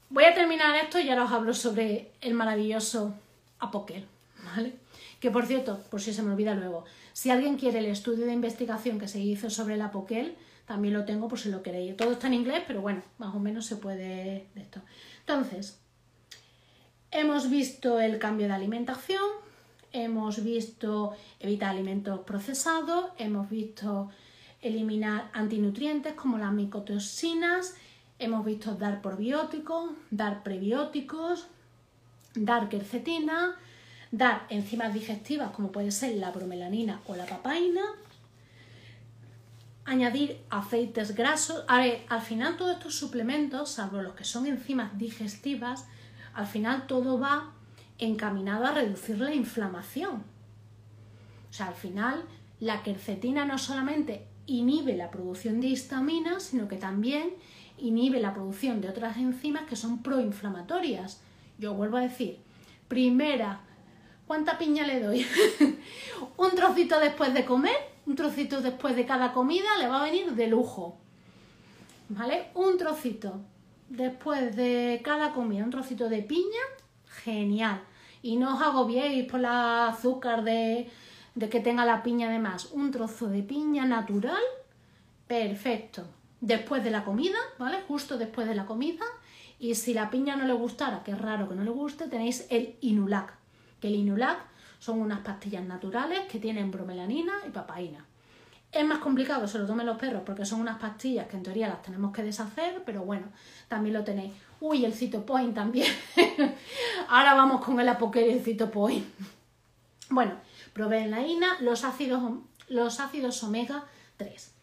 Voy 0.10 0.26
a 0.26 0.34
terminar 0.36 0.76
esto 0.76 1.00
y 1.00 1.10
ahora 1.10 1.24
os 1.26 1.32
hablo 1.32 1.54
sobre 1.54 2.12
el 2.22 2.36
maravilloso 2.36 3.16
Apoquel. 3.60 4.06
¿Vale? 4.44 4.76
Que 5.20 5.32
por 5.32 5.46
cierto, 5.46 5.82
por 5.90 6.02
si 6.02 6.14
se 6.14 6.22
me 6.22 6.32
olvida 6.32 6.54
luego, 6.54 6.86
si 7.14 7.32
alguien 7.32 7.58
quiere 7.58 7.80
el 7.80 7.86
estudio 7.88 8.26
de 8.26 8.34
investigación 8.34 9.00
que 9.00 9.08
se 9.08 9.20
hizo 9.20 9.50
sobre 9.50 9.74
el 9.76 9.82
Apoquel, 9.82 10.36
también 10.66 10.94
lo 10.94 11.06
tengo 11.06 11.28
por 11.28 11.40
si 11.40 11.50
lo 11.50 11.64
queréis. 11.64 11.98
Todo 11.98 12.12
está 12.12 12.28
en 12.28 12.36
inglés, 12.36 12.64
pero 12.68 12.82
bueno, 12.82 13.02
más 13.18 13.34
o 13.34 13.40
menos 13.40 13.66
se 13.66 13.76
puede 13.76 14.48
de 14.54 14.62
esto. 14.62 14.82
Entonces, 15.20 15.81
hemos 17.12 17.50
visto 17.50 18.00
el 18.00 18.18
cambio 18.20 18.48
de 18.48 18.54
alimentación, 18.54 19.24
hemos 19.92 20.44
visto 20.44 21.14
evitar 21.40 21.72
alimentos 21.72 22.22
procesados, 22.22 23.12
hemos 23.18 23.50
visto 23.50 24.10
eliminar 24.62 25.30
antinutrientes 25.34 26.14
como 26.14 26.38
las 26.38 26.54
micotoxinas, 26.54 27.76
hemos 28.20 28.46
visto 28.46 28.76
dar 28.76 29.02
probióticos, 29.02 29.92
dar 30.10 30.44
prebióticos, 30.44 31.48
dar 32.36 32.70
quercetina, 32.70 33.56
dar 34.12 34.46
enzimas 34.50 34.94
digestivas 34.94 35.52
como 35.52 35.72
puede 35.72 35.92
ser 35.92 36.16
la 36.16 36.32
bromelanina 36.32 37.02
o 37.08 37.16
la 37.16 37.26
papaina, 37.26 37.82
añadir 39.84 40.40
aceites 40.50 41.16
grasos. 41.16 41.66
A 41.68 41.80
ver, 41.80 42.06
al 42.08 42.22
final 42.22 42.56
todos 42.56 42.78
estos 42.78 42.96
suplementos, 42.96 43.72
salvo 43.72 44.02
los 44.02 44.14
que 44.14 44.24
son 44.24 44.46
enzimas 44.46 44.98
digestivas, 44.98 45.86
al 46.34 46.48
final 46.48 46.88
todo 46.88 47.20
va 47.20 47.54
encaminado 47.98 48.66
a 48.66 48.72
reducir 48.72 49.20
la 49.20 49.34
inflamación. 49.34 50.24
O 51.50 51.54
sea, 51.54 51.68
al 51.68 51.76
final 51.76 52.24
la 52.60 52.84
quercetina 52.84 53.46
no 53.46 53.58
solamente 53.58 54.28
inhibe 54.48 54.96
la 54.96 55.12
producción 55.12 55.62
de 55.62 55.68
histamina, 55.68 56.40
sino 56.40 56.68
que 56.68 56.78
también 56.78 57.32
inhibe 57.78 58.20
la 58.20 58.34
producción 58.34 58.82
de 58.82 58.90
otras 58.90 59.18
enzimas 59.18 59.64
que 59.64 59.76
son 59.76 60.02
proinflamatorias. 60.02 61.22
Yo 61.58 61.74
vuelvo 61.74 61.98
a 61.98 62.02
decir, 62.02 62.40
primera, 62.88 63.62
¿cuánta 64.28 64.58
piña 64.58 64.86
le 64.86 65.02
doy? 65.02 65.26
un 66.38 66.52
trocito 66.52 67.00
después 67.00 67.34
de 67.34 67.46
comer, 67.46 67.76
un 68.06 68.16
trocito 68.16 68.62
después 68.62 68.96
de 68.96 69.06
cada 69.06 69.34
comida 69.34 69.78
le 69.80 69.88
va 69.88 70.02
a 70.02 70.06
venir 70.06 70.32
de 70.32 70.48
lujo. 70.48 70.98
¿Vale? 72.10 72.48
Un 72.56 72.78
trocito 72.78 73.42
después 73.92 74.56
de 74.56 75.02
cada 75.04 75.34
comida, 75.34 75.64
un 75.64 75.70
trocito 75.70 76.10
de 76.10 76.24
piña, 76.24 76.62
genial. 77.06 77.82
Y 78.22 78.38
no 78.38 78.56
os 78.56 78.62
agobiéis 78.62 79.30
por 79.30 79.40
la 79.40 79.88
azúcar 79.88 80.44
de, 80.44 80.90
de 81.36 81.50
que 81.50 81.60
tenga 81.60 81.86
la 81.86 82.04
piña 82.04 82.30
además. 82.30 82.70
Un 82.72 82.92
trozo 82.92 83.28
de 83.28 83.44
piña 83.44 83.86
natural, 83.86 84.42
perfecto. 85.28 86.08
Después 86.40 86.84
de 86.84 86.92
la 86.92 87.04
comida, 87.04 87.38
¿vale? 87.60 87.82
Justo 87.88 88.18
después 88.18 88.48
de 88.48 88.56
la 88.56 88.66
comida. 88.66 89.06
Y 89.60 89.76
si 89.76 89.94
la 89.94 90.10
piña 90.10 90.36
no 90.36 90.46
le 90.46 90.54
gustara, 90.54 91.04
que 91.04 91.12
es 91.12 91.20
raro 91.20 91.48
que 91.50 91.56
no 91.56 91.64
le 91.64 91.70
guste, 91.70 92.08
tenéis 92.08 92.48
el 92.50 92.78
Inulac. 92.82 93.34
Que 93.80 93.90
el 93.90 93.96
Inulac 93.96 94.40
son 94.80 95.00
unas 95.02 95.20
pastillas 95.20 95.66
naturales 95.66 96.22
que 96.32 96.40
tienen 96.40 96.72
bromelanina 96.72 97.34
y 97.48 97.52
papaína. 97.52 98.06
Es 98.72 98.86
más 98.86 99.00
complicado 99.00 99.48
se 99.48 99.60
lo 99.60 99.66
tomen 99.66 99.86
los 99.86 99.98
perros 99.98 100.24
porque 100.26 100.46
son 100.46 100.62
unas 100.62 100.80
pastillas 100.80 101.28
que 101.28 101.36
en 101.36 101.44
teoría 101.44 101.68
las 101.68 101.82
tenemos 101.82 102.14
que 102.14 102.24
deshacer, 102.24 102.84
pero 102.86 103.04
bueno, 103.04 103.28
también 103.68 103.94
lo 103.94 104.04
tenéis. 104.04 104.32
Uy, 104.62 104.86
el 104.86 104.94
citopoint 104.94 105.54
también. 105.54 105.92
Ahora 107.10 107.34
vamos 107.34 107.66
con 107.66 107.80
el 107.80 107.90
apoquer 107.90 108.28
y 108.28 108.32
el 108.32 108.42
citopoint. 108.42 109.06
bueno, 110.10 110.36
bromelanina, 110.74 111.58
los 111.60 111.84
ácidos, 111.84 112.24
los 112.70 113.00
ácidos 113.02 113.44
omega 113.44 113.84
3. 114.16 114.54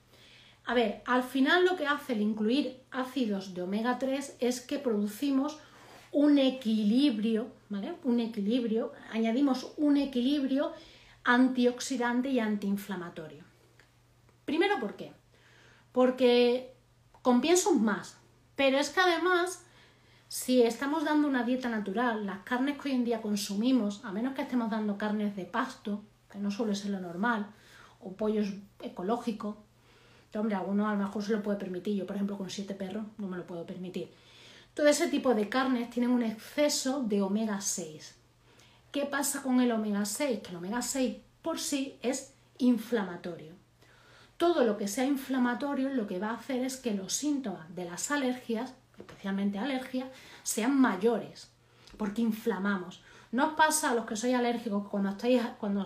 A 0.64 0.74
ver, 0.74 1.02
al 1.04 1.22
final 1.22 1.66
lo 1.66 1.76
que 1.76 1.86
hace 1.86 2.14
el 2.14 2.22
incluir 2.22 2.80
ácidos 2.90 3.54
de 3.54 3.62
omega 3.62 3.98
3 3.98 4.36
es 4.40 4.60
que 4.62 4.78
producimos 4.78 5.58
un 6.12 6.38
equilibrio, 6.38 7.48
¿vale? 7.68 7.94
Un 8.04 8.20
equilibrio, 8.20 8.92
añadimos 9.10 9.72
un 9.76 9.98
equilibrio 9.98 10.72
antioxidante 11.24 12.30
y 12.30 12.38
antiinflamatorio. 12.38 13.47
Primero, 14.48 14.80
¿por 14.80 14.96
qué? 14.96 15.12
Porque 15.92 16.72
compensa 17.20 17.70
más, 17.72 18.16
pero 18.56 18.78
es 18.78 18.88
que 18.88 19.00
además, 19.00 19.62
si 20.28 20.62
estamos 20.62 21.04
dando 21.04 21.28
una 21.28 21.44
dieta 21.44 21.68
natural, 21.68 22.24
las 22.24 22.38
carnes 22.44 22.78
que 22.78 22.88
hoy 22.88 22.94
en 22.94 23.04
día 23.04 23.20
consumimos, 23.20 24.02
a 24.06 24.10
menos 24.10 24.34
que 24.34 24.40
estemos 24.40 24.70
dando 24.70 24.96
carnes 24.96 25.36
de 25.36 25.44
pasto, 25.44 26.02
que 26.32 26.38
no 26.38 26.50
suele 26.50 26.74
ser 26.74 26.92
lo 26.92 27.00
normal, 27.00 27.46
o 28.00 28.14
pollos 28.14 28.54
ecológicos, 28.80 29.56
hombre, 30.34 30.54
alguno 30.54 30.88
a 30.88 30.94
lo 30.94 31.04
mejor 31.04 31.22
se 31.22 31.32
lo 31.32 31.42
puede 31.42 31.58
permitir, 31.58 31.94
yo 31.94 32.06
por 32.06 32.16
ejemplo 32.16 32.38
con 32.38 32.48
siete 32.48 32.72
perros 32.72 33.04
no 33.18 33.28
me 33.28 33.36
lo 33.36 33.46
puedo 33.46 33.66
permitir. 33.66 34.10
Todo 34.72 34.88
ese 34.88 35.08
tipo 35.08 35.34
de 35.34 35.50
carnes 35.50 35.90
tienen 35.90 36.10
un 36.10 36.22
exceso 36.22 37.02
de 37.02 37.20
omega 37.20 37.60
6. 37.60 38.14
¿Qué 38.92 39.04
pasa 39.04 39.42
con 39.42 39.60
el 39.60 39.72
omega 39.72 40.06
6? 40.06 40.40
Que 40.40 40.48
el 40.48 40.56
omega 40.56 40.80
6 40.80 41.18
por 41.42 41.58
sí 41.58 41.98
es 42.00 42.32
inflamatorio. 42.56 43.57
Todo 44.38 44.62
lo 44.62 44.76
que 44.78 44.86
sea 44.86 45.04
inflamatorio 45.04 45.88
lo 45.90 46.06
que 46.06 46.20
va 46.20 46.30
a 46.30 46.34
hacer 46.34 46.64
es 46.64 46.76
que 46.76 46.94
los 46.94 47.12
síntomas 47.12 47.74
de 47.74 47.84
las 47.84 48.12
alergias, 48.12 48.72
especialmente 48.96 49.58
alergias, 49.58 50.08
sean 50.44 50.80
mayores, 50.80 51.50
porque 51.96 52.22
inflamamos. 52.22 53.02
No 53.32 53.48
os 53.48 53.52
pasa 53.54 53.90
a 53.90 53.94
los 53.94 54.06
que 54.06 54.14
sois 54.14 54.34
alérgicos 54.34 54.86
cuando 54.88 55.10
estáis, 55.10 55.42
cuando 55.58 55.84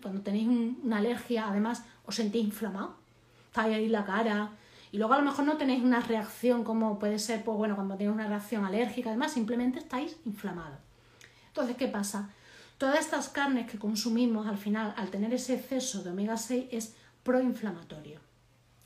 cuando 0.00 0.22
tenéis 0.22 0.48
una 0.82 0.96
alergia, 0.96 1.46
además 1.46 1.84
os 2.06 2.14
sentís 2.14 2.42
inflamado, 2.42 2.96
estáis 3.46 3.76
ahí 3.76 3.88
la 3.88 4.04
cara, 4.06 4.50
y 4.92 4.96
luego 4.96 5.12
a 5.12 5.18
lo 5.18 5.24
mejor 5.24 5.44
no 5.44 5.58
tenéis 5.58 5.84
una 5.84 6.00
reacción 6.00 6.64
como 6.64 6.98
puede 6.98 7.18
ser, 7.18 7.44
pues 7.44 7.56
bueno, 7.58 7.76
cuando 7.76 7.96
tenéis 7.96 8.14
una 8.14 8.26
reacción 8.26 8.64
alérgica, 8.64 9.10
además 9.10 9.32
simplemente 9.32 9.78
estáis 9.78 10.16
inflamados. 10.24 10.78
Entonces, 11.48 11.76
¿qué 11.76 11.86
pasa? 11.86 12.30
Todas 12.78 12.98
estas 12.98 13.28
carnes 13.28 13.70
que 13.70 13.78
consumimos 13.78 14.46
al 14.46 14.56
final, 14.56 14.94
al 14.96 15.10
tener 15.10 15.34
ese 15.34 15.54
exceso 15.54 16.02
de 16.02 16.10
omega 16.10 16.38
6, 16.38 16.68
es 16.72 16.96
proinflamatorio. 17.22 18.20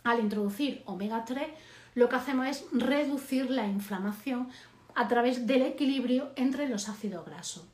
Al 0.03 0.21
introducir 0.21 0.83
omega 0.85 1.25
3, 1.25 1.49
lo 1.95 2.09
que 2.09 2.17
hacemos 2.17 2.47
es 2.49 2.65
reducir 2.73 3.51
la 3.51 3.67
inflamación 3.67 4.49
a 4.95 5.09
través 5.09 5.47
del 5.47 5.63
equilibrio 5.63 6.33
entre 6.37 6.69
los 6.69 6.89
ácidos 6.89 7.25
grasos. 7.25 7.65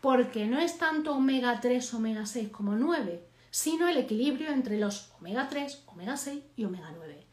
Porque 0.00 0.46
no 0.46 0.58
es 0.58 0.78
tanto 0.78 1.14
omega 1.14 1.60
3, 1.60 1.94
omega 1.94 2.26
6 2.26 2.48
como 2.50 2.74
9, 2.74 3.24
sino 3.50 3.88
el 3.88 3.96
equilibrio 3.96 4.50
entre 4.50 4.78
los 4.78 5.12
omega 5.20 5.48
3, 5.48 5.84
omega 5.86 6.16
6 6.16 6.42
y 6.56 6.64
omega 6.64 6.92
9. 6.94 7.26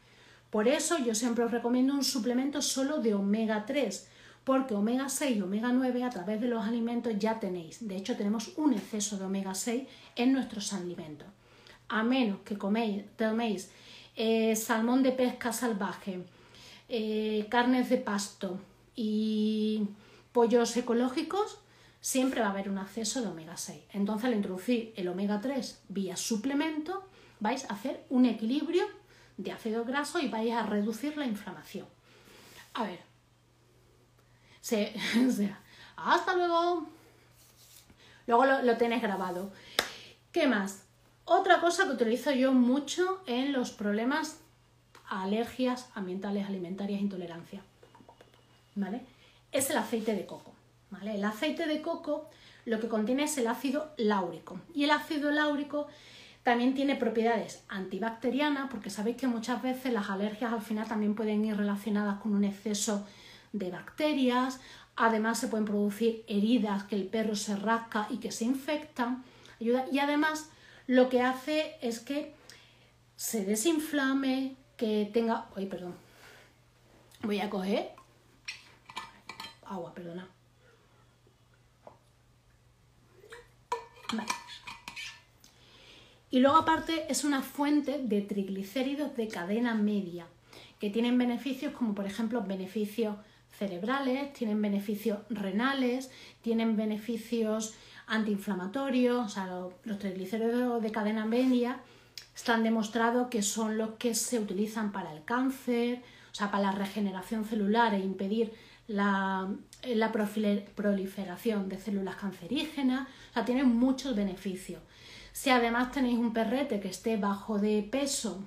Por 0.50 0.66
eso 0.66 0.98
yo 0.98 1.14
siempre 1.14 1.44
os 1.44 1.50
recomiendo 1.50 1.94
un 1.94 2.04
suplemento 2.04 2.62
solo 2.62 2.98
de 2.98 3.14
omega 3.14 3.66
3, 3.66 4.08
porque 4.44 4.74
omega 4.74 5.08
6 5.08 5.36
y 5.36 5.42
omega 5.42 5.72
9 5.72 6.04
a 6.04 6.10
través 6.10 6.40
de 6.40 6.48
los 6.48 6.64
alimentos 6.64 7.12
ya 7.18 7.38
tenéis. 7.38 7.86
De 7.86 7.96
hecho, 7.96 8.16
tenemos 8.16 8.52
un 8.56 8.72
exceso 8.72 9.18
de 9.18 9.26
omega 9.26 9.54
6 9.54 9.86
en 10.16 10.32
nuestros 10.32 10.72
alimentos. 10.72 11.28
A 11.88 12.02
menos 12.02 12.40
que 12.44 12.58
coméis, 12.58 13.04
toméis 13.16 13.70
eh, 14.16 14.56
salmón 14.56 15.02
de 15.02 15.12
pesca 15.12 15.52
salvaje, 15.52 16.20
eh, 16.88 17.46
carnes 17.48 17.88
de 17.88 17.98
pasto 17.98 18.60
y 18.94 19.88
pollos 20.32 20.76
ecológicos, 20.76 21.58
siempre 22.00 22.40
va 22.40 22.48
a 22.48 22.50
haber 22.50 22.68
un 22.68 22.78
exceso 22.78 23.22
de 23.22 23.28
omega 23.28 23.56
6. 23.56 23.82
Entonces, 23.92 24.24
al 24.26 24.34
introducir 24.34 24.92
el 24.96 25.08
omega 25.08 25.40
3 25.40 25.82
vía 25.88 26.16
suplemento, 26.16 27.04
vais 27.40 27.64
a 27.64 27.74
hacer 27.74 28.04
un 28.10 28.26
equilibrio 28.26 28.84
de 29.36 29.52
ácido 29.52 29.84
graso 29.84 30.18
y 30.18 30.28
vais 30.28 30.52
a 30.52 30.64
reducir 30.64 31.16
la 31.16 31.26
inflamación. 31.26 31.86
A 32.74 32.84
ver. 32.84 33.00
Hasta 35.96 36.34
luego. 36.34 36.86
Luego 38.26 38.44
lo, 38.44 38.62
lo 38.62 38.76
tenéis 38.76 39.00
grabado. 39.00 39.52
¿Qué 40.32 40.46
más? 40.46 40.87
Otra 41.30 41.60
cosa 41.60 41.84
que 41.84 41.92
utilizo 41.92 42.30
yo 42.30 42.52
mucho 42.54 43.20
en 43.26 43.52
los 43.52 43.70
problemas 43.70 44.40
alergias 45.10 45.90
ambientales, 45.94 46.46
alimentarias, 46.46 47.02
intolerancia, 47.02 47.60
¿vale? 48.74 49.02
Es 49.52 49.68
el 49.68 49.76
aceite 49.76 50.14
de 50.14 50.24
coco, 50.24 50.54
¿vale? 50.90 51.16
El 51.16 51.24
aceite 51.24 51.66
de 51.66 51.82
coco 51.82 52.30
lo 52.64 52.80
que 52.80 52.88
contiene 52.88 53.24
es 53.24 53.36
el 53.36 53.46
ácido 53.46 53.92
láurico 53.98 54.58
y 54.74 54.84
el 54.84 54.90
ácido 54.90 55.30
láurico 55.30 55.86
también 56.44 56.74
tiene 56.74 56.96
propiedades 56.96 57.62
antibacterianas, 57.68 58.70
porque 58.70 58.88
sabéis 58.88 59.18
que 59.18 59.26
muchas 59.26 59.60
veces 59.60 59.92
las 59.92 60.08
alergias 60.08 60.50
al 60.50 60.62
final 60.62 60.88
también 60.88 61.14
pueden 61.14 61.44
ir 61.44 61.58
relacionadas 61.58 62.20
con 62.20 62.34
un 62.34 62.44
exceso 62.44 63.06
de 63.52 63.70
bacterias, 63.70 64.60
además 64.96 65.38
se 65.38 65.48
pueden 65.48 65.66
producir 65.66 66.24
heridas 66.26 66.84
que 66.84 66.96
el 66.96 67.06
perro 67.06 67.36
se 67.36 67.54
rasca 67.54 68.06
y 68.08 68.16
que 68.16 68.32
se 68.32 68.46
infectan, 68.46 69.24
y 69.60 69.98
además 69.98 70.48
lo 70.88 71.10
que 71.10 71.20
hace 71.20 71.76
es 71.82 72.00
que 72.00 72.32
se 73.14 73.44
desinflame, 73.44 74.56
que 74.76 75.08
tenga... 75.12 75.46
Ay, 75.54 75.66
perdón. 75.66 75.94
Voy 77.22 77.40
a 77.40 77.50
coger 77.50 77.90
agua, 79.66 79.92
perdona. 79.94 80.26
Vale. 84.14 84.28
Y 86.30 86.40
luego 86.40 86.56
aparte 86.56 87.04
es 87.10 87.22
una 87.22 87.42
fuente 87.42 87.98
de 88.02 88.22
triglicéridos 88.22 89.14
de 89.14 89.28
cadena 89.28 89.74
media, 89.74 90.26
que 90.80 90.88
tienen 90.88 91.18
beneficios 91.18 91.74
como 91.74 91.94
por 91.94 92.06
ejemplo 92.06 92.42
beneficios 92.42 93.16
cerebrales, 93.58 94.32
tienen 94.32 94.62
beneficios 94.62 95.18
renales, 95.28 96.10
tienen 96.40 96.76
beneficios 96.76 97.74
antiinflamatorios, 98.08 99.26
o 99.26 99.28
sea, 99.28 99.46
los, 99.46 99.98
triglicéridos 99.98 100.82
de 100.82 100.90
cadena 100.90 101.24
media 101.24 101.80
están 102.34 102.62
demostrados 102.62 103.28
que 103.28 103.42
son 103.42 103.78
los 103.78 103.90
que 103.90 104.14
se 104.14 104.38
utilizan 104.38 104.92
para 104.92 105.12
el 105.12 105.24
cáncer, 105.24 106.02
o 106.32 106.34
sea, 106.34 106.50
para 106.50 106.64
la 106.64 106.72
regeneración 106.72 107.44
celular 107.44 107.94
e 107.94 107.98
impedir 107.98 108.52
la, 108.86 109.48
la 109.82 110.12
proliferación 110.12 111.68
de 111.68 111.78
células 111.78 112.16
cancerígenas, 112.16 113.08
o 113.30 113.34
sea, 113.34 113.44
tienen 113.44 113.68
muchos 113.68 114.16
beneficios. 114.16 114.82
Si 115.32 115.50
además 115.50 115.92
tenéis 115.92 116.18
un 116.18 116.32
perrete 116.32 116.80
que 116.80 116.88
esté 116.88 117.16
bajo 117.16 117.58
de 117.58 117.86
peso, 117.88 118.42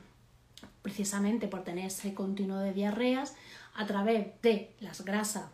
precisamente 0.81 1.47
por 1.47 1.63
tener 1.63 1.85
ese 1.85 2.13
continuo 2.13 2.57
de 2.57 2.73
diarreas, 2.73 3.35
a 3.75 3.85
través 3.85 4.27
de 4.41 4.73
las 4.79 5.05
grasas, 5.05 5.45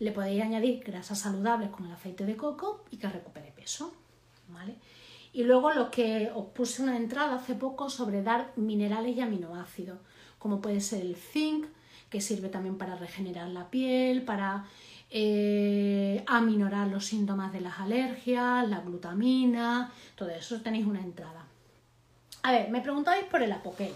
le 0.00 0.12
podéis 0.12 0.42
añadir 0.42 0.82
grasas 0.82 1.20
saludables 1.20 1.70
como 1.70 1.86
el 1.86 1.92
aceite 1.92 2.26
de 2.26 2.36
coco 2.36 2.84
y 2.90 2.96
que 2.96 3.08
recupere 3.08 3.52
peso. 3.52 3.94
¿vale? 4.48 4.74
Y 5.32 5.44
luego 5.44 5.72
lo 5.72 5.90
que 5.90 6.30
os 6.34 6.46
puse 6.46 6.82
una 6.82 6.96
entrada 6.96 7.36
hace 7.36 7.54
poco 7.54 7.88
sobre 7.88 8.22
dar 8.22 8.52
minerales 8.56 9.16
y 9.16 9.20
aminoácidos, 9.20 9.98
como 10.38 10.60
puede 10.60 10.80
ser 10.80 11.02
el 11.02 11.16
zinc, 11.16 11.66
que 12.08 12.20
sirve 12.20 12.48
también 12.48 12.76
para 12.76 12.96
regenerar 12.96 13.48
la 13.48 13.70
piel, 13.70 14.22
para 14.22 14.64
eh, 15.10 16.24
aminorar 16.26 16.88
los 16.88 17.06
síntomas 17.06 17.52
de 17.52 17.60
las 17.60 17.78
alergias, 17.78 18.68
la 18.68 18.80
glutamina, 18.80 19.92
todo 20.16 20.30
eso 20.30 20.60
tenéis 20.60 20.86
una 20.86 21.00
entrada. 21.00 21.44
A 22.42 22.52
ver, 22.52 22.70
me 22.70 22.80
preguntáis 22.80 23.24
por 23.26 23.42
el 23.42 23.52
apoquel. 23.52 23.92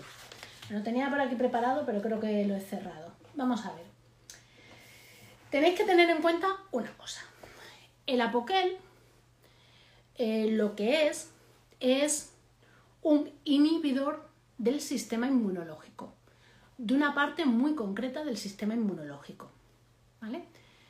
Lo 0.70 0.82
tenía 0.82 1.08
por 1.10 1.20
aquí 1.20 1.34
preparado, 1.34 1.84
pero 1.84 2.00
creo 2.00 2.20
que 2.20 2.44
lo 2.46 2.54
he 2.54 2.60
cerrado. 2.60 3.12
Vamos 3.34 3.66
a 3.66 3.72
ver. 3.72 3.93
Tenéis 5.54 5.76
que 5.76 5.84
tener 5.84 6.10
en 6.10 6.20
cuenta 6.20 6.48
una 6.72 6.90
cosa. 6.96 7.20
El 8.08 8.20
apoquel 8.22 8.76
eh, 10.16 10.50
lo 10.50 10.74
que 10.74 11.06
es 11.06 11.30
es 11.78 12.32
un 13.02 13.30
inhibidor 13.44 14.28
del 14.58 14.80
sistema 14.80 15.28
inmunológico, 15.28 16.12
de 16.76 16.94
una 16.94 17.14
parte 17.14 17.44
muy 17.44 17.76
concreta 17.76 18.24
del 18.24 18.36
sistema 18.36 18.74
inmunológico. 18.74 19.48
¿Vale? 20.20 20.42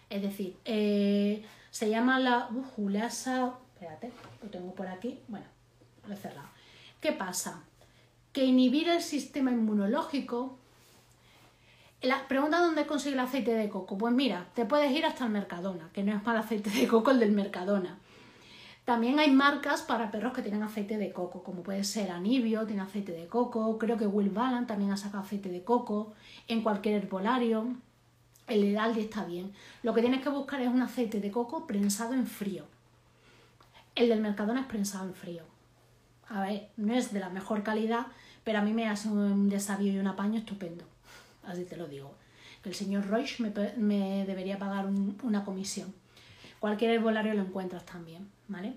Es 0.09 0.23
decir, 0.23 0.57
eh, 0.65 1.45
se 1.71 1.91
llama 1.91 2.19
la 2.19 2.49
bujulasa. 2.51 3.59
Espérate, 3.75 4.13
lo 4.43 4.49
tengo 4.49 4.75
por 4.75 4.87
aquí. 4.87 5.21
Bueno, 5.29 5.45
lo 6.09 6.15
he 6.15 6.17
cerrado. 6.17 6.49
¿Qué 7.03 7.13
pasa? 7.13 7.65
Que 8.33 8.47
inhibir 8.47 8.89
el 8.89 9.03
sistema 9.03 9.51
inmunológico. 9.51 10.59
La 12.05 12.29
pregunta 12.29 12.61
dónde 12.61 12.87
consigue 12.87 13.15
el 13.15 13.21
aceite 13.21 13.55
de 13.55 13.71
coco. 13.71 13.97
Pues 13.97 14.13
mira, 14.13 14.47
te 14.55 14.67
puedes 14.67 14.93
ir 14.93 15.07
hasta 15.07 15.25
el 15.25 15.31
Mercadona, 15.31 15.89
que 15.95 16.03
no 16.03 16.15
es 16.15 16.23
mal 16.23 16.37
aceite 16.37 16.69
de 16.69 16.87
coco 16.87 17.11
el 17.13 17.19
del 17.19 17.33
Mercadona. 17.33 17.99
También 18.85 19.19
hay 19.19 19.31
marcas 19.31 19.81
para 19.81 20.11
perros 20.11 20.35
que 20.35 20.43
tienen 20.43 20.63
aceite 20.63 20.99
de 20.99 21.13
coco, 21.13 21.43
como 21.43 21.63
puede 21.63 21.83
ser 21.83 22.11
Anibio, 22.11 22.67
tiene 22.67 22.83
aceite 22.83 23.13
de 23.13 23.27
coco, 23.27 23.79
creo 23.79 23.97
que 23.97 24.07
Will 24.07 24.29
Balan 24.29 24.67
también 24.67 24.93
ha 24.93 24.99
sacado 24.99 25.23
aceite 25.23 25.49
de 25.49 25.65
coco, 25.65 26.13
en 26.47 26.63
cualquier 26.63 26.97
herbolario. 27.03 27.69
El 28.49 28.65
Heraldi 28.65 29.01
está 29.01 29.25
bien. 29.25 29.55
Lo 29.83 29.95
que 29.95 30.03
tienes 30.03 30.21
que 30.21 30.29
buscar 30.29 30.61
es 30.61 30.69
un 30.69 30.83
aceite 30.83 31.21
de 31.21 31.31
coco 31.31 31.67
prensado 31.67 32.13
en 32.13 32.27
frío. 32.27 32.67
El 33.95 34.11
del 34.11 34.21
Mercadona 34.21 34.61
es 34.61 34.67
prensado 34.67 35.07
en 35.07 35.15
frío. 35.15 35.45
A 36.29 36.43
ver, 36.43 36.69
no 36.77 36.93
es 36.93 37.15
de 37.15 37.21
la 37.21 37.31
mejor 37.31 37.63
calidad, 37.63 38.09
pero 38.45 38.59
a 38.59 38.63
mí 38.63 38.75
me 38.75 38.91
hace 38.91 39.09
un 39.09 39.49
desafío 39.49 39.91
y 39.91 39.99
un 39.99 40.09
apaño 40.09 40.39
estupendo. 40.39 40.85
Así 41.47 41.65
te 41.65 41.77
lo 41.77 41.87
digo. 41.87 42.15
El 42.65 42.75
señor 42.75 43.07
Roche 43.07 43.43
me, 43.77 44.25
debería 44.27 44.59
pagar 44.59 44.87
una 45.23 45.45
comisión. 45.45 45.95
Cualquier 46.59 46.93
herbolario 46.93 47.35
lo 47.35 47.43
encuentras 47.43 47.85
también, 47.85 48.31
¿vale? 48.49 48.75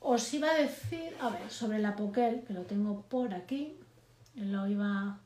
Os 0.00 0.34
iba 0.34 0.50
a 0.50 0.54
decir, 0.54 1.14
a 1.20 1.28
ver, 1.28 1.48
sobre 1.48 1.78
el 1.78 1.86
apoquel, 1.86 2.42
que 2.42 2.52
lo 2.52 2.62
tengo 2.62 3.02
por 3.02 3.32
aquí. 3.32 3.76
Lo 4.34 4.66
iba... 4.66 5.18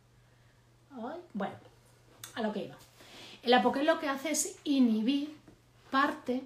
Bueno, 1.32 1.55
a 2.35 2.43
lo 2.43 2.53
que 2.53 2.65
iba. 2.65 2.77
El 3.43 3.55
apoquel 3.55 3.86
lo 3.86 3.98
que 3.98 4.09
hace 4.09 4.31
es 4.31 4.59
inhibir 4.65 5.35
parte 5.90 6.44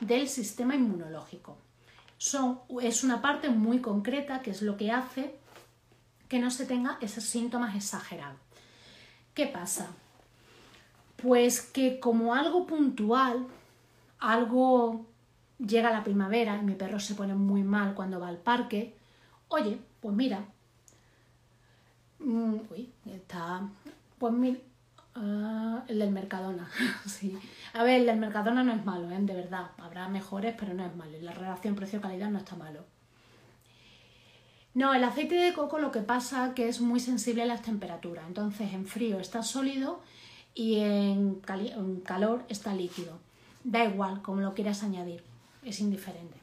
del 0.00 0.28
sistema 0.28 0.74
inmunológico. 0.74 1.56
Son, 2.16 2.60
es 2.82 3.04
una 3.04 3.22
parte 3.22 3.48
muy 3.48 3.80
concreta 3.80 4.42
que 4.42 4.50
es 4.50 4.62
lo 4.62 4.76
que 4.76 4.90
hace 4.90 5.36
que 6.28 6.38
no 6.38 6.50
se 6.50 6.66
tenga 6.66 6.98
esos 7.00 7.24
síntomas 7.24 7.76
exagerados. 7.76 8.40
¿Qué 9.38 9.46
pasa? 9.46 9.86
Pues 11.22 11.60
que 11.60 12.00
como 12.00 12.34
algo 12.34 12.66
puntual, 12.66 13.46
algo 14.18 15.06
llega 15.64 15.92
la 15.92 16.02
primavera 16.02 16.56
y 16.56 16.64
mi 16.64 16.74
perro 16.74 16.98
se 16.98 17.14
pone 17.14 17.36
muy 17.36 17.62
mal 17.62 17.94
cuando 17.94 18.18
va 18.18 18.26
al 18.26 18.38
parque, 18.38 18.96
oye, 19.46 19.78
pues 20.00 20.12
mira, 20.16 20.44
mm, 22.18 22.56
uy, 22.68 22.90
está, 23.06 23.62
pues 24.18 24.32
mira, 24.32 24.58
Ah, 25.14 25.84
el 25.86 26.00
del 26.00 26.10
Mercadona, 26.10 26.68
sí. 27.06 27.38
A 27.74 27.84
ver, 27.84 28.00
el 28.00 28.06
del 28.06 28.18
Mercadona 28.18 28.64
no 28.64 28.72
es 28.72 28.84
malo, 28.84 29.08
¿eh? 29.10 29.18
de 29.20 29.34
verdad. 29.34 29.70
Habrá 29.78 30.08
mejores, 30.08 30.56
pero 30.58 30.74
no 30.74 30.84
es 30.84 30.94
malo. 30.96 31.12
La 31.20 31.32
relación 31.32 31.76
precio-calidad 31.76 32.30
no 32.30 32.38
está 32.38 32.56
malo. 32.56 32.84
No, 34.74 34.94
el 34.94 35.02
aceite 35.02 35.34
de 35.34 35.52
coco 35.52 35.78
lo 35.78 35.90
que 35.90 36.00
pasa 36.00 36.48
es 36.48 36.54
que 36.54 36.68
es 36.68 36.80
muy 36.80 37.00
sensible 37.00 37.42
a 37.42 37.46
las 37.46 37.62
temperaturas. 37.62 38.24
Entonces, 38.26 38.72
en 38.72 38.86
frío 38.86 39.18
está 39.18 39.42
sólido 39.42 40.00
y 40.54 40.80
en, 40.80 41.40
calor 42.04 42.44
está 42.48 42.74
líquido. 42.74 43.18
Da 43.64 43.84
igual, 43.84 44.22
como 44.22 44.40
lo 44.40 44.54
quieras 44.54 44.82
añadir. 44.82 45.22
Es 45.64 45.80
indiferente. 45.80 46.38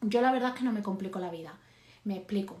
Yo 0.00 0.20
la 0.20 0.32
verdad 0.32 0.50
es 0.50 0.58
que 0.58 0.64
no 0.64 0.72
me 0.72 0.82
complico 0.82 1.18
la 1.18 1.30
vida. 1.30 1.54
Me 2.04 2.16
explico. 2.16 2.56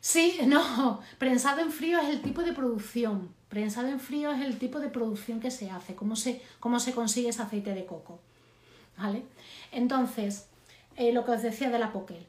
Sí, 0.00 0.38
no, 0.46 1.00
prensado 1.18 1.60
en 1.60 1.70
frío 1.70 1.98
es 1.98 2.08
el 2.08 2.22
tipo 2.22 2.42
de 2.42 2.52
producción 2.52 3.34
Prensado 3.50 3.88
en 3.88 3.98
frío 3.98 4.30
es 4.30 4.40
el 4.42 4.58
tipo 4.58 4.78
de 4.78 4.88
producción 4.88 5.40
que 5.40 5.50
se 5.50 5.72
hace, 5.72 5.96
cómo 5.96 6.14
se, 6.14 6.40
cómo 6.60 6.78
se 6.78 6.94
consigue 6.94 7.30
ese 7.30 7.42
aceite 7.42 7.74
de 7.74 7.84
coco. 7.84 8.20
¿Vale? 8.96 9.24
Entonces, 9.72 10.46
eh, 10.94 11.12
lo 11.12 11.24
que 11.24 11.32
os 11.32 11.42
decía 11.42 11.68
de 11.68 11.80
la 11.80 11.92
poquel. 11.92 12.24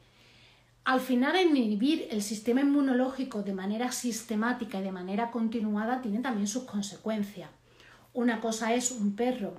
Al 0.83 0.99
final, 0.99 1.39
inhibir 1.39 2.07
el 2.11 2.21
sistema 2.21 2.61
inmunológico 2.61 3.43
de 3.43 3.53
manera 3.53 3.91
sistemática 3.91 4.79
y 4.79 4.83
de 4.83 4.91
manera 4.91 5.31
continuada 5.31 6.01
tiene 6.01 6.19
también 6.19 6.47
sus 6.47 6.63
consecuencias. 6.63 7.49
Una 8.13 8.41
cosa 8.41 8.73
es 8.73 8.91
un 8.91 9.15
perro 9.15 9.53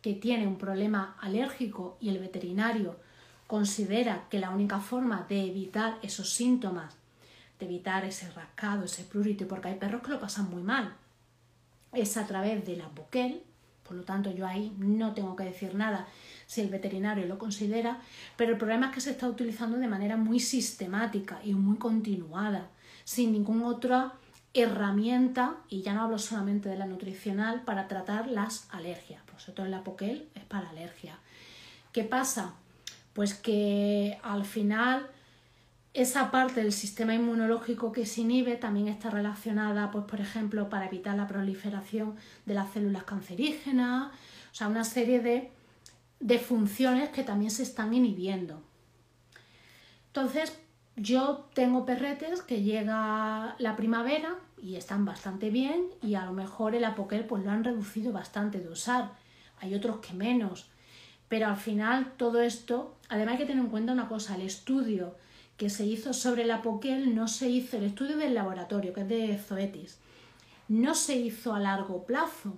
que 0.00 0.14
tiene 0.14 0.46
un 0.46 0.56
problema 0.56 1.16
alérgico 1.20 1.98
y 2.00 2.08
el 2.08 2.18
veterinario 2.18 2.96
considera 3.46 4.26
que 4.30 4.38
la 4.38 4.50
única 4.50 4.80
forma 4.80 5.26
de 5.28 5.44
evitar 5.44 5.98
esos 6.02 6.32
síntomas 6.32 7.00
de 7.60 7.66
evitar 7.66 8.04
ese 8.04 8.28
rascado, 8.30 8.84
ese 8.84 9.04
prurito, 9.04 9.46
porque 9.46 9.68
hay 9.68 9.74
perros 9.76 10.02
que 10.02 10.10
lo 10.10 10.18
pasan 10.18 10.50
muy 10.50 10.62
mal. 10.62 10.94
Es 11.92 12.16
a 12.16 12.26
través 12.26 12.66
de 12.66 12.76
la 12.76 12.88
boquel, 12.88 13.42
por 13.90 13.96
lo 13.96 14.04
tanto 14.04 14.30
yo 14.30 14.46
ahí 14.46 14.72
no 14.78 15.14
tengo 15.14 15.34
que 15.34 15.42
decir 15.42 15.74
nada 15.74 16.06
si 16.46 16.60
el 16.60 16.68
veterinario 16.68 17.26
lo 17.26 17.38
considera, 17.38 17.98
pero 18.36 18.52
el 18.52 18.56
problema 18.56 18.86
es 18.86 18.92
que 18.92 19.00
se 19.00 19.10
está 19.10 19.26
utilizando 19.26 19.78
de 19.78 19.88
manera 19.88 20.16
muy 20.16 20.38
sistemática 20.38 21.40
y 21.42 21.54
muy 21.54 21.76
continuada, 21.76 22.68
sin 23.02 23.32
ninguna 23.32 23.66
otra 23.66 24.12
herramienta, 24.54 25.56
y 25.68 25.82
ya 25.82 25.92
no 25.92 26.02
hablo 26.02 26.20
solamente 26.20 26.68
de 26.68 26.78
la 26.78 26.86
nutricional, 26.86 27.62
para 27.62 27.88
tratar 27.88 28.28
las 28.28 28.68
alergias. 28.70 29.24
Por 29.24 29.40
eso 29.40 29.54
todo 29.54 29.66
el 29.66 29.74
apoquel 29.74 30.28
es 30.36 30.44
para 30.44 30.70
alergia. 30.70 31.18
¿Qué 31.90 32.04
pasa? 32.04 32.54
Pues 33.12 33.34
que 33.34 34.20
al 34.22 34.44
final 34.44 35.08
esa 35.92 36.30
parte 36.30 36.62
del 36.62 36.72
sistema 36.72 37.14
inmunológico 37.14 37.90
que 37.90 38.06
se 38.06 38.20
inhibe 38.20 38.56
también 38.56 38.88
está 38.88 39.10
relacionada, 39.10 39.90
pues, 39.90 40.04
por 40.04 40.20
ejemplo, 40.20 40.68
para 40.68 40.86
evitar 40.86 41.16
la 41.16 41.26
proliferación 41.26 42.14
de 42.46 42.54
las 42.54 42.72
células 42.72 43.04
cancerígenas, 43.04 44.12
o 44.52 44.54
sea, 44.54 44.68
una 44.68 44.84
serie 44.84 45.20
de, 45.20 45.50
de 46.20 46.38
funciones 46.38 47.08
que 47.10 47.24
también 47.24 47.50
se 47.50 47.64
están 47.64 47.92
inhibiendo. 47.92 48.62
Entonces, 50.06 50.56
yo 50.96 51.48
tengo 51.54 51.84
perretes 51.84 52.42
que 52.42 52.62
llega 52.62 53.56
la 53.58 53.76
primavera 53.76 54.36
y 54.62 54.76
están 54.76 55.04
bastante 55.04 55.50
bien 55.50 55.86
y 56.02 56.14
a 56.14 56.24
lo 56.24 56.32
mejor 56.32 56.74
el 56.74 56.84
apoquel 56.84 57.24
pues 57.24 57.44
lo 57.44 57.50
han 57.50 57.64
reducido 57.64 58.12
bastante 58.12 58.60
de 58.60 58.68
usar. 58.68 59.12
Hay 59.60 59.74
otros 59.74 59.98
que 59.98 60.12
menos. 60.12 60.68
Pero 61.28 61.46
al 61.46 61.56
final 61.56 62.12
todo 62.16 62.42
esto, 62.42 62.96
además 63.08 63.32
hay 63.32 63.38
que 63.38 63.46
tener 63.46 63.64
en 63.64 63.70
cuenta 63.70 63.92
una 63.92 64.08
cosa, 64.08 64.34
el 64.34 64.42
estudio 64.42 65.14
que 65.60 65.68
se 65.68 65.84
hizo 65.84 66.14
sobre 66.14 66.46
la 66.46 66.62
Poquel 66.62 67.14
no 67.14 67.28
se 67.28 67.50
hizo, 67.50 67.76
el 67.76 67.84
estudio 67.84 68.16
del 68.16 68.32
laboratorio, 68.32 68.94
que 68.94 69.02
es 69.02 69.08
de 69.10 69.36
Zoetis, 69.36 69.98
no 70.68 70.94
se 70.94 71.16
hizo 71.16 71.52
a 71.52 71.60
largo 71.60 72.06
plazo. 72.06 72.54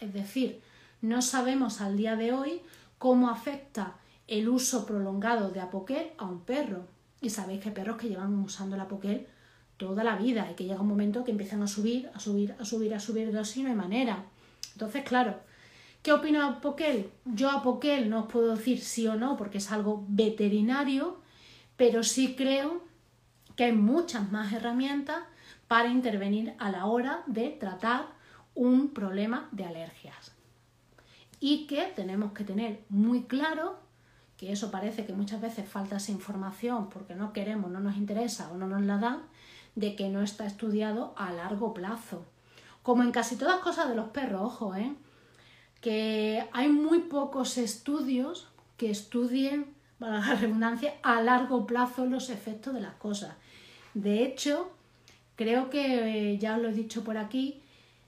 Es 0.00 0.14
decir, 0.14 0.60
no 1.02 1.20
sabemos 1.20 1.80
al 1.80 1.96
día 1.96 2.14
de 2.14 2.32
hoy 2.32 2.62
cómo 2.96 3.28
afecta 3.28 3.96
el 4.28 4.48
uso 4.48 4.86
prolongado 4.86 5.50
de 5.50 5.58
Apoquel 5.58 6.12
a 6.16 6.26
un 6.26 6.42
perro. 6.42 6.86
Y 7.20 7.30
sabéis 7.30 7.60
que 7.60 7.72
perros 7.72 7.96
que 7.96 8.08
llevan 8.08 8.38
usando 8.38 8.76
la 8.76 8.84
Apoquel 8.84 9.26
toda 9.76 10.04
la 10.04 10.14
vida 10.14 10.48
y 10.48 10.54
que 10.54 10.62
llega 10.62 10.80
un 10.80 10.86
momento 10.86 11.24
que 11.24 11.32
empiezan 11.32 11.60
a 11.60 11.66
subir, 11.66 12.08
a 12.14 12.20
subir, 12.20 12.54
a 12.60 12.64
subir, 12.64 12.94
a 12.94 13.00
subir 13.00 13.32
de 13.32 13.40
así 13.40 13.64
no 13.64 13.70
hay 13.70 13.74
manera. 13.74 14.26
Entonces, 14.74 15.02
claro, 15.02 15.40
¿qué 16.04 16.12
opina 16.12 16.46
Apoquel? 16.46 17.10
Yo 17.24 17.50
Apoquel 17.50 18.08
no 18.08 18.20
os 18.20 18.26
puedo 18.32 18.54
decir 18.54 18.78
sí 18.78 19.08
o 19.08 19.16
no 19.16 19.36
porque 19.36 19.58
es 19.58 19.72
algo 19.72 20.04
veterinario, 20.06 21.23
pero 21.76 22.02
sí 22.02 22.34
creo 22.36 22.82
que 23.56 23.64
hay 23.64 23.72
muchas 23.72 24.30
más 24.30 24.52
herramientas 24.52 25.22
para 25.68 25.88
intervenir 25.88 26.54
a 26.58 26.70
la 26.70 26.86
hora 26.86 27.22
de 27.26 27.50
tratar 27.50 28.06
un 28.54 28.90
problema 28.90 29.48
de 29.52 29.64
alergias. 29.64 30.32
Y 31.40 31.66
que 31.66 31.92
tenemos 31.94 32.32
que 32.32 32.44
tener 32.44 32.84
muy 32.88 33.24
claro 33.24 33.78
que 34.36 34.52
eso 34.52 34.70
parece 34.70 35.06
que 35.06 35.12
muchas 35.12 35.40
veces 35.40 35.68
falta 35.68 35.96
esa 35.96 36.12
información 36.12 36.88
porque 36.90 37.14
no 37.14 37.32
queremos, 37.32 37.70
no 37.70 37.80
nos 37.80 37.96
interesa 37.96 38.50
o 38.50 38.56
no 38.56 38.66
nos 38.66 38.82
la 38.82 38.98
dan, 38.98 39.22
de 39.74 39.96
que 39.96 40.08
no 40.08 40.22
está 40.22 40.46
estudiado 40.46 41.14
a 41.16 41.32
largo 41.32 41.74
plazo. 41.74 42.24
Como 42.82 43.02
en 43.02 43.12
casi 43.12 43.36
todas 43.36 43.60
cosas 43.60 43.88
de 43.88 43.96
los 43.96 44.10
perros, 44.10 44.42
ojo, 44.42 44.74
¿eh? 44.74 44.94
que 45.80 46.48
hay 46.52 46.68
muy 46.68 47.00
pocos 47.00 47.58
estudios 47.58 48.48
que 48.76 48.90
estudien, 48.90 49.73
la 50.08 50.34
redundancia, 50.34 50.94
a 51.02 51.20
largo 51.20 51.66
plazo 51.66 52.06
los 52.06 52.30
efectos 52.30 52.74
de 52.74 52.80
las 52.80 52.94
cosas. 52.94 53.34
De 53.94 54.24
hecho, 54.24 54.70
creo 55.36 55.70
que 55.70 56.32
eh, 56.32 56.38
ya 56.38 56.56
os 56.56 56.62
lo 56.62 56.68
he 56.68 56.72
dicho 56.72 57.04
por 57.04 57.16
aquí, 57.16 57.60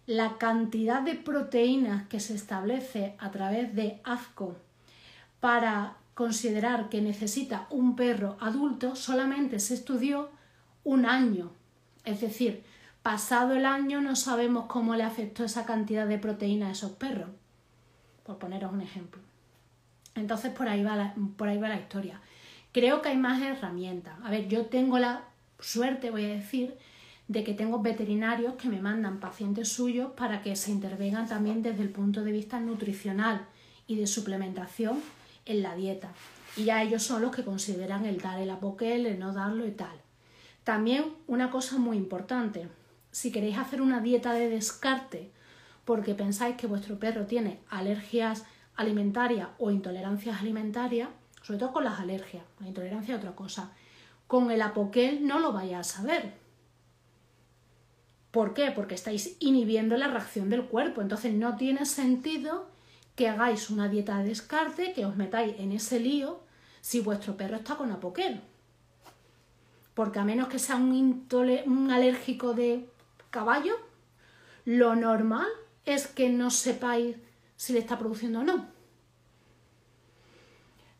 la 0.07 0.39
cantidad 0.39 1.03
de 1.03 1.15
proteínas 1.15 2.07
que 2.09 2.21
se 2.21 2.35
establece 2.35 3.15
a 3.19 3.31
través 3.31 3.75
de 3.75 4.01
AFCO 4.05 4.57
para 5.41 5.97
considerar 6.15 6.89
que 6.89 7.03
necesita 7.03 7.67
un 7.71 7.97
perro 7.97 8.37
adulto 8.41 8.97
solamente 8.97 9.59
se 9.59 9.75
estudió 9.75 10.31
un 10.85 11.07
año. 11.07 11.51
Es 12.05 12.21
decir, 12.21 12.65
pasado 13.03 13.55
el 13.55 13.67
año 13.67 14.01
no 14.01 14.17
sabemos 14.17 14.67
cómo 14.67 14.95
le 14.95 15.03
afectó 15.03 15.45
esa 15.45 15.67
cantidad 15.67 16.07
de 16.07 16.19
proteína 16.19 16.69
a 16.69 16.73
esos 16.73 16.93
perros. 16.93 17.29
Por 18.25 18.39
poneros 18.39 18.73
un 18.73 18.81
ejemplo. 18.81 19.26
Entonces 20.17 20.53
por 20.53 20.69
ahí 20.69 20.83
va 20.83 20.97
la, 20.97 21.15
por 21.37 21.49
ahí 21.49 21.59
va 21.59 21.69
la 21.69 21.79
historia. 21.79 22.21
Creo 22.73 23.03
que 23.03 23.11
hay 23.11 23.17
más 23.17 23.41
herramientas. 23.41 24.15
A 24.25 24.31
ver, 24.31 24.49
yo 24.49 24.67
tengo 24.67 24.99
la 24.99 25.25
suerte, 25.61 26.11
voy 26.11 26.25
a 26.25 26.29
decir, 26.29 26.77
de 27.29 27.43
que 27.43 27.55
tengo 27.55 27.81
veterinarios 27.81 28.55
que 28.55 28.69
me 28.69 28.81
mandan 28.81 29.21
pacientes 29.21 29.69
suyos 29.69 30.13
para 30.17 30.43
que 30.43 30.55
se 30.57 30.71
intervengan 30.71 31.29
también 31.29 31.63
desde 31.63 31.83
el 31.83 31.91
punto 31.91 32.23
de 32.23 32.33
vista 32.33 32.61
nutricional 32.61 33.47
y 33.87 33.97
de 33.97 34.07
suplementación 34.07 35.01
en 35.45 35.63
la 35.63 35.75
dieta. 35.75 36.13
Y 36.57 36.65
ya 36.65 36.83
ellos 36.83 37.03
son 37.03 37.23
los 37.23 37.35
que 37.35 37.45
consideran 37.45 38.07
el 38.07 38.21
dar 38.21 38.41
el 38.41 38.51
apoquel, 38.51 39.07
el 39.07 39.19
no 39.19 39.33
darlo 39.33 39.67
y 39.67 39.73
tal. 39.73 40.01
También 40.65 41.05
una 41.27 41.51
cosa 41.51 41.79
muy 41.79 41.97
importante, 41.97 42.69
si 43.11 43.31
queréis 43.33 43.59
hacer 43.59 43.81
una 43.81 44.01
dieta 44.01 44.33
de 44.33 44.49
descarte 44.49 45.31
porque 45.85 46.15
pensáis 46.15 46.57
que 46.57 46.67
vuestro 46.67 46.99
perro 46.99 47.27
tiene 47.27 47.61
alergias 47.71 48.45
alimentarias 48.77 49.49
o 49.59 49.71
intolerancias 49.71 50.41
alimentarias, 50.41 51.09
sobre 51.43 51.59
todo 51.59 51.73
con 51.73 51.85
las 51.85 52.01
alergias, 52.01 52.45
la 52.61 52.69
intolerancia 52.69 53.15
es 53.15 53.21
otra 53.21 53.35
cosa, 53.35 53.73
con 54.27 54.51
el 54.51 54.63
apoquel 54.63 55.27
no 55.27 55.39
lo 55.39 55.53
vais 55.53 55.75
a 55.75 55.83
saber. 55.83 56.35
¿Por 58.31 58.53
qué? 58.53 58.71
Porque 58.71 58.95
estáis 58.95 59.37
inhibiendo 59.41 59.97
la 59.97 60.09
reacción 60.09 60.51
del 60.51 60.67
cuerpo, 60.67 61.01
entonces 61.01 61.33
no 61.33 61.57
tiene 61.57 61.87
sentido 61.87 62.69
que 63.15 63.29
hagáis 63.29 63.71
una 63.71 63.89
dieta 63.89 64.19
de 64.19 64.29
descarte, 64.29 64.93
que 64.93 65.07
os 65.07 65.17
metáis 65.17 65.55
en 65.59 65.73
ese 65.73 66.01
lío 66.01 66.41
si 66.83 67.01
vuestro 67.01 67.37
perro 67.37 67.57
está 67.57 67.77
con 67.77 67.91
apoquel. 67.91 68.43
Porque 69.95 70.19
a 70.19 70.25
menos 70.25 70.49
que 70.49 70.59
sea 70.59 70.77
un, 70.77 71.27
un 71.65 71.91
alérgico 71.91 72.53
de 72.53 72.87
caballo, 73.31 73.75
lo 74.67 74.95
normal 74.95 75.49
es 75.87 76.07
que 76.07 76.29
no 76.29 76.51
sepáis 76.51 77.17
si 77.57 77.73
le 77.73 77.79
está 77.81 77.99
produciendo 77.99 78.41
o 78.41 78.45
no. 78.45 78.67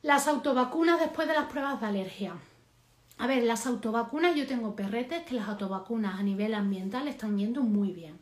Las 0.03 0.29
autovacunas 0.29 1.01
después 1.01 1.27
de 1.29 1.35
las 1.35 1.47
pruebas 1.47 1.81
de 1.81 1.87
alergia. 1.87 2.35
A 3.19 3.27
ver, 3.27 3.43
las 3.45 3.67
autovacunas, 3.67 4.37
yo 4.37 4.47
tengo 4.47 4.77
perretes 4.77 5.25
que 5.25 5.35
las 5.35 5.49
autovacunas 5.49 6.19
a 6.19 6.23
nivel 6.23 6.55
ambiental 6.55 7.09
están 7.09 7.39
yendo 7.39 7.63
muy 7.63 7.93
bien, 7.93 8.19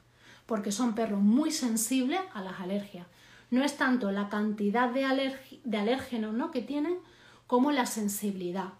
porque 0.47 0.73
son 0.73 0.95
perros 0.95 1.21
muy 1.21 1.51
sensibles 1.51 2.21
a 2.33 2.43
las 2.43 2.61
alergias 2.61 3.07
no 3.55 3.63
es 3.63 3.77
tanto 3.77 4.11
la 4.11 4.29
cantidad 4.29 4.91
de, 4.91 5.33
de 5.65 5.77
alérgenos 5.79 6.35
¿no? 6.35 6.51
que 6.51 6.61
tienen 6.61 6.99
como 7.47 7.71
la 7.71 7.87
sensibilidad. 7.87 8.73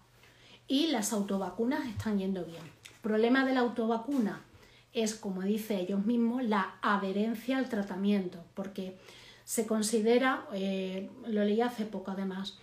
Y 0.67 0.87
las 0.87 1.13
autovacunas 1.13 1.87
están 1.87 2.19
yendo 2.19 2.43
bien. 2.43 2.63
Problema 3.01 3.45
de 3.45 3.53
la 3.53 3.61
autovacuna 3.61 4.41
es, 4.93 5.15
como 5.15 5.43
dice 5.43 5.79
ellos 5.79 6.05
mismos, 6.05 6.43
la 6.43 6.75
adherencia 6.81 7.57
al 7.57 7.69
tratamiento, 7.69 8.43
porque 8.53 8.97
se 9.45 9.65
considera, 9.65 10.47
eh, 10.53 11.09
lo 11.27 11.45
leí 11.45 11.61
hace 11.61 11.85
poco 11.85 12.11
además, 12.11 12.57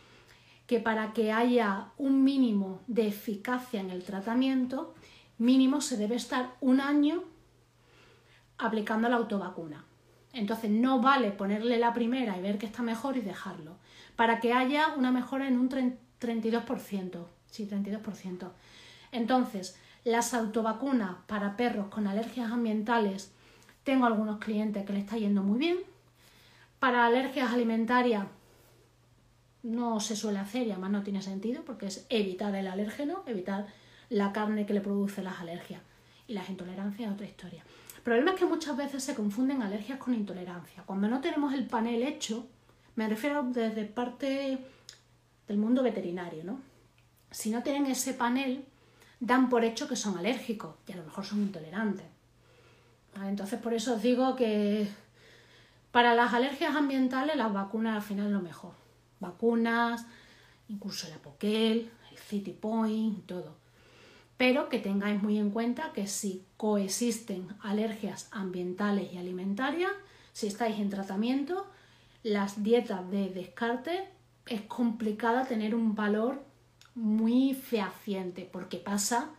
que 0.67 0.81
para 0.81 1.13
que 1.13 1.33
haya 1.33 1.89
un 1.97 2.25
mínimo 2.25 2.81
de 2.87 3.07
eficacia 3.07 3.81
en 3.81 3.91
el 3.91 4.03
tratamiento, 4.03 4.95
mínimo 5.39 5.81
se 5.81 5.97
debe 5.97 6.17
estar 6.17 6.55
un 6.61 6.81
año 6.81 7.25
aplicando 8.59 9.09
la 9.09 9.17
autovacuna. 9.17 9.85
Entonces 10.33 10.71
no 10.71 11.01
vale 11.01 11.31
ponerle 11.31 11.79
la 11.79 11.93
primera 11.93 12.37
y 12.37 12.43
ver 12.43 12.59
que 12.59 12.67
está 12.67 12.83
mejor 12.83 13.17
y 13.17 13.21
dejarlo. 13.21 13.77
Para 14.17 14.41
que 14.41 14.53
haya 14.53 14.95
una 14.97 15.11
mejora 15.11 15.47
en 15.47 15.59
un 15.59 15.69
32%. 15.69 17.27
Sí, 17.51 17.69
32%. 17.69 18.51
Entonces, 19.13 19.79
las 20.05 20.33
autovacunas 20.33 21.17
para 21.27 21.57
perros 21.57 21.89
con 21.89 22.07
alergias 22.07 22.51
ambientales, 22.51 23.33
tengo 23.85 24.07
algunos 24.07 24.39
clientes 24.39 24.85
que 24.87 24.93
le 24.93 25.01
está 25.01 25.17
yendo 25.19 25.43
muy 25.43 25.59
bien. 25.59 25.92
Para 26.83 27.07
alergias 27.07 27.53
alimentarias 27.53 28.27
no 29.63 30.01
se 30.01 30.17
suele 30.17 30.41
hacer 30.41 30.67
y 30.67 30.73
además 30.73 30.91
no 30.91 31.05
tiene 31.05 31.23
sentido 31.23 31.63
porque 31.65 31.87
es 31.87 32.07
evitar 32.09 32.57
el 32.57 32.67
alérgeno, 32.67 33.23
evitar 33.29 33.69
la 34.09 34.33
carne 34.33 34.67
que 34.67 34.75
le 34.75 34.81
produce 34.81 35.23
las 35.23 35.39
alergias. 35.39 35.81
Y 36.27 36.33
las 36.33 36.49
intolerancias 36.49 37.09
es 37.09 37.15
otra 37.15 37.27
historia. 37.27 37.63
El 37.99 38.03
problema 38.03 38.33
es 38.33 38.37
que 38.37 38.47
muchas 38.47 38.77
veces 38.77 39.05
se 39.05 39.15
confunden 39.15 39.63
alergias 39.63 40.01
con 40.01 40.13
intolerancia. 40.13 40.83
Cuando 40.85 41.07
no 41.07 41.21
tenemos 41.21 41.55
el 41.55 41.69
panel 41.69 42.03
hecho, 42.03 42.49
me 42.97 43.09
refiero 43.09 43.45
desde 43.45 43.85
parte 43.85 44.59
del 45.47 45.59
mundo 45.59 45.85
veterinario, 45.85 46.43
¿no? 46.43 46.59
Si 47.31 47.51
no 47.51 47.63
tienen 47.63 47.87
ese 47.87 48.13
panel, 48.13 48.65
dan 49.21 49.49
por 49.49 49.65
hecho 49.65 49.87
que 49.87 49.95
son 49.95 50.19
alérgicos 50.19 50.75
y 50.89 50.93
a 50.95 50.97
lo 50.97 51.05
mejor 51.05 51.25
son 51.25 51.43
intolerantes. 51.43 52.07
Entonces, 53.25 53.61
por 53.61 53.73
eso 53.73 53.95
os 53.95 54.03
digo 54.03 54.35
que 54.35 54.89
para 55.93 56.15
las 56.15 56.35
alergias 56.35 56.75
ambientales, 56.75 57.37
las 57.37 57.53
vacunas 57.53 57.95
al 57.95 58.03
final 58.03 58.33
lo 58.33 58.41
mejor. 58.41 58.73
Vacunas, 59.21 60.05
incluso 60.69 61.07
el 61.07 61.13
Apoquel, 61.13 61.91
el 62.11 62.19
City 62.19 62.53
Point, 62.53 63.25
todo 63.27 63.63
pero 64.43 64.69
que 64.69 64.81
tengáis 64.81 65.23
muy 65.23 65.39
en 65.39 65.51
cuenta 65.51 65.93
que 65.93 66.09
si 66.09 66.45
coexisten 66.57 67.47
alergias 67.61 68.27
ambientales 68.33 69.13
y 69.13 69.19
alimentarias, 69.19 69.93
si 70.33 70.49
estáis 70.49 70.81
en 70.81 70.91
tratamiento, 70.91 71.71
las 72.25 72.65
dietas 72.65 73.09
de 73.09 73.29
descarte 73.29 74.09
es 74.47 74.63
complicada 74.63 75.45
tener 75.45 75.77
un 75.77 75.95
valor 75.95 76.43
muy 76.97 77.55
fehaciente, 77.55 78.49
porque 78.51 78.79
pasa 78.79 79.31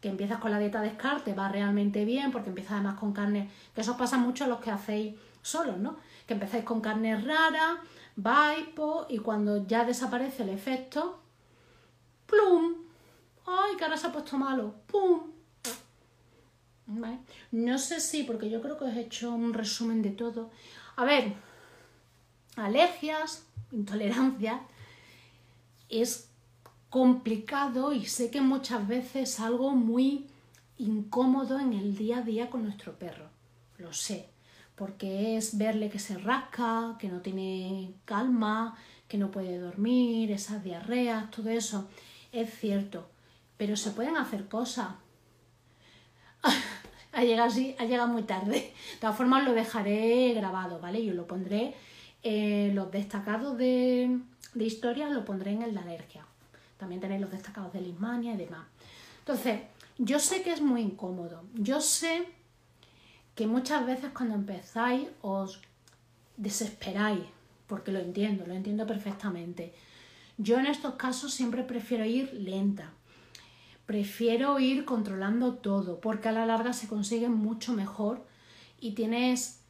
que 0.00 0.08
empiezas 0.08 0.40
con 0.40 0.50
la 0.50 0.58
dieta 0.58 0.80
de 0.80 0.88
descarte, 0.88 1.34
va 1.34 1.48
realmente 1.48 2.04
bien, 2.04 2.32
porque 2.32 2.48
empiezas 2.48 2.72
además 2.72 2.98
con 2.98 3.12
carne, 3.12 3.50
que 3.76 3.82
eso 3.82 3.96
pasa 3.96 4.18
mucho 4.18 4.42
a 4.42 4.48
los 4.48 4.58
que 4.58 4.72
hacéis 4.72 5.14
solos, 5.48 5.78
¿no? 5.78 5.96
Que 6.26 6.34
empezáis 6.34 6.64
con 6.64 6.80
carne 6.80 7.20
rara, 7.20 7.82
vaipo, 8.16 9.06
y 9.08 9.18
cuando 9.18 9.66
ya 9.66 9.84
desaparece 9.84 10.42
el 10.42 10.50
efecto, 10.50 11.20
¡plum! 12.26 12.74
¡Ay, 13.46 13.76
que 13.76 13.84
ahora 13.84 13.96
se 13.96 14.06
ha 14.06 14.12
puesto 14.12 14.36
malo! 14.36 14.74
¡Pum! 14.86 15.32
No 17.52 17.78
sé 17.78 18.00
si, 18.00 18.24
porque 18.24 18.48
yo 18.48 18.62
creo 18.62 18.78
que 18.78 18.84
os 18.84 18.96
he 18.96 19.00
hecho 19.00 19.32
un 19.32 19.52
resumen 19.52 20.00
de 20.02 20.10
todo. 20.10 20.50
A 20.96 21.04
ver, 21.04 21.34
alergias, 22.56 23.46
intolerancia, 23.72 24.62
es 25.88 26.30
complicado 26.90 27.92
y 27.92 28.06
sé 28.06 28.30
que 28.30 28.40
muchas 28.40 28.86
veces 28.88 29.34
es 29.34 29.40
algo 29.40 29.72
muy 29.72 30.26
incómodo 30.78 31.58
en 31.58 31.72
el 31.72 31.96
día 31.96 32.18
a 32.18 32.22
día 32.22 32.50
con 32.50 32.62
nuestro 32.62 32.98
perro. 32.98 33.28
Lo 33.76 33.92
sé, 33.92 34.28
porque 34.78 35.36
es 35.36 35.58
verle 35.58 35.90
que 35.90 35.98
se 35.98 36.16
rasca, 36.16 36.96
que 37.00 37.08
no 37.08 37.20
tiene 37.20 37.92
calma, 38.04 38.76
que 39.08 39.18
no 39.18 39.30
puede 39.30 39.58
dormir, 39.58 40.30
esas 40.30 40.62
diarreas, 40.62 41.30
todo 41.32 41.50
eso. 41.50 41.88
Es 42.30 42.56
cierto, 42.58 43.08
pero 43.56 43.76
se 43.76 43.90
pueden 43.90 44.16
hacer 44.16 44.46
cosas. 44.46 44.90
ha 47.12 47.24
llegado 47.24 47.48
así, 47.48 47.74
ha 47.78 47.86
llegado 47.86 48.08
muy 48.08 48.22
tarde. 48.22 48.72
De 48.92 49.00
todas 49.00 49.16
formas 49.16 49.44
lo 49.44 49.52
dejaré 49.52 50.32
grabado, 50.34 50.78
¿vale? 50.78 51.04
Yo 51.04 51.12
lo 51.12 51.26
pondré, 51.26 51.74
eh, 52.22 52.70
los 52.72 52.92
destacados 52.92 53.58
de, 53.58 54.20
de 54.54 54.64
historia 54.64 55.10
lo 55.10 55.24
pondré 55.24 55.52
en 55.52 55.62
el 55.62 55.74
de 55.74 55.80
alergia. 55.80 56.24
También 56.76 57.00
tenéis 57.00 57.20
los 57.20 57.32
destacados 57.32 57.72
de 57.72 57.80
Lismania 57.80 58.34
y 58.34 58.36
demás. 58.36 58.64
Entonces, 59.18 59.60
yo 59.98 60.20
sé 60.20 60.42
que 60.42 60.52
es 60.52 60.60
muy 60.60 60.82
incómodo. 60.82 61.42
Yo 61.54 61.80
sé 61.80 62.28
que 63.38 63.46
muchas 63.46 63.86
veces 63.86 64.10
cuando 64.12 64.34
empezáis 64.34 65.06
os 65.22 65.60
desesperáis, 66.36 67.22
porque 67.68 67.92
lo 67.92 68.00
entiendo, 68.00 68.44
lo 68.44 68.52
entiendo 68.52 68.84
perfectamente. 68.84 69.72
Yo 70.38 70.58
en 70.58 70.66
estos 70.66 70.96
casos 70.96 71.34
siempre 71.34 71.62
prefiero 71.62 72.04
ir 72.04 72.34
lenta. 72.34 72.90
Prefiero 73.86 74.58
ir 74.58 74.84
controlando 74.84 75.54
todo, 75.54 76.00
porque 76.00 76.28
a 76.28 76.32
la 76.32 76.46
larga 76.46 76.72
se 76.72 76.88
consigue 76.88 77.28
mucho 77.28 77.74
mejor 77.74 78.26
y 78.80 78.96
tienes 78.96 79.60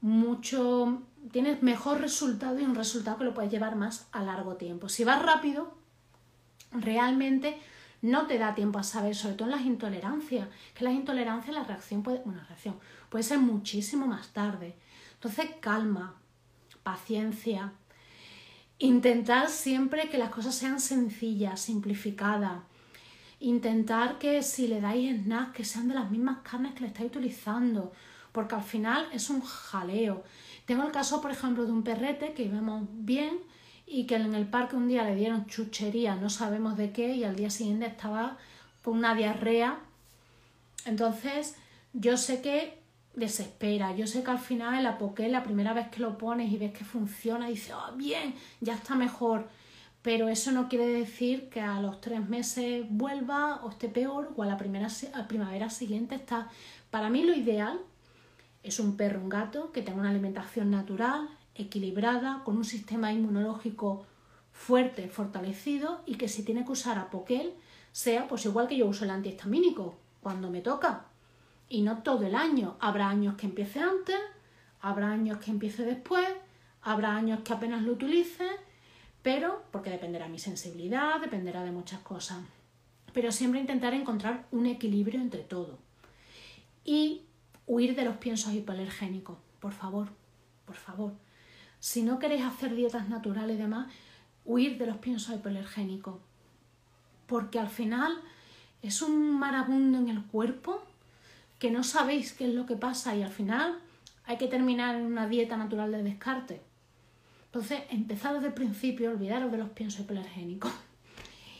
mucho 0.00 1.02
tienes 1.32 1.64
mejor 1.64 2.00
resultado 2.00 2.60
y 2.60 2.64
un 2.64 2.76
resultado 2.76 3.18
que 3.18 3.24
lo 3.24 3.34
puedes 3.34 3.50
llevar 3.50 3.74
más 3.74 4.06
a 4.12 4.22
largo 4.22 4.54
tiempo. 4.54 4.88
Si 4.88 5.02
vas 5.02 5.20
rápido, 5.20 5.74
realmente 6.70 7.58
no 8.02 8.26
te 8.26 8.38
da 8.38 8.54
tiempo 8.54 8.78
a 8.78 8.82
saber, 8.82 9.14
sobre 9.14 9.34
todo 9.34 9.48
en 9.48 9.56
las 9.56 9.66
intolerancias, 9.66 10.48
que 10.74 10.84
las 10.84 10.94
intolerancias 10.94 11.54
la 11.54 11.64
reacción 11.64 12.02
puede, 12.02 12.22
una 12.24 12.44
reacción 12.44 12.78
puede 13.08 13.24
ser 13.24 13.38
muchísimo 13.38 14.06
más 14.06 14.28
tarde. 14.28 14.74
Entonces, 15.14 15.50
calma, 15.60 16.14
paciencia, 16.82 17.72
intentar 18.78 19.48
siempre 19.48 20.08
que 20.08 20.18
las 20.18 20.30
cosas 20.30 20.54
sean 20.54 20.80
sencillas, 20.80 21.60
simplificadas. 21.60 22.62
Intentar 23.40 24.18
que 24.18 24.42
si 24.42 24.66
le 24.66 24.80
dais 24.80 25.22
snacks 25.22 25.52
que 25.52 25.64
sean 25.64 25.88
de 25.88 25.94
las 25.94 26.10
mismas 26.10 26.38
carnes 26.38 26.74
que 26.74 26.80
le 26.80 26.88
estáis 26.88 27.08
utilizando, 27.08 27.92
porque 28.32 28.54
al 28.54 28.62
final 28.62 29.08
es 29.12 29.30
un 29.30 29.40
jaleo. 29.40 30.24
Tengo 30.64 30.84
el 30.84 30.92
caso, 30.92 31.20
por 31.20 31.30
ejemplo, 31.30 31.64
de 31.64 31.72
un 31.72 31.82
perrete 31.82 32.34
que 32.34 32.48
vemos 32.48 32.86
bien 32.90 33.38
y 33.86 34.06
que 34.06 34.16
en 34.16 34.34
el 34.34 34.46
parque 34.46 34.76
un 34.76 34.88
día 34.88 35.04
le 35.04 35.14
dieron 35.14 35.46
chuchería, 35.46 36.16
no 36.16 36.28
sabemos 36.28 36.76
de 36.76 36.90
qué, 36.90 37.14
y 37.14 37.24
al 37.24 37.36
día 37.36 37.50
siguiente 37.50 37.86
estaba 37.86 38.36
con 38.82 38.98
una 38.98 39.14
diarrea. 39.14 39.78
Entonces, 40.84 41.56
yo 41.92 42.16
sé 42.16 42.42
que 42.42 42.78
desespera, 43.14 43.96
yo 43.96 44.06
sé 44.06 44.22
que 44.22 44.30
al 44.30 44.38
final 44.38 44.78
el 44.78 44.86
apoqué, 44.86 45.28
la 45.28 45.42
primera 45.42 45.72
vez 45.72 45.88
que 45.88 46.00
lo 46.00 46.18
pones 46.18 46.52
y 46.52 46.58
ves 46.58 46.72
que 46.72 46.84
funciona, 46.84 47.48
dices, 47.48 47.72
oh, 47.74 47.96
bien, 47.96 48.34
ya 48.60 48.74
está 48.74 48.94
mejor. 48.94 49.48
Pero 50.02 50.28
eso 50.28 50.52
no 50.52 50.68
quiere 50.68 50.86
decir 50.86 51.48
que 51.48 51.60
a 51.60 51.80
los 51.80 52.00
tres 52.00 52.28
meses 52.28 52.86
vuelva 52.88 53.64
o 53.64 53.70
esté 53.70 53.88
peor 53.88 54.32
o 54.36 54.42
a 54.42 54.46
la 54.46 54.56
primera, 54.56 54.88
primavera 55.26 55.70
siguiente 55.70 56.14
está. 56.14 56.48
Para 56.90 57.10
mí 57.10 57.24
lo 57.24 57.34
ideal 57.34 57.80
es 58.62 58.78
un 58.78 58.96
perro, 58.96 59.20
un 59.20 59.28
gato 59.28 59.72
que 59.72 59.82
tenga 59.82 60.00
una 60.00 60.10
alimentación 60.10 60.70
natural, 60.70 61.28
equilibrada, 61.58 62.42
con 62.44 62.56
un 62.56 62.64
sistema 62.64 63.12
inmunológico 63.12 64.06
fuerte, 64.52 65.08
fortalecido 65.08 66.00
y 66.06 66.14
que 66.16 66.28
si 66.28 66.44
tiene 66.44 66.64
que 66.64 66.72
usar 66.72 66.98
apoquel 66.98 67.54
sea 67.92 68.28
pues 68.28 68.44
igual 68.44 68.68
que 68.68 68.76
yo 68.76 68.86
uso 68.86 69.04
el 69.04 69.10
antihistamínico 69.10 69.96
cuando 70.22 70.50
me 70.50 70.60
toca 70.60 71.06
y 71.68 71.82
no 71.82 72.02
todo 72.02 72.26
el 72.26 72.34
año. 72.34 72.76
Habrá 72.80 73.08
años 73.08 73.36
que 73.36 73.46
empiece 73.46 73.80
antes, 73.80 74.18
habrá 74.80 75.10
años 75.10 75.38
que 75.38 75.50
empiece 75.50 75.84
después, 75.84 76.26
habrá 76.82 77.16
años 77.16 77.40
que 77.44 77.52
apenas 77.52 77.82
lo 77.82 77.92
utilice, 77.92 78.46
pero 79.22 79.62
porque 79.70 79.90
dependerá 79.90 80.26
de 80.26 80.32
mi 80.32 80.38
sensibilidad, 80.38 81.20
dependerá 81.20 81.64
de 81.64 81.72
muchas 81.72 82.00
cosas. 82.00 82.38
Pero 83.12 83.32
siempre 83.32 83.60
intentar 83.60 83.94
encontrar 83.94 84.46
un 84.52 84.66
equilibrio 84.66 85.20
entre 85.20 85.42
todo. 85.42 85.78
Y 86.84 87.22
Huir 87.68 87.96
de 87.96 88.04
los 88.04 88.16
piensos 88.18 88.52
hipoalergénicos, 88.52 89.36
por 89.58 89.72
favor, 89.72 90.08
por 90.64 90.76
favor. 90.76 91.12
Si 91.86 92.02
no 92.02 92.18
queréis 92.18 92.42
hacer 92.42 92.74
dietas 92.74 93.08
naturales 93.08 93.54
y 93.54 93.60
demás, 93.60 93.86
huir 94.44 94.76
de 94.76 94.86
los 94.86 94.96
piensos 94.96 95.36
hipoalergénicos. 95.36 96.16
Porque 97.28 97.60
al 97.60 97.68
final 97.68 98.20
es 98.82 99.02
un 99.02 99.38
marabundo 99.38 99.98
en 99.98 100.08
el 100.08 100.24
cuerpo 100.24 100.82
que 101.60 101.70
no 101.70 101.84
sabéis 101.84 102.32
qué 102.32 102.48
es 102.48 102.54
lo 102.54 102.66
que 102.66 102.74
pasa 102.74 103.14
y 103.14 103.22
al 103.22 103.30
final 103.30 103.78
hay 104.24 104.36
que 104.36 104.48
terminar 104.48 104.96
en 104.96 105.06
una 105.06 105.28
dieta 105.28 105.56
natural 105.56 105.92
de 105.92 106.02
descarte. 106.02 106.60
Entonces, 107.44 107.82
empezad 107.90 108.34
desde 108.34 108.48
el 108.48 108.54
principio, 108.54 109.12
olvidaros 109.12 109.52
de 109.52 109.58
los 109.58 109.68
piensos 109.68 110.00
hipoalergénicos. 110.00 110.72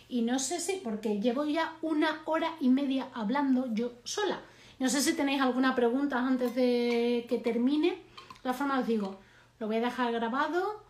Y 0.09 0.23
no 0.23 0.41
sé 0.41 0.59
si, 0.59 0.81
porque 0.83 1.21
llevo 1.21 1.45
ya 1.45 1.77
una 1.83 2.23
hora 2.25 2.51
y 2.61 2.69
media 2.69 3.11
hablando 3.15 3.73
yo 3.73 3.93
sola. 4.03 4.41
No 4.81 4.89
sé 4.89 5.03
si 5.03 5.15
tenéis 5.15 5.41
alguna 5.41 5.77
pregunta 5.77 6.19
antes 6.19 6.53
de 6.57 7.27
que 7.29 7.39
termine. 7.39 7.91
De 7.91 8.43
todas 8.43 8.57
formas 8.57 8.81
os 8.81 8.89
digo, 8.89 9.21
lo 9.59 9.67
voy 9.67 9.77
a 9.77 9.81
dejar 9.81 10.13
grabado 10.13 10.85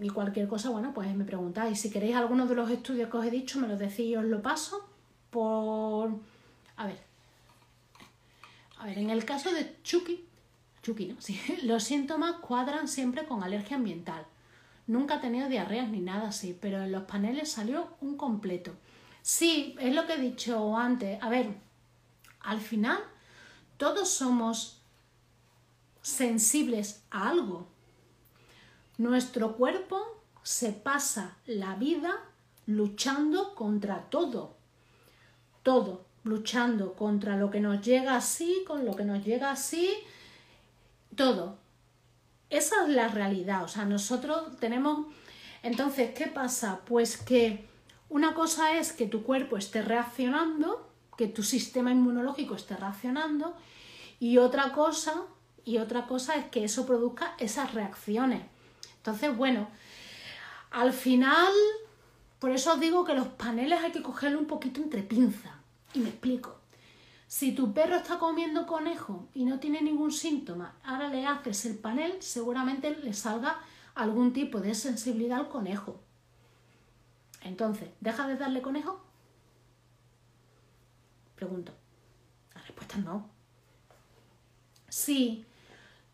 y 0.00 0.10
cualquier 0.10 0.48
cosa, 0.48 0.70
bueno, 0.70 0.92
pues 0.94 1.14
me 1.14 1.24
preguntáis. 1.24 1.80
Si 1.80 1.90
queréis 1.90 2.16
alguno 2.16 2.46
de 2.46 2.54
los 2.54 2.70
estudios 2.70 3.10
que 3.10 3.16
os 3.16 3.26
he 3.26 3.30
dicho, 3.30 3.58
me 3.58 3.68
lo 3.68 3.76
decís 3.76 4.00
y 4.00 4.16
os 4.16 4.24
lo 4.24 4.40
paso 4.40 4.88
por... 5.30 6.10
A 6.76 6.86
ver. 6.86 6.98
A 8.78 8.86
ver, 8.86 8.98
en 8.98 9.10
el 9.10 9.24
caso 9.24 9.52
de 9.52 9.76
Chucky, 9.82 10.24
Chucky, 10.82 11.06
¿no? 11.06 11.16
Sí, 11.20 11.40
los 11.64 11.82
síntomas 11.82 12.36
cuadran 12.36 12.86
siempre 12.86 13.26
con 13.26 13.42
alergia 13.42 13.76
ambiental. 13.76 14.24
Nunca 14.86 15.16
ha 15.16 15.20
tenido 15.20 15.48
diarreas 15.48 15.88
ni 15.88 16.00
nada 16.00 16.28
así, 16.28 16.56
pero 16.58 16.82
en 16.82 16.92
los 16.92 17.02
paneles 17.02 17.50
salió 17.50 17.88
un 18.00 18.16
completo. 18.16 18.74
Sí, 19.22 19.76
es 19.80 19.94
lo 19.94 20.06
que 20.06 20.14
he 20.14 20.18
dicho 20.18 20.76
antes. 20.76 21.22
A 21.22 21.28
ver, 21.28 21.50
al 22.40 22.60
final, 22.60 22.98
todos 23.76 24.08
somos 24.08 24.77
sensibles 26.08 27.02
a 27.10 27.28
algo. 27.28 27.68
Nuestro 28.96 29.56
cuerpo 29.56 30.22
se 30.42 30.72
pasa 30.72 31.36
la 31.46 31.74
vida 31.74 32.16
luchando 32.66 33.54
contra 33.54 34.02
todo. 34.10 34.56
Todo, 35.62 36.04
luchando 36.24 36.94
contra 36.94 37.36
lo 37.36 37.50
que 37.50 37.60
nos 37.60 37.84
llega 37.84 38.16
así, 38.16 38.64
con 38.66 38.84
lo 38.84 38.96
que 38.96 39.04
nos 39.04 39.24
llega 39.24 39.50
así, 39.50 39.90
todo. 41.14 41.58
Esa 42.50 42.84
es 42.84 42.88
la 42.88 43.08
realidad. 43.08 43.64
O 43.64 43.68
sea, 43.68 43.84
nosotros 43.84 44.56
tenemos... 44.58 45.06
Entonces, 45.62 46.14
¿qué 46.14 46.26
pasa? 46.26 46.80
Pues 46.86 47.16
que 47.16 47.66
una 48.08 48.34
cosa 48.34 48.78
es 48.78 48.92
que 48.92 49.06
tu 49.06 49.22
cuerpo 49.22 49.56
esté 49.56 49.82
reaccionando 49.82 50.88
que 51.18 51.26
tu 51.26 51.42
sistema 51.42 51.90
inmunológico 51.90 52.54
esté 52.54 52.76
reaccionando 52.76 53.54
y 54.20 54.38
otra 54.38 54.72
cosa 54.72 55.24
y 55.68 55.76
otra 55.76 56.06
cosa 56.06 56.34
es 56.36 56.46
que 56.46 56.64
eso 56.64 56.86
produzca 56.86 57.34
esas 57.38 57.74
reacciones. 57.74 58.40
Entonces, 58.96 59.36
bueno, 59.36 59.68
al 60.70 60.94
final, 60.94 61.52
por 62.38 62.52
eso 62.52 62.72
os 62.72 62.80
digo 62.80 63.04
que 63.04 63.12
los 63.12 63.28
paneles 63.28 63.78
hay 63.82 63.92
que 63.92 64.00
cogerlo 64.02 64.38
un 64.38 64.46
poquito 64.46 64.80
entre 64.80 65.02
pinzas. 65.02 65.52
Y 65.92 65.98
me 65.98 66.08
explico. 66.08 66.58
Si 67.26 67.52
tu 67.52 67.74
perro 67.74 67.96
está 67.96 68.18
comiendo 68.18 68.66
conejo 68.66 69.28
y 69.34 69.44
no 69.44 69.60
tiene 69.60 69.82
ningún 69.82 70.10
síntoma, 70.10 70.74
ahora 70.84 71.08
le 71.08 71.26
haces 71.26 71.66
el 71.66 71.76
panel, 71.76 72.22
seguramente 72.22 72.96
le 73.02 73.12
salga 73.12 73.58
algún 73.94 74.32
tipo 74.32 74.60
de 74.60 74.74
sensibilidad 74.74 75.38
al 75.38 75.48
conejo. 75.50 76.00
Entonces, 77.42 77.90
¿deja 78.00 78.26
de 78.26 78.36
darle 78.36 78.62
conejo? 78.62 79.04
Pregunto. 81.34 81.74
La 82.54 82.62
respuesta 82.62 82.96
es 82.96 83.04
no. 83.04 83.28
Si 84.88 85.44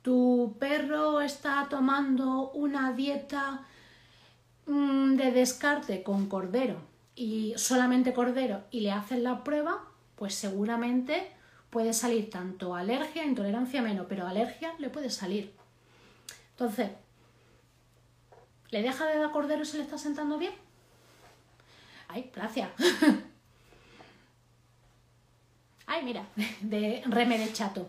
tu 0.05 0.55
perro 0.60 1.22
está 1.22 1.66
tomando 1.70 2.51
una 2.51 2.93
dieta 2.93 3.64
mm, 4.66 5.14
de 5.14 5.32
descarte 5.32 6.02
con 6.02 6.28
cordero 6.28 6.76
y 7.16 7.55
solamente 7.56 8.12
cordero 8.12 8.64
y 8.70 8.81
le 8.81 8.93
haces 8.93 9.20
la 9.20 9.43
prueba, 9.43 9.82
pues 10.16 10.35
seguramente 10.35 11.32
puede 11.70 11.94
salir 11.94 12.28
tanto 12.28 12.74
alergia, 12.74 13.24
intolerancia 13.24 13.81
menos, 13.81 14.05
pero 14.06 14.26
alergia 14.26 14.74
le 14.78 14.90
puede 14.90 15.09
salir. 15.09 15.55
Entonces, 16.51 16.90
¿le 18.68 18.82
deja 18.82 19.06
de 19.06 19.18
dar 19.18 19.32
cordero 19.32 19.62
y 19.62 19.76
le 19.78 19.85
está 19.85 19.97
sentando 19.97 20.36
bien? 20.36 20.52
Ay, 22.09 22.31
gracias. 22.35 22.68
Ay, 25.86 26.05
mira, 26.05 26.26
de 26.60 27.02
Reme 27.06 27.51
Chato. 27.55 27.89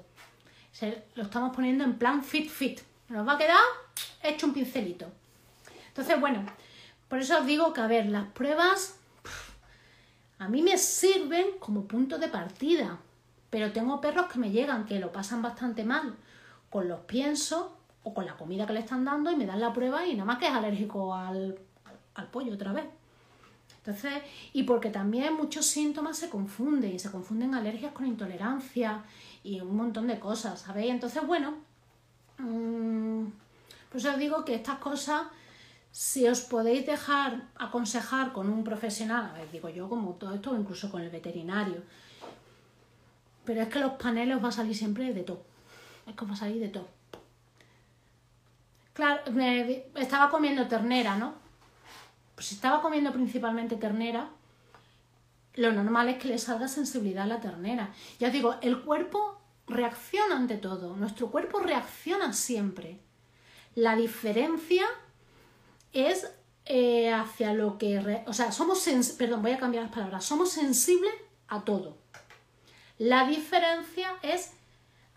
Lo 1.15 1.23
estamos 1.23 1.55
poniendo 1.55 1.83
en 1.83 1.97
plan 1.97 2.23
fit 2.23 2.49
fit. 2.49 2.81
Nos 3.09 3.27
va 3.27 3.33
a 3.33 3.37
quedar 3.37 3.57
hecho 4.21 4.47
un 4.47 4.53
pincelito. 4.53 5.05
Entonces, 5.87 6.19
bueno, 6.19 6.45
por 7.07 7.19
eso 7.19 7.39
os 7.39 7.45
digo 7.45 7.71
que, 7.71 7.81
a 7.81 7.87
ver, 7.87 8.07
las 8.07 8.27
pruebas 8.27 8.97
a 10.37 10.49
mí 10.49 10.61
me 10.61 10.77
sirven 10.77 11.57
como 11.59 11.85
punto 11.85 12.17
de 12.17 12.27
partida. 12.27 12.97
Pero 13.49 13.71
tengo 13.71 14.01
perros 14.01 14.25
que 14.27 14.39
me 14.39 14.51
llegan, 14.51 14.85
que 14.85 14.99
lo 14.99 15.11
pasan 15.11 15.41
bastante 15.41 15.85
mal 15.85 16.15
con 16.69 16.89
los 16.89 16.99
piensos 17.01 17.67
o 18.03 18.13
con 18.13 18.25
la 18.25 18.35
comida 18.35 18.67
que 18.67 18.73
le 18.73 18.81
están 18.81 19.05
dando 19.05 19.31
y 19.31 19.37
me 19.37 19.45
dan 19.45 19.61
la 19.61 19.71
prueba 19.71 20.05
y 20.05 20.13
nada 20.13 20.25
más 20.25 20.39
que 20.39 20.47
es 20.47 20.51
alérgico 20.51 21.15
al, 21.15 21.57
al 22.15 22.27
pollo 22.27 22.53
otra 22.53 22.73
vez. 22.73 22.85
Entonces, 23.77 24.23
y 24.51 24.63
porque 24.63 24.89
también 24.89 25.35
muchos 25.35 25.65
síntomas 25.67 26.17
se 26.17 26.29
confunden 26.29 26.95
y 26.95 26.99
se 26.99 27.11
confunden 27.11 27.53
alergias 27.53 27.93
con 27.93 28.05
intolerancia 28.05 29.03
y 29.45 29.61
un 29.61 29.75
montón 29.77 30.07
de 30.07 30.19
cosas, 30.19 30.61
¿sabéis? 30.61 30.89
Entonces, 30.89 31.25
bueno, 31.25 31.53
mmm, 32.39 33.25
pues 33.91 34.03
os 34.03 34.17
digo 34.17 34.43
que 34.43 34.55
estas 34.55 34.79
cosas, 34.79 35.27
si 35.91 36.27
os 36.27 36.41
podéis 36.41 36.87
dejar 36.87 37.43
aconsejar 37.55 38.33
con 38.33 38.49
un 38.49 38.63
profesional, 38.63 39.29
a 39.29 39.33
ver, 39.33 39.51
digo 39.51 39.69
yo 39.69 39.87
como 39.87 40.13
todo 40.13 40.33
esto, 40.33 40.57
incluso 40.57 40.91
con 40.91 41.03
el 41.03 41.11
veterinario, 41.11 41.83
pero 43.45 43.61
es 43.61 43.69
que 43.69 43.79
los 43.79 43.93
paneles 43.93 44.37
os 44.37 44.43
va 44.43 44.49
a 44.49 44.51
salir 44.51 44.75
siempre 44.75 45.13
de 45.13 45.21
todo, 45.21 45.43
es 46.07 46.15
que 46.15 46.23
os 46.23 46.29
va 46.29 46.33
a 46.33 46.37
salir 46.37 46.59
de 46.59 46.69
todo. 46.69 46.87
Claro, 48.93 49.21
estaba 49.95 50.31
comiendo 50.31 50.67
ternera, 50.67 51.17
¿no? 51.17 51.35
Pues 52.33 52.51
estaba 52.51 52.81
comiendo 52.81 53.13
principalmente 53.13 53.75
ternera, 53.75 54.27
lo 55.55 55.71
normal 55.71 56.09
es 56.09 56.17
que 56.17 56.27
le 56.27 56.37
salga 56.37 56.67
sensibilidad 56.67 57.23
a 57.23 57.27
la 57.27 57.41
ternera. 57.41 57.91
Ya 58.19 58.27
os 58.27 58.33
digo, 58.33 58.55
el 58.61 58.81
cuerpo 58.81 59.39
reacciona 59.67 60.35
ante 60.35 60.57
todo, 60.57 60.95
nuestro 60.95 61.31
cuerpo 61.31 61.59
reacciona 61.59 62.33
siempre. 62.33 62.99
La 63.73 63.95
diferencia 63.95 64.85
es 65.91 66.29
eh, 66.65 67.11
hacia 67.11 67.53
lo 67.53 67.77
que... 67.77 68.23
o 68.25 68.33
sea, 68.33 68.51
somos... 68.51 68.87
Perdón, 69.17 69.41
voy 69.41 69.51
a 69.51 69.57
cambiar 69.57 69.83
las 69.83 69.93
palabras. 69.93 70.23
Somos 70.25 70.51
sensibles 70.51 71.13
a 71.47 71.61
todo. 71.61 71.97
La 72.97 73.27
diferencia 73.27 74.09
es 74.21 74.53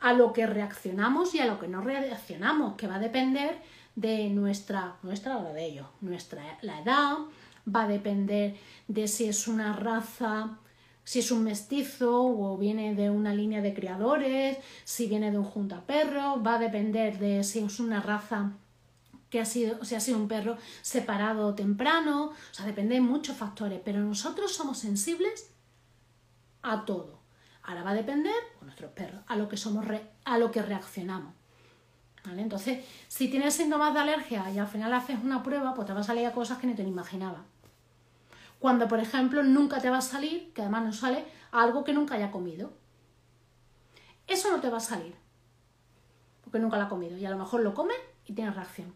a 0.01 0.13
lo 0.13 0.33
que 0.33 0.47
reaccionamos 0.47 1.35
y 1.35 1.41
a 1.41 1.47
lo 1.47 1.59
que 1.59 1.69
no 1.69 1.81
reaccionamos, 1.81 2.77
que 2.77 2.87
va 2.87 2.97
a 2.97 3.01
depender 3.01 3.61
de 3.95 4.29
nuestra, 4.31 4.97
nuestra 5.03 5.39
o 5.39 5.53
de 5.53 5.65
ellos, 5.65 5.87
nuestra, 6.01 6.59
la 6.63 6.81
edad, 6.81 7.17
va 7.75 7.85
a 7.85 7.89
depender 7.89 8.57
de 8.87 9.09
si 9.09 9.29
es 9.29 9.49
una 9.49 9.75
raza, 9.75 10.59
si 11.05 11.21
es 11.21 11.31
un 11.31 11.45
mestizo 11.45 12.23
o 12.23 12.57
viene 12.59 12.95
de 12.95 13.11
una 13.11 13.35
línea 13.35 13.63
de 13.63 13.75
criadores, 13.75 14.59
si 14.85 15.07
viene 15.07 15.31
de 15.31 15.39
un 15.39 15.45
juntaperro, 15.45 16.43
va 16.43 16.57
a 16.57 16.59
depender 16.59 17.19
de 17.19 17.45
si 17.45 17.61
es 17.61 17.81
una 17.81 18.01
raza 18.01 18.53
que 19.31 19.41
ha 19.41 19.45
sido, 19.45 19.85
si 19.85 19.95
ha 19.95 20.01
sido 20.01 20.19
un 20.19 20.29
perro 20.29 20.57
separado 20.83 21.55
temprano, 21.55 22.27
o 22.27 22.55
sea, 22.55 22.67
depende 22.67 22.95
de 22.95 23.01
muchos 23.01 23.37
factores, 23.37 23.81
pero 23.85 24.01
nosotros 24.01 24.55
somos 24.55 24.79
sensibles 24.79 25.51
a 26.63 26.85
todo. 26.85 27.19
Ahora 27.63 27.83
va 27.83 27.91
a 27.91 27.95
depender, 27.95 28.35
con 28.59 28.67
nuestros 28.67 28.93
perros, 28.93 29.21
a 29.27 29.37
lo 29.37 29.49
que 29.49 29.59
somos 29.59 29.87
a 30.25 30.39
lo 30.39 30.51
que 30.51 30.63
reaccionamos. 30.63 31.35
Entonces, 32.37 32.85
si 33.07 33.29
tienes 33.29 33.55
síntomas 33.55 33.95
de 33.95 34.01
alergia 34.01 34.51
y 34.51 34.59
al 34.59 34.67
final 34.67 34.93
haces 34.93 35.19
una 35.23 35.43
prueba, 35.43 35.75
pues 35.75 35.87
te 35.87 35.93
va 35.93 36.01
a 36.01 36.05
salir 36.05 36.27
a 36.27 36.33
cosas 36.33 36.59
que 36.59 36.67
ni 36.67 36.75
te 36.75 36.83
imaginabas. 36.83 37.41
Cuando, 38.59 38.89
por 38.89 38.99
ejemplo, 38.99 39.43
nunca 39.43 39.81
te 39.81 39.91
va 39.91 39.99
a 39.99 40.03
salir, 40.03 40.53
que 40.53 40.63
además 40.63 40.85
no 40.85 40.93
sale, 40.93 41.25
algo 41.53 41.85
que 41.85 41.93
nunca 41.93 42.17
haya 42.17 42.31
comido. 42.31 42.73
Eso 44.27 44.51
no 44.51 44.61
te 44.61 44.69
va 44.69 44.79
a 44.79 44.81
salir, 44.81 45.15
porque 46.43 46.59
nunca 46.59 46.77
lo 46.77 46.85
ha 46.85 46.89
comido 46.89 47.17
y 47.17 47.25
a 47.25 47.31
lo 47.31 47.39
mejor 47.39 47.63
lo 47.63 47.73
come 47.73 47.95
y 48.27 48.35
tiene 48.35 48.51
reacción. 48.51 48.95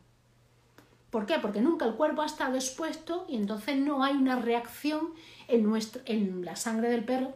¿Por 1.11 1.27
qué? 1.27 1.39
Porque 1.39 1.61
nunca 1.61 1.85
el 1.85 1.95
cuerpo 1.95 2.23
ha 2.23 2.27
estado 2.27 2.55
expuesto 2.55 3.27
y 3.29 3.37
entonces 3.37 3.77
no 3.77 4.03
hay 4.03 4.15
una 4.15 4.37
reacción 4.37 5.13
en, 5.49 5.71
en 6.07 6.45
la 6.45 6.57
sangre 6.57 6.89
del 6.89 7.05
perro. 7.05 7.35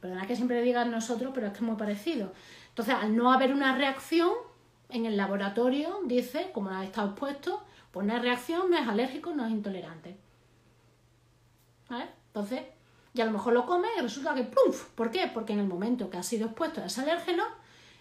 Perdona 0.00 0.26
que 0.26 0.36
siempre 0.36 0.60
digan 0.62 0.90
nosotros, 0.90 1.32
pero 1.34 1.46
es 1.46 1.52
que 1.52 1.58
es 1.58 1.62
muy 1.62 1.76
parecido. 1.76 2.32
Entonces, 2.68 2.94
al 2.94 3.16
no 3.16 3.32
haber 3.32 3.52
una 3.52 3.76
reacción, 3.76 4.30
en 4.88 5.06
el 5.06 5.16
laboratorio 5.16 6.00
dice, 6.04 6.50
como 6.52 6.70
no 6.70 6.76
ha 6.76 6.84
estado 6.84 7.10
expuesto, 7.10 7.62
pues 7.90 8.06
no 8.06 8.12
hay 8.12 8.20
reacción, 8.20 8.70
no 8.70 8.76
es 8.76 8.86
alérgico, 8.86 9.34
no 9.34 9.46
es 9.46 9.52
intolerante. 9.52 10.16
¿Vale? 11.88 12.08
Entonces, 12.28 12.62
y 13.14 13.20
a 13.20 13.24
lo 13.24 13.32
mejor 13.32 13.54
lo 13.54 13.64
come 13.64 13.88
y 13.98 14.02
resulta 14.02 14.34
que 14.34 14.44
¡pluf! 14.44 14.90
¿Por 14.94 15.10
qué? 15.10 15.30
Porque 15.32 15.54
en 15.54 15.60
el 15.60 15.66
momento 15.66 16.10
que 16.10 16.18
ha 16.18 16.22
sido 16.22 16.46
expuesto 16.46 16.82
a 16.82 16.86
ese 16.86 17.00
alérgeno, 17.00 17.44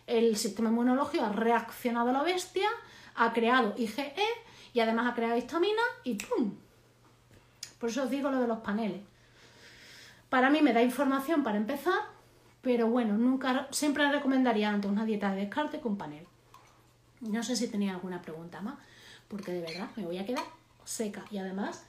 el 0.07 0.35
sistema 0.35 0.69
inmunológico 0.69 1.23
ha 1.23 1.29
reaccionado 1.29 2.09
a 2.09 2.13
la 2.13 2.23
bestia, 2.23 2.67
ha 3.15 3.31
creado 3.31 3.73
IgE 3.77 4.13
y 4.73 4.79
además 4.81 5.11
ha 5.11 5.15
creado 5.15 5.37
histamina 5.37 5.81
y 6.03 6.15
¡pum! 6.15 6.55
Por 7.79 7.89
eso 7.89 8.03
os 8.03 8.09
digo 8.09 8.29
lo 8.29 8.41
de 8.41 8.47
los 8.47 8.59
paneles. 8.59 9.01
Para 10.29 10.49
mí 10.49 10.61
me 10.61 10.73
da 10.73 10.81
información 10.81 11.43
para 11.43 11.57
empezar, 11.57 11.99
pero 12.61 12.87
bueno, 12.87 13.17
nunca, 13.17 13.67
siempre 13.71 14.11
recomendaría 14.11 14.69
antes 14.69 14.91
una 14.91 15.05
dieta 15.05 15.31
de 15.31 15.41
descarte 15.41 15.79
con 15.79 15.97
panel. 15.97 16.25
No 17.21 17.41
sé 17.43 17.55
si 17.55 17.67
tenía 17.67 17.93
alguna 17.93 18.21
pregunta 18.21 18.59
más, 18.59 18.75
porque 19.27 19.53
de 19.53 19.61
verdad 19.61 19.87
me 19.95 20.05
voy 20.05 20.17
a 20.17 20.25
quedar 20.25 20.43
seca. 20.83 21.23
Y 21.31 21.37
además, 21.37 21.85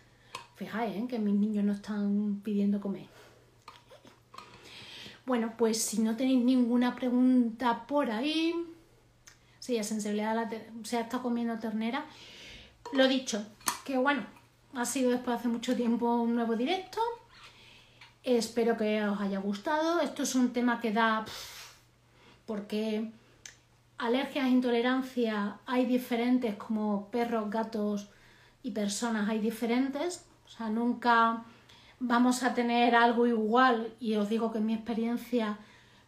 fijáis 0.57 0.97
¿eh? 0.97 1.07
que 1.09 1.19
mis 1.19 1.35
niños 1.35 1.65
no 1.65 1.73
están 1.73 2.41
pidiendo 2.43 2.81
comer. 2.81 3.07
Bueno, 5.25 5.55
pues 5.57 5.81
si 5.83 6.01
no 6.01 6.17
tenéis 6.17 6.45
ninguna 6.45 6.95
pregunta 6.95 7.87
por 7.87 8.11
ahí, 8.11 8.55
sí, 9.59 9.77
es 9.77 9.87
sensibilidad 9.87 10.39
a 10.39 10.51
se 10.85 10.97
ha 10.97 11.01
estado 11.01 11.25
comiendo 11.25 11.59
ternera. 11.59 12.07
Lo 12.93 13.09
dicho, 13.09 13.45
que 13.85 13.99
bueno, 13.99 14.25
ha 14.75 14.85
sido 14.85 15.11
después 15.11 15.35
de 15.35 15.41
hace 15.41 15.49
mucho 15.49 15.75
tiempo 15.75 16.15
un 16.17 16.35
nuevo 16.35 16.55
directo. 16.57 17.01
Espero 18.23 18.77
que 18.77 19.03
os 19.05 19.21
haya 19.21 19.39
gustado. 19.41 20.01
Esto 20.01 20.23
es 20.23 20.35
un 20.35 20.53
tema 20.53 20.81
que 20.81 20.93
da 20.93 21.25
porque 22.47 23.11
alergias 23.99 24.47
e 24.47 24.51
intolerancia 24.51 25.59
hay 25.67 25.87
diferentes, 25.87 26.55
como 26.57 27.11
perros, 27.11 27.51
gatos 27.51 28.09
y 28.63 28.71
personas 28.71 29.29
hay 29.29 29.41
diferentes. 29.41 30.25
O 30.47 30.49
sea, 30.49 30.69
nunca 30.69 31.45
vamos 32.01 32.43
a 32.43 32.55
tener 32.55 32.95
algo 32.95 33.27
igual 33.27 33.93
y 34.01 34.17
os 34.17 34.29
digo 34.29 34.53
que 34.53 34.59
en 34.59 34.67
mi 34.67 34.75
experiencia 34.75 35.59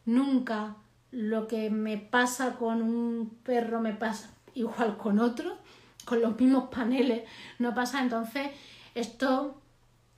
nunca 0.07 0.77
lo 1.11 1.49
que 1.49 1.71
me 1.71 1.97
pasa 1.99 2.57
con 2.57 2.83
un 2.83 3.31
perro 3.43 3.81
me 3.81 3.93
pasa 3.93 4.31
igual 4.55 4.97
con 4.97 5.19
otro, 5.19 5.57
con 6.05 6.21
los 6.21 6.39
mismos 6.39 6.69
paneles 6.71 7.23
no 7.59 7.75
pasa. 7.75 8.03
Entonces, 8.03 8.51
esto 8.95 9.61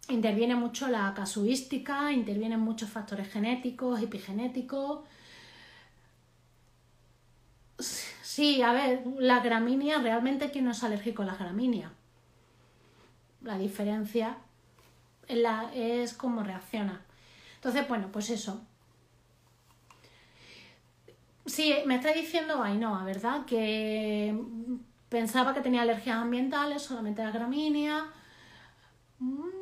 interviene 0.08 0.56
mucho 0.56 0.88
la 0.88 1.12
casuística, 1.14 2.12
intervienen 2.12 2.60
muchos 2.60 2.90
factores 2.90 3.28
genéticos, 3.28 4.02
epigenéticos, 4.02 5.00
Sí, 8.30 8.62
a 8.62 8.72
ver, 8.72 9.02
la 9.18 9.40
gramínea, 9.40 9.98
realmente 9.98 10.50
quién 10.50 10.64
no 10.64 10.70
es 10.70 10.84
alérgico 10.84 11.22
a 11.22 11.26
la 11.26 11.34
gramínea. 11.34 11.92
La 13.42 13.58
diferencia 13.58 14.36
la, 15.28 15.70
es 15.74 16.14
cómo 16.14 16.42
reacciona. 16.42 17.00
Entonces, 17.56 17.86
bueno, 17.88 18.08
pues 18.12 18.30
eso. 18.30 18.60
Sí, 21.46 21.74
me 21.86 21.96
está 21.96 22.12
diciendo 22.12 22.62
Ainhoa, 22.62 23.04
¿verdad? 23.04 23.44
Que 23.44 24.34
pensaba 25.08 25.54
que 25.54 25.60
tenía 25.60 25.82
alergias 25.82 26.16
ambientales, 26.16 26.82
solamente 26.82 27.22
la 27.22 27.30
gramínea. 27.30 28.06
Mm, 29.18 29.60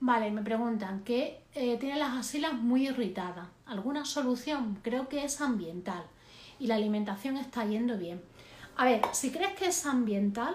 Vale, 0.00 0.30
me 0.30 0.42
preguntan 0.42 1.02
que 1.02 1.40
eh, 1.54 1.76
tiene 1.78 1.98
las 1.98 2.16
asilas 2.16 2.52
muy 2.54 2.88
irritadas. 2.88 3.48
¿Alguna 3.66 4.04
solución? 4.04 4.78
Creo 4.82 5.08
que 5.08 5.24
es 5.24 5.40
ambiental 5.40 6.04
y 6.60 6.66
la 6.68 6.76
alimentación 6.76 7.36
está 7.36 7.64
yendo 7.64 7.98
bien. 7.98 8.22
A 8.78 8.84
ver, 8.84 9.02
si 9.10 9.32
crees 9.32 9.54
que 9.54 9.66
es 9.66 9.86
ambiental, 9.86 10.54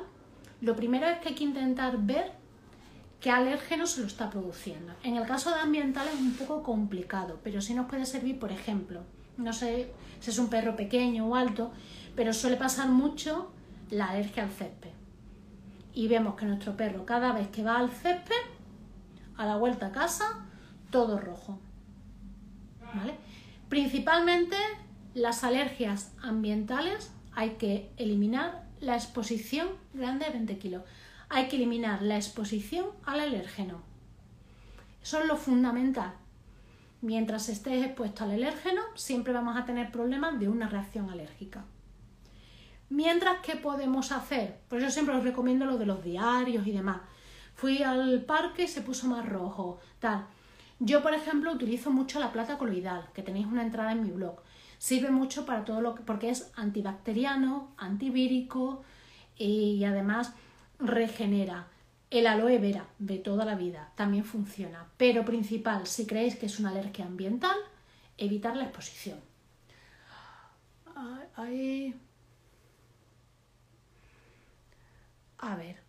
lo 0.61 0.77
primero 0.77 1.05
es 1.07 1.19
que 1.19 1.29
hay 1.29 1.35
que 1.35 1.43
intentar 1.43 1.97
ver 1.97 2.31
qué 3.19 3.29
alérgeno 3.29 3.85
se 3.85 3.99
lo 3.99 4.07
está 4.07 4.29
produciendo. 4.29 4.93
En 5.03 5.17
el 5.17 5.27
caso 5.27 5.49
de 5.49 5.59
ambiental 5.59 6.07
es 6.07 6.17
un 6.17 6.31
poco 6.31 6.63
complicado, 6.63 7.41
pero 7.43 7.59
sí 7.59 7.73
nos 7.73 7.87
puede 7.87 8.05
servir, 8.05 8.39
por 8.39 8.53
ejemplo, 8.53 9.01
no 9.35 9.51
sé 9.51 9.91
si 10.21 10.29
es 10.29 10.39
un 10.39 10.47
perro 10.47 10.77
pequeño 10.77 11.27
o 11.27 11.35
alto, 11.35 11.73
pero 12.15 12.31
suele 12.31 12.55
pasar 12.55 12.87
mucho 12.87 13.51
la 13.89 14.07
alergia 14.11 14.43
al 14.43 14.51
césped. 14.51 14.91
Y 15.93 16.07
vemos 16.07 16.35
que 16.35 16.45
nuestro 16.45 16.77
perro 16.77 17.05
cada 17.05 17.33
vez 17.33 17.49
que 17.49 17.61
va 17.61 17.77
al 17.77 17.91
césped 17.91 18.33
a 19.35 19.45
la 19.45 19.57
vuelta 19.57 19.87
a 19.87 19.91
casa, 19.91 20.45
todo 20.91 21.19
rojo. 21.19 21.59
¿Vale? 22.95 23.15
Principalmente 23.67 24.55
las 25.13 25.43
alergias 25.43 26.13
ambientales 26.21 27.11
hay 27.35 27.51
que 27.51 27.91
eliminar 27.97 28.63
la 28.79 28.95
exposición 28.95 29.69
grande 29.93 30.25
de 30.25 30.31
20 30.31 30.57
kilos. 30.57 30.83
Hay 31.29 31.47
que 31.47 31.55
eliminar 31.55 32.01
la 32.01 32.15
exposición 32.15 32.87
al 33.05 33.19
alérgeno. 33.19 33.81
Eso 35.01 35.19
es 35.19 35.25
lo 35.25 35.37
fundamental. 35.37 36.13
Mientras 37.01 37.49
estés 37.49 37.85
expuesto 37.85 38.23
al 38.23 38.31
alérgeno, 38.31 38.81
siempre 38.95 39.33
vamos 39.33 39.57
a 39.57 39.65
tener 39.65 39.91
problemas 39.91 40.39
de 40.39 40.47
una 40.47 40.69
reacción 40.69 41.09
alérgica. 41.09 41.65
Mientras, 42.89 43.39
¿qué 43.41 43.55
podemos 43.55 44.11
hacer? 44.11 44.59
Por 44.69 44.79
eso 44.79 44.91
siempre 44.91 45.15
os 45.15 45.23
recomiendo 45.23 45.65
lo 45.65 45.77
de 45.77 45.85
los 45.85 46.03
diarios 46.03 46.65
y 46.67 46.71
demás. 46.71 47.01
Fui 47.55 47.81
al 47.83 48.21
parque 48.21 48.63
y 48.63 48.67
se 48.67 48.81
puso 48.81 49.07
más 49.07 49.27
rojo, 49.27 49.79
tal. 49.99 50.27
Yo, 50.79 51.01
por 51.01 51.13
ejemplo, 51.13 51.51
utilizo 51.51 51.91
mucho 51.91 52.19
la 52.19 52.31
plata 52.31 52.57
coloidal, 52.57 53.09
que 53.13 53.23
tenéis 53.23 53.47
una 53.47 53.63
entrada 53.63 53.91
en 53.91 54.03
mi 54.03 54.11
blog. 54.11 54.41
Sirve 54.83 55.11
mucho 55.11 55.45
para 55.45 55.63
todo 55.63 55.79
lo 55.79 55.95
que, 55.95 56.03
porque 56.03 56.29
es 56.29 56.51
antibacteriano, 56.57 57.73
antivírico 57.77 58.83
y 59.37 59.81
además 59.85 60.33
regenera. 60.77 61.67
El 62.09 62.27
aloe 62.27 62.57
vera 62.57 62.85
de 62.99 63.17
toda 63.17 63.45
la 63.45 63.55
vida 63.55 63.93
también 63.95 64.25
funciona, 64.25 64.89
pero 64.97 65.23
principal, 65.23 65.87
si 65.87 66.05
creéis 66.05 66.35
que 66.35 66.47
es 66.47 66.59
una 66.59 66.71
alergia 66.71 67.05
ambiental, 67.05 67.55
evitar 68.17 68.57
la 68.57 68.65
exposición. 68.65 69.21
A 75.37 75.55
ver, 75.55 75.82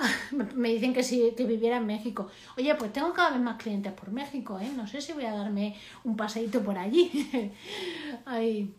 me 0.54 0.70
dicen 0.70 0.92
que 0.92 1.02
si 1.02 1.32
que 1.36 1.44
viviera 1.44 1.78
en 1.78 1.86
México. 1.86 2.28
Oye, 2.56 2.74
pues 2.74 2.92
tengo 2.92 3.12
cada 3.12 3.30
vez 3.30 3.40
más 3.40 3.56
clientes 3.56 3.92
por 3.92 4.10
México, 4.10 4.58
¿eh? 4.58 4.70
No 4.74 4.86
sé 4.86 5.00
si 5.00 5.12
voy 5.12 5.24
a 5.24 5.34
darme 5.34 5.76
un 6.04 6.16
paseíto 6.16 6.62
por 6.62 6.78
allí. 6.78 7.10
Ay. 8.24 8.74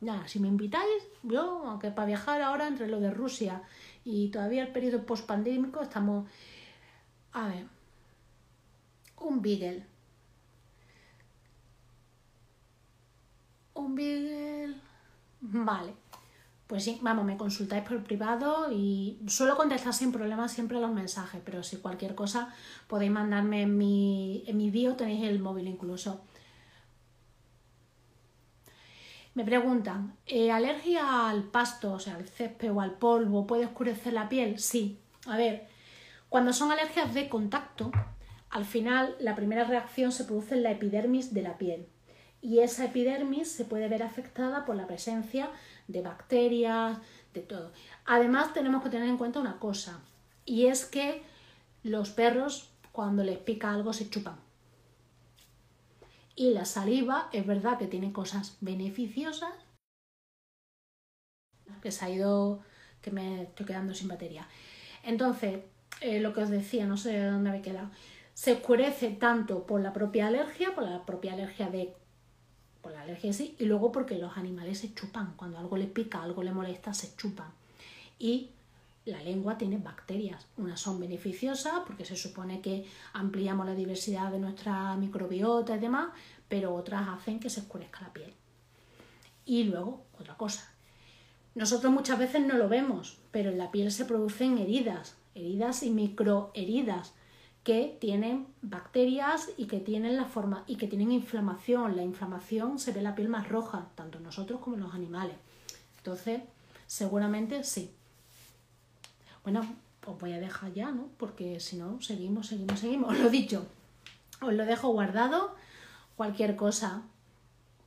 Nada, 0.00 0.26
si 0.26 0.40
me 0.40 0.48
invitáis, 0.48 1.02
yo, 1.22 1.62
aunque 1.64 1.90
para 1.90 2.06
viajar 2.06 2.42
ahora 2.42 2.66
entre 2.66 2.88
lo 2.88 2.98
de 2.98 3.10
Rusia 3.10 3.62
y 4.04 4.30
todavía 4.30 4.62
el 4.62 4.72
periodo 4.72 5.04
post-pandémico, 5.06 5.80
estamos... 5.80 6.28
A 7.32 7.48
ver. 7.48 7.66
Un 9.20 9.40
Beagle. 9.40 9.86
Un 13.74 13.94
Beagle... 13.94 14.74
Vale. 15.40 15.94
Pues 16.72 16.84
sí, 16.84 16.98
vamos, 17.02 17.26
me 17.26 17.36
consultáis 17.36 17.84
por 17.84 18.02
privado 18.02 18.72
y 18.72 19.20
suelo 19.26 19.58
contestar 19.58 19.92
sin 19.92 20.10
problemas 20.10 20.52
siempre 20.52 20.80
los 20.80 20.90
mensajes, 20.90 21.42
pero 21.44 21.62
si 21.62 21.76
cualquier 21.76 22.14
cosa 22.14 22.48
podéis 22.86 23.12
mandarme 23.12 23.60
en 23.60 23.76
mi, 23.76 24.42
en 24.46 24.56
mi 24.56 24.70
bio, 24.70 24.96
tenéis 24.96 25.22
el 25.24 25.38
móvil 25.38 25.68
incluso. 25.68 26.22
Me 29.34 29.44
preguntan, 29.44 30.16
¿eh, 30.24 30.50
¿alergia 30.50 31.28
al 31.28 31.42
pasto, 31.42 31.92
o 31.92 31.98
sea, 31.98 32.14
al 32.14 32.26
césped 32.26 32.72
o 32.72 32.80
al 32.80 32.92
polvo, 32.92 33.46
puede 33.46 33.66
oscurecer 33.66 34.14
la 34.14 34.30
piel? 34.30 34.58
Sí. 34.58 34.98
A 35.26 35.36
ver, 35.36 35.66
cuando 36.30 36.54
son 36.54 36.72
alergias 36.72 37.12
de 37.12 37.28
contacto, 37.28 37.92
al 38.48 38.64
final 38.64 39.14
la 39.20 39.34
primera 39.34 39.64
reacción 39.64 40.10
se 40.10 40.24
produce 40.24 40.54
en 40.54 40.62
la 40.62 40.70
epidermis 40.70 41.34
de 41.34 41.42
la 41.42 41.58
piel 41.58 41.86
y 42.42 42.58
esa 42.58 42.86
epidermis 42.86 43.50
se 43.50 43.64
puede 43.64 43.88
ver 43.88 44.02
afectada 44.02 44.64
por 44.64 44.74
la 44.74 44.88
presencia 44.88 45.48
de 45.88 46.02
bacterias, 46.02 46.98
de 47.34 47.40
todo. 47.40 47.72
Además 48.04 48.52
tenemos 48.52 48.82
que 48.82 48.90
tener 48.90 49.08
en 49.08 49.18
cuenta 49.18 49.40
una 49.40 49.58
cosa 49.58 50.00
y 50.44 50.66
es 50.66 50.84
que 50.84 51.22
los 51.82 52.10
perros 52.10 52.70
cuando 52.92 53.24
les 53.24 53.38
pica 53.38 53.72
algo 53.72 53.92
se 53.92 54.08
chupan. 54.08 54.36
Y 56.34 56.50
la 56.50 56.64
saliva 56.64 57.28
es 57.32 57.46
verdad 57.46 57.78
que 57.78 57.86
tiene 57.86 58.12
cosas 58.12 58.56
beneficiosas, 58.60 59.52
que 61.82 61.90
se 61.90 62.04
ha 62.04 62.10
ido, 62.10 62.62
que 63.00 63.10
me 63.10 63.42
estoy 63.42 63.66
quedando 63.66 63.94
sin 63.94 64.08
batería. 64.08 64.48
Entonces, 65.02 65.60
eh, 66.00 66.20
lo 66.20 66.32
que 66.32 66.42
os 66.42 66.50
decía, 66.50 66.86
no 66.86 66.96
sé 66.96 67.12
de 67.12 67.30
dónde 67.30 67.50
me 67.50 67.58
he 67.58 67.62
quedado, 67.62 67.90
se 68.34 68.52
oscurece 68.52 69.10
tanto 69.10 69.66
por 69.66 69.80
la 69.80 69.92
propia 69.92 70.28
alergia, 70.28 70.74
por 70.74 70.84
la 70.84 71.04
propia 71.04 71.34
alergia 71.34 71.68
de 71.68 71.94
por 72.82 72.92
la 72.92 73.02
alergia 73.02 73.32
sí, 73.32 73.54
y 73.58 73.64
luego 73.64 73.92
porque 73.92 74.18
los 74.18 74.36
animales 74.36 74.78
se 74.78 74.92
chupan, 74.92 75.34
cuando 75.36 75.58
algo 75.58 75.76
le 75.76 75.86
pica, 75.86 76.22
algo 76.22 76.42
le 76.42 76.52
molesta, 76.52 76.92
se 76.92 77.14
chupan. 77.16 77.50
Y 78.18 78.50
la 79.04 79.22
lengua 79.22 79.56
tiene 79.58 79.78
bacterias, 79.78 80.46
unas 80.56 80.80
son 80.80 81.00
beneficiosas 81.00 81.80
porque 81.86 82.04
se 82.04 82.16
supone 82.16 82.60
que 82.60 82.86
ampliamos 83.12 83.66
la 83.66 83.74
diversidad 83.74 84.30
de 84.30 84.38
nuestra 84.38 84.94
microbiota 84.96 85.76
y 85.76 85.80
demás, 85.80 86.08
pero 86.48 86.74
otras 86.74 87.08
hacen 87.08 87.40
que 87.40 87.50
se 87.50 87.60
oscurezca 87.60 88.02
la 88.02 88.12
piel. 88.12 88.32
Y 89.44 89.64
luego, 89.64 90.04
otra 90.20 90.36
cosa, 90.36 90.68
nosotros 91.54 91.92
muchas 91.92 92.18
veces 92.18 92.46
no 92.46 92.56
lo 92.56 92.68
vemos, 92.68 93.18
pero 93.30 93.50
en 93.50 93.58
la 93.58 93.70
piel 93.70 93.90
se 93.90 94.04
producen 94.04 94.58
heridas, 94.58 95.16
heridas 95.34 95.82
y 95.82 95.90
microheridas 95.90 97.14
que 97.64 97.96
tienen 98.00 98.46
bacterias 98.60 99.50
y 99.56 99.66
que 99.66 99.78
tienen 99.78 100.16
la 100.16 100.24
forma 100.24 100.64
y 100.66 100.76
que 100.76 100.88
tienen 100.88 101.12
inflamación. 101.12 101.96
La 101.96 102.02
inflamación 102.02 102.78
se 102.78 102.92
ve 102.92 103.02
la 103.02 103.14
piel 103.14 103.28
más 103.28 103.48
roja, 103.48 103.88
tanto 103.94 104.18
nosotros 104.18 104.60
como 104.60 104.76
los 104.76 104.94
animales. 104.94 105.36
Entonces, 105.98 106.42
seguramente 106.86 107.62
sí. 107.62 107.92
Bueno, 109.44 109.64
os 110.06 110.18
voy 110.18 110.32
a 110.32 110.40
dejar 110.40 110.72
ya, 110.72 110.90
¿no? 110.90 111.08
Porque 111.16 111.60
si 111.60 111.76
no, 111.76 112.00
seguimos, 112.00 112.48
seguimos, 112.48 112.80
seguimos. 112.80 113.12
Os 113.12 113.20
lo 113.20 113.30
dicho. 113.30 113.66
Os 114.40 114.52
lo 114.52 114.64
dejo 114.64 114.88
guardado. 114.88 115.54
Cualquier 116.16 116.56
cosa, 116.56 117.02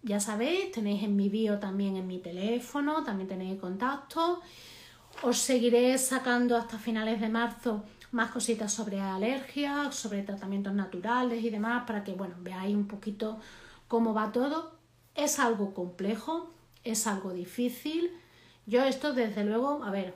ya 0.04 0.22
sabéis, 0.22 0.72
tenéis 0.72 1.04
en 1.04 1.16
mi 1.18 1.28
bio 1.28 1.60
también 1.60 1.98
en 1.98 2.08
mi 2.08 2.20
teléfono, 2.20 3.04
también 3.04 3.28
tenéis 3.28 3.60
contacto. 3.60 4.42
Os 5.22 5.38
seguiré 5.38 5.98
sacando 5.98 6.56
hasta 6.56 6.78
finales 6.78 7.20
de 7.20 7.30
marzo 7.30 7.84
más 8.12 8.32
cositas 8.32 8.72
sobre 8.72 9.02
alergias, 9.02 9.96
sobre 9.96 10.24
tratamientos 10.24 10.74
naturales 10.74 11.44
y 11.44 11.50
demás, 11.50 11.84
para 11.86 12.04
que 12.04 12.14
bueno, 12.14 12.36
veáis 12.40 12.76
un 12.76 12.88
poquito 12.88 13.40
cómo 13.88 14.14
va 14.14 14.32
todo. 14.32 14.76
Es 15.16 15.40
algo 15.40 15.74
complejo, 15.74 16.52
es 16.84 17.08
algo 17.08 17.34
difícil. 17.34 18.12
Yo 18.66 18.84
esto 18.84 19.14
desde 19.14 19.44
luego, 19.44 19.84
a 19.84 19.92
ver, 19.92 20.16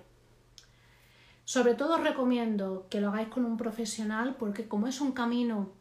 sobre 1.46 1.74
todo 1.74 1.98
recomiendo 1.98 2.88
que 2.90 3.02
lo 3.02 3.10
hagáis 3.10 3.30
con 3.30 3.46
un 3.46 3.58
profesional 3.58 4.36
porque 4.38 4.68
como 4.68 4.88
es 4.88 5.02
un 5.02 5.12
camino 5.12 5.72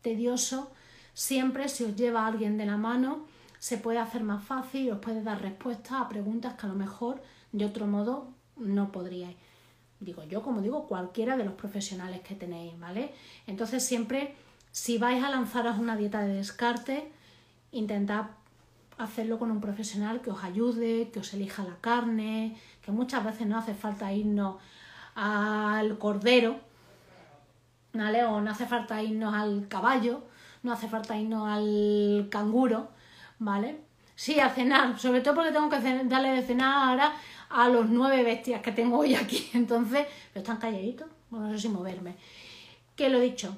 tedioso, 0.00 0.70
siempre 1.12 1.68
si 1.68 1.84
os 1.84 1.96
lleva 1.96 2.26
alguien 2.26 2.56
de 2.56 2.66
la 2.66 2.76
mano 2.76 3.26
se 3.58 3.76
puede 3.78 3.98
hacer 3.98 4.22
más 4.22 4.44
fácil, 4.44 4.90
os 4.92 5.00
puede 5.00 5.22
dar 5.22 5.42
respuestas 5.42 5.92
a 5.92 6.08
preguntas 6.08 6.54
que 6.54 6.66
a 6.66 6.68
lo 6.68 6.76
mejor 6.76 7.22
de 7.52 7.66
otro 7.66 7.86
modo 7.86 8.32
no 8.56 8.92
podríais 8.92 9.36
digo 10.00 10.24
yo, 10.24 10.42
como 10.42 10.62
digo, 10.62 10.86
cualquiera 10.86 11.36
de 11.36 11.44
los 11.44 11.54
profesionales 11.54 12.20
que 12.22 12.34
tenéis, 12.34 12.78
¿vale? 12.80 13.14
Entonces 13.46 13.84
siempre, 13.84 14.34
si 14.72 14.98
vais 14.98 15.22
a 15.22 15.30
lanzaros 15.30 15.78
una 15.78 15.96
dieta 15.96 16.22
de 16.22 16.34
descarte, 16.34 17.10
intentad 17.72 18.26
hacerlo 18.98 19.38
con 19.38 19.50
un 19.50 19.60
profesional 19.60 20.20
que 20.20 20.30
os 20.30 20.42
ayude, 20.42 21.10
que 21.10 21.20
os 21.20 21.32
elija 21.34 21.64
la 21.64 21.76
carne, 21.80 22.56
que 22.82 22.92
muchas 22.92 23.24
veces 23.24 23.46
no 23.46 23.58
hace 23.58 23.74
falta 23.74 24.12
irnos 24.12 24.56
al 25.14 25.98
cordero, 25.98 26.58
¿vale? 27.92 28.24
O 28.24 28.40
no 28.40 28.50
hace 28.50 28.66
falta 28.66 29.02
irnos 29.02 29.34
al 29.34 29.68
caballo, 29.68 30.22
no 30.62 30.72
hace 30.72 30.88
falta 30.88 31.16
irnos 31.18 31.48
al 31.48 32.28
canguro, 32.30 32.88
¿vale? 33.38 33.80
Sí, 34.14 34.38
a 34.38 34.50
cenar, 34.50 34.98
sobre 34.98 35.22
todo 35.22 35.36
porque 35.36 35.52
tengo 35.52 35.70
que 35.70 36.04
darle 36.04 36.30
de 36.32 36.42
cenar 36.42 36.90
ahora 36.90 37.14
a 37.50 37.68
los 37.68 37.90
nueve 37.90 38.22
bestias 38.22 38.62
que 38.62 38.72
tengo 38.72 38.98
hoy 38.98 39.14
aquí. 39.14 39.50
Entonces, 39.54 40.06
pero 40.32 40.42
están 40.42 40.58
calladitos, 40.58 41.08
no 41.30 41.50
sé 41.52 41.58
si 41.58 41.68
moverme. 41.68 42.14
Que 42.96 43.08
lo 43.08 43.20
dicho, 43.20 43.56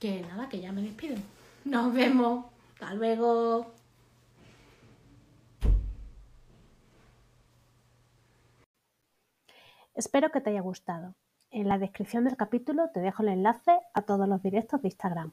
que 0.00 0.22
nada, 0.22 0.48
que 0.48 0.60
ya 0.60 0.72
me 0.72 0.82
despido. 0.82 1.16
Nos 1.64 1.92
vemos, 1.92 2.46
hasta 2.74 2.94
luego. 2.94 3.72
Espero 9.94 10.30
que 10.30 10.40
te 10.40 10.50
haya 10.50 10.60
gustado. 10.60 11.14
En 11.50 11.68
la 11.68 11.78
descripción 11.78 12.24
del 12.24 12.36
capítulo 12.36 12.90
te 12.92 13.00
dejo 13.00 13.22
el 13.22 13.28
enlace 13.28 13.78
a 13.92 14.02
todos 14.02 14.28
los 14.28 14.42
directos 14.42 14.82
de 14.82 14.88
Instagram. 14.88 15.32